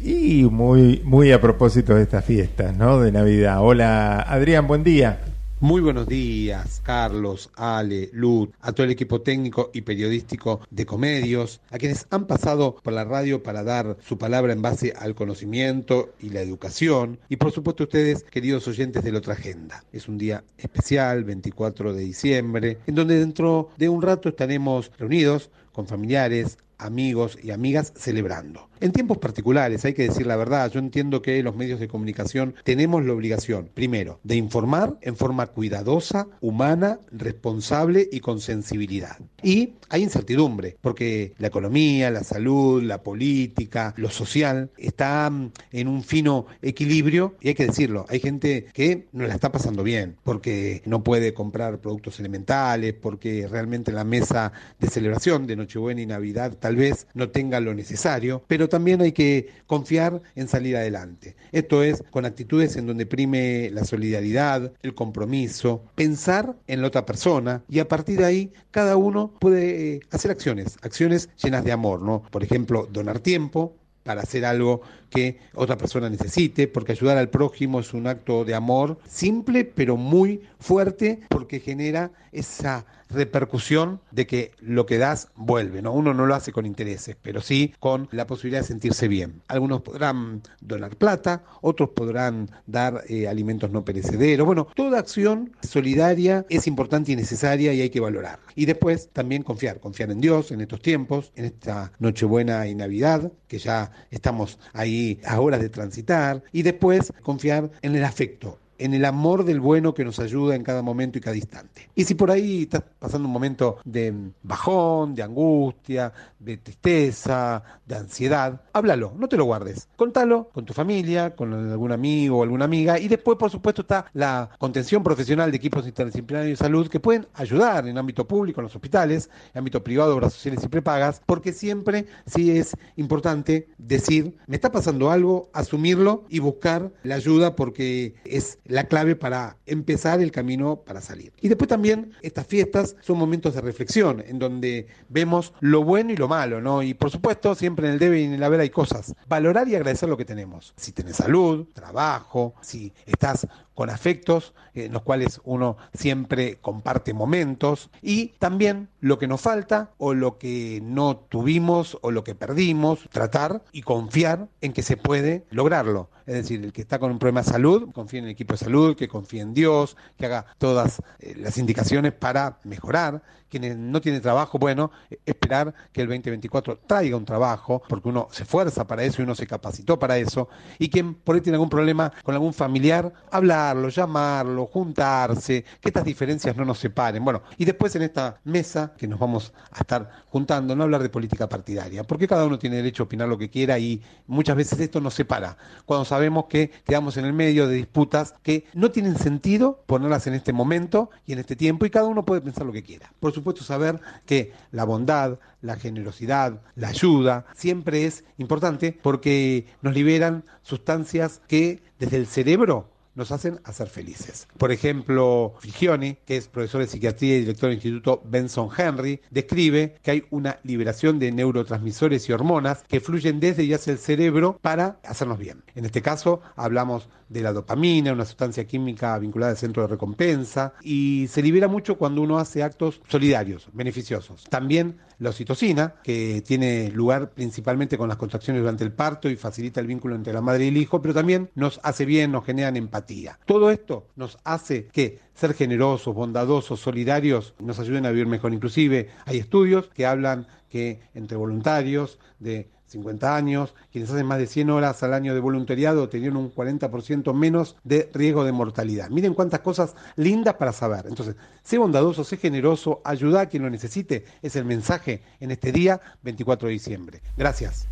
y 0.04 0.44
muy, 0.44 1.02
muy 1.04 1.32
a 1.32 1.42
propósito 1.42 1.96
de 1.96 2.04
estas 2.04 2.24
fiestas, 2.24 2.76
¿no? 2.78 3.00
De 3.00 3.12
Navidad. 3.12 3.58
Hola 3.62 4.20
Adrián, 4.22 4.68
buen 4.68 4.84
día. 4.84 5.18
Muy 5.62 5.82
buenos 5.82 6.06
días, 6.06 6.82
Carlos, 6.84 7.50
Ale, 7.56 8.10
Luz, 8.12 8.50
a 8.60 8.74
todo 8.74 8.84
el 8.84 8.92
equipo 8.92 9.22
técnico 9.22 9.72
y 9.74 9.84
periodístico 9.84 10.60
de 10.70 10.86
Comedios, 10.86 11.62
a 11.72 11.78
quienes 11.78 12.08
han 12.10 12.28
pasado 12.28 12.76
por 12.84 12.92
la 12.92 13.06
radio 13.06 13.42
para 13.42 13.64
dar 13.64 13.96
su 14.06 14.18
palabra 14.18 14.52
en 14.52 14.62
base 14.62 14.94
al 14.98 15.16
conocimiento 15.16 16.14
y 16.20 16.32
la 16.32 16.42
educación, 16.42 17.20
y 17.30 17.38
por 17.38 17.54
supuesto 17.54 17.84
ustedes, 17.84 18.24
queridos 18.24 18.68
oyentes 18.68 19.02
de 19.02 19.14
la 19.14 19.20
otra 19.20 19.36
agenda. 19.36 19.82
Es 19.94 20.10
un 20.10 20.18
día 20.18 20.44
especial, 20.58 21.24
24 21.24 21.94
de 21.94 22.04
diciembre, 22.04 22.80
en 22.86 22.96
donde 22.96 23.18
dentro 23.18 23.70
de 23.78 23.88
un 23.88 24.02
rato 24.02 24.28
estaremos 24.28 24.92
reunidos 25.00 25.52
con 25.72 25.88
familiares, 25.88 26.58
amigos 26.78 27.38
y 27.42 27.52
amigas 27.52 27.94
celebrando. 27.96 28.70
En 28.82 28.92
tiempos 28.92 29.18
particulares, 29.20 29.86
hay 29.86 29.94
que 29.94 30.04
decir 30.04 30.28
la 30.28 30.36
verdad, 30.36 30.70
yo 30.70 30.80
entiendo 30.80 31.22
que 31.22 31.42
los 31.44 31.56
medios 31.56 31.80
de 31.80 31.88
comunicación 31.88 32.56
tenemos 32.64 33.06
la 33.06 33.14
obligación, 33.14 33.70
primero, 33.74 34.20
de 34.24 34.36
informar 34.36 34.98
en 35.02 35.16
forma 35.16 35.48
cuidadosa, 35.48 36.28
humana, 36.42 37.00
responsable 37.12 38.08
y 38.12 38.20
con 38.20 38.42
sensibilidad. 38.42 39.18
Y 39.42 39.74
hay 39.90 40.04
incertidumbre, 40.04 40.78
porque 40.82 41.34
la 41.38 41.48
economía, 41.48 42.12
la 42.12 42.24
salud, 42.24 42.84
la 42.84 43.02
política, 43.02 43.94
lo 43.98 44.10
social, 44.10 44.70
está 44.78 45.30
mm, 45.30 45.52
en 45.72 45.88
un 45.88 46.04
fino 46.04 46.48
equilibrio 46.62 47.36
y 47.42 47.50
hay 47.50 47.54
que 47.54 47.68
decirlo, 47.68 48.06
hay 48.10 48.20
gente 48.20 48.68
que 48.74 49.06
no 49.14 49.26
la 49.26 49.36
está 49.36 49.52
pasando 49.52 49.84
bien, 49.84 50.16
porque 50.24 50.82
no 50.86 51.04
puede 51.04 51.34
comprar 51.34 51.80
productos 51.80 52.20
elementales, 52.20 52.94
porque 52.94 53.48
realmente 53.48 53.92
la 53.92 54.04
mesa 54.04 54.52
de 54.80 54.90
celebración 54.90 55.48
de 55.48 55.56
Nochebuena 55.56 56.02
y 56.02 56.06
Navidad 56.06 56.58
tal 56.60 56.76
vez 56.76 57.08
no 57.14 57.30
tenga 57.30 57.60
lo 57.60 57.74
necesario, 57.74 58.44
pero 58.48 58.65
también 58.70 59.02
hay 59.02 59.12
que 59.12 59.50
confiar 59.68 60.22
en 60.36 60.48
salir 60.48 60.76
adelante. 60.78 61.36
Esto 61.52 61.84
es 61.84 62.04
con 62.12 62.26
actitudes 62.26 62.76
en 62.76 62.88
donde 62.88 63.06
prime 63.06 63.70
la 63.72 63.84
solidaridad, 63.84 64.72
el 64.82 64.96
compromiso, 64.96 65.84
pensar 65.96 66.56
en 66.68 66.82
la 66.82 66.88
otra 66.88 67.06
persona 67.06 67.64
y 67.70 67.80
a 67.80 67.88
partir 67.88 68.20
de 68.20 68.26
ahí 68.26 68.54
cada 68.72 68.98
uno 68.98 69.34
puede 69.40 69.96
eh, 69.96 70.00
hacer 70.12 70.32
acciones, 70.32 70.78
acciones 70.82 71.30
llenas 71.42 71.64
de 71.64 71.72
amor, 71.72 72.02
¿no? 72.02 72.24
Por 72.32 72.44
ejemplo, 72.44 72.88
donar 72.92 73.20
tiempo, 73.20 73.76
para 74.06 74.22
hacer 74.22 74.46
algo 74.46 74.82
que 75.10 75.40
otra 75.56 75.78
persona 75.78 76.10
necesite, 76.12 76.68
porque 76.68 76.92
ayudar 76.92 77.18
al 77.18 77.30
prójimo 77.30 77.80
es 77.80 77.92
un 77.92 78.06
acto 78.06 78.46
de 78.46 78.54
amor 78.54 79.00
simple 79.08 79.66
pero 79.66 79.98
muy 79.98 80.42
fuerte 80.60 81.22
porque 81.28 81.60
genera 81.60 82.12
esa 82.32 82.86
repercusión 83.10 84.02
de 84.12 84.28
que 84.28 84.52
lo 84.60 84.86
que 84.86 84.98
das 84.98 85.30
vuelve, 85.36 85.82
¿no? 85.82 85.94
Uno 85.94 86.14
no 86.14 86.26
lo 86.26 86.36
hace 86.36 86.52
con 86.52 86.66
intereses, 86.66 87.16
pero 87.22 87.42
sí 87.42 87.74
con 87.80 88.08
la 88.12 88.28
posibilidad 88.28 88.62
de 88.62 88.68
sentirse 88.68 89.08
bien. 89.08 89.42
Algunos 89.48 89.82
podrán 89.82 90.42
donar 90.62 90.96
plata, 90.98 91.44
otros 91.62 91.90
podrán 91.90 92.50
dar 92.66 93.04
eh, 93.08 93.28
alimentos 93.28 93.72
no 93.72 93.86
perecederos. 93.86 94.46
Bueno, 94.46 94.68
toda 94.76 95.00
acción 95.00 95.52
solidaria 95.62 96.46
es 96.50 96.68
importante 96.68 97.12
y 97.12 97.16
necesaria 97.16 97.74
y 97.74 97.82
hay 97.82 97.90
que 97.90 98.00
valorar. 98.00 98.40
Y 98.56 98.66
después 98.66 99.10
también 99.14 99.44
confiar, 99.44 99.80
confiar 99.80 100.12
en 100.12 100.22
Dios 100.22 100.52
en 100.52 100.62
estos 100.62 100.82
tiempos, 100.82 101.32
en 101.36 101.46
esta 101.46 101.92
Nochebuena 102.00 102.68
y 102.68 102.76
Navidad, 102.76 103.32
que 103.48 103.60
ya 103.60 103.92
estamos 104.12 104.60
ahí 104.74 105.20
a 105.26 105.40
horas 105.40 105.62
de 105.62 105.70
transitar, 105.70 106.44
y 106.52 106.62
después 106.64 107.14
confiar 107.22 107.72
en 107.82 107.96
el 107.96 108.04
afecto, 108.04 108.60
en 108.78 108.94
el 108.94 109.06
amor 109.06 109.46
del 109.46 109.60
bueno 109.60 109.94
que 109.94 110.06
nos 110.06 110.20
ayuda 110.20 110.56
en 110.56 110.64
cada 110.64 110.82
momento 110.82 111.18
y 111.18 111.22
cada 111.22 111.36
instante. 111.36 111.90
Y 111.96 112.06
si 112.06 112.16
por 112.16 112.32
ahí 112.32 112.64
estás 112.64 112.84
pasando 113.00 113.28
un 113.28 113.34
momento 113.34 113.78
de 113.84 114.14
bajón, 114.44 115.16
de 115.16 115.24
angustia, 115.24 116.12
de 116.40 116.58
tristeza, 116.58 117.64
de 117.86 117.96
ansiedad, 117.96 118.62
háblalo, 118.74 119.14
no 119.18 119.28
te 119.28 119.38
lo 119.38 119.46
guardes. 119.46 119.88
Contalo 119.96 120.50
con 120.54 120.66
tu 120.66 120.74
familia, 120.74 121.36
con 121.36 121.54
algún 121.54 121.92
amigo 121.92 122.40
o 122.40 122.44
alguna 122.44 122.66
amiga. 122.66 123.00
Y 123.00 123.08
después, 123.08 123.38
por 123.38 123.52
supuesto, 123.52 123.82
está 123.82 124.06
la 124.14 124.50
contención 124.60 125.04
profesional 125.04 125.52
de 125.52 125.58
equipos 125.58 125.88
interdisciplinarios 125.88 126.60
de 126.60 126.66
salud 126.66 126.88
que 126.88 127.00
pueden 127.00 127.28
ayudar 127.34 127.88
en 127.88 127.98
ámbito 127.98 128.28
público, 128.28 128.62
en 128.62 128.66
los 128.66 128.76
hospitales, 128.76 129.30
en 129.54 129.60
ámbito 129.60 129.84
privado, 129.84 130.16
obras 130.16 130.34
sociales 130.34 130.64
y 130.64 130.68
prepagas, 130.68 131.22
porque 131.26 131.54
siempre 131.54 132.06
sí 132.26 132.52
es 132.52 132.76
importante 132.96 133.68
decir, 133.78 134.36
me 134.48 134.56
está 134.56 134.72
pasando 134.72 135.12
algo, 135.12 135.50
asumirlo 135.54 136.26
y 136.30 136.40
buscar 136.40 136.92
la 137.04 137.16
ayuda 137.16 137.56
porque 137.56 138.16
es 138.26 138.60
la 138.66 138.86
clave 138.88 139.16
para 139.16 139.58
empezar 139.66 140.22
el 140.22 140.32
camino 140.32 140.78
para 140.78 141.02
salir. 141.02 141.34
Y 141.42 141.48
después 141.48 141.68
también 141.68 142.12
estas 142.22 142.48
fiestas 142.48 142.96
son 143.02 143.18
momentos 143.18 143.54
de 143.54 143.62
reflexión 143.62 144.24
en 144.26 144.40
donde 144.40 144.88
vemos 145.10 145.54
lo 145.60 145.84
bueno 145.84 146.12
y 146.12 146.18
lo 146.18 146.28
malo, 146.28 146.62
¿no? 146.62 146.84
Y 146.84 146.94
por 146.94 147.12
supuesto, 147.12 147.56
siempre 147.56 147.88
en 147.88 147.94
el 147.94 148.00
debe 148.00 148.22
y 148.22 148.26
en 148.26 148.34
el 148.34 148.44
haber 148.44 148.60
hay 148.60 148.70
cosas. 148.70 149.14
Valorar 149.28 149.68
y 149.68 149.76
agradecer 149.76 150.10
lo 150.10 150.18
que 150.18 150.26
tenemos. 150.26 150.74
Si 150.78 150.92
tenés 150.92 151.18
salud, 151.18 151.68
trabajo, 151.74 152.56
si 152.62 152.94
estás 153.06 153.48
con 153.76 153.90
afectos 153.90 154.54
en 154.74 154.94
los 154.94 155.04
cuales 155.04 155.42
uno 155.44 155.78
siempre 155.94 156.58
comparte 156.62 157.14
momentos 157.14 157.90
y 158.02 158.30
también 158.40 158.90
lo 159.00 159.20
que 159.20 159.28
nos 159.28 159.42
falta 159.42 159.92
o 159.98 160.14
lo 160.14 160.38
que 160.38 160.82
no 160.84 161.18
tuvimos 161.18 161.98
o 162.02 162.12
lo 162.12 162.24
que 162.24 162.36
perdimos, 162.36 163.08
tratar 163.12 163.64
y 163.72 163.84
confiar 163.84 164.48
en 164.62 164.74
que 164.74 164.82
se 164.82 164.98
puede 164.98 165.46
lograrlo. 165.52 166.10
Es 166.26 166.34
decir, 166.34 166.64
el 166.64 166.74
que 166.74 166.82
está 166.82 166.98
con 166.98 167.12
un 167.12 167.20
problema 167.20 167.42
de 167.42 167.50
salud, 167.50 167.92
confíe 167.94 168.20
en 168.20 168.26
el 168.26 168.32
equipo 168.32 168.54
de 168.54 168.58
salud, 168.58 168.96
que 168.96 169.08
confíe 169.08 169.42
en 169.42 169.54
Dios, 169.54 169.96
que 170.18 170.26
haga 170.26 170.46
todas 170.58 171.02
eh, 171.20 171.36
las 171.38 171.58
indicaciones 171.58 172.14
para 172.14 172.60
mejorar. 172.64 173.22
Quienes 173.50 173.78
no 173.78 174.02
tienen 174.02 174.22
trabajo, 174.22 174.58
bueno, 174.58 174.92
esperar 175.26 175.74
que 175.92 176.02
el 176.02 176.08
2024 176.08 176.80
traiga 176.88 177.18
un 177.18 177.26
trabajo, 177.26 177.82
porque 177.88 178.10
uno 178.10 178.28
se 178.32 178.44
esfuerza 178.44 178.86
para 178.86 179.04
eso 179.04 179.22
y 179.22 179.26
uno 179.26 179.36
se 179.36 179.48
capacitó 179.48 179.98
para 180.00 180.18
eso. 180.18 180.50
Y 180.80 180.90
quien 180.90 181.14
por 181.16 181.36
ahí 181.36 181.42
tiene 181.42 181.56
algún 181.56 181.70
problema 181.70 182.12
con 182.24 182.34
algún 182.34 182.54
familiar, 182.54 183.12
hablarlo, 183.32 183.90
llamarlo, 183.90 184.66
juntarse, 184.66 185.64
que 185.80 185.90
estas 185.90 186.06
diferencias 186.06 186.56
no 186.56 186.66
nos 186.66 186.80
separen. 186.80 187.24
Bueno, 187.24 187.44
y 187.58 187.66
después 187.66 187.96
en 187.96 188.02
esta 188.02 188.40
mesa 188.44 188.94
que 188.98 189.08
nos 189.08 189.20
vamos 189.20 189.54
a 189.72 189.80
estar 189.80 190.10
juntando, 190.30 190.76
no 190.76 190.84
hablar 190.84 191.02
de 191.02 191.10
política 191.10 191.48
partidaria, 191.48 192.04
porque 192.04 192.28
cada 192.28 192.46
uno 192.46 192.60
tiene 192.60 192.78
derecho 192.78 193.04
a 193.04 193.06
opinar 193.06 193.28
lo 193.28 193.38
que 193.38 193.50
quiera 193.50 193.80
y 193.80 194.02
muchas 194.28 194.56
veces 194.56 194.80
esto 194.80 195.00
nos 195.02 195.14
separa. 195.14 195.58
Cuando 195.86 196.06
sabemos 196.06 196.46
que 196.46 196.72
quedamos 196.86 197.18
en 197.18 197.26
el 197.26 197.34
medio 197.34 197.68
de 197.68 197.76
disputas 197.76 198.34
que 198.44 198.66
no 198.74 198.92
tienen 198.92 199.18
sentido 199.18 199.84
ponerlas 199.86 200.28
en 200.28 200.34
este 200.34 200.54
momento 200.54 201.10
y 201.26 201.34
en 201.34 201.40
este 201.40 201.56
tiempo 201.56 201.86
y 201.86 201.90
cada 201.90 202.08
uno 202.08 202.26
puede 202.26 202.42
pensar 202.42 202.66
lo 202.66 202.72
que 202.72 202.84
quiera. 202.84 203.12
Supuesto 203.36 203.64
saber 203.64 204.00
que 204.26 204.54
la 204.72 204.84
bondad, 204.84 205.40
la 205.62 205.76
generosidad, 205.76 206.62
la 206.76 206.88
ayuda 206.90 207.46
siempre 207.56 208.06
es 208.06 208.24
importante 208.38 208.98
porque 209.02 209.68
nos 209.82 209.94
liberan 209.94 210.44
sustancias 210.64 211.42
que 211.48 211.84
desde 212.00 212.18
el 212.18 212.28
cerebro 212.28 212.95
nos 213.16 213.32
hacen 213.32 213.60
a 213.64 213.74
ser 213.74 213.88
felices. 213.88 214.48
Por 214.58 214.72
ejemplo, 214.72 215.54
Figioni, 215.60 216.18
que 216.26 216.38
es 216.38 216.48
profesor 216.48 216.82
de 216.82 216.88
psiquiatría 216.88 217.38
y 217.38 217.40
director 217.42 217.70
del 217.70 217.78
Instituto 217.78 218.22
Benson 218.26 218.70
Henry, 218.78 219.22
describe 219.32 219.96
que 220.04 220.12
hay 220.12 220.24
una 220.30 220.60
liberación 220.64 221.18
de 221.20 221.32
neurotransmisores 221.32 222.30
y 222.30 222.34
hormonas 222.34 222.84
que 222.88 223.00
fluyen 223.00 223.40
desde 223.40 223.64
y 223.64 223.74
hacia 223.74 223.94
el 223.94 224.00
cerebro 224.00 224.60
para 224.62 225.00
hacernos 225.04 225.40
bien. 225.40 225.64
En 225.76 225.86
este 225.86 226.02
caso, 226.02 226.42
hablamos 226.56 227.10
de 227.30 227.42
la 227.42 227.54
dopamina, 227.54 228.14
una 228.14 228.26
sustancia 228.26 228.66
química 228.66 229.18
vinculada 229.18 229.52
al 229.54 229.58
centro 229.58 229.82
de 229.82 229.88
recompensa, 229.88 230.74
y 230.82 231.28
se 231.30 231.42
libera 231.42 231.68
mucho 231.68 231.98
cuando 231.98 232.22
uno 232.22 232.38
hace 232.38 232.64
actos 232.64 233.02
solidarios, 233.08 233.68
beneficiosos. 233.74 234.44
También 234.50 235.00
la 235.20 235.30
oxitocina, 235.30 235.96
que 236.04 236.44
tiene 236.46 236.90
lugar 236.92 237.32
principalmente 237.32 237.98
con 237.98 238.08
las 238.08 238.18
contracciones 238.18 238.62
durante 238.62 238.84
el 238.84 238.92
parto 238.92 239.30
y 239.30 239.36
facilita 239.36 239.80
el 239.80 239.88
vínculo 239.88 240.16
entre 240.16 240.34
la 240.34 240.42
madre 240.42 240.66
y 240.66 240.68
el 240.70 240.78
hijo, 240.78 241.02
pero 241.02 241.14
también 241.14 241.50
nos 241.56 241.80
hace 241.84 242.06
bien, 242.06 242.32
nos 242.32 242.46
generan 242.46 242.78
empatía. 242.78 243.40
Todo 243.46 243.72
esto 243.72 244.08
nos 244.16 244.38
hace 244.44 244.88
que 244.88 245.20
ser 245.34 245.54
generosos, 245.54 246.16
bondadosos, 246.16 246.80
solidarios, 246.80 247.54
nos 247.60 247.80
ayuden 247.80 248.06
a 248.06 248.12
vivir 248.12 248.28
mejor. 248.28 248.54
Inclusive 248.54 249.10
hay 249.26 249.38
estudios 249.38 249.90
que 249.94 250.06
hablan 250.06 250.48
que 250.70 251.02
entre 251.14 251.38
voluntarios 251.38 252.20
de 252.40 252.70
50 252.96 253.36
años, 253.36 253.74
quienes 253.92 254.10
hacen 254.10 254.26
más 254.26 254.38
de 254.40 254.48
100 254.48 254.70
horas 254.70 255.04
al 255.04 255.14
año 255.14 255.34
de 255.34 255.40
voluntariado 255.42 256.08
tenían 256.08 256.38
un 256.38 256.50
40% 256.54 257.34
menos 257.34 257.76
de 257.84 258.10
riesgo 258.14 258.44
de 258.46 258.52
mortalidad. 258.54 259.10
Miren 259.10 259.34
cuántas 259.34 259.60
cosas 259.60 259.96
lindas 260.16 260.54
para 260.56 260.72
saber. 260.72 261.06
Entonces, 261.08 261.36
sé 261.64 261.78
bondadoso, 261.78 262.24
sé 262.24 262.38
generoso, 262.38 263.02
ayuda 263.04 263.42
a 263.42 263.46
quien 263.48 263.64
lo 263.64 263.70
necesite. 263.70 264.24
Es 264.42 264.56
el 264.56 264.64
mensaje 264.66 265.22
en 265.42 265.52
este 265.52 265.72
día 265.74 266.00
24 266.24 266.68
de 266.70 266.74
diciembre. 266.74 267.22
Gracias. 267.38 267.88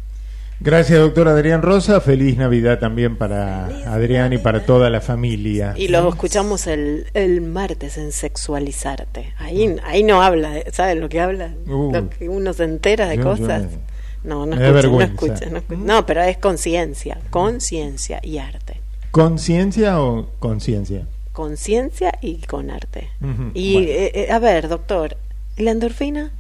Gracias, 0.60 0.98
doctor 1.00 1.28
Adrián 1.28 1.62
Rosa. 1.62 2.00
Feliz 2.00 2.38
Navidad 2.38 2.80
también 2.80 3.18
para 3.18 3.66
Adrián 3.92 4.32
y 4.32 4.38
para 4.38 4.66
toda 4.66 4.90
la 4.90 5.02
familia. 5.02 5.74
Y 5.76 5.90
lo 5.90 6.08
escuchamos 6.08 6.68
el, 6.68 7.08
el 7.14 7.42
martes 7.42 7.98
en 7.98 8.12
Sexualizarte. 8.14 9.34
Ahí, 9.40 9.76
ahí 9.84 10.04
no 10.04 10.22
habla, 10.22 10.54
¿sabes 10.72 10.98
lo 10.98 11.10
que 11.10 11.20
habla? 11.20 11.54
Uh. 11.68 11.92
lo 11.92 12.10
que 12.10 12.30
uno 12.30 12.54
se 12.54 12.64
entera 12.64 13.08
de 13.10 13.18
Yo- 13.18 13.24
cosas. 13.24 13.64
yo- 13.64 13.78
no, 14.24 14.46
no 14.46 14.56
escucha, 14.56 14.88
no 14.88 15.02
escucha, 15.02 15.46
no 15.50 15.58
escucha. 15.58 15.82
No, 15.84 16.06
pero 16.06 16.22
es 16.22 16.38
conciencia, 16.38 17.18
conciencia 17.30 18.20
y 18.24 18.38
arte. 18.38 18.80
¿Conciencia 19.12 20.02
o 20.02 20.28
conciencia? 20.40 21.06
Conciencia 21.34 22.14
y 22.22 22.38
con 22.38 22.70
arte. 22.72 23.10
Y, 23.54 23.74
bueno. 23.74 23.88
eh, 23.90 24.12
eh, 24.16 24.32
a 24.32 24.40
ver, 24.40 24.68
doctor, 24.68 25.18
¿y 25.58 25.64
la 25.64 25.72
endorfina? 25.72 26.32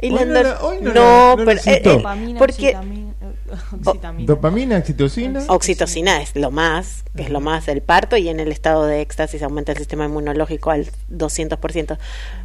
¿Y 0.00 0.10
la 0.10 0.22
Hoy 0.22 0.28
la- 0.28 0.62
hoy 0.62 0.76
no 0.82 0.92
no, 0.92 0.94
la- 0.94 1.34
no 1.36 1.36
la 1.36 1.44
pero, 1.44 1.60
eh, 1.60 1.62
eh, 1.76 1.80
Dopamina, 1.84 2.38
porque 2.38 2.52
oxitamina, 2.76 3.12
oxitamina. 3.86 4.26
¿Dopamina, 4.26 4.78
oxitocina? 4.78 5.44
Oxitocina 5.48 6.20
es 6.20 6.34
lo 6.36 6.50
más, 6.50 7.04
es 7.16 7.30
lo 7.30 7.40
más 7.40 7.64
del 7.66 7.80
parto 7.80 8.16
y 8.18 8.28
en 8.28 8.40
el 8.40 8.52
estado 8.52 8.84
de 8.86 9.00
éxtasis 9.00 9.42
aumenta 9.42 9.72
el 9.72 9.78
sistema 9.78 10.04
inmunológico 10.06 10.70
al 10.72 10.90
200%. 11.10 11.96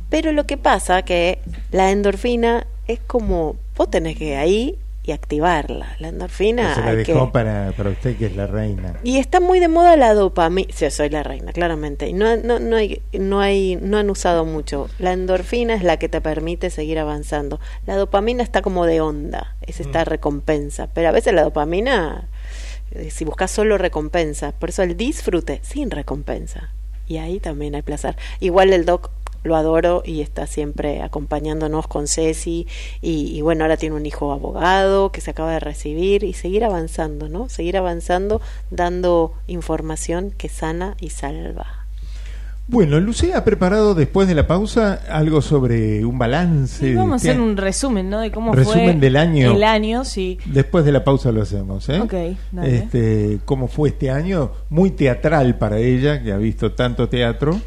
Pero 0.09 0.31
lo 0.31 0.45
que 0.45 0.57
pasa 0.57 1.01
que 1.01 1.39
la 1.71 1.91
endorfina 1.91 2.65
es 2.87 2.99
como 3.05 3.55
vos 3.79 3.89
tenés 3.89 4.17
que 4.17 4.25
ir 4.25 4.35
ahí 4.35 4.77
y 5.03 5.13
activarla. 5.13 5.95
La 5.99 6.09
endorfina 6.09 6.75
se 6.75 6.81
la 6.81 6.93
dejó 6.93 7.27
que- 7.27 7.31
para, 7.31 7.71
para 7.75 7.89
usted 7.91 8.17
que 8.17 8.25
es 8.27 8.35
la 8.35 8.45
reina. 8.45 8.99
y 9.03 9.17
está 9.17 9.39
muy 9.39 9.59
de 9.59 9.69
moda 9.69 9.95
la 9.95 10.13
dopamina. 10.13 10.67
Sí, 10.73 10.91
soy 10.91 11.09
la 11.09 11.23
reina, 11.23 11.53
claramente. 11.53 12.07
Y 12.09 12.13
no, 12.13 12.35
no, 12.35 12.59
no, 12.59 12.75
hay, 12.75 13.01
no, 13.13 13.39
hay, 13.39 13.77
no 13.81 13.97
han 13.97 14.09
usado 14.09 14.43
mucho. 14.45 14.89
La 14.99 15.13
endorfina 15.13 15.73
es 15.73 15.83
la 15.83 15.97
que 15.97 16.09
te 16.09 16.19
permite 16.19 16.69
seguir 16.69 16.99
avanzando. 16.99 17.59
La 17.87 17.95
dopamina 17.95 18.43
está 18.43 18.61
como 18.61 18.85
de 18.85 18.99
onda, 19.01 19.55
es 19.65 19.79
esta 19.79 20.03
recompensa. 20.03 20.89
Pero 20.93 21.07
a 21.07 21.11
veces 21.11 21.33
la 21.33 21.43
dopamina, 21.43 22.27
eh, 22.91 23.09
si 23.09 23.23
buscas 23.23 23.49
solo 23.49 23.77
recompensa, 23.77 24.51
por 24.51 24.69
eso 24.69 24.83
el 24.83 24.97
disfrute 24.97 25.61
sin 25.63 25.89
recompensa. 25.89 26.71
Y 27.07 27.17
ahí 27.17 27.39
también 27.39 27.73
hay 27.73 27.81
placer. 27.81 28.15
Igual 28.41 28.71
el 28.73 28.85
doc 28.85 29.09
lo 29.43 29.55
adoro 29.55 30.01
y 30.05 30.21
está 30.21 30.47
siempre 30.47 31.01
acompañándonos 31.01 31.87
con 31.87 32.07
Ceci 32.07 32.67
y, 33.01 33.37
y 33.37 33.41
bueno, 33.41 33.63
ahora 33.63 33.77
tiene 33.77 33.95
un 33.95 34.05
hijo 34.05 34.31
abogado 34.31 35.11
que 35.11 35.21
se 35.21 35.31
acaba 35.31 35.51
de 35.51 35.59
recibir 35.59 36.23
y 36.23 36.33
seguir 36.33 36.63
avanzando, 36.63 37.29
¿no? 37.29 37.49
Seguir 37.49 37.77
avanzando 37.77 38.41
dando 38.69 39.33
información 39.47 40.31
que 40.37 40.49
sana 40.49 40.95
y 40.99 41.09
salva. 41.09 41.79
Bueno, 42.67 42.99
Lucía 42.99 43.39
ha 43.39 43.43
preparado 43.43 43.95
después 43.95 44.27
de 44.27 44.35
la 44.35 44.45
pausa 44.45 45.01
algo 45.09 45.41
sobre 45.41 46.05
un 46.05 46.19
balance. 46.19 46.93
Vamos 46.93 47.13
a 47.13 47.15
hacer 47.15 47.41
un 47.41 47.57
resumen, 47.57 48.11
¿no? 48.11 48.19
De 48.19 48.29
cómo 48.29 48.53
Resumen 48.53 48.91
fue 48.91 48.99
del 48.99 49.15
año. 49.15 49.55
el 49.55 49.63
año, 49.63 50.05
sí. 50.05 50.37
Después 50.45 50.85
de 50.85 50.91
la 50.91 51.03
pausa 51.03 51.31
lo 51.31 51.41
hacemos, 51.41 51.89
¿eh? 51.89 51.99
Ok, 51.99 52.13
dale. 52.51 52.77
Este, 52.77 53.39
¿Cómo 53.45 53.67
fue 53.67 53.89
este 53.89 54.11
año? 54.11 54.51
Muy 54.69 54.91
teatral 54.91 55.57
para 55.57 55.79
ella, 55.79 56.21
que 56.21 56.31
ha 56.31 56.37
visto 56.37 56.73
tanto 56.73 57.09
teatro. 57.09 57.59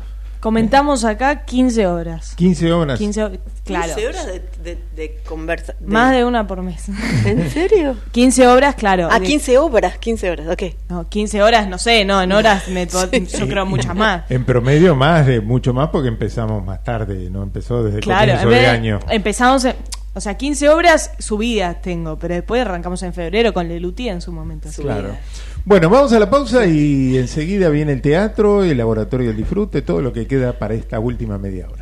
Comentamos 0.43 1.05
acá 1.05 1.45
15 1.45 1.87
horas. 1.87 2.35
15 2.35 2.73
horas. 2.73 2.99
15 2.99 3.23
ho- 3.23 3.31
claro. 3.65 3.95
15 3.95 4.07
horas 4.09 4.27
de, 4.27 4.43
de, 4.65 4.79
de 4.97 5.21
conversa. 5.25 5.75
de- 5.79 5.87
Más 5.87 6.13
de 6.13 6.25
una 6.25 6.49
por 6.49 6.61
mes. 6.63 6.89
¿En 7.25 7.49
serio? 7.49 7.97
15 8.11 8.49
horas, 8.49 8.75
claro. 8.75 9.09
Ah, 9.09 9.21
De- 9.21 9.27
15 9.27 9.59
obras, 9.59 9.99
15 9.99 10.31
horas, 10.33 10.49
ok. 10.49 10.63
No, 10.89 11.09
15 11.09 11.43
horas, 11.45 11.69
no 11.69 11.79
sé, 11.79 12.05
no, 12.05 12.21
en 12.21 12.33
horas 12.33 12.67
me, 12.67 12.87
yo 12.87 13.47
creo 13.49 13.65
muchas 13.67 13.95
más. 13.95 14.25
En 14.31 14.45
promedio 14.45 14.97
más, 14.97 15.27
de 15.29 15.41
mucho 15.41 15.73
más, 15.73 15.91
porque 15.91 16.09
empezamos 16.09 16.65
más 16.65 16.83
tarde, 16.83 17.31
no 17.31 17.45
empezó 17.45 17.85
desde 17.85 17.99
el 17.99 18.03
Claro, 18.03 18.21
comienzo 18.33 18.43
en 18.43 18.49
vez 18.51 18.59
de 18.59 18.65
de- 18.67 18.71
año. 18.73 18.99
empezamos, 19.11 19.65
en- 19.65 19.77
o 20.15 20.21
sea, 20.21 20.37
15 20.37 20.69
obras 20.69 21.13
subidas 21.19 21.81
tengo, 21.81 22.19
pero 22.19 22.35
después 22.35 22.61
arrancamos 22.61 23.03
en 23.03 23.15
febrero 23.15 23.55
con 23.55 23.69
Leluti 23.69 24.09
en 24.09 24.21
su 24.21 24.33
momento. 24.33 24.69
Claro. 24.77 25.17
Bueno, 25.65 25.89
vamos 25.89 26.13
a 26.13 26.19
la 26.19 26.29
pausa 26.29 26.67
y 26.67 27.17
enseguida 27.17 27.69
viene 27.71 27.93
el 27.93 28.03
teatro, 28.03 28.63
el 28.63 28.77
laboratorio 28.77 29.29
del 29.29 29.37
disfrute, 29.37 29.81
todo 29.81 30.03
lo 30.03 30.13
que 30.13 30.27
queda 30.27 30.59
para 30.59 30.75
esta 30.75 30.99
última 30.99 31.39
media 31.39 31.69
hora. 31.69 31.82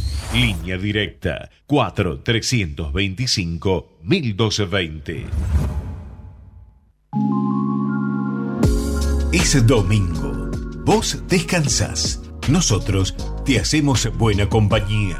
Línea 0.33 0.77
directa 0.77 1.49
4 1.65 2.19
325 2.21 3.97
1220. 4.01 5.25
Es 9.33 9.67
domingo. 9.67 10.49
Vos 10.85 11.21
descansás. 11.27 12.21
Nosotros 12.47 13.13
te 13.45 13.59
hacemos 13.59 14.09
buena 14.17 14.47
compañía. 14.47 15.19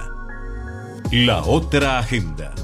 La 1.12 1.44
otra 1.44 2.00
agenda. 2.00 2.56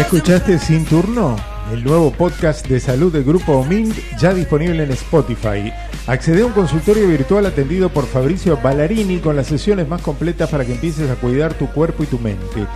¿Ya 0.00 0.06
escuchaste 0.06 0.58
Sin 0.58 0.86
Turno? 0.86 1.36
El 1.70 1.84
nuevo 1.84 2.10
podcast 2.10 2.66
de 2.66 2.80
salud 2.80 3.12
del 3.12 3.22
grupo 3.22 3.58
OMIND, 3.58 3.92
ya 4.18 4.32
disponible 4.32 4.82
en 4.82 4.90
Spotify. 4.92 5.70
Accede 6.06 6.40
a 6.40 6.46
un 6.46 6.52
consultorio 6.52 7.06
virtual 7.06 7.44
atendido 7.44 7.90
por 7.90 8.06
Fabricio 8.06 8.56
Ballarini 8.56 9.18
con 9.18 9.36
las 9.36 9.48
sesiones 9.48 9.86
más 9.88 10.00
completas 10.00 10.48
para 10.48 10.64
que 10.64 10.72
empieces 10.72 11.10
a 11.10 11.16
cuidar 11.16 11.52
tu 11.52 11.66
cuerpo 11.66 12.02
y 12.02 12.06
tu 12.06 12.18
mente. 12.18 12.66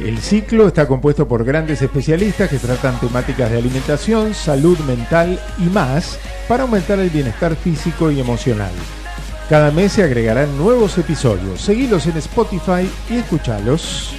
El 0.00 0.16
ciclo 0.20 0.66
está 0.66 0.88
compuesto 0.88 1.28
por 1.28 1.44
grandes 1.44 1.82
especialistas 1.82 2.48
que 2.48 2.56
tratan 2.56 2.98
temáticas 2.98 3.50
de 3.50 3.58
alimentación, 3.58 4.32
salud 4.32 4.78
mental 4.86 5.38
y 5.58 5.64
más 5.64 6.18
para 6.48 6.62
aumentar 6.62 6.98
el 6.98 7.10
bienestar 7.10 7.56
físico 7.56 8.10
y 8.10 8.20
emocional. 8.20 8.72
Cada 9.50 9.70
mes 9.70 9.92
se 9.92 10.02
agregarán 10.02 10.56
nuevos 10.56 10.96
episodios. 10.96 11.60
Seguilos 11.60 12.06
en 12.06 12.16
Spotify 12.16 12.90
y 13.10 13.16
escuchalos. 13.16 14.14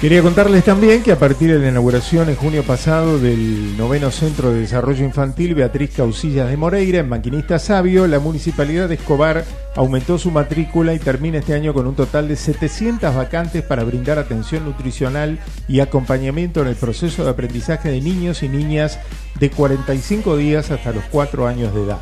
Quería 0.00 0.22
contarles 0.22 0.62
también 0.62 1.02
que 1.02 1.10
a 1.10 1.18
partir 1.18 1.50
de 1.50 1.58
la 1.58 1.70
inauguración 1.70 2.28
en 2.28 2.36
junio 2.36 2.62
pasado 2.62 3.18
del 3.18 3.76
noveno 3.76 4.12
Centro 4.12 4.52
de 4.52 4.60
Desarrollo 4.60 5.04
Infantil 5.04 5.56
Beatriz 5.56 5.90
Causillas 5.96 6.48
de 6.48 6.56
Moreira, 6.56 7.00
en 7.00 7.08
Maquinista 7.08 7.58
Sabio, 7.58 8.06
la 8.06 8.20
Municipalidad 8.20 8.88
de 8.88 8.94
Escobar 8.94 9.44
aumentó 9.74 10.16
su 10.16 10.30
matrícula 10.30 10.94
y 10.94 11.00
termina 11.00 11.38
este 11.38 11.54
año 11.54 11.74
con 11.74 11.88
un 11.88 11.96
total 11.96 12.28
de 12.28 12.36
700 12.36 13.12
vacantes 13.12 13.64
para 13.64 13.82
brindar 13.82 14.20
atención 14.20 14.64
nutricional 14.64 15.40
y 15.66 15.80
acompañamiento 15.80 16.62
en 16.62 16.68
el 16.68 16.76
proceso 16.76 17.24
de 17.24 17.30
aprendizaje 17.30 17.90
de 17.90 18.00
niños 18.00 18.44
y 18.44 18.48
niñas 18.48 19.00
de 19.40 19.50
45 19.50 20.36
días 20.36 20.70
hasta 20.70 20.92
los 20.92 21.02
4 21.10 21.48
años 21.48 21.74
de 21.74 21.82
edad. 21.82 21.98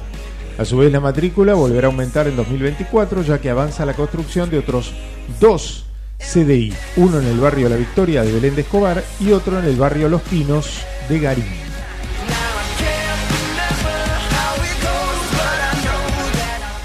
A 0.59 0.67
su 0.67 0.77
vez, 0.77 0.93
la 0.93 1.01
matrícula 1.01 1.55
volverá 1.55 1.89
a 1.89 1.91
aumentar 1.91 2.29
en 2.29 2.37
2024, 2.37 3.23
ya 3.23 3.39
que 3.39 3.49
avanza 3.49 3.87
la 3.87 3.95
construcción 3.95 4.51
de 4.51 4.59
otros 4.59 4.93
dos 5.41 5.86
CDI, 6.19 6.73
uno 6.97 7.21
en 7.21 7.27
el 7.27 7.39
barrio 7.39 7.69
La 7.69 7.77
Victoria 7.77 8.23
de 8.23 8.33
Belén 8.33 8.55
de 8.55 8.63
Escobar 8.63 9.03
y 9.21 9.33
otro 9.33 9.59
en 9.59 9.65
el 9.65 9.77
barrio 9.77 10.09
Los 10.09 10.23
Pinos 10.23 10.81
de 11.09 11.19
Garín. 11.21 11.67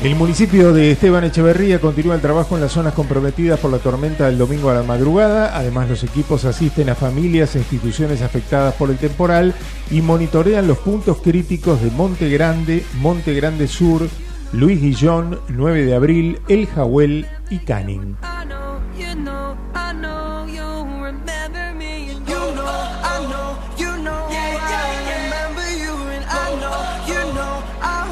El 0.04 0.16
municipio 0.16 0.74
de 0.74 0.90
Esteban 0.90 1.26
Echeverría 1.26 1.80
continúa 1.80 2.16
el 2.16 2.22
trabajo 2.22 2.56
en 2.56 2.62
las 2.62 2.72
zonas 2.72 2.96
comprometidas 2.96 3.60
por 3.60 3.70
la 3.70 3.78
tormenta 3.78 4.26
del 4.26 4.40
domingo 4.40 4.72
a 4.72 4.74
la 4.74 4.82
madrugada. 4.82 5.56
Además, 5.56 5.90
los 5.90 6.04
equipos 6.04 6.44
asisten 6.44 6.90
a 6.90 6.96
familias 6.96 7.56
e 7.56 7.60
instituciones 7.60 8.24
afectadas 8.24 8.74
por 8.74 8.90
el 8.90 8.98
temporal 8.98 9.54
y 9.92 10.02
monitorean 10.02 10.68
los 10.68 10.80
puntos 10.80 11.18
críticos 11.18 11.84
de 11.84 11.92
Monte 11.92 12.32
Grande, 12.32 12.84
Monte 13.00 13.36
Grande 13.36 13.68
Sur, 13.68 14.10
Luis 14.54 14.82
Guillón, 14.82 15.40
9 15.50 15.86
de 15.86 15.94
abril, 15.94 16.40
El 16.48 16.66
Jahuel 16.66 17.28
y 17.52 17.60
Canning. 17.60 18.18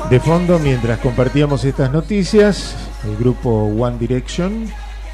De 0.10 0.20
fondo, 0.20 0.58
mientras 0.58 0.98
compartíamos 1.02 1.64
estas 1.66 1.92
noticias, 1.92 2.76
el 3.06 3.16
grupo 3.16 3.66
One 3.66 4.00
Direction 4.00 4.66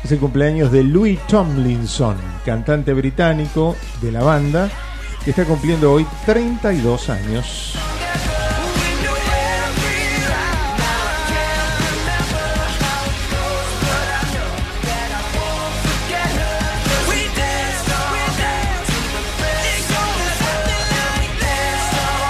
es 0.02 0.12
el 0.14 0.20
cumpleaños 0.20 0.72
de 0.72 0.84
Louis 0.84 1.20
Tomlinson, 1.28 2.16
cantante 2.46 2.94
británico 2.94 3.76
de 4.02 4.14
la 4.14 4.24
banda, 4.24 4.70
que 5.26 5.32
está 5.32 5.44
cumpliendo 5.44 5.92
hoy 5.92 6.06
32 6.26 7.10
años. 7.10 7.76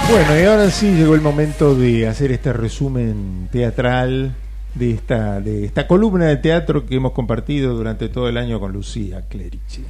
Bueno, 0.08 0.40
y 0.40 0.44
ahora 0.44 0.70
sí 0.70 0.92
llegó 0.92 1.16
el 1.16 1.20
momento 1.20 1.74
de 1.74 2.06
hacer 2.06 2.30
este 2.30 2.52
resumen 2.52 3.48
teatral 3.50 4.36
de 4.74 4.92
esta, 4.92 5.40
de 5.40 5.64
esta 5.64 5.88
columna 5.88 6.26
de 6.26 6.36
teatro 6.36 6.86
que 6.86 6.94
hemos 6.94 7.10
compartido 7.10 7.74
durante 7.74 8.08
todo 8.08 8.28
el 8.28 8.36
año 8.36 8.60
con 8.60 8.72
Lucía 8.72 9.22
Clerici. 9.28 9.84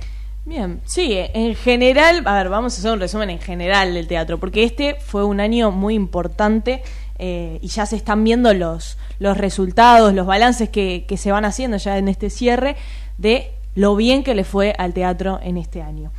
Bien, 0.46 0.80
sí, 0.86 1.10
en 1.12 1.54
general, 1.54 2.22
a 2.24 2.34
ver, 2.34 2.48
vamos 2.48 2.74
a 2.74 2.78
hacer 2.78 2.92
un 2.92 3.00
resumen 3.00 3.28
en 3.28 3.40
general 3.40 3.92
del 3.92 4.06
teatro, 4.06 4.38
porque 4.38 4.64
este 4.64 4.96
fue 5.00 5.22
un 5.22 5.38
año 5.38 5.70
muy 5.70 5.94
importante 5.94 6.82
eh, 7.18 7.58
y 7.60 7.68
ya 7.68 7.84
se 7.84 7.96
están 7.96 8.24
viendo 8.24 8.54
los, 8.54 8.96
los 9.18 9.36
resultados, 9.36 10.14
los 10.14 10.26
balances 10.26 10.70
que, 10.70 11.04
que 11.06 11.18
se 11.18 11.30
van 11.30 11.44
haciendo 11.44 11.76
ya 11.76 11.98
en 11.98 12.08
este 12.08 12.30
cierre 12.30 12.76
de 13.18 13.50
lo 13.74 13.94
bien 13.96 14.24
que 14.24 14.34
le 14.34 14.44
fue 14.44 14.74
al 14.78 14.94
teatro 14.94 15.38
en 15.42 15.58
este 15.58 15.82
año. 15.82 16.10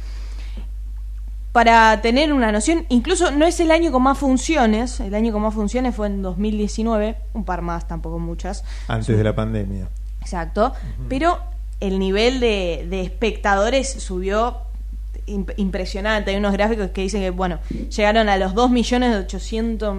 Para 1.57 1.99
tener 2.03 2.31
una 2.33 2.51
noción, 2.51 2.85
incluso 2.89 3.31
no 3.31 3.43
es 3.47 3.59
el 3.59 3.71
año 3.71 3.91
con 3.91 4.03
más 4.03 4.19
funciones, 4.19 4.99
el 4.99 5.15
año 5.15 5.33
con 5.33 5.41
más 5.41 5.55
funciones 5.55 5.95
fue 5.95 6.05
en 6.05 6.21
2019, 6.21 7.15
un 7.33 7.45
par 7.45 7.63
más, 7.63 7.87
tampoco 7.87 8.19
muchas. 8.19 8.63
Antes 8.87 9.17
de 9.17 9.23
la 9.23 9.33
pandemia. 9.35 9.87
Exacto. 10.21 10.73
Pero 11.09 11.39
el 11.79 11.97
nivel 11.97 12.39
de, 12.39 12.85
de 12.87 13.01
espectadores 13.01 13.89
subió 13.91 14.57
imp- 15.25 15.55
impresionante. 15.57 16.29
Hay 16.29 16.37
unos 16.37 16.53
gráficos 16.53 16.91
que 16.91 17.01
dicen 17.01 17.21
que, 17.21 17.31
bueno, 17.31 17.57
llegaron 17.89 18.29
a 18.29 18.37
los 18.37 18.53
2 18.53 18.69
millones 18.69 19.09
de 19.13 19.17
800 19.17 19.97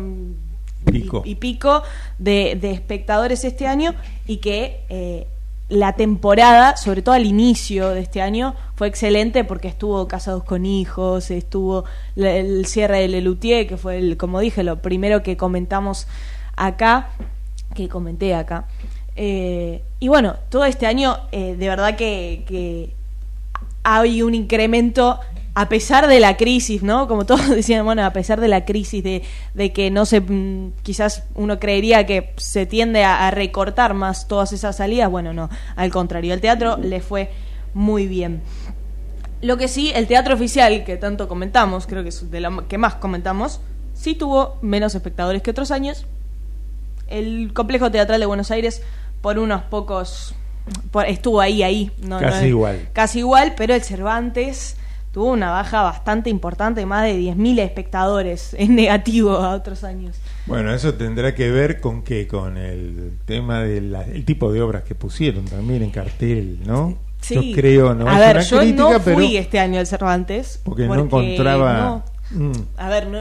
Pico. 0.92 1.22
y 1.24 1.34
pico 1.34 1.82
de, 2.20 2.56
de 2.60 2.70
espectadores 2.70 3.42
este 3.42 3.66
año 3.66 3.96
y 4.28 4.36
que 4.36 4.84
eh, 4.90 5.26
la 5.68 5.92
temporada, 5.92 6.76
sobre 6.76 7.02
todo 7.02 7.14
al 7.14 7.26
inicio 7.26 7.90
de 7.90 8.00
este 8.00 8.22
año, 8.22 8.54
fue 8.74 8.88
excelente 8.88 9.44
porque 9.44 9.68
estuvo 9.68 10.08
Casados 10.08 10.44
con 10.44 10.64
Hijos, 10.64 11.30
estuvo 11.30 11.84
el 12.16 12.64
cierre 12.66 13.00
de 13.00 13.08
Lelutier, 13.08 13.66
que 13.66 13.76
fue, 13.76 13.98
el, 13.98 14.16
como 14.16 14.40
dije, 14.40 14.62
lo 14.62 14.80
primero 14.80 15.22
que 15.22 15.36
comentamos 15.36 16.06
acá, 16.56 17.10
que 17.74 17.88
comenté 17.88 18.34
acá. 18.34 18.64
Eh, 19.14 19.82
y 20.00 20.08
bueno, 20.08 20.36
todo 20.48 20.64
este 20.64 20.86
año, 20.86 21.18
eh, 21.32 21.54
de 21.56 21.68
verdad 21.68 21.96
que, 21.96 22.44
que 22.46 22.94
hay 23.82 24.22
un 24.22 24.34
incremento 24.34 25.20
a 25.60 25.68
pesar 25.68 26.06
de 26.06 26.20
la 26.20 26.36
crisis, 26.36 26.82
¿no? 26.82 27.08
Como 27.08 27.26
todos 27.26 27.48
decían, 27.54 27.84
bueno, 27.84 28.04
a 28.04 28.12
pesar 28.12 28.40
de 28.40 28.48
la 28.48 28.64
crisis, 28.64 29.02
de, 29.02 29.22
de 29.54 29.72
que 29.72 29.90
no 29.90 30.06
se, 30.06 30.20
mm, 30.20 30.72
quizás 30.82 31.24
uno 31.34 31.58
creería 31.58 32.06
que 32.06 32.32
se 32.36 32.64
tiende 32.66 33.02
a, 33.04 33.26
a 33.26 33.30
recortar 33.30 33.94
más 33.94 34.28
todas 34.28 34.52
esas 34.52 34.76
salidas, 34.76 35.10
bueno, 35.10 35.32
no, 35.32 35.50
al 35.76 35.90
contrario, 35.90 36.32
el 36.34 36.40
teatro 36.40 36.76
le 36.76 37.00
fue 37.00 37.30
muy 37.74 38.06
bien. 38.06 38.40
Lo 39.40 39.56
que 39.56 39.68
sí, 39.68 39.90
el 39.94 40.06
teatro 40.06 40.34
oficial, 40.34 40.84
que 40.84 40.96
tanto 40.96 41.28
comentamos, 41.28 41.86
creo 41.86 42.02
que 42.02 42.08
es 42.10 42.30
de 42.30 42.40
lo 42.40 42.66
que 42.68 42.78
más 42.78 42.94
comentamos, 42.96 43.60
sí 43.94 44.14
tuvo 44.14 44.58
menos 44.62 44.94
espectadores 44.94 45.42
que 45.42 45.50
otros 45.50 45.70
años. 45.70 46.06
El 47.08 47.52
complejo 47.54 47.90
teatral 47.90 48.20
de 48.20 48.26
Buenos 48.26 48.50
Aires, 48.50 48.82
por 49.22 49.38
unos 49.38 49.62
pocos, 49.62 50.34
por- 50.90 51.06
estuvo 51.06 51.40
ahí, 51.40 51.62
ahí. 51.62 51.90
No, 52.02 52.18
Casi 52.20 52.42
no- 52.42 52.46
igual. 52.48 52.88
Casi 52.92 53.18
igual, 53.20 53.54
pero 53.56 53.74
el 53.74 53.82
Cervantes 53.82 54.76
tuvo 55.18 55.32
una 55.32 55.50
baja 55.50 55.82
bastante 55.82 56.30
importante, 56.30 56.86
más 56.86 57.02
de 57.02 57.18
10.000 57.18 57.58
espectadores, 57.58 58.54
en 58.58 58.76
negativo 58.76 59.32
a 59.32 59.50
otros 59.56 59.82
años. 59.82 60.16
Bueno, 60.46 60.72
eso 60.72 60.94
tendrá 60.94 61.34
que 61.34 61.50
ver 61.50 61.80
con 61.80 62.02
que 62.02 62.28
con 62.28 62.56
el 62.56 63.18
tema 63.24 63.62
del 63.62 64.24
tipo 64.24 64.52
de 64.52 64.62
obras 64.62 64.84
que 64.84 64.94
pusieron 64.94 65.44
también 65.44 65.82
en 65.82 65.90
cartel, 65.90 66.60
¿no? 66.64 66.96
Sí. 67.20 67.34
Yo 67.50 67.56
creo, 67.56 67.94
no 67.96 68.08
A 68.08 68.12
es 68.12 68.18
ver, 68.20 68.42
yo 68.44 68.58
crítica, 68.60 68.82
no 68.92 69.00
fui 69.00 69.36
este 69.36 69.58
año 69.58 69.80
al 69.80 69.88
Cervantes. 69.88 70.60
porque 70.62 70.86
no 70.86 70.94
encontraba 70.94 71.78
no- 71.80 72.04
Mm. 72.30 72.52
a 72.76 72.88
ver, 72.90 73.08
no, 73.08 73.18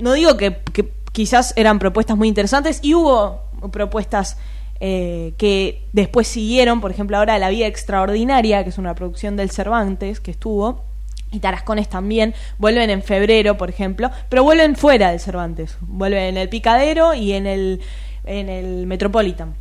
no 0.00 0.12
digo 0.12 0.36
que, 0.36 0.58
que 0.74 0.92
quizás 1.12 1.54
eran 1.56 1.78
propuestas 1.78 2.16
muy 2.18 2.28
interesantes 2.28 2.80
y 2.82 2.92
hubo 2.92 3.40
propuestas 3.72 4.36
eh, 4.80 5.32
que 5.38 5.86
después 5.94 6.28
siguieron, 6.28 6.80
por 6.82 6.90
ejemplo, 6.90 7.16
ahora 7.16 7.38
La 7.38 7.48
Vida 7.48 7.66
Extraordinaria, 7.66 8.62
que 8.64 8.70
es 8.70 8.76
una 8.78 8.94
producción 8.94 9.36
del 9.36 9.50
Cervantes 9.50 10.20
que 10.20 10.30
estuvo, 10.30 10.84
y 11.30 11.40
Tarascones 11.40 11.88
también, 11.88 12.34
vuelven 12.58 12.90
en 12.90 13.02
febrero, 13.02 13.56
por 13.56 13.68
ejemplo, 13.68 14.10
pero 14.28 14.42
vuelven 14.44 14.76
fuera 14.76 15.10
del 15.10 15.20
Cervantes, 15.20 15.76
vuelven 15.80 16.24
en 16.24 16.36
el 16.36 16.48
Picadero 16.48 17.14
y 17.14 17.32
en 17.32 17.46
el, 17.46 17.80
en 18.24 18.48
el 18.48 18.86
Metropolitan. 18.86 19.54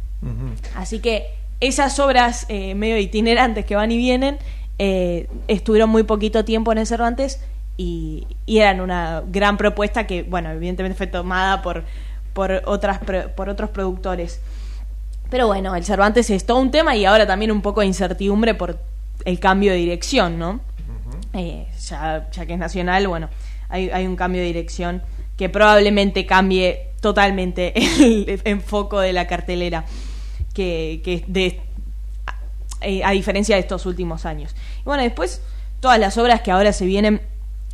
Así 0.75 0.99
que 0.99 1.27
esas 1.59 1.99
obras 1.99 2.45
eh, 2.49 2.75
medio 2.75 2.97
itinerantes 2.97 3.65
que 3.65 3.75
van 3.75 3.91
y 3.91 3.97
vienen 3.97 4.37
eh, 4.79 5.27
estuvieron 5.47 5.89
muy 5.89 6.03
poquito 6.03 6.45
tiempo 6.45 6.71
en 6.71 6.79
el 6.79 6.87
Cervantes 6.87 7.39
y, 7.77 8.27
y 8.45 8.59
eran 8.59 8.81
una 8.81 9.23
gran 9.27 9.57
propuesta 9.57 10.07
que, 10.07 10.23
bueno, 10.23 10.51
evidentemente 10.51 10.97
fue 10.97 11.07
tomada 11.07 11.61
por, 11.61 11.83
por, 12.33 12.63
otras, 12.65 12.99
por 13.35 13.49
otros 13.49 13.69
productores. 13.69 14.41
Pero 15.29 15.47
bueno, 15.47 15.75
el 15.75 15.83
Cervantes 15.83 16.29
es 16.29 16.45
todo 16.45 16.59
un 16.59 16.71
tema 16.71 16.95
y 16.95 17.05
ahora 17.05 17.27
también 17.27 17.51
un 17.51 17.61
poco 17.61 17.81
de 17.81 17.87
incertidumbre 17.87 18.53
por 18.53 18.79
el 19.25 19.39
cambio 19.39 19.71
de 19.71 19.77
dirección, 19.77 20.39
¿no? 20.39 20.61
Eh, 21.33 21.67
ya, 21.87 22.29
ya 22.31 22.45
que 22.45 22.53
es 22.53 22.59
nacional, 22.59 23.07
bueno, 23.07 23.29
hay, 23.69 23.89
hay 23.89 24.07
un 24.07 24.15
cambio 24.15 24.41
de 24.41 24.47
dirección 24.47 25.01
que 25.35 25.49
probablemente 25.49 26.25
cambie 26.25 26.87
totalmente 27.01 27.73
el 28.03 28.41
enfoque 28.43 28.97
de 28.97 29.13
la 29.13 29.27
cartelera 29.27 29.85
que, 30.53 31.01
que 31.03 31.23
de, 31.27 31.61
a, 32.25 32.35
eh, 32.81 33.03
a 33.03 33.11
diferencia 33.11 33.55
de 33.55 33.61
estos 33.61 33.85
últimos 33.85 34.25
años. 34.25 34.55
Y 34.79 34.83
bueno, 34.83 35.03
después 35.03 35.41
todas 35.79 35.99
las 35.99 36.17
obras 36.17 36.41
que 36.41 36.51
ahora 36.51 36.73
se 36.73 36.85
vienen 36.85 37.21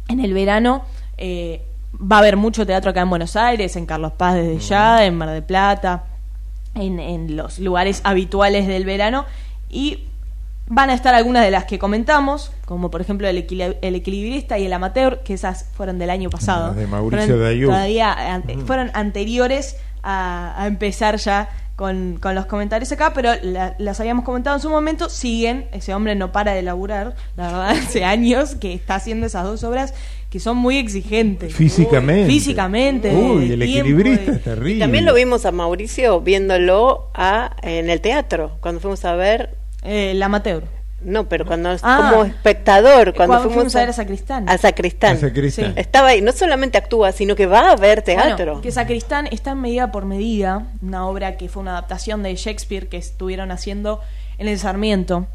en 0.09 0.19
el 0.19 0.33
verano. 0.33 0.83
eh, 1.17 1.61
va 1.93 2.17
a 2.17 2.19
haber 2.19 2.37
mucho 2.37 2.65
teatro 2.65 2.91
acá 2.91 3.01
en 3.01 3.09
Buenos 3.09 3.35
Aires, 3.35 3.75
en 3.75 3.85
Carlos 3.85 4.13
Paz 4.13 4.35
desde 4.35 4.59
ya, 4.59 5.05
en 5.05 5.15
Mar 5.15 5.29
del 5.29 5.43
Plata, 5.43 6.05
en, 6.75 6.99
en 6.99 7.35
los 7.35 7.59
lugares 7.59 8.01
habituales 8.03 8.67
del 8.67 8.83
verano. 8.83 9.25
Y 9.69 10.05
van 10.73 10.89
a 10.89 10.93
estar 10.93 11.13
algunas 11.13 11.43
de 11.43 11.51
las 11.51 11.65
que 11.65 11.77
comentamos, 11.79 12.51
como 12.65 12.89
por 12.89 13.01
ejemplo 13.01 13.27
el, 13.27 13.37
Equili- 13.47 13.77
el 13.81 13.95
equilibrista 13.95 14.57
y 14.57 14.65
el 14.65 14.73
amateur, 14.73 15.21
que 15.23 15.33
esas 15.33 15.65
fueron 15.73 15.99
del 15.99 16.09
año 16.09 16.29
pasado. 16.29 16.67
Las 16.67 16.75
de 16.77 16.87
Mauricio 16.87 17.25
Fueron 17.27 17.43
Dayú. 17.43 17.67
Todavía 17.67 18.33
ante- 18.33 18.57
fueron 18.57 18.91
anteriores 18.93 19.77
a, 20.01 20.53
a 20.61 20.67
empezar 20.67 21.17
ya 21.17 21.49
con, 21.75 22.17
con 22.21 22.35
los 22.35 22.45
comentarios 22.45 22.91
acá, 22.91 23.13
pero 23.13 23.31
la- 23.41 23.75
las 23.77 23.99
habíamos 23.99 24.25
comentado 24.25 24.55
en 24.55 24.61
su 24.61 24.69
momento, 24.69 25.09
siguen, 25.09 25.67
ese 25.73 25.93
hombre 25.93 26.15
no 26.15 26.31
para 26.31 26.53
de 26.53 26.61
laburar, 26.61 27.15
la 27.37 27.47
verdad, 27.47 27.69
hace 27.83 28.03
años 28.05 28.55
que 28.55 28.73
está 28.73 28.95
haciendo 28.95 29.25
esas 29.27 29.43
dos 29.43 29.63
obras 29.63 29.93
que 30.29 30.39
son 30.39 30.57
muy 30.57 30.77
exigentes. 30.77 31.53
Físicamente. 31.53 32.25
Físicamente. 32.27 33.15
Uy, 33.15 33.51
el 33.51 33.59
tiempo, 33.59 33.87
equilibrista 33.89 34.31
de- 34.31 34.37
es 34.37 34.43
terrible. 34.43 34.79
También 34.79 35.05
lo 35.05 35.13
vimos 35.13 35.45
a 35.45 35.51
Mauricio 35.51 36.21
viéndolo 36.21 37.09
a, 37.13 37.55
en 37.61 37.89
el 37.91 38.01
teatro, 38.01 38.57
cuando 38.59 38.81
fuimos 38.81 39.05
a 39.05 39.13
ver... 39.15 39.61
el 39.83 40.21
amateur. 40.21 40.63
No, 41.01 41.27
pero 41.27 41.45
cuando 41.45 41.75
Ah. 41.81 42.09
como 42.11 42.23
espectador, 42.23 43.13
cuando, 43.13 43.35
Cuando 43.35 43.49
fuimos 43.53 43.75
a 43.75 43.79
ver 43.79 43.89
a 43.89 43.93
Sacristán. 43.93 44.47
A 44.47 44.57
Sacristán. 44.57 45.17
A 45.17 45.19
Sacristán. 45.19 45.73
Sí. 45.73 45.73
Estaba 45.75 46.07
ahí, 46.09 46.21
no 46.21 46.31
solamente 46.31 46.77
actúa, 46.77 47.11
sino 47.11 47.35
que 47.35 47.45
va 47.45 47.71
a 47.71 47.75
ver 47.75 48.01
teatro. 48.03 48.45
Bueno, 48.45 48.61
que 48.61 48.71
Sacristán 48.71 49.27
está 49.27 49.51
en 49.51 49.59
medida 49.61 49.91
por 49.91 50.05
medida, 50.05 50.65
una 50.81 51.05
obra 51.07 51.35
que 51.35 51.49
fue 51.49 51.61
una 51.61 51.71
adaptación 51.71 52.23
de 52.23 52.33
Shakespeare 52.35 52.87
que 52.87 52.97
estuvieron 52.97 53.51
haciendo 53.51 53.99
en 54.37 54.47
el 54.47 54.57
Sarmiento 54.57 55.27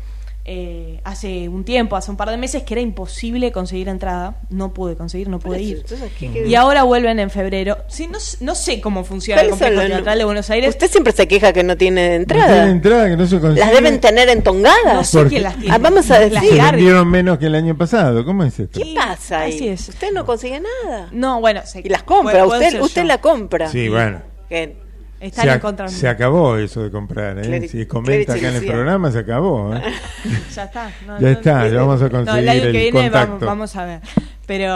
eh, 0.51 1.01
hace 1.05 1.49
un 1.49 1.63
tiempo, 1.65 1.95
hace 1.95 2.11
un 2.11 2.17
par 2.17 2.31
de 2.31 2.39
meses, 2.39 2.63
que 2.63 2.73
era 2.75 2.81
imposible 2.81 3.53
conseguir 3.53 3.89
entrada. 3.89 4.41
No 4.49 4.73
pude 4.73 4.97
conseguir, 4.97 5.29
no 5.29 5.39
pude 5.39 5.61
ir. 5.61 5.77
entonces, 5.83 6.11
¿qué- 6.19 6.31
qué- 6.33 6.47
Y 6.49 6.55
ahora 6.55 6.85
vuelven 6.85 7.19
en 7.21 7.29
febrero. 7.29 7.77
Sí, 7.89 8.07
no, 8.07 8.19
no 8.41 8.55
sé 8.55 8.81
cómo 8.81 9.05
funciona 9.05 9.43
el 9.43 9.49
¿Cuáles 9.49 9.59
son 9.59 9.69
complejo 9.75 9.95
teatral 9.97 10.19
de 10.19 10.25
Buenos 10.25 10.49
Aires. 10.51 10.71
Usted 10.71 10.91
siempre 10.91 11.13
se 11.13 11.29
queja 11.29 11.53
que 11.53 11.63
no 11.65 11.77
tiene 11.77 12.09
No 12.09 12.15
entrada. 12.15 12.55
tiene 12.55 12.71
entrada 12.71 13.09
que 13.11 13.17
no 13.19 13.27
se 13.27 13.41
consigue. 13.41 13.61
Las 13.61 13.73
deben 13.73 14.01
tener 14.01 14.29
entongadas. 14.31 14.95
No 14.95 15.05
sé 15.05 15.19
Porque- 15.19 15.31
quién 15.31 15.43
las 15.43 15.57
tiene. 15.59 15.75
Ah, 15.75 15.79
vamos 15.79 16.11
a 16.11 16.19
Las 16.21 16.31
decir. 16.31 16.49
Se 16.51 16.57
largas. 16.57 16.73
vendieron 16.73 17.11
menos 17.11 17.39
que 17.39 17.47
el 17.47 17.55
año 17.55 17.77
pasado. 17.77 18.25
¿Cómo 18.25 18.45
es 18.45 18.59
esto? 18.59 18.81
¿Qué 18.81 18.95
pasa 18.95 19.41
ahí? 19.41 19.55
Así 19.55 19.69
es. 19.69 19.89
Usted 19.91 20.13
no 20.13 20.25
consigue 20.25 20.61
nada. 20.61 21.09
No, 21.13 21.41
bueno, 21.41 21.61
se- 21.67 21.81
Y 21.81 21.89
las 21.91 22.05
compra, 22.05 22.47
usted, 22.47 22.81
usted 22.81 23.05
la 23.05 23.19
compra. 23.21 23.69
Sí, 23.69 23.89
bueno. 23.89 24.23
Que- 24.49 24.88
Están 25.21 25.47
Se, 25.47 25.53
en 25.53 25.59
contra 25.61 25.89
se 25.89 26.09
acabó 26.09 26.57
eso 26.57 26.83
de 26.83 26.91
comprar, 26.93 27.39
¿eh? 27.39 27.67
Si 27.69 27.87
comenta 27.87 28.35
acá 28.35 28.51
en 28.51 28.57
el 28.57 28.65
programa, 28.67 29.11
se 29.11 29.19
acabó, 29.19 29.75
¿eh? 29.75 29.83
Ya 30.55 30.65
está. 30.65 30.93
no, 31.07 31.19
Ya 31.19 31.21
no- 31.21 31.29
está, 31.29 31.69
ya 31.69 31.81
vamos 31.81 32.01
a 32.03 32.05
No, 32.05 32.11
conseguir 32.11 32.43
el 32.43 32.49
año 32.49 32.63
el 32.63 32.73
que 32.73 32.79
viene 32.79 33.01
contacto. 33.03 33.29
vamos, 33.33 33.41
vamos 33.47 33.77
a 33.77 33.85
ver. 33.85 34.01
Pero 34.47 34.75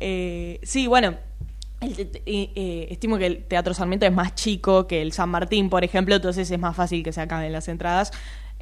eh, 0.00 0.60
sí, 0.62 0.86
bueno, 0.86 1.14
el 1.80 1.96
te- 1.96 2.04
te- 2.04 2.22
eh, 2.26 2.50
eh, 2.54 2.86
estimo 2.90 3.18
que 3.18 3.26
el 3.26 3.44
Teatro 3.44 3.74
Sarmiento 3.74 4.06
es 4.06 4.12
más 4.12 4.34
chico 4.36 4.86
que 4.86 5.02
el 5.02 5.12
San 5.12 5.28
Martín, 5.30 5.68
por 5.68 5.82
ejemplo, 5.82 6.14
entonces 6.14 6.48
es 6.50 6.58
más 6.58 6.76
fácil 6.76 7.02
que 7.02 7.12
se 7.12 7.20
acaben 7.20 7.50
las 7.52 7.66
entradas. 7.68 8.12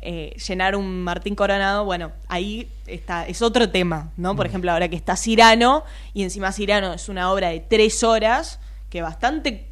Eh, 0.02 0.34
llenar 0.48 0.74
un 0.76 1.02
Martín 1.04 1.34
Coronado, 1.34 1.84
bueno, 1.84 2.12
ahí 2.28 2.66
está, 2.86 3.26
es 3.26 3.42
otro 3.42 3.68
tema, 3.68 4.10
¿no? 4.16 4.32
Mm. 4.32 4.36
Por 4.38 4.46
ejemplo, 4.46 4.72
ahora 4.72 4.88
que 4.88 4.96
está 4.96 5.14
Cirano, 5.16 5.84
y 6.14 6.22
encima 6.22 6.50
Cirano 6.52 6.94
es 6.94 7.10
una 7.10 7.30
obra 7.30 7.50
de 7.50 7.60
tres 7.60 8.02
horas, 8.02 8.58
que 8.88 9.02
bastante 9.02 9.66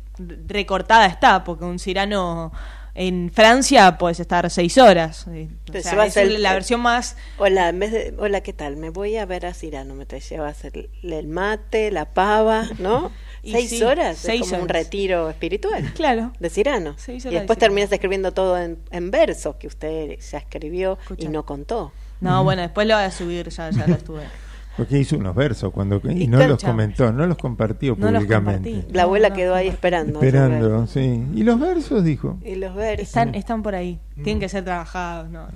recortada 0.46 1.06
está, 1.06 1.44
porque 1.44 1.64
un 1.64 1.78
Cirano 1.78 2.52
en 2.94 3.30
Francia 3.32 3.96
puedes 3.96 4.18
estar 4.18 4.48
seis 4.50 4.76
horas. 4.76 5.26
eh, 5.28 5.48
o 5.70 5.80
sea, 5.80 6.04
es 6.06 6.16
el- 6.16 6.42
la 6.42 6.52
versión 6.54 6.80
más 6.80 7.16
Hola, 7.38 7.70
de, 7.72 8.14
hola, 8.18 8.40
¿qué 8.40 8.52
tal? 8.52 8.76
Me 8.76 8.90
voy 8.90 9.16
a 9.16 9.24
ver 9.26 9.46
a 9.46 9.54
Cirano, 9.54 9.94
me 9.94 10.04
te 10.04 10.18
llevas 10.20 10.64
el, 10.64 10.90
el 11.04 11.28
mate, 11.28 11.90
la 11.92 12.06
pava, 12.06 12.66
¿no? 12.78 13.12
Y 13.40 13.52
seis 13.52 13.70
sí, 13.70 13.82
horas, 13.84 14.18
seis 14.18 14.42
es 14.42 14.50
como 14.50 14.62
un 14.64 14.68
retiro 14.68 15.30
espiritual. 15.30 15.92
Claro. 15.94 16.32
De 16.40 16.50
Cirano. 16.50 16.94
Seis 16.98 17.24
y 17.24 17.28
horas 17.28 17.34
de 17.34 17.38
después 17.40 17.56
Cirano. 17.56 17.60
terminas 17.60 17.92
escribiendo 17.92 18.32
todo 18.32 18.58
en, 18.58 18.78
en 18.90 19.10
versos 19.12 19.54
que 19.56 19.68
usted 19.68 20.18
ya 20.18 20.38
escribió 20.38 20.98
y 21.16 21.28
no 21.28 21.46
contó. 21.46 21.92
No, 22.20 22.42
bueno, 22.42 22.62
después 22.62 22.88
lo 22.88 22.94
voy 22.96 23.04
a 23.04 23.10
subir, 23.12 23.48
ya, 23.48 23.70
ya 23.70 23.86
lo 23.86 23.94
estuve. 23.94 24.22
Porque 24.78 24.98
hizo 24.98 25.16
unos 25.18 25.34
versos 25.34 25.70
cuando 25.72 26.00
y, 26.04 26.22
Y 26.22 26.26
no 26.28 26.38
los 26.46 26.62
comentó, 26.62 27.12
no 27.12 27.26
los 27.26 27.36
compartió 27.36 27.94
No 27.98 28.10
los 28.10 28.22
públicamente. 28.24 28.86
La 28.92 29.02
abuela 29.02 29.34
quedó 29.34 29.54
ahí 29.54 29.68
esperando. 29.68 30.22
Esperando, 30.22 30.86
sí. 30.86 31.26
¿Y 31.34 31.42
los 31.42 31.60
versos, 31.60 32.02
dijo? 32.02 32.38
Y 32.42 32.54
los 32.54 32.74
versos. 32.74 33.06
Están, 33.08 33.34
están 33.34 33.62
por 33.62 33.74
ahí, 33.74 33.98
tienen 34.14 34.40
que 34.40 34.48
ser 34.48 34.64
trabajados, 34.64 35.28
no, 35.28 35.42
no. 35.48 35.50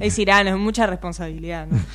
Es 0.00 0.18
Irano, 0.18 0.50
es 0.50 0.56
mucha 0.56 0.86
responsabilidad, 0.88 1.68
¿no? 1.70 1.78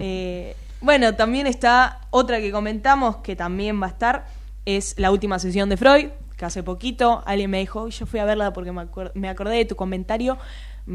Eh, 0.00 0.56
bueno, 0.80 1.14
también 1.14 1.46
está 1.46 2.00
otra 2.10 2.40
que 2.40 2.50
comentamos 2.50 3.18
que 3.18 3.36
también 3.36 3.80
va 3.80 3.86
a 3.86 3.90
estar, 3.90 4.26
es 4.64 4.94
la 4.98 5.12
última 5.12 5.38
sesión 5.38 5.68
de 5.68 5.76
Freud, 5.76 6.08
que 6.36 6.44
hace 6.44 6.64
poquito 6.64 7.22
alguien 7.26 7.48
me 7.50 7.58
dijo, 7.60 7.88
yo 7.88 8.04
fui 8.06 8.18
a 8.18 8.24
verla 8.24 8.52
porque 8.52 8.72
me, 8.72 8.82
acuer- 8.82 9.12
me 9.14 9.28
acordé 9.28 9.56
de 9.56 9.64
tu 9.66 9.76
comentario, 9.76 10.36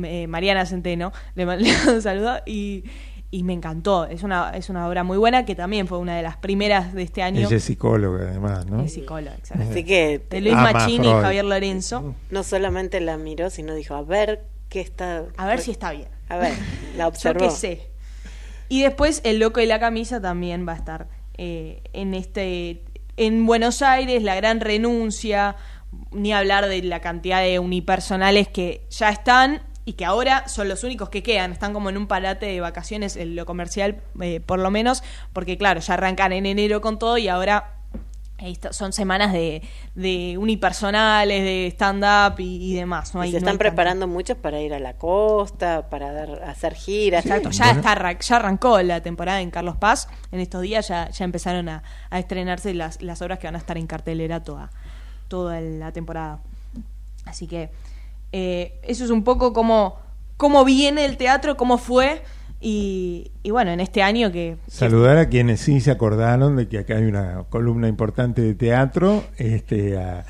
eh, 0.04 0.28
Mariana 0.28 0.66
Centeno, 0.66 1.14
le 1.36 1.46
mandé 1.46 1.72
un 1.88 2.02
saludo 2.02 2.40
y, 2.46 2.84
y 3.32 3.44
me 3.44 3.54
encantó, 3.54 4.06
es 4.06 4.24
una, 4.24 4.52
es 4.52 4.70
una 4.70 4.88
obra 4.88 5.04
muy 5.04 5.18
buena 5.18 5.46
que 5.46 5.54
también 5.54 5.88
fue 5.88 6.00
una 6.00 6.16
de 6.16 6.24
las 6.24 6.38
primeras 6.38 6.94
de 6.94 7.04
este 7.04 7.22
año. 7.22 7.46
Ella 7.46 7.58
es 7.58 7.64
psicóloga, 7.64 8.28
además, 8.30 8.66
¿no? 8.66 8.82
Es 8.82 8.94
psicóloga, 8.94 9.36
exacto. 9.36 9.66
Así 9.70 9.84
que 9.84 10.22
De 10.30 10.42
Luis 10.42 10.56
Ama 10.56 10.74
Machini 10.74 11.08
y. 11.08 11.12
Javier 11.12 11.46
Lorenzo. 11.46 12.16
no 12.32 12.44
solamente 12.44 13.00
la 13.02 13.18
miró, 13.18 13.52
sino 13.52 13.76
dijo, 13.76 13.94
a 13.94 14.02
ver 14.02 14.46
qué 14.68 14.82
está... 14.82 15.26
A 15.38 15.46
ver 15.46 15.60
si 15.62 15.72
está 15.72 15.92
bien. 15.92 16.08
A 16.28 16.38
ver, 16.38 16.54
la 16.98 17.04
Yo 17.04 17.08
observó. 17.08 17.40
qué 17.46 17.52
sé. 17.52 17.90
Y 18.68 18.82
después 18.82 19.22
El 19.24 19.40
Loco 19.40 19.60
y 19.60 19.68
la 19.68 19.80
Camisa 19.80 20.20
también 20.22 20.68
va 20.68 20.74
a 20.74 20.78
estar 20.78 21.08
eh, 21.38 21.82
en 21.94 22.14
este 22.14 22.84
en 23.18 23.46
Buenos 23.46 23.82
Aires, 23.82 24.24
La 24.24 24.36
Gran 24.36 24.62
Renuncia, 24.62 25.58
ni 26.12 26.32
hablar 26.32 26.68
de 26.68 26.82
la 26.84 27.02
cantidad 27.02 27.42
de 27.42 27.60
unipersonales 27.60 28.48
que 28.48 28.88
ya 28.90 29.10
están 29.10 29.62
y 29.86 29.94
que 29.94 30.06
ahora 30.06 30.48
son 30.48 30.68
los 30.70 30.84
únicos 30.84 31.10
que 31.10 31.24
quedan, 31.24 31.52
están 31.52 31.74
como 31.74 31.90
en 31.90 31.98
un 31.98 32.08
parate 32.08 32.46
de 32.46 32.62
vacaciones 32.62 33.16
en 33.16 33.36
lo 33.36 33.46
comercial 33.46 34.02
eh, 34.22 34.40
por 34.40 34.60
lo 34.60 34.70
menos, 34.72 35.04
porque 35.34 35.58
claro, 35.58 35.80
ya 35.80 35.96
arrancan 35.96 36.32
en 36.34 36.46
enero 36.46 36.80
con 36.82 37.00
todo 37.00 37.18
y 37.18 37.28
ahora 37.28 37.74
son 38.72 38.94
semanas 38.94 39.34
de, 39.34 39.62
de 39.96 40.38
unipersonales, 40.38 41.44
de 41.44 41.68
stand-up 41.74 42.40
y, 42.40 42.72
y 42.72 42.74
demás. 42.76 43.14
No 43.14 43.26
Y 43.26 43.28
se 43.28 43.32
no 43.34 43.38
están 43.40 43.46
tanto. 43.54 43.60
preparando 43.60 44.08
muchos 44.08 44.38
para 44.38 44.62
ir 44.62 44.74
a 44.74 44.80
la 44.80 44.94
costa, 44.94 45.90
para 45.90 46.14
dar, 46.14 46.44
hacer 46.44 46.74
giras. 46.74 47.26
Exacto, 47.26 47.50
ya, 47.50 47.72
está, 47.72 47.92
arran- 47.92 48.18
ya 48.20 48.36
arrancó 48.38 48.82
la 48.82 49.02
temporada 49.02 49.42
en 49.42 49.52
Carlos 49.52 49.76
Paz. 49.76 50.08
En 50.32 50.40
estos 50.40 50.62
días 50.62 50.88
ya, 50.88 51.10
ya 51.10 51.26
empezaron 51.26 51.68
a, 51.68 51.84
a 52.10 52.18
estrenarse 52.20 52.74
las, 52.74 53.02
las 53.02 53.22
obras 53.22 53.40
que 53.40 53.48
van 53.48 53.56
a 53.56 53.60
estar 53.60 53.78
en 53.78 53.88
cartelera 53.88 54.42
toda, 54.42 54.70
toda 55.28 55.60
la 55.60 55.92
temporada. 55.92 56.40
Así 57.26 57.46
que 57.46 57.70
eh, 58.32 58.80
eso 58.84 59.04
es 59.04 59.10
un 59.10 59.24
poco 59.24 59.54
como 59.54 59.98
cómo 60.38 60.64
viene 60.64 61.06
el 61.06 61.18
teatro, 61.18 61.58
cómo 61.58 61.78
fue. 61.78 62.24
Y, 62.62 63.32
y 63.42 63.52
bueno, 63.52 63.72
en 63.72 63.80
este 63.80 64.02
año 64.02 64.32
que... 64.32 64.58
Saludar 64.68 65.18
a 65.18 65.30
quienes 65.30 65.62
sí 65.62 65.80
se 65.80 65.92
acordaron 65.92 66.56
de 66.58 66.68
que 66.68 66.80
acá 66.80 66.98
hay 66.98 67.06
una 67.06 67.46
columna 67.50 67.88
importante 67.88 68.42
de 68.42 68.54
teatro, 68.54 69.24
este, 69.38 69.98
a, 69.98 70.26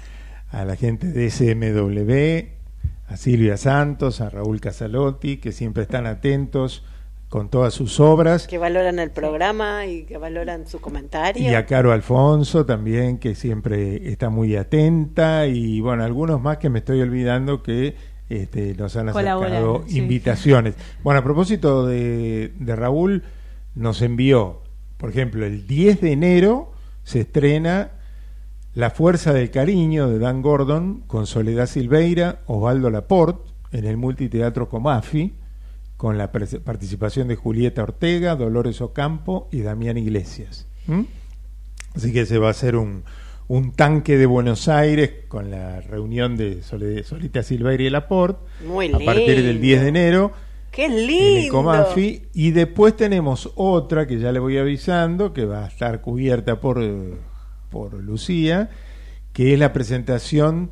a 0.51 0.65
la 0.65 0.75
gente 0.75 1.07
de 1.07 1.29
SMW, 1.29 3.11
a 3.11 3.17
Silvia 3.17 3.57
Santos, 3.57 4.21
a 4.21 4.29
Raúl 4.29 4.61
Casalotti, 4.61 5.37
que 5.37 5.51
siempre 5.51 5.83
están 5.83 6.05
atentos 6.05 6.83
con 7.29 7.49
todas 7.49 7.75
sus 7.75 7.99
obras, 7.99 8.47
Que 8.47 8.57
valoran 8.57 8.97
el 8.97 9.11
programa 9.11 9.85
y 9.85 10.03
que 10.03 10.17
valoran 10.17 10.67
su 10.67 10.81
comentario. 10.81 11.43
y 11.49 11.53
a 11.53 11.65
Caro 11.67 11.91
Alfonso 11.91 12.65
también, 12.65 13.19
que 13.19 13.35
siempre 13.35 14.09
está 14.11 14.29
muy 14.29 14.55
atenta, 14.55 15.45
y 15.45 15.79
bueno, 15.79 16.03
algunos 16.03 16.41
más 16.41 16.57
que 16.57 16.69
me 16.69 16.79
estoy 16.79 17.01
olvidando 17.01 17.61
que 17.61 17.95
este, 18.29 18.73
nos 18.73 18.95
han 18.95 19.09
acercado 19.09 19.83
sí. 19.87 19.99
invitaciones. 19.99 20.73
Bueno, 21.03 21.19
a 21.19 21.23
propósito 21.23 21.85
de, 21.85 22.51
de 22.57 22.75
Raúl, 22.75 23.23
nos 23.75 24.01
envió, 24.01 24.63
por 24.97 25.11
ejemplo, 25.11 25.45
el 25.45 25.67
10 25.67 26.01
de 26.01 26.11
enero 26.11 26.71
se 27.03 27.21
estrena 27.21 27.91
La 28.73 28.89
Fuerza 28.89 29.33
del 29.33 29.51
Cariño 29.51 30.09
de 30.09 30.17
Dan 30.17 30.41
Gordon 30.41 31.03
con 31.05 31.27
Soledad 31.27 31.67
Silveira, 31.67 32.39
Osvaldo 32.47 32.89
Laporte 32.89 33.51
en 33.71 33.85
el 33.85 33.97
Multiteatro 33.97 34.67
Comafi, 34.67 35.35
con 35.99 36.17
la 36.17 36.31
participación 36.31 37.27
de 37.27 37.35
Julieta 37.35 37.83
Ortega, 37.83 38.37
Dolores 38.37 38.79
Ocampo 38.79 39.49
y 39.51 39.63
Damián 39.63 39.97
Iglesias. 39.97 40.65
¿Mm? 40.87 41.01
Así 41.93 42.13
que 42.13 42.25
se 42.25 42.37
va 42.37 42.47
a 42.47 42.51
hacer 42.51 42.77
un, 42.77 43.03
un 43.49 43.73
tanque 43.73 44.17
de 44.17 44.25
Buenos 44.25 44.69
Aires 44.69 45.11
con 45.27 45.51
la 45.51 45.81
reunión 45.81 46.37
de 46.37 46.63
Solita 46.63 47.43
Silveira 47.43 47.83
y 47.83 47.89
Laporte 47.89 48.39
Muy 48.65 48.93
a 48.93 48.99
partir 48.99 49.43
del 49.43 49.55
lindo. 49.55 49.61
10 49.61 49.81
de 49.81 49.87
enero 49.89 50.31
¡Qué 50.71 50.85
en 50.85 50.93
el 50.93 51.05
lindo! 51.05 51.53
Comafi 51.53 52.27
y 52.33 52.51
después 52.51 52.95
tenemos 52.95 53.51
otra 53.55 54.07
que 54.07 54.19
ya 54.19 54.31
le 54.31 54.39
voy 54.39 54.57
avisando 54.57 55.33
que 55.33 55.43
va 55.43 55.65
a 55.65 55.67
estar 55.67 55.99
cubierta 55.99 56.61
por, 56.61 56.81
por 57.69 57.93
Lucía 57.95 58.69
que 59.33 59.51
es 59.51 59.59
la 59.59 59.73
presentación 59.73 60.71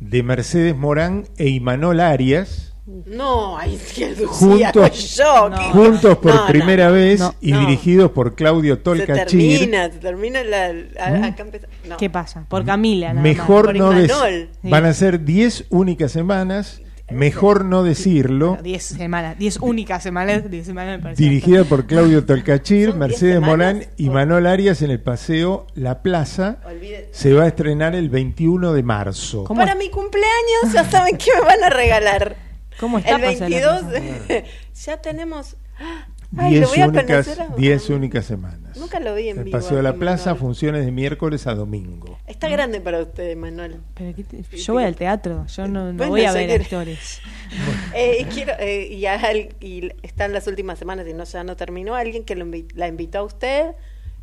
de 0.00 0.24
Mercedes 0.24 0.76
Morán 0.76 1.28
e 1.36 1.48
Imanol 1.48 2.00
Arias 2.00 2.73
No, 2.86 3.56
ay, 3.56 3.78
qué 3.94 4.10
Lucía, 4.10 4.70
juntos, 4.72 5.16
yo. 5.16 5.50
qué- 5.56 5.62
juntos 5.72 6.18
por 6.18 6.34
No, 6.34 6.40
no, 6.42 6.46
primera 6.46 6.90
vez 6.90 7.18
no, 7.20 7.34
y 7.40 7.52
no. 7.52 7.60
dirigidos 7.60 8.10
por 8.10 8.34
Claudio 8.34 8.74
Se 8.76 8.82
Tolcachir. 8.82 9.58
termina, 9.58 9.84
se 9.90 9.98
termina 10.00 10.44
la. 10.44 10.66
a- 11.00 11.26
acá 11.26 11.42
empieza- 11.44 11.66
no. 11.88 11.96
¿Qué 11.96 12.10
pasa? 12.10 12.44
Por 12.46 12.64
Camila, 12.66 13.08
nada. 13.14 13.22
Mejor 13.22 13.74
no 13.74 13.92
Imanol. 13.92 14.50
Van 14.62 14.84
a 14.84 14.92
ser 14.92 15.24
10 15.24 15.64
únicas 15.70 16.12
semanas. 16.12 16.82
Mejor 17.10 17.66
no 17.66 17.84
decirlo. 17.84 18.56
10 18.62 18.82
semanas, 18.82 19.38
10 19.38 19.58
únicas 19.60 20.02
semanas, 20.02 20.50
10 20.50 20.64
semanas 20.66 20.96
me 20.98 21.02
parece. 21.02 21.22
Dirigida 21.22 21.64
por 21.64 21.86
Claudio 21.86 22.24
Tolcachir, 22.26 22.94
Mercedes 22.94 23.36
10 23.36 23.40
Morán 23.42 23.84
y 23.98 24.08
Manuel 24.10 24.46
Arias 24.46 24.80
en 24.82 24.90
el 24.90 25.00
paseo 25.00 25.66
La 25.74 26.02
Plaza. 26.02 26.58
Olvide- 26.66 27.08
Se 27.12 27.32
va 27.34 27.44
a 27.44 27.46
estrenar 27.48 27.94
el 27.94 28.08
21 28.08 28.72
de 28.72 28.82
marzo. 28.82 29.44
Para 29.44 29.74
mi 29.74 29.90
cumpleaños 29.90 30.72
ya 30.72 30.84
saben 30.84 31.16
qué 31.18 31.30
me 31.38 31.46
van 31.46 31.62
a 31.64 31.70
regalar. 31.70 32.36
¿Cómo 32.80 32.98
está 32.98 33.16
El 33.16 33.22
Paseo 33.22 33.48
de 33.48 33.60
la 33.60 33.80
22 33.80 34.44
ya 34.84 34.96
tenemos. 35.02 35.56
Ay, 36.36 36.54
lo 36.58 36.66
10 36.66 36.68
voy 36.70 36.80
a 36.80 36.86
únicas, 36.88 37.26
conocer 37.26 37.42
a- 37.42 37.56
10 37.56 37.90
únicas 37.90 38.24
semanas. 38.24 38.76
Nunca 38.76 38.98
lo 38.98 39.14
vi 39.14 39.28
en 39.28 39.38
El 39.38 39.44
vivo. 39.44 39.56
paseo 39.56 39.76
de 39.76 39.84
la 39.84 39.90
a 39.90 39.94
Plaza, 39.94 40.30
Manuel. 40.30 40.40
funciones 40.40 40.84
de 40.84 40.90
miércoles 40.90 41.46
a 41.46 41.54
domingo. 41.54 42.18
Está 42.26 42.48
grande 42.48 42.80
para 42.80 43.00
usted, 43.00 43.36
Manuel. 43.36 43.76
Pero 43.94 44.16
qué 44.16 44.24
te- 44.24 44.56
yo 44.56 44.72
voy 44.72 44.82
al 44.82 44.96
teatro, 44.96 45.46
yo 45.46 45.68
no, 45.68 45.92
no 45.92 45.98
Bueno, 45.98 46.10
voy 46.10 46.24
a 46.24 46.32
ver 46.32 46.60
actores. 46.60 47.20
Eh, 47.94 48.16
y 48.22 48.24
quiero, 48.24 48.52
eh, 48.58 48.88
y, 48.90 49.06
al- 49.06 49.54
y 49.60 49.90
están 50.02 50.32
las 50.32 50.48
últimas 50.48 50.76
semanas 50.76 51.06
y 51.08 51.12
no 51.14 51.22
ya 51.22 51.44
no 51.44 51.54
terminó. 51.56 51.94
Alguien 51.94 52.24
que 52.24 52.34
lo 52.34 52.44
invi- 52.44 52.66
la 52.74 52.88
invitó 52.88 53.18
a 53.18 53.22
usted, 53.22 53.66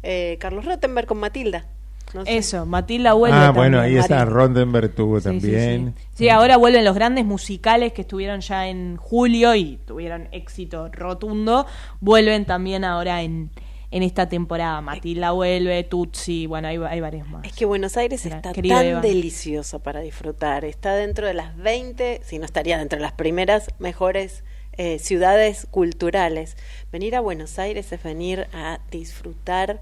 eh, 0.03 0.35
Carlos 0.41 0.65
Rottenberg 0.65 1.07
con 1.07 1.17
Matilda. 1.19 1.65
No 2.13 2.25
sé. 2.25 2.37
Eso, 2.37 2.65
Matilda 2.65 3.13
vuelve. 3.13 3.37
ah, 3.37 3.51
bueno, 3.51 3.77
también. 3.77 3.97
ahí 3.97 4.01
está. 4.03 4.25
Rondenberg 4.25 4.93
tuvo 4.93 5.19
Sí, 5.19 5.23
sí, 5.23 5.29
también. 5.29 5.93
Sí, 6.13 6.29
ahora 6.29 6.57
vuelven 6.57 6.83
los 6.85 6.95
grandes 6.95 7.25
musicales 7.25 7.93
que 7.93 8.01
estuvieron 8.01 8.41
ya 8.41 8.67
en 8.67 8.97
julio 8.97 9.55
y 9.55 9.77
tuvieron 9.85 10.27
éxito 10.31 10.89
rotundo. 10.91 11.65
Vuelven 11.99 12.45
también 12.45 12.83
ahora 12.83 13.21
en, 13.21 13.49
en 13.91 14.03
esta 14.03 14.27
temporada. 14.29 14.81
Matilda 14.81 15.31
vuelve, 15.31 15.83
Tutsi, 15.83 16.45
bueno, 16.47 16.67
hay, 16.67 16.77
hay 16.77 16.99
varios 17.01 17.27
más. 17.29 17.43
Es 17.45 17.53
que 17.53 17.65
Buenos 17.65 17.97
Aires 17.97 18.25
Era- 18.25 18.37
está 18.37 18.53
tan 18.53 18.65
Eva. 18.65 19.01
delicioso 19.01 19.79
para 19.79 19.99
disfrutar. 20.01 20.65
Está 20.65 20.95
dentro 20.95 21.27
de 21.27 21.33
las 21.33 21.55
20, 21.57 22.21
si 22.23 22.39
no 22.39 22.45
estaría 22.45 22.77
dentro 22.77 22.97
de 22.97 23.03
las 23.03 23.13
primeras 23.13 23.69
mejores 23.79 24.43
eh, 24.77 24.99
ciudades 24.99 25.67
culturales. 25.69 26.55
Venir 26.91 27.15
a 27.15 27.19
Buenos 27.19 27.59
Aires 27.59 27.91
es 27.91 28.01
venir 28.03 28.47
a 28.53 28.79
disfrutar, 28.89 29.81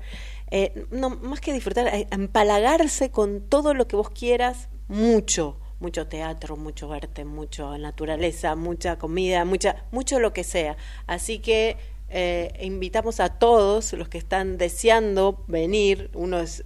eh, 0.51 0.85
no 0.91 1.09
más 1.09 1.41
que 1.41 1.53
disfrutar, 1.53 1.87
a 1.87 1.97
empalagarse 2.15 3.11
con 3.11 3.41
todo 3.41 3.73
lo 3.73 3.87
que 3.87 3.95
vos 3.95 4.09
quieras, 4.09 4.69
mucho. 4.87 5.57
Mucho 5.79 6.07
teatro, 6.07 6.57
mucho 6.57 6.91
arte, 6.91 7.23
mucho 7.23 7.77
naturaleza, 7.77 8.53
mucha 8.57 8.97
comida, 8.97 9.45
mucha, 9.45 9.77
mucho 9.91 10.19
lo 10.19 10.33
que 10.33 10.43
sea. 10.43 10.75
Así 11.07 11.39
que 11.39 11.77
eh, 12.09 12.51
invitamos 12.61 13.21
a 13.21 13.29
todos 13.29 13.93
los 13.93 14.09
que 14.09 14.17
están 14.17 14.57
deseando 14.57 15.41
venir. 15.47 16.09
Uno 16.15 16.39
es 16.39 16.65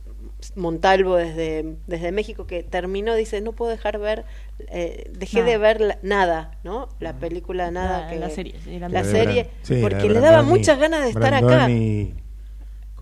Montalvo 0.56 1.16
desde, 1.16 1.76
desde 1.86 2.12
México 2.12 2.48
que 2.48 2.64
terminó, 2.64 3.14
dice, 3.14 3.40
no 3.40 3.52
puedo 3.52 3.70
dejar 3.70 4.00
ver, 4.00 4.26
eh, 4.70 5.12
dejé 5.16 5.40
Nada. 5.42 5.52
de 5.52 5.58
ver 5.60 5.82
la- 5.82 6.00
nada, 6.02 6.58
¿no? 6.64 6.90
La 7.00 7.14
película 7.14 7.70
Nada. 7.70 8.02
La- 8.06 8.10
que, 8.10 8.16
la 8.18 8.30
serie, 8.32 8.56
sí, 8.64 8.80
la 8.80 9.04
serie, 9.04 9.50
porque 9.82 10.10
le 10.10 10.20
daba 10.22 10.42
Brandoni- 10.42 10.50
muchas 10.50 10.80
ganas 10.80 11.04
de 11.04 11.10
estar 11.10 11.34
acá. 11.36 11.68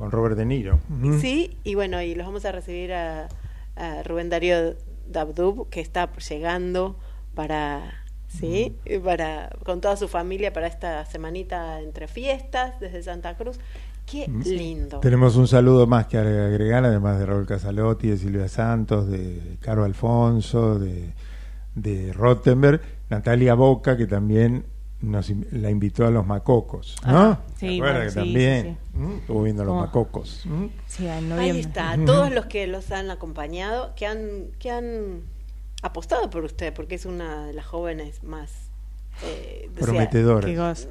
Con 0.01 0.09
Robert 0.09 0.35
De 0.35 0.47
Niro. 0.47 0.79
Sí, 1.19 1.59
y 1.63 1.75
bueno, 1.75 2.01
y 2.01 2.15
los 2.15 2.25
vamos 2.25 2.43
a 2.45 2.51
recibir 2.51 2.91
a, 2.91 3.29
a 3.75 4.01
Rubén 4.01 4.31
Darío 4.31 4.73
Dabdub, 5.07 5.69
que 5.69 5.79
está 5.79 6.11
llegando 6.27 6.97
para, 7.35 8.03
sí, 8.27 8.75
para 9.03 9.55
con 9.63 9.79
toda 9.79 9.95
su 9.97 10.07
familia 10.07 10.53
para 10.53 10.65
esta 10.65 11.05
semanita 11.05 11.79
entre 11.81 12.07
fiestas 12.07 12.79
desde 12.79 13.03
Santa 13.03 13.37
Cruz. 13.37 13.59
Qué 14.07 14.27
lindo. 14.27 15.01
Tenemos 15.01 15.35
un 15.35 15.47
saludo 15.47 15.85
más 15.85 16.07
que 16.07 16.17
agregar, 16.17 16.83
además 16.83 17.19
de 17.19 17.27
Raúl 17.27 17.45
Casalotti, 17.45 18.07
de 18.07 18.17
Silvia 18.17 18.47
Santos, 18.47 19.07
de 19.07 19.57
Caro 19.59 19.83
Alfonso, 19.83 20.79
de, 20.79 21.13
de 21.75 22.11
Rottenberg, 22.11 22.81
Natalia 23.11 23.53
Boca, 23.53 23.95
que 23.97 24.07
también 24.07 24.65
nos 25.01 25.31
la 25.51 25.69
invitó 25.69 26.05
a 26.05 26.11
los 26.11 26.25
macocos, 26.25 26.95
¿no? 27.05 27.19
Ah, 27.19 27.39
sí, 27.57 27.67
¿Te 27.67 27.75
acuerdas 27.75 27.79
bueno, 27.79 28.05
que 28.05 28.09
sí, 28.09 28.15
también 28.15 28.77
sí, 28.93 28.97
¿Mm? 28.97 29.17
estuvo 29.17 29.43
viendo 29.43 29.63
los 29.63 29.71
¿Cómo? 29.71 29.81
macocos. 29.81 30.45
¿Mm? 30.45 30.65
Sí, 30.87 31.07
Ahí 31.07 31.59
está, 31.59 31.97
todos 32.05 32.31
los 32.31 32.45
que 32.45 32.67
los 32.67 32.91
han 32.91 33.09
acompañado, 33.09 33.93
que 33.95 34.05
han, 34.05 34.47
que 34.59 34.71
han 34.71 35.21
apostado 35.81 36.29
por 36.29 36.43
usted, 36.43 36.73
porque 36.73 36.95
es 36.95 37.05
una 37.05 37.47
de 37.47 37.53
las 37.53 37.65
jóvenes 37.65 38.23
más 38.23 38.71
eh, 39.23 39.69
o 39.79 39.85
sea, 39.85 39.93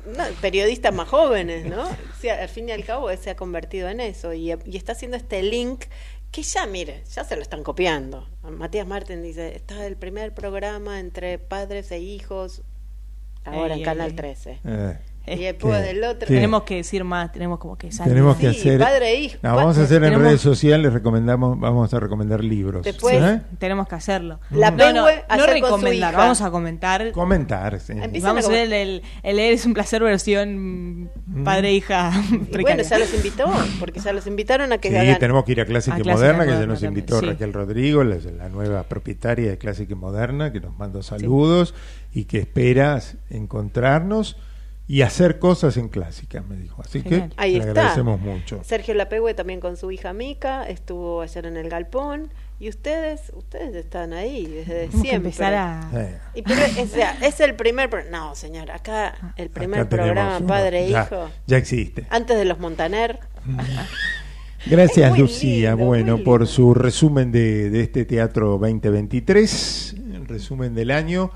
no, 0.07 0.25
periodistas 0.41 0.95
más 0.95 1.09
jóvenes, 1.09 1.67
¿no? 1.67 1.83
O 1.89 2.21
sea, 2.21 2.43
al 2.43 2.49
fin 2.49 2.69
y 2.69 2.73
al 2.73 2.85
cabo 2.85 3.09
se 3.17 3.31
ha 3.31 3.37
convertido 3.37 3.89
en 3.89 3.99
eso 3.99 4.33
y, 4.35 4.53
y 4.67 4.77
está 4.77 4.93
haciendo 4.93 5.17
este 5.17 5.43
link 5.43 5.87
que 6.31 6.43
ya, 6.43 6.67
mire, 6.67 7.03
ya 7.13 7.25
se 7.25 7.35
lo 7.35 7.43
están 7.43 7.65
copiando. 7.65 8.29
Matías 8.43 8.87
Martín 8.87 9.23
dice, 9.23 9.57
está 9.57 9.85
el 9.87 9.97
primer 9.97 10.33
programa 10.33 11.01
entre 11.01 11.39
padres 11.39 11.91
e 11.91 11.99
hijos, 11.99 12.63
ahora 13.45 13.75
Ey, 13.75 13.81
en 13.81 13.85
Canal 13.85 14.11
ey. 14.11 14.17
13. 14.17 14.59
Eh, 14.65 14.99
Y 15.41 15.45
después 15.45 15.81
¿Qué? 15.81 15.87
del 15.95 16.05
otro... 16.05 16.27
¿Qué? 16.27 16.35
Tenemos 16.35 16.63
que 16.65 16.77
decir 16.77 17.05
más, 17.05 17.31
tenemos 17.33 17.59
como 17.59 17.77
que 17.77 17.93
salir. 17.93 18.13
Tenemos 18.13 18.37
que 18.37 18.53
Sí, 18.53 18.61
hacer. 18.61 18.81
padre 18.81 19.11
e 19.11 19.21
hijo. 19.21 19.37
No, 19.43 19.55
vamos 19.57 19.79
a 19.79 19.83
hacer 19.85 19.97
en 19.99 20.11
Tenemos- 20.11 20.23
redes 20.27 20.41
sociales, 20.41 20.93
recomendamos, 20.93 21.59
vamos 21.59 21.93
a 21.95 22.01
recomendar 22.01 22.43
libros. 22.43 22.85
Después- 22.85 23.23
¿eh? 23.23 23.41
Tenemos 23.59 23.87
que 23.89 23.95
hacerlo. 23.95 24.41
La 24.51 24.71
no, 24.71 24.93
no, 24.93 25.07
recomendar, 25.47 26.13
hija. 26.13 26.19
vamos 26.21 26.41
a 26.43 26.51
comentar. 26.51 27.13
Comentar, 27.13 27.81
sí. 27.81 27.95
Vamos 28.23 28.47
a 28.47 28.49
ver 28.49 28.67
el, 28.67 28.73
el, 28.73 29.03
el 29.23 29.37
Leer 29.37 29.53
es 29.55 29.67
un 29.67 29.75
placer 29.75 30.03
versión 30.03 31.11
padre-hija 31.45 32.13
Y 32.15 32.29
bueno, 32.31 32.47
precaria. 32.51 32.83
ya 32.85 32.99
los 32.99 33.15
invitó, 33.15 33.47
porque 33.79 34.01
ya 34.01 34.13
los 34.13 34.27
invitaron 34.27 34.73
a 34.73 34.79
que 34.79 34.89
Sí, 34.91 34.97
hagan... 34.97 35.19
tenemos 35.19 35.45
que 35.45 35.53
ir 35.53 35.61
a 35.61 35.65
Clásica 35.67 35.99
y 35.99 36.05
Moderna, 36.05 36.45
que 36.45 36.51
ya 36.53 36.67
nos 36.67 36.83
invitó 36.83 37.21
sí. 37.21 37.27
Raquel 37.27 37.53
Rodrigo, 37.53 38.05
la, 38.05 38.17
la 38.37 38.49
nueva 38.49 38.83
propietaria 38.85 39.51
de 39.51 39.59
Clásica 39.59 39.93
y 39.93 39.97
Moderna, 39.97 40.53
que 40.53 40.61
nos 40.61 40.77
mandó 40.79 41.03
saludos 41.03 41.75
y 42.13 42.25
que 42.25 42.39
esperas 42.39 43.17
encontrarnos 43.31 44.37
y 44.93 45.03
hacer 45.03 45.39
cosas 45.39 45.77
en 45.77 45.89
Clásica, 45.89 46.43
me 46.43 46.57
dijo. 46.57 46.83
Así 46.83 47.01
Genial. 47.03 47.29
que 47.29 47.35
Ahí 47.37 47.53
le 47.53 47.59
está. 47.59 47.71
agradecemos 47.71 48.21
mucho. 48.21 48.61
Sergio 48.65 48.95
Lapehue 48.95 49.35
también 49.35 49.61
con 49.61 49.77
su 49.77 49.91
hija 49.93 50.13
Mica, 50.13 50.65
estuvo 50.69 51.21
ayer 51.21 51.47
en 51.47 51.57
el 51.57 51.69
Galpón. 51.69 52.33
Y 52.59 52.69
ustedes, 52.69 53.33
ustedes 53.35 53.75
están 53.75 54.13
ahí 54.13 54.47
desde 54.47 54.91
siempre. 54.91 55.15
empezar 55.15 55.55
a... 55.55 55.91
Eh, 55.95 56.19
Y 56.35 56.43
pero, 56.43 56.61
o 56.83 56.87
sea, 56.89 57.17
es 57.23 57.41
el 57.41 57.55
primer... 57.55 57.89
pro- 57.89 58.05
No, 58.11 58.35
señor, 58.35 58.71
acá 58.71 59.35
el 59.37 59.49
primer 59.49 59.81
acá 59.81 59.89
programa 59.89 60.37
uno. 60.39 60.47
Padre 60.47 60.87
e 60.87 60.91
Ya- 60.91 61.05
Hijo, 61.05 61.31
Ya 61.47 61.57
existe. 61.57 62.07
antes 62.11 62.37
de 62.37 62.45
los 62.45 62.59
Montaner. 62.59 63.21
Gracias, 64.67 65.07
Es 65.07 65.11
muy 65.11 65.19
Lucía. 65.21 65.71
lindo, 65.71 65.87
bueno, 65.87 66.17
muy 66.17 66.25
por 66.25 66.41
lindo. 66.41 66.53
su 66.53 66.75
resumen 66.75 67.33
de, 67.33 67.71
de 67.71 67.81
este 67.81 68.05
teatro 68.05 68.59
2023, 68.59 69.95
el 70.15 70.27
resumen 70.27 70.75
del 70.75 70.91
año. 70.91 71.31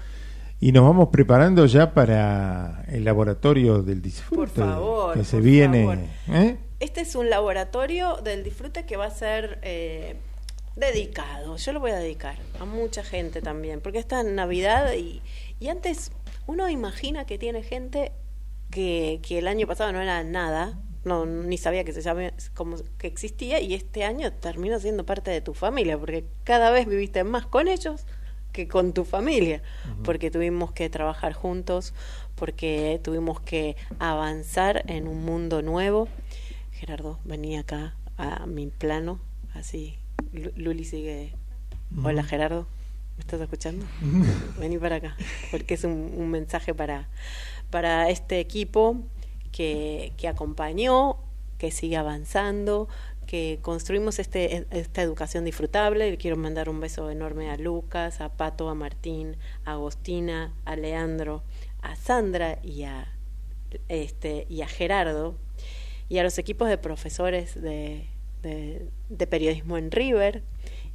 Y 0.64 0.72
nos 0.72 0.82
vamos 0.82 1.10
preparando 1.10 1.66
ya 1.66 1.92
para 1.92 2.86
el 2.88 3.04
laboratorio 3.04 3.82
del 3.82 4.00
disfrute 4.00 4.34
Por 4.34 4.48
favor, 4.48 5.14
que 5.14 5.22
se 5.22 5.38
viene. 5.38 6.08
¿eh? 6.26 6.56
Este 6.80 7.02
es 7.02 7.14
un 7.16 7.28
laboratorio 7.28 8.16
del 8.24 8.42
disfrute 8.42 8.86
que 8.86 8.96
va 8.96 9.04
a 9.04 9.10
ser 9.10 9.58
eh, 9.60 10.16
dedicado. 10.74 11.58
Yo 11.58 11.72
lo 11.74 11.80
voy 11.80 11.90
a 11.90 11.96
dedicar 11.96 12.38
a 12.60 12.64
mucha 12.64 13.04
gente 13.04 13.42
también, 13.42 13.82
porque 13.82 13.98
está 13.98 14.22
en 14.22 14.36
Navidad 14.36 14.94
y, 14.94 15.20
y 15.60 15.68
antes 15.68 16.12
uno 16.46 16.70
imagina 16.70 17.26
que 17.26 17.36
tiene 17.36 17.62
gente 17.62 18.12
que, 18.70 19.20
que 19.22 19.40
el 19.40 19.48
año 19.48 19.66
pasado 19.66 19.92
no 19.92 20.00
era 20.00 20.24
nada, 20.24 20.80
no 21.04 21.26
ni 21.26 21.58
sabía 21.58 21.84
que 21.84 21.92
se 21.92 22.00
llame 22.00 22.32
como 22.54 22.78
que 22.96 23.06
existía 23.06 23.60
y 23.60 23.74
este 23.74 24.02
año 24.04 24.32
terminó 24.32 24.80
siendo 24.80 25.04
parte 25.04 25.30
de 25.30 25.42
tu 25.42 25.52
familia, 25.52 25.98
porque 25.98 26.24
cada 26.42 26.70
vez 26.70 26.86
viviste 26.86 27.22
más 27.22 27.44
con 27.44 27.68
ellos 27.68 28.06
que 28.54 28.68
con 28.68 28.92
tu 28.92 29.04
familia, 29.04 29.62
porque 30.04 30.30
tuvimos 30.30 30.70
que 30.70 30.88
trabajar 30.88 31.32
juntos, 31.32 31.92
porque 32.36 33.00
tuvimos 33.02 33.40
que 33.40 33.76
avanzar 33.98 34.84
en 34.86 35.08
un 35.08 35.24
mundo 35.24 35.60
nuevo. 35.60 36.06
Gerardo, 36.72 37.18
vení 37.24 37.58
acá 37.58 37.94
a 38.16 38.46
mi 38.46 38.68
plano, 38.68 39.18
así. 39.54 39.96
Lu- 40.32 40.52
Luli 40.56 40.84
sigue. 40.84 41.32
Hola 42.04 42.22
Gerardo, 42.22 42.66
¿me 43.16 43.20
estás 43.22 43.40
escuchando? 43.40 43.84
Vení 44.60 44.78
para 44.78 44.96
acá, 44.96 45.16
porque 45.50 45.74
es 45.74 45.82
un, 45.84 46.12
un 46.16 46.30
mensaje 46.30 46.74
para, 46.74 47.08
para 47.70 48.08
este 48.10 48.38
equipo 48.38 48.98
que, 49.50 50.12
que 50.16 50.28
acompañó, 50.28 51.16
que 51.58 51.70
sigue 51.72 51.96
avanzando, 51.96 52.88
que 53.26 53.58
construimos 53.62 54.18
este, 54.18 54.66
esta 54.70 55.02
educación 55.02 55.44
disfrutable. 55.44 56.10
Le 56.10 56.16
quiero 56.16 56.36
mandar 56.36 56.68
un 56.68 56.80
beso 56.80 57.10
enorme 57.10 57.50
a 57.50 57.56
Lucas, 57.56 58.20
a 58.20 58.36
Pato, 58.36 58.68
a 58.68 58.74
Martín, 58.74 59.36
a 59.64 59.72
Agostina, 59.72 60.54
a 60.64 60.76
Leandro, 60.76 61.42
a 61.82 61.96
Sandra 61.96 62.58
y 62.62 62.84
a, 62.84 63.12
este, 63.88 64.46
y 64.48 64.62
a 64.62 64.68
Gerardo 64.68 65.36
y 66.08 66.18
a 66.18 66.22
los 66.22 66.38
equipos 66.38 66.68
de 66.68 66.78
profesores 66.78 67.60
de, 67.60 68.06
de, 68.42 68.88
de 69.08 69.26
periodismo 69.26 69.78
en 69.78 69.90
River 69.90 70.42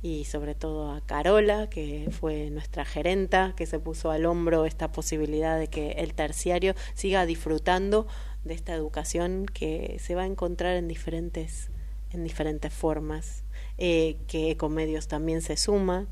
y 0.01 0.26
sobre 0.26 0.56
todo 0.56 0.91
a 0.91 1.01
Carola, 1.01 1.69
que 1.69 2.07
fue 2.11 2.49
nuestra 2.51 2.85
gerenta, 2.85 3.53
que 3.57 3.65
se 3.65 3.80
puso 3.80 4.11
al 4.11 4.26
hombro 4.26 4.65
esta 4.65 4.91
posibilidad 4.91 5.60
de 5.60 5.68
que 5.68 5.91
el 5.91 6.14
terciario 6.14 6.73
siga 6.93 7.26
disfrutando 7.26 8.07
de 8.43 8.53
esta 8.53 8.73
educación 8.73 9.45
que 9.45 9.97
se 9.99 10.15
va 10.15 10.23
a 10.23 10.26
encontrar 10.26 10.76
en 10.77 10.88
diferentes, 10.88 11.69
en 12.11 12.23
diferentes 12.23 12.73
formas, 12.73 13.44
eh, 13.77 14.18
que 14.27 14.52
Ecomedios 14.52 15.07
también 15.07 15.41
se 15.41 15.57
suma. 15.57 16.07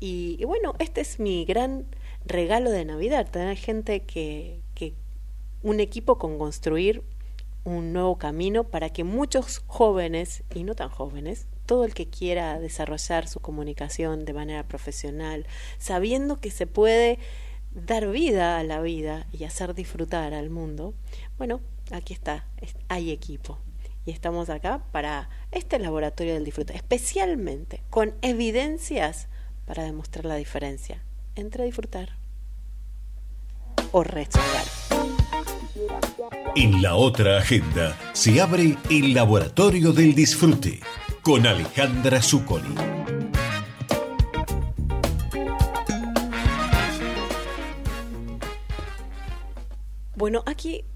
Y, 0.00 0.36
y 0.38 0.44
bueno, 0.44 0.74
este 0.78 1.00
es 1.00 1.18
mi 1.18 1.44
gran 1.44 1.86
regalo 2.24 2.70
de 2.70 2.84
Navidad, 2.84 3.30
tener 3.30 3.56
gente 3.56 4.00
que, 4.04 4.60
que 4.74 4.94
un 5.62 5.80
equipo 5.80 6.18
con 6.18 6.38
construir 6.38 7.02
un 7.64 7.92
nuevo 7.92 8.16
camino 8.16 8.64
para 8.64 8.90
que 8.90 9.04
muchos 9.04 9.62
jóvenes 9.66 10.42
y 10.54 10.62
no 10.64 10.74
tan 10.74 10.88
jóvenes, 10.88 11.46
todo 11.66 11.84
el 11.84 11.92
que 11.94 12.08
quiera 12.08 12.58
desarrollar 12.60 13.28
su 13.28 13.40
comunicación 13.40 14.24
de 14.24 14.32
manera 14.32 14.66
profesional, 14.66 15.46
sabiendo 15.78 16.36
que 16.40 16.50
se 16.50 16.66
puede 16.66 17.18
dar 17.74 18.08
vida 18.10 18.58
a 18.58 18.64
la 18.64 18.80
vida 18.80 19.26
y 19.32 19.44
hacer 19.44 19.74
disfrutar 19.74 20.32
al 20.32 20.48
mundo, 20.50 20.94
bueno, 21.36 21.60
aquí 21.90 22.14
está, 22.14 22.46
es- 22.60 22.76
hay 22.88 23.10
equipo. 23.10 23.58
Y 24.08 24.10
estamos 24.10 24.48
acá 24.48 24.80
para 24.90 25.28
este 25.52 25.78
laboratorio 25.78 26.32
del 26.32 26.42
disfrute, 26.42 26.74
especialmente 26.74 27.82
con 27.90 28.14
evidencias 28.22 29.28
para 29.66 29.82
demostrar 29.82 30.24
la 30.24 30.36
diferencia 30.36 31.04
entre 31.34 31.66
disfrutar 31.66 32.16
o 33.92 34.02
resolver. 34.02 34.64
En 36.56 36.80
la 36.80 36.94
otra 36.94 37.36
agenda 37.36 37.98
se 38.14 38.40
abre 38.40 38.78
el 38.88 39.12
Laboratorio 39.12 39.92
del 39.92 40.14
Disfrute 40.14 40.80
con 41.20 41.46
Alejandra 41.46 42.22
Zuccoli. 42.22 42.74
Bueno, 50.16 50.42
aquí 50.46 50.86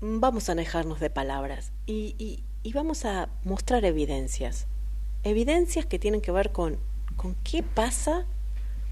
vamos 0.00 0.48
a 0.48 0.52
alejarnos 0.52 0.98
de 0.98 1.10
palabras 1.10 1.71
y, 1.86 2.14
y- 2.62 2.72
vamos 2.72 3.04
a 3.04 3.28
mostrar 3.44 3.84
evidencias. 3.84 4.66
Evidencias 5.24 5.86
que 5.86 5.98
tienen 5.98 6.20
que 6.20 6.32
ver 6.32 6.52
con, 6.52 6.78
con 7.16 7.34
qué 7.44 7.62
pasa 7.62 8.24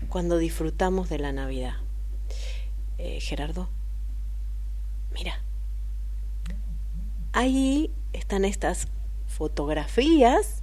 cuando 0.09 0.39
disfrutamos 0.39 1.09
de 1.09 1.19
la 1.19 1.33
Navidad. 1.33 1.75
Eh, 2.99 3.21
Gerardo, 3.21 3.69
mira, 5.15 5.41
ahí 7.33 7.91
están 8.12 8.45
estas 8.45 8.89
fotografías, 9.27 10.62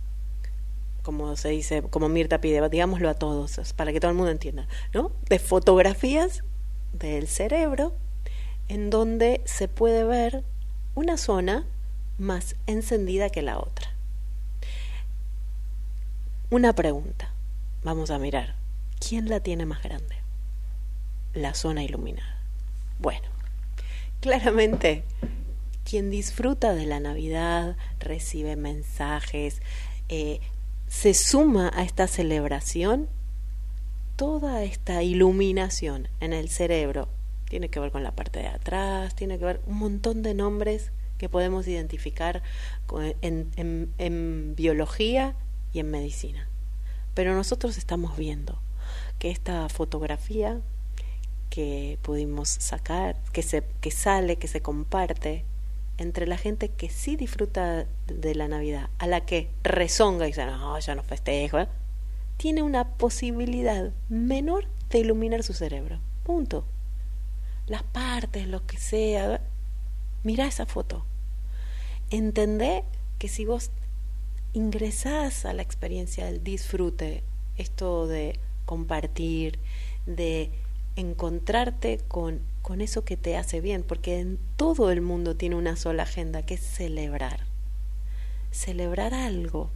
como 1.01 1.35
se 1.37 1.49
dice, 1.49 1.81
como 1.83 2.09
Mirta 2.09 2.41
pide, 2.41 2.67
digámoslo 2.69 3.09
a 3.09 3.13
todos, 3.13 3.73
para 3.73 3.91
que 3.93 3.99
todo 3.99 4.11
el 4.11 4.17
mundo 4.17 4.31
entienda, 4.31 4.67
¿no? 4.93 5.11
De 5.29 5.39
fotografías 5.39 6.43
del 6.93 7.27
cerebro 7.27 7.93
en 8.67 8.89
donde 8.89 9.41
se 9.45 9.67
puede 9.67 10.03
ver 10.03 10.43
una 10.95 11.17
zona 11.17 11.65
más 12.17 12.55
encendida 12.65 13.29
que 13.29 13.41
la 13.41 13.59
otra. 13.59 13.91
Una 16.49 16.73
pregunta, 16.73 17.31
vamos 17.83 18.09
a 18.09 18.19
mirar, 18.19 18.55
¿quién 18.99 19.29
la 19.29 19.41
tiene 19.41 19.65
más 19.65 19.83
grande? 19.83 20.15
La 21.33 21.53
zona 21.53 21.83
iluminada. 21.83 22.37
Bueno, 22.99 23.27
claramente 24.21 25.03
quien 25.83 26.09
disfruta 26.09 26.73
de 26.73 26.85
la 26.85 26.99
Navidad, 26.99 27.77
recibe 27.99 28.55
mensajes, 28.55 29.61
eh, 30.09 30.41
se 30.87 31.13
suma 31.13 31.71
a 31.73 31.83
esta 31.83 32.07
celebración, 32.07 33.07
toda 34.15 34.63
esta 34.63 35.03
iluminación 35.03 36.07
en 36.19 36.33
el 36.33 36.49
cerebro 36.49 37.07
tiene 37.49 37.69
que 37.69 37.79
ver 37.79 37.91
con 37.91 38.03
la 38.03 38.11
parte 38.11 38.39
de 38.39 38.47
atrás, 38.47 39.15
tiene 39.15 39.39
que 39.39 39.45
ver 39.45 39.61
un 39.65 39.77
montón 39.77 40.23
de 40.23 40.33
nombres 40.33 40.91
que 41.17 41.29
podemos 41.29 41.67
identificar 41.67 42.43
en, 43.21 44.55
biología 44.55 45.35
y 45.73 45.79
en 45.79 45.91
medicina. 45.91 46.47
Pero 47.13 47.35
nosotros 47.35 47.77
estamos 47.77 48.17
viendo 48.17 48.59
que 49.19 49.31
esta 49.31 49.67
fotografía 49.69 50.61
que 51.49 51.97
pudimos 52.01 52.49
sacar, 52.49 53.17
que, 53.33 53.41
se, 53.41 53.63
que 53.81 53.91
sale, 53.91 54.37
que 54.37 54.47
se 54.47 54.61
comparte 54.61 55.43
entre 55.97 56.27
la 56.27 56.37
gente 56.37 56.69
que 56.69 56.89
sí 56.89 57.15
disfruta 57.15 57.85
de 58.05 58.35
la 58.35 58.47
Navidad, 58.47 58.89
a 58.99 59.07
la 59.07 59.25
que 59.25 59.49
rezonga 59.63 60.25
y 60.25 60.31
dice, 60.31 60.45
no, 60.45 60.77
ya 60.79 60.95
no 60.95 61.03
festejo, 61.03 61.59
¿eh?", 61.59 61.67
tiene 62.37 62.61
una 62.61 62.87
posibilidad 62.97 63.91
menor 64.09 64.67
de 64.89 64.99
iluminar 64.99 65.43
su 65.43 65.53
cerebro. 65.53 65.99
Punto. 66.23 66.65
Las 67.65 67.83
partes, 67.83 68.47
lo 68.47 68.65
que 68.65 68.77
sea. 68.77 69.41
Mira 70.23 70.47
esa 70.47 70.65
foto. 70.65 71.05
Entendé 72.09 72.83
que 73.19 73.27
si 73.27 73.45
vos 73.45 73.71
ingresás 74.53 75.45
a 75.45 75.53
la 75.53 75.61
experiencia 75.61 76.25
del 76.25 76.43
disfrute, 76.43 77.23
esto 77.57 78.07
de 78.07 78.39
compartir, 78.65 79.59
de 80.05 80.51
encontrarte 80.95 81.99
con, 82.07 82.41
con 82.61 82.81
eso 82.81 83.03
que 83.03 83.17
te 83.17 83.37
hace 83.37 83.61
bien, 83.61 83.83
porque 83.83 84.19
en 84.19 84.39
todo 84.55 84.91
el 84.91 85.01
mundo 85.01 85.35
tiene 85.35 85.55
una 85.55 85.75
sola 85.75 86.03
agenda, 86.03 86.43
que 86.43 86.55
es 86.55 86.61
celebrar. 86.61 87.45
Celebrar 88.51 89.13
algo 89.13 89.69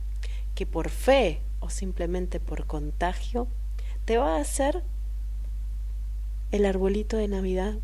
que 0.56 0.66
por 0.66 0.90
fe 0.90 1.42
o 1.60 1.70
simplemente 1.70 2.40
por 2.40 2.66
contagio 2.66 3.48
te 4.06 4.18
va 4.18 4.38
a 4.38 4.42
hacer 4.42 4.84
el 6.52 6.66
arbolito 6.66 7.18
de 7.18 7.28
Navidad 7.28 7.76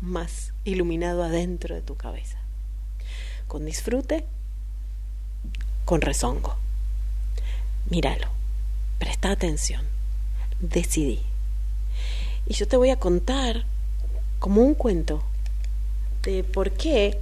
más 0.00 0.51
iluminado 0.64 1.22
adentro 1.22 1.74
de 1.74 1.82
tu 1.82 1.96
cabeza. 1.96 2.38
Con 3.48 3.64
disfrute, 3.64 4.24
con 5.84 6.00
rezongo. 6.00 6.56
Míralo, 7.90 8.28
presta 8.98 9.30
atención, 9.30 9.84
decidí. 10.60 11.20
Y 12.46 12.54
yo 12.54 12.66
te 12.66 12.76
voy 12.76 12.90
a 12.90 12.98
contar 12.98 13.64
como 14.38 14.62
un 14.62 14.74
cuento 14.74 15.22
de 16.22 16.44
por 16.44 16.72
qué 16.72 17.18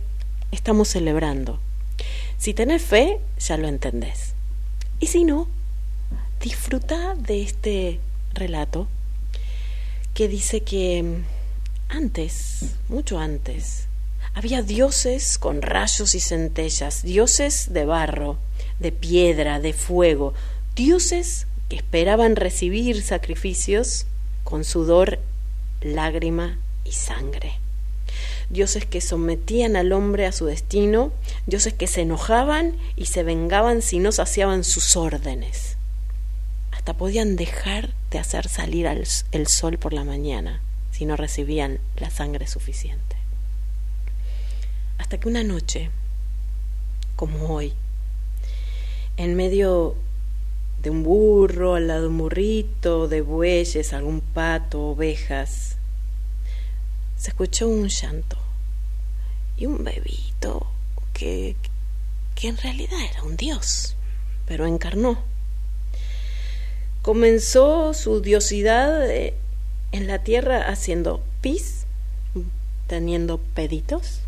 estamos 0.53 0.89
celebrando. 0.89 1.59
Si 2.39 2.55
tenés 2.55 2.83
fe, 2.83 3.21
ya 3.39 3.57
lo 3.57 3.69
entendés. 3.69 4.35
Y 5.01 5.07
si 5.07 5.25
no, 5.25 5.49
disfruta 6.41 7.15
de 7.15 7.43
este 7.43 8.01
relato 8.35 8.87
que 10.15 10.29
dice 10.29 10.63
que 10.63 11.03
mm, 11.03 11.40
antes, 11.91 12.75
mucho 12.89 13.19
antes, 13.19 13.87
había 14.35 14.63
dioses 14.63 15.39
con 15.39 15.61
rayos 15.61 16.15
y 16.15 16.21
centellas, 16.21 17.03
dioses 17.03 17.73
de 17.73 17.85
barro, 17.85 18.39
de 18.79 18.93
piedra, 18.93 19.59
de 19.61 19.73
fuego, 19.73 20.33
dioses 20.77 21.47
que 21.69 21.77
esperaban 21.77 22.37
recibir 22.37 23.03
sacrificios 23.03 24.07
con 24.45 24.65
sudor, 24.65 25.19
lágrima 25.81 26.59
y 26.85 26.93
sangre. 26.93 27.59
Dioses 28.51 28.85
que 28.85 29.01
sometían 29.01 29.77
al 29.77 29.93
hombre 29.93 30.27
a 30.27 30.33
su 30.33 30.47
destino, 30.47 31.13
dioses 31.47 31.73
que 31.75 31.87
se 31.87 32.03
enojaban 32.03 32.77
y 32.97 33.07
se 33.07 33.23
vengaban 33.23 33.83
si 33.83 33.99
no 33.99 34.11
saciaban 34.13 34.65
sus 34.65 34.97
órdenes. 34.97 35.77
Hasta 36.73 36.95
podían 36.95 37.37
dejar 37.37 37.95
de 38.11 38.19
hacer 38.19 38.49
salir 38.49 38.87
al- 38.89 39.07
el 39.33 39.47
sol 39.47 39.79
por 39.79 39.93
la 39.93 40.05
mañana 40.05 40.61
si 41.01 41.07
no 41.07 41.17
recibían 41.17 41.81
la 41.97 42.11
sangre 42.11 42.47
suficiente. 42.47 43.17
Hasta 44.99 45.19
que 45.19 45.29
una 45.29 45.43
noche, 45.43 45.89
como 47.17 47.55
hoy, 47.55 47.73
en 49.17 49.35
medio 49.35 49.97
de 50.83 50.91
un 50.91 51.03
burro, 51.03 51.75
al 51.77 51.87
lado 51.89 52.03
de 52.03 52.09
un 52.09 52.19
burrito, 52.19 53.09
de 53.09 53.23
bueyes, 53.23 53.95
algún 53.95 54.21
pato, 54.21 54.89
ovejas, 54.89 55.79
se 57.17 57.31
escuchó 57.31 57.67
un 57.67 57.89
llanto 57.89 58.37
y 59.57 59.65
un 59.65 59.83
bebito 59.83 60.67
que, 61.15 61.57
que 62.35 62.49
en 62.49 62.59
realidad 62.59 63.01
era 63.11 63.23
un 63.23 63.39
dios, 63.39 63.97
pero 64.45 64.67
encarnó. 64.67 65.19
Comenzó 67.01 67.95
su 67.95 68.21
diosidad 68.21 69.11
eh, 69.11 69.33
en 69.93 70.07
la 70.07 70.21
tierra 70.23 70.69
haciendo 70.69 71.23
pis, 71.41 71.87
teniendo 72.87 73.39
peditos, 73.39 74.21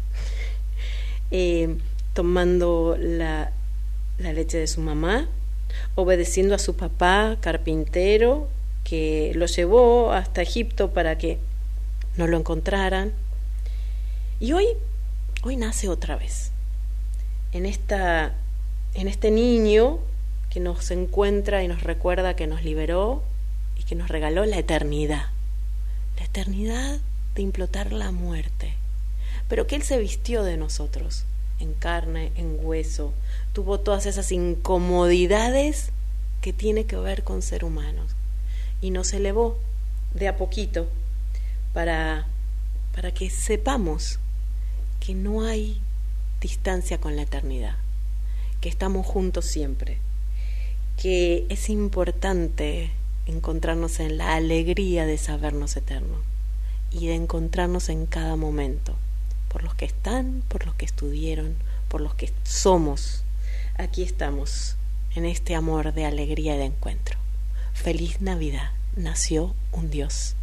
eh, 1.30 1.76
tomando 2.14 2.96
la, 2.98 3.52
la 4.18 4.32
leche 4.32 4.58
de 4.58 4.66
su 4.66 4.80
mamá, 4.80 5.28
obedeciendo 5.94 6.54
a 6.54 6.58
su 6.58 6.76
papá 6.76 7.36
carpintero, 7.40 8.48
que 8.84 9.32
lo 9.34 9.46
llevó 9.46 10.12
hasta 10.12 10.42
Egipto 10.42 10.92
para 10.92 11.18
que 11.18 11.38
no 12.16 12.26
lo 12.26 12.36
encontraran. 12.36 13.12
Y 14.40 14.52
hoy, 14.52 14.66
hoy 15.44 15.56
nace 15.56 15.88
otra 15.88 16.16
vez. 16.16 16.50
En 17.52 17.66
esta, 17.66 18.34
en 18.94 19.08
este 19.08 19.30
niño 19.30 19.98
que 20.50 20.60
nos 20.60 20.90
encuentra 20.90 21.62
y 21.62 21.68
nos 21.68 21.82
recuerda 21.82 22.36
que 22.36 22.46
nos 22.46 22.64
liberó 22.64 23.22
y 23.78 23.84
que 23.84 23.94
nos 23.94 24.08
regaló 24.08 24.44
la 24.44 24.58
eternidad. 24.58 25.31
La 26.22 26.26
eternidad 26.26 27.00
de 27.34 27.42
implotar 27.42 27.92
la 27.92 28.12
muerte. 28.12 28.74
Pero 29.48 29.66
que 29.66 29.74
Él 29.74 29.82
se 29.82 29.98
vistió 29.98 30.44
de 30.44 30.56
nosotros, 30.56 31.24
en 31.58 31.74
carne, 31.74 32.30
en 32.36 32.58
hueso, 32.60 33.12
tuvo 33.52 33.80
todas 33.80 34.06
esas 34.06 34.30
incomodidades 34.30 35.90
que 36.40 36.52
tiene 36.52 36.84
que 36.84 36.94
ver 36.94 37.24
con 37.24 37.42
ser 37.42 37.64
humanos. 37.64 38.12
Y 38.80 38.90
nos 38.90 39.12
elevó 39.14 39.58
de 40.14 40.28
a 40.28 40.36
poquito 40.36 40.86
para, 41.72 42.28
para 42.94 43.12
que 43.12 43.28
sepamos 43.28 44.20
que 45.00 45.14
no 45.14 45.42
hay 45.42 45.80
distancia 46.40 47.00
con 47.00 47.16
la 47.16 47.22
eternidad, 47.22 47.78
que 48.60 48.68
estamos 48.68 49.04
juntos 49.08 49.46
siempre, 49.46 49.98
que 50.96 51.46
es 51.48 51.68
importante 51.68 52.92
encontrarnos 53.26 54.00
en 54.00 54.18
la 54.18 54.34
alegría 54.34 55.06
de 55.06 55.18
sabernos 55.18 55.76
eternos 55.76 56.20
y 56.90 57.06
de 57.06 57.14
encontrarnos 57.14 57.88
en 57.88 58.06
cada 58.06 58.36
momento, 58.36 58.94
por 59.48 59.62
los 59.62 59.74
que 59.74 59.84
están, 59.84 60.42
por 60.48 60.66
los 60.66 60.74
que 60.74 60.84
estuvieron, 60.84 61.54
por 61.88 62.00
los 62.00 62.14
que 62.14 62.32
somos. 62.44 63.24
Aquí 63.78 64.02
estamos, 64.02 64.76
en 65.14 65.24
este 65.24 65.54
amor 65.54 65.92
de 65.92 66.06
alegría 66.06 66.54
y 66.54 66.58
de 66.58 66.64
encuentro. 66.64 67.18
Feliz 67.72 68.20
Navidad, 68.20 68.70
nació 68.96 69.54
un 69.72 69.90
Dios, 69.90 70.36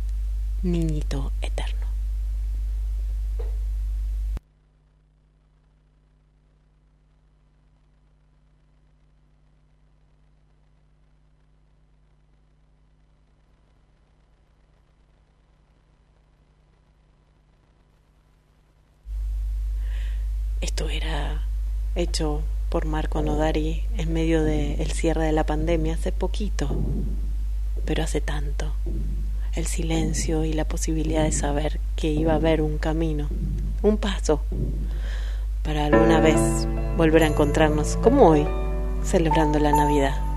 niñito 0.63 1.31
eterno. 1.41 1.79
Esto 20.61 20.89
era 20.89 21.41
hecho 21.99 22.41
por 22.69 22.85
Marco 22.85 23.21
Nodari 23.21 23.83
en 23.97 24.13
medio 24.13 24.43
del 24.43 24.91
cierre 24.91 25.25
de 25.25 25.31
la 25.31 25.45
pandemia 25.45 25.95
hace 25.95 26.11
poquito, 26.11 26.69
pero 27.85 28.03
hace 28.03 28.21
tanto. 28.21 28.73
El 29.53 29.65
silencio 29.65 30.45
y 30.45 30.53
la 30.53 30.65
posibilidad 30.65 31.23
de 31.23 31.31
saber 31.31 31.79
que 31.95 32.11
iba 32.11 32.33
a 32.33 32.37
haber 32.37 32.61
un 32.61 32.77
camino, 32.77 33.27
un 33.81 33.97
paso, 33.97 34.41
para 35.63 35.87
alguna 35.87 36.19
vez 36.21 36.39
volver 36.95 37.23
a 37.23 37.27
encontrarnos 37.27 37.97
como 37.97 38.29
hoy, 38.29 38.47
celebrando 39.03 39.59
la 39.59 39.71
Navidad. 39.71 40.28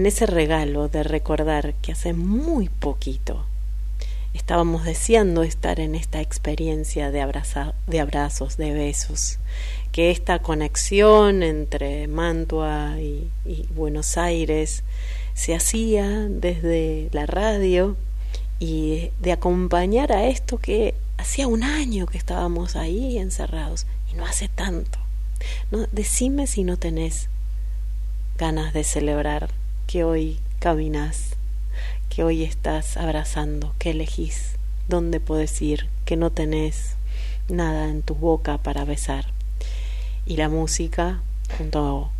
En 0.00 0.06
ese 0.06 0.24
regalo 0.24 0.88
de 0.88 1.02
recordar 1.02 1.74
que 1.82 1.92
hace 1.92 2.14
muy 2.14 2.70
poquito 2.70 3.44
estábamos 4.32 4.84
deseando 4.84 5.42
estar 5.42 5.78
en 5.78 5.94
esta 5.94 6.22
experiencia 6.22 7.10
de, 7.10 7.20
abraza- 7.20 7.74
de 7.86 8.00
abrazos, 8.00 8.56
de 8.56 8.72
besos, 8.72 9.38
que 9.92 10.10
esta 10.10 10.38
conexión 10.38 11.42
entre 11.42 12.08
Mantua 12.08 12.96
y, 12.98 13.28
Buenos 13.74 14.16
Aires 14.16 14.84
se 15.34 15.54
hacía 15.54 16.08
desde 16.30 17.10
la 17.12 17.26
radio 17.26 17.94
y 18.58 19.10
de 19.20 19.32
acompañar 19.32 20.12
a 20.12 20.28
esto 20.28 20.56
que 20.56 20.94
hacía 21.18 21.46
un 21.46 21.62
año 21.62 22.06
que 22.06 22.16
estábamos 22.16 22.74
ahí 22.74 23.18
encerrados 23.18 23.84
y 24.10 24.16
no 24.16 24.24
hace 24.24 24.48
tanto. 24.48 24.98
No, 25.70 25.86
decime 25.92 26.46
si 26.46 26.64
no 26.64 26.78
tenés 26.78 27.28
ganas 28.38 28.72
de 28.72 28.82
celebrar 28.82 29.59
que 29.90 30.04
hoy 30.04 30.38
caminas, 30.60 31.30
que 32.10 32.22
hoy 32.22 32.44
estás 32.44 32.96
abrazando, 32.96 33.74
que 33.80 33.90
elegís, 33.90 34.52
dónde 34.86 35.18
podés 35.18 35.60
ir, 35.60 35.88
que 36.04 36.14
no 36.14 36.30
tenés 36.30 36.94
nada 37.48 37.88
en 37.88 38.02
tu 38.02 38.14
boca 38.14 38.58
para 38.58 38.84
besar. 38.84 39.26
Y 40.26 40.36
la 40.36 40.48
música, 40.48 41.22
junto, 41.58 42.12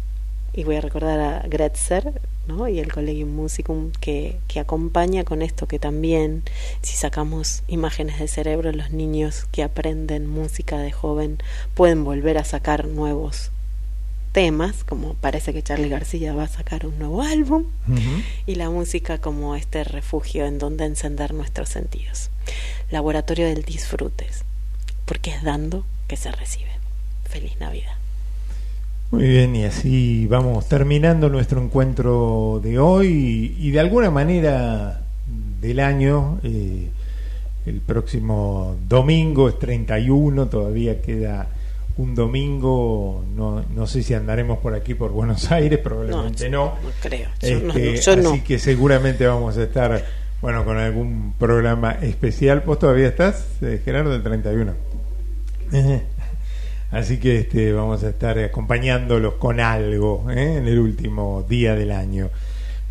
y 0.52 0.64
voy 0.64 0.74
a 0.74 0.80
recordar 0.80 1.20
a 1.20 1.46
Gretzer, 1.46 2.20
¿no? 2.48 2.66
y 2.66 2.80
el 2.80 2.92
Collegium 2.92 3.30
Musicum, 3.30 3.92
que, 4.00 4.40
que 4.48 4.58
acompaña 4.58 5.22
con 5.22 5.40
esto, 5.40 5.68
que 5.68 5.78
también, 5.78 6.42
si 6.82 6.96
sacamos 6.96 7.62
imágenes 7.68 8.18
del 8.18 8.28
cerebro, 8.28 8.72
los 8.72 8.90
niños 8.90 9.46
que 9.52 9.62
aprenden 9.62 10.26
música 10.26 10.78
de 10.78 10.90
joven 10.90 11.38
pueden 11.74 12.02
volver 12.02 12.36
a 12.36 12.44
sacar 12.44 12.88
nuevos 12.88 13.52
temas, 14.32 14.84
como 14.84 15.14
parece 15.14 15.52
que 15.52 15.62
Charlie 15.62 15.88
García 15.88 16.34
va 16.34 16.44
a 16.44 16.48
sacar 16.48 16.86
un 16.86 16.98
nuevo 16.98 17.22
álbum, 17.22 17.64
y 18.46 18.54
la 18.54 18.70
música 18.70 19.18
como 19.18 19.56
este 19.56 19.84
refugio 19.84 20.46
en 20.46 20.58
donde 20.58 20.84
encender 20.84 21.34
nuestros 21.34 21.68
sentidos. 21.68 22.30
Laboratorio 22.90 23.46
del 23.46 23.62
disfrutes, 23.62 24.44
porque 25.04 25.30
es 25.30 25.42
dando 25.42 25.84
que 26.06 26.16
se 26.16 26.30
recibe. 26.30 26.70
Feliz 27.24 27.58
Navidad. 27.60 27.92
Muy 29.10 29.26
bien, 29.26 29.56
y 29.56 29.64
así 29.64 30.26
vamos 30.26 30.68
terminando 30.68 31.28
nuestro 31.28 31.62
encuentro 31.62 32.60
de 32.62 32.78
hoy 32.78 33.56
y 33.58 33.70
de 33.70 33.80
alguna 33.80 34.10
manera 34.10 35.02
del 35.60 35.80
año. 35.80 36.38
eh, 36.42 36.90
el 37.66 37.80
próximo 37.80 38.76
domingo 38.88 39.48
es 39.48 39.58
31, 39.58 40.48
todavía 40.48 41.02
queda 41.02 41.48
un 41.96 42.14
domingo, 42.14 43.24
no, 43.34 43.64
no 43.74 43.86
sé 43.86 44.02
si 44.02 44.14
andaremos 44.14 44.58
por 44.58 44.74
aquí 44.74 44.94
por 44.94 45.10
Buenos 45.10 45.50
Aires, 45.52 45.78
probablemente 45.78 46.48
no. 46.48 46.76
No 46.82 46.90
creo. 47.00 47.28
Yo 47.40 47.60
no, 47.60 47.74
Este, 47.74 48.22
yo. 48.22 48.30
Así 48.30 48.40
que 48.40 48.58
seguramente 48.58 49.26
vamos 49.26 49.56
a 49.58 49.62
estar, 49.64 50.04
bueno, 50.40 50.64
con 50.64 50.78
algún 50.78 51.34
programa 51.38 51.92
especial. 52.02 52.62
¿Vos 52.64 52.78
todavía 52.78 53.08
estás, 53.08 53.46
eh, 53.62 53.80
Gerardo, 53.84 54.14
el 54.14 54.22
31? 54.22 54.72
Así 56.90 57.18
que 57.18 57.38
este, 57.38 57.72
vamos 57.72 58.02
a 58.02 58.08
estar 58.08 58.36
acompañándolos 58.38 59.34
con 59.34 59.60
algo 59.60 60.26
¿eh? 60.30 60.56
en 60.56 60.66
el 60.66 60.78
último 60.78 61.44
día 61.48 61.74
del 61.76 61.92
año. 61.92 62.30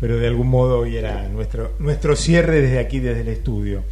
Pero 0.00 0.16
de 0.16 0.26
algún 0.28 0.48
modo 0.48 0.78
hoy 0.78 0.96
era 0.96 1.28
nuestro, 1.28 1.72
nuestro 1.78 2.16
cierre 2.16 2.62
desde 2.62 2.78
aquí, 2.78 3.00
desde 3.00 3.20
el 3.20 3.28
estudio. 3.28 3.82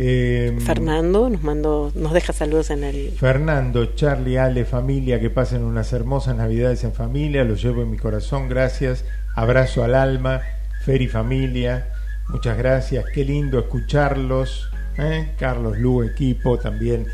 Eh, 0.00 0.56
Fernando 0.64 1.28
nos 1.28 1.42
mandó, 1.42 1.90
nos 1.96 2.12
deja 2.12 2.32
saludos 2.32 2.70
en 2.70 2.84
el 2.84 3.10
Fernando, 3.18 3.96
Charlie, 3.96 4.38
Ale, 4.38 4.64
familia, 4.64 5.18
que 5.18 5.28
pasen 5.28 5.64
unas 5.64 5.92
hermosas 5.92 6.36
navidades 6.36 6.84
en 6.84 6.92
familia, 6.92 7.42
los 7.42 7.60
llevo 7.60 7.82
en 7.82 7.90
mi 7.90 7.96
corazón, 7.96 8.48
gracias, 8.48 9.04
abrazo 9.34 9.82
al 9.82 9.96
alma, 9.96 10.40
Fer 10.84 11.02
y 11.02 11.08
familia, 11.08 11.88
muchas 12.28 12.56
gracias, 12.56 13.06
qué 13.12 13.24
lindo 13.24 13.58
escucharlos, 13.58 14.70
¿eh? 14.98 15.32
Carlos 15.36 15.76
Lu, 15.78 16.04
equipo, 16.04 16.58
también 16.58 17.08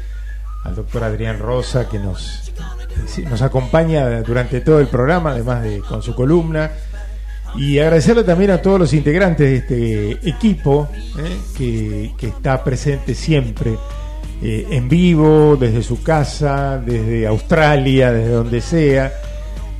al 0.64 0.74
doctor 0.74 1.04
Adrián 1.04 1.38
Rosa, 1.38 1.88
que 1.88 1.98
nos, 1.98 2.52
sí, 3.06 3.22
nos 3.22 3.40
acompaña 3.40 4.20
durante 4.20 4.60
todo 4.60 4.80
el 4.80 4.88
programa, 4.88 5.30
además 5.30 5.62
de 5.62 5.80
con 5.80 6.02
su 6.02 6.14
columna. 6.14 6.70
Y 7.56 7.78
agradecerle 7.78 8.24
también 8.24 8.50
a 8.50 8.60
todos 8.60 8.80
los 8.80 8.92
integrantes 8.92 9.48
de 9.48 9.56
este 9.56 10.28
equipo 10.28 10.88
¿eh? 11.18 12.10
que, 12.18 12.26
está 12.26 12.62
presente 12.64 13.14
siempre 13.14 13.76
eh, 14.42 14.66
en 14.70 14.88
vivo, 14.88 15.56
desde 15.56 15.82
su 15.82 16.02
casa, 16.02 16.78
desde 16.78 17.26
Australia, 17.26 18.12
desde 18.12 18.30
donde 18.30 18.60
sea. 18.60 19.12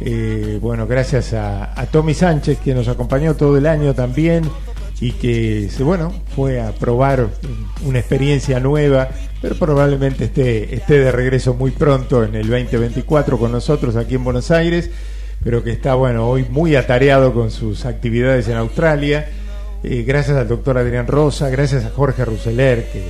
Eh, 0.01 0.59
bueno, 0.61 0.87
gracias 0.87 1.33
a, 1.33 1.79
a 1.79 1.87
Tommy 1.87 2.15
Sánchez 2.15 2.59
que 2.59 2.75
nos 2.75 2.89
acompañó 2.89 3.35
todo 3.35 3.57
el 3.57 3.67
año 3.67 3.95
también 3.95 4.45
y 5.01 5.13
que 5.13 5.69
bueno 5.81 6.13
fue 6.35 6.61
a 6.61 6.73
probar 6.73 7.29
una 7.85 7.99
experiencia 7.99 8.61
nueva, 8.61 9.09
pero 9.43 9.55
probablemente 9.57 10.25
esté, 10.25 10.75
esté 10.75 10.99
de 11.01 11.13
regreso 11.13 11.55
muy 11.55 11.73
pronto 11.73 12.25
en 12.25 12.35
el 12.35 12.49
2024 12.49 13.39
con 13.39 13.53
nosotros 13.53 13.97
aquí 13.97 14.15
en 14.15 14.25
Buenos 14.25 14.51
Aires 14.51 14.91
pero 15.45 15.63
que 15.63 15.71
está 15.71 15.95
bueno 15.95 16.27
hoy 16.27 16.47
muy 16.49 16.75
atareado 16.75 17.35
con 17.35 17.51
sus 17.51 17.85
actividades 17.85 18.49
en 18.49 18.57
Australia. 18.57 19.29
Eh, 19.85 20.03
gracias 20.03 20.39
al 20.39 20.49
doctor 20.49 20.79
Adrián 20.79 21.07
Rosa, 21.07 21.51
gracias 21.51 21.85
a 21.85 21.91
Jorge 21.91 22.25
Ruseler, 22.25 22.91
que 22.91 23.01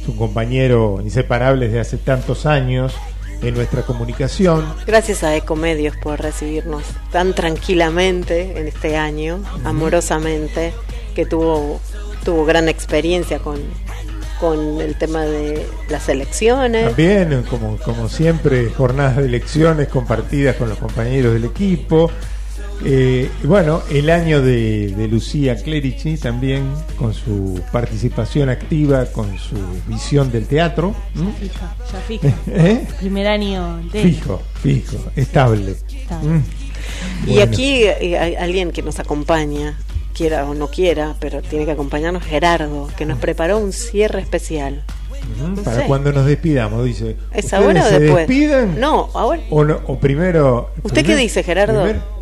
es 0.00 0.08
un 0.08 0.16
compañero 0.16 1.00
inseparable 1.02 1.66
desde 1.66 1.80
hace 1.80 1.96
tantos 1.98 2.46
años 2.46 2.94
en 3.42 3.54
nuestra 3.54 3.82
comunicación. 3.82 4.64
Gracias 4.86 5.24
a 5.24 5.34
Ecomedios 5.34 5.96
por 5.96 6.20
recibirnos 6.20 6.84
tan 7.10 7.34
tranquilamente 7.34 8.58
en 8.58 8.68
este 8.68 8.96
año, 8.96 9.42
amorosamente, 9.64 10.72
que 11.14 11.26
tuvo, 11.26 11.80
tuvo 12.24 12.44
gran 12.44 12.68
experiencia 12.68 13.40
con, 13.40 13.60
con 14.40 14.80
el 14.80 14.94
tema 14.96 15.22
de 15.24 15.66
las 15.88 16.08
elecciones. 16.08 16.86
También, 16.86 17.42
como, 17.48 17.76
como 17.78 18.08
siempre, 18.08 18.70
jornadas 18.70 19.18
de 19.18 19.26
elecciones 19.26 19.88
compartidas 19.88 20.56
con 20.56 20.68
los 20.70 20.78
compañeros 20.78 21.34
del 21.34 21.44
equipo. 21.44 22.10
Eh, 22.82 23.30
bueno, 23.44 23.82
el 23.90 24.08
año 24.08 24.40
de, 24.40 24.94
de 24.96 25.06
Lucía 25.08 25.54
Clerici 25.62 26.16
también, 26.16 26.62
con 26.98 27.12
su 27.12 27.60
participación 27.70 28.48
activa, 28.48 29.04
con 29.06 29.38
su 29.38 29.56
visión 29.86 30.32
del 30.32 30.46
teatro. 30.46 30.94
¿m? 31.14 31.30
Fija, 31.38 31.76
ya 31.92 31.98
fija. 32.00 32.28
¿Eh? 32.46 32.86
Primer 32.98 33.26
año 33.26 33.82
de 33.92 34.02
Fijo, 34.02 34.40
fijo, 34.62 34.96
estable. 35.14 35.72
Estable. 35.72 36.28
Mm. 36.28 36.42
Y 37.26 37.34
Bueno. 37.34 37.42
aquí 37.42 37.82
eh, 37.82 38.18
hay 38.18 38.34
alguien 38.36 38.70
que 38.72 38.80
nos 38.82 38.98
acompaña, 38.98 39.78
quiera 40.20 40.44
o 40.44 40.52
no 40.54 40.68
quiera, 40.68 41.14
pero 41.18 41.40
tiene 41.40 41.64
que 41.64 41.70
acompañarnos, 41.70 42.22
Gerardo, 42.24 42.88
que 42.98 43.06
nos 43.06 43.18
preparó 43.18 43.56
un 43.58 43.72
cierre 43.72 44.20
especial. 44.20 44.82
Para 45.64 45.80
sé. 45.80 45.86
cuando 45.86 46.12
nos 46.12 46.26
despidamos, 46.26 46.84
dice. 46.84 47.16
¿Es 47.32 47.46
¿ustedes 47.46 47.52
ahora 47.54 47.84
o 47.84 47.88
se 47.88 48.00
después? 48.00 48.28
despiden? 48.28 48.78
No, 48.78 49.08
ahora. 49.14 49.40
O, 49.48 49.64
no- 49.64 49.80
o 49.86 49.98
primero. 49.98 50.70
¿Usted 50.82 51.06
qué 51.06 51.16
dice, 51.16 51.42
Gerardo? 51.42 51.84
primer- 51.84 52.19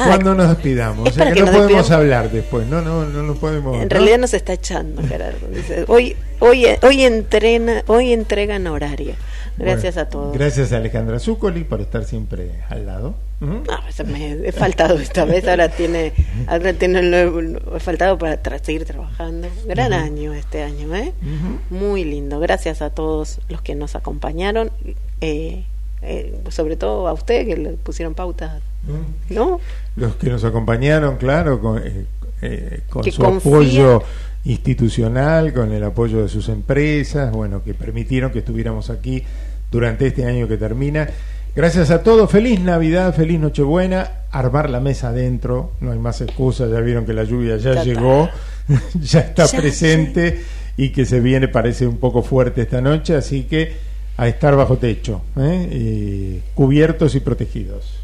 Ah, 0.00 0.04
cuando 0.06 0.34
nos 0.34 0.48
despidamos. 0.48 1.08
es 1.08 1.12
O 1.12 1.14
sea 1.16 1.32
que, 1.32 1.40
no 1.40 1.46
nos 1.46 1.54
podemos 1.56 1.68
despidamos. 1.76 1.90
hablar 1.90 2.30
después. 2.30 2.66
No, 2.66 2.80
no, 2.82 3.04
no, 3.04 3.22
no 3.22 3.34
podemos. 3.34 3.74
En 3.76 3.82
¿no? 3.82 3.88
realidad 3.88 4.18
nos 4.18 4.32
está 4.34 4.52
echando, 4.52 5.02
Gerardo. 5.02 5.48
Dice, 5.48 5.84
hoy, 5.88 6.16
hoy, 6.40 6.66
hoy 6.82 7.02
entrena, 7.04 7.82
hoy 7.86 8.12
entregan 8.12 8.66
horario. 8.66 9.14
Gracias 9.56 9.96
Bueno, 9.96 10.06
a 10.08 10.10
todos. 10.10 10.32
Gracias 10.34 10.72
a 10.72 10.76
Alejandra 10.76 11.18
Zuccoli 11.18 11.64
por 11.64 11.80
estar 11.80 12.04
siempre 12.04 12.50
al 12.68 12.86
lado. 12.86 13.14
No, 13.40 13.62
me 14.06 14.32
he 14.48 14.52
faltado 14.52 14.98
esta 14.98 15.24
vez, 15.24 15.46
ahora 15.46 15.68
tiene, 15.68 16.12
ahora 16.48 16.72
tiene 16.72 16.98
el 17.00 17.10
nuevo- 17.10 17.76
he 17.76 17.80
faltado 17.80 18.18
para 18.18 18.40
tra- 18.42 18.60
seguir 18.60 18.84
trabajando. 18.84 19.48
Gran 19.66 19.92
año 19.92 20.32
este 20.32 20.62
año, 20.62 20.94
¿eh? 20.94 21.12
Muy 21.70 22.04
lindo. 22.04 22.38
Gracias 22.40 22.82
a 22.82 22.90
todos 22.90 23.40
los 23.48 23.60
que 23.62 23.74
nos 23.76 23.94
acompañaron, 23.96 24.70
eh, 25.20 25.64
eh, 26.02 26.38
sobre 26.50 26.76
todo 26.76 27.06
a 27.08 27.12
usted 27.12 27.46
que 27.46 27.56
le 27.56 27.70
pusieron 27.70 28.14
pautas. 28.14 28.60
¿No? 29.30 29.60
Los 29.96 30.16
que 30.16 30.30
nos 30.30 30.44
acompañaron, 30.44 31.16
claro, 31.16 31.60
con, 31.60 31.78
eh, 31.84 32.06
eh, 32.42 32.80
con 32.88 33.04
su 33.10 33.24
apoyo 33.24 34.02
institucional, 34.44 35.52
con 35.52 35.72
el 35.72 35.84
apoyo 35.84 36.22
de 36.22 36.28
sus 36.28 36.48
empresas, 36.48 37.30
bueno, 37.32 37.62
que 37.62 37.74
permitieron 37.74 38.30
que 38.30 38.40
estuviéramos 38.40 38.90
aquí 38.90 39.22
durante 39.70 40.06
este 40.06 40.24
año 40.24 40.48
que 40.48 40.56
termina. 40.56 41.08
Gracias 41.54 41.90
a 41.90 42.02
todos, 42.02 42.30
feliz 42.30 42.60
Navidad, 42.60 43.14
feliz 43.14 43.40
Nochebuena, 43.40 44.10
armar 44.30 44.70
la 44.70 44.80
mesa 44.80 45.08
adentro, 45.08 45.72
no 45.80 45.92
hay 45.92 45.98
más 45.98 46.20
excusas, 46.20 46.70
ya 46.70 46.80
vieron 46.80 47.04
que 47.04 47.12
la 47.12 47.24
lluvia 47.24 47.56
ya 47.56 47.72
Ya 47.74 47.80
está. 47.80 47.84
llegó, 47.84 48.28
ya 49.02 49.20
está 49.20 49.46
Ya, 49.46 49.58
presente 49.58 50.42
y 50.76 50.90
que 50.90 51.04
se 51.04 51.20
viene 51.20 51.48
parece 51.48 51.86
un 51.86 51.96
poco 51.96 52.22
fuerte 52.22 52.62
esta 52.62 52.80
noche, 52.80 53.16
así 53.16 53.42
que 53.44 53.87
a 54.18 54.28
estar 54.28 54.54
bajo 54.56 54.76
techo, 54.76 55.22
¿eh? 55.38 55.68
Y 55.72 56.42
cubiertos 56.54 57.14
y 57.14 57.20
protegidos. 57.20 58.00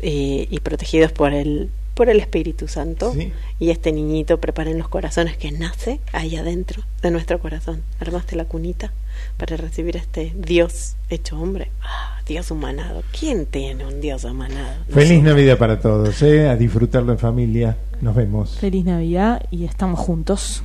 Y, 0.00 0.46
y 0.50 0.60
protegidos 0.60 1.10
por 1.10 1.32
el 1.34 1.70
por 1.94 2.08
el 2.10 2.18
Espíritu 2.18 2.66
Santo 2.66 3.12
Sí. 3.12 3.32
y 3.60 3.70
este 3.70 3.92
niñito 3.92 4.40
preparen 4.40 4.78
los 4.78 4.88
corazones 4.88 5.36
que 5.36 5.52
nace 5.52 6.00
ahí 6.12 6.34
adentro 6.34 6.82
de 7.02 7.12
nuestro 7.12 7.38
corazón 7.38 7.82
armaste 8.00 8.34
la 8.34 8.46
cunita 8.46 8.92
para 9.36 9.56
recibir 9.56 9.96
a 9.96 10.00
este 10.00 10.32
Dios 10.36 10.96
hecho 11.08 11.38
hombre 11.38 11.70
ah, 11.82 12.18
Dios 12.26 12.50
humanado 12.50 13.04
quién 13.16 13.46
tiene 13.46 13.86
un 13.86 14.00
Dios 14.00 14.24
humanado 14.24 14.74
Feliz 14.90 15.22
Navidad 15.22 15.56
para 15.56 15.78
todos, 15.78 16.20
¿eh? 16.22 16.48
a 16.48 16.56
disfrutarlo 16.56 17.12
en 17.12 17.18
familia. 17.20 17.76
Nos 18.00 18.16
vemos. 18.16 18.56
Feliz 18.58 18.84
Navidad 18.84 19.46
y 19.52 19.64
estamos 19.64 20.00
juntos. 20.00 20.64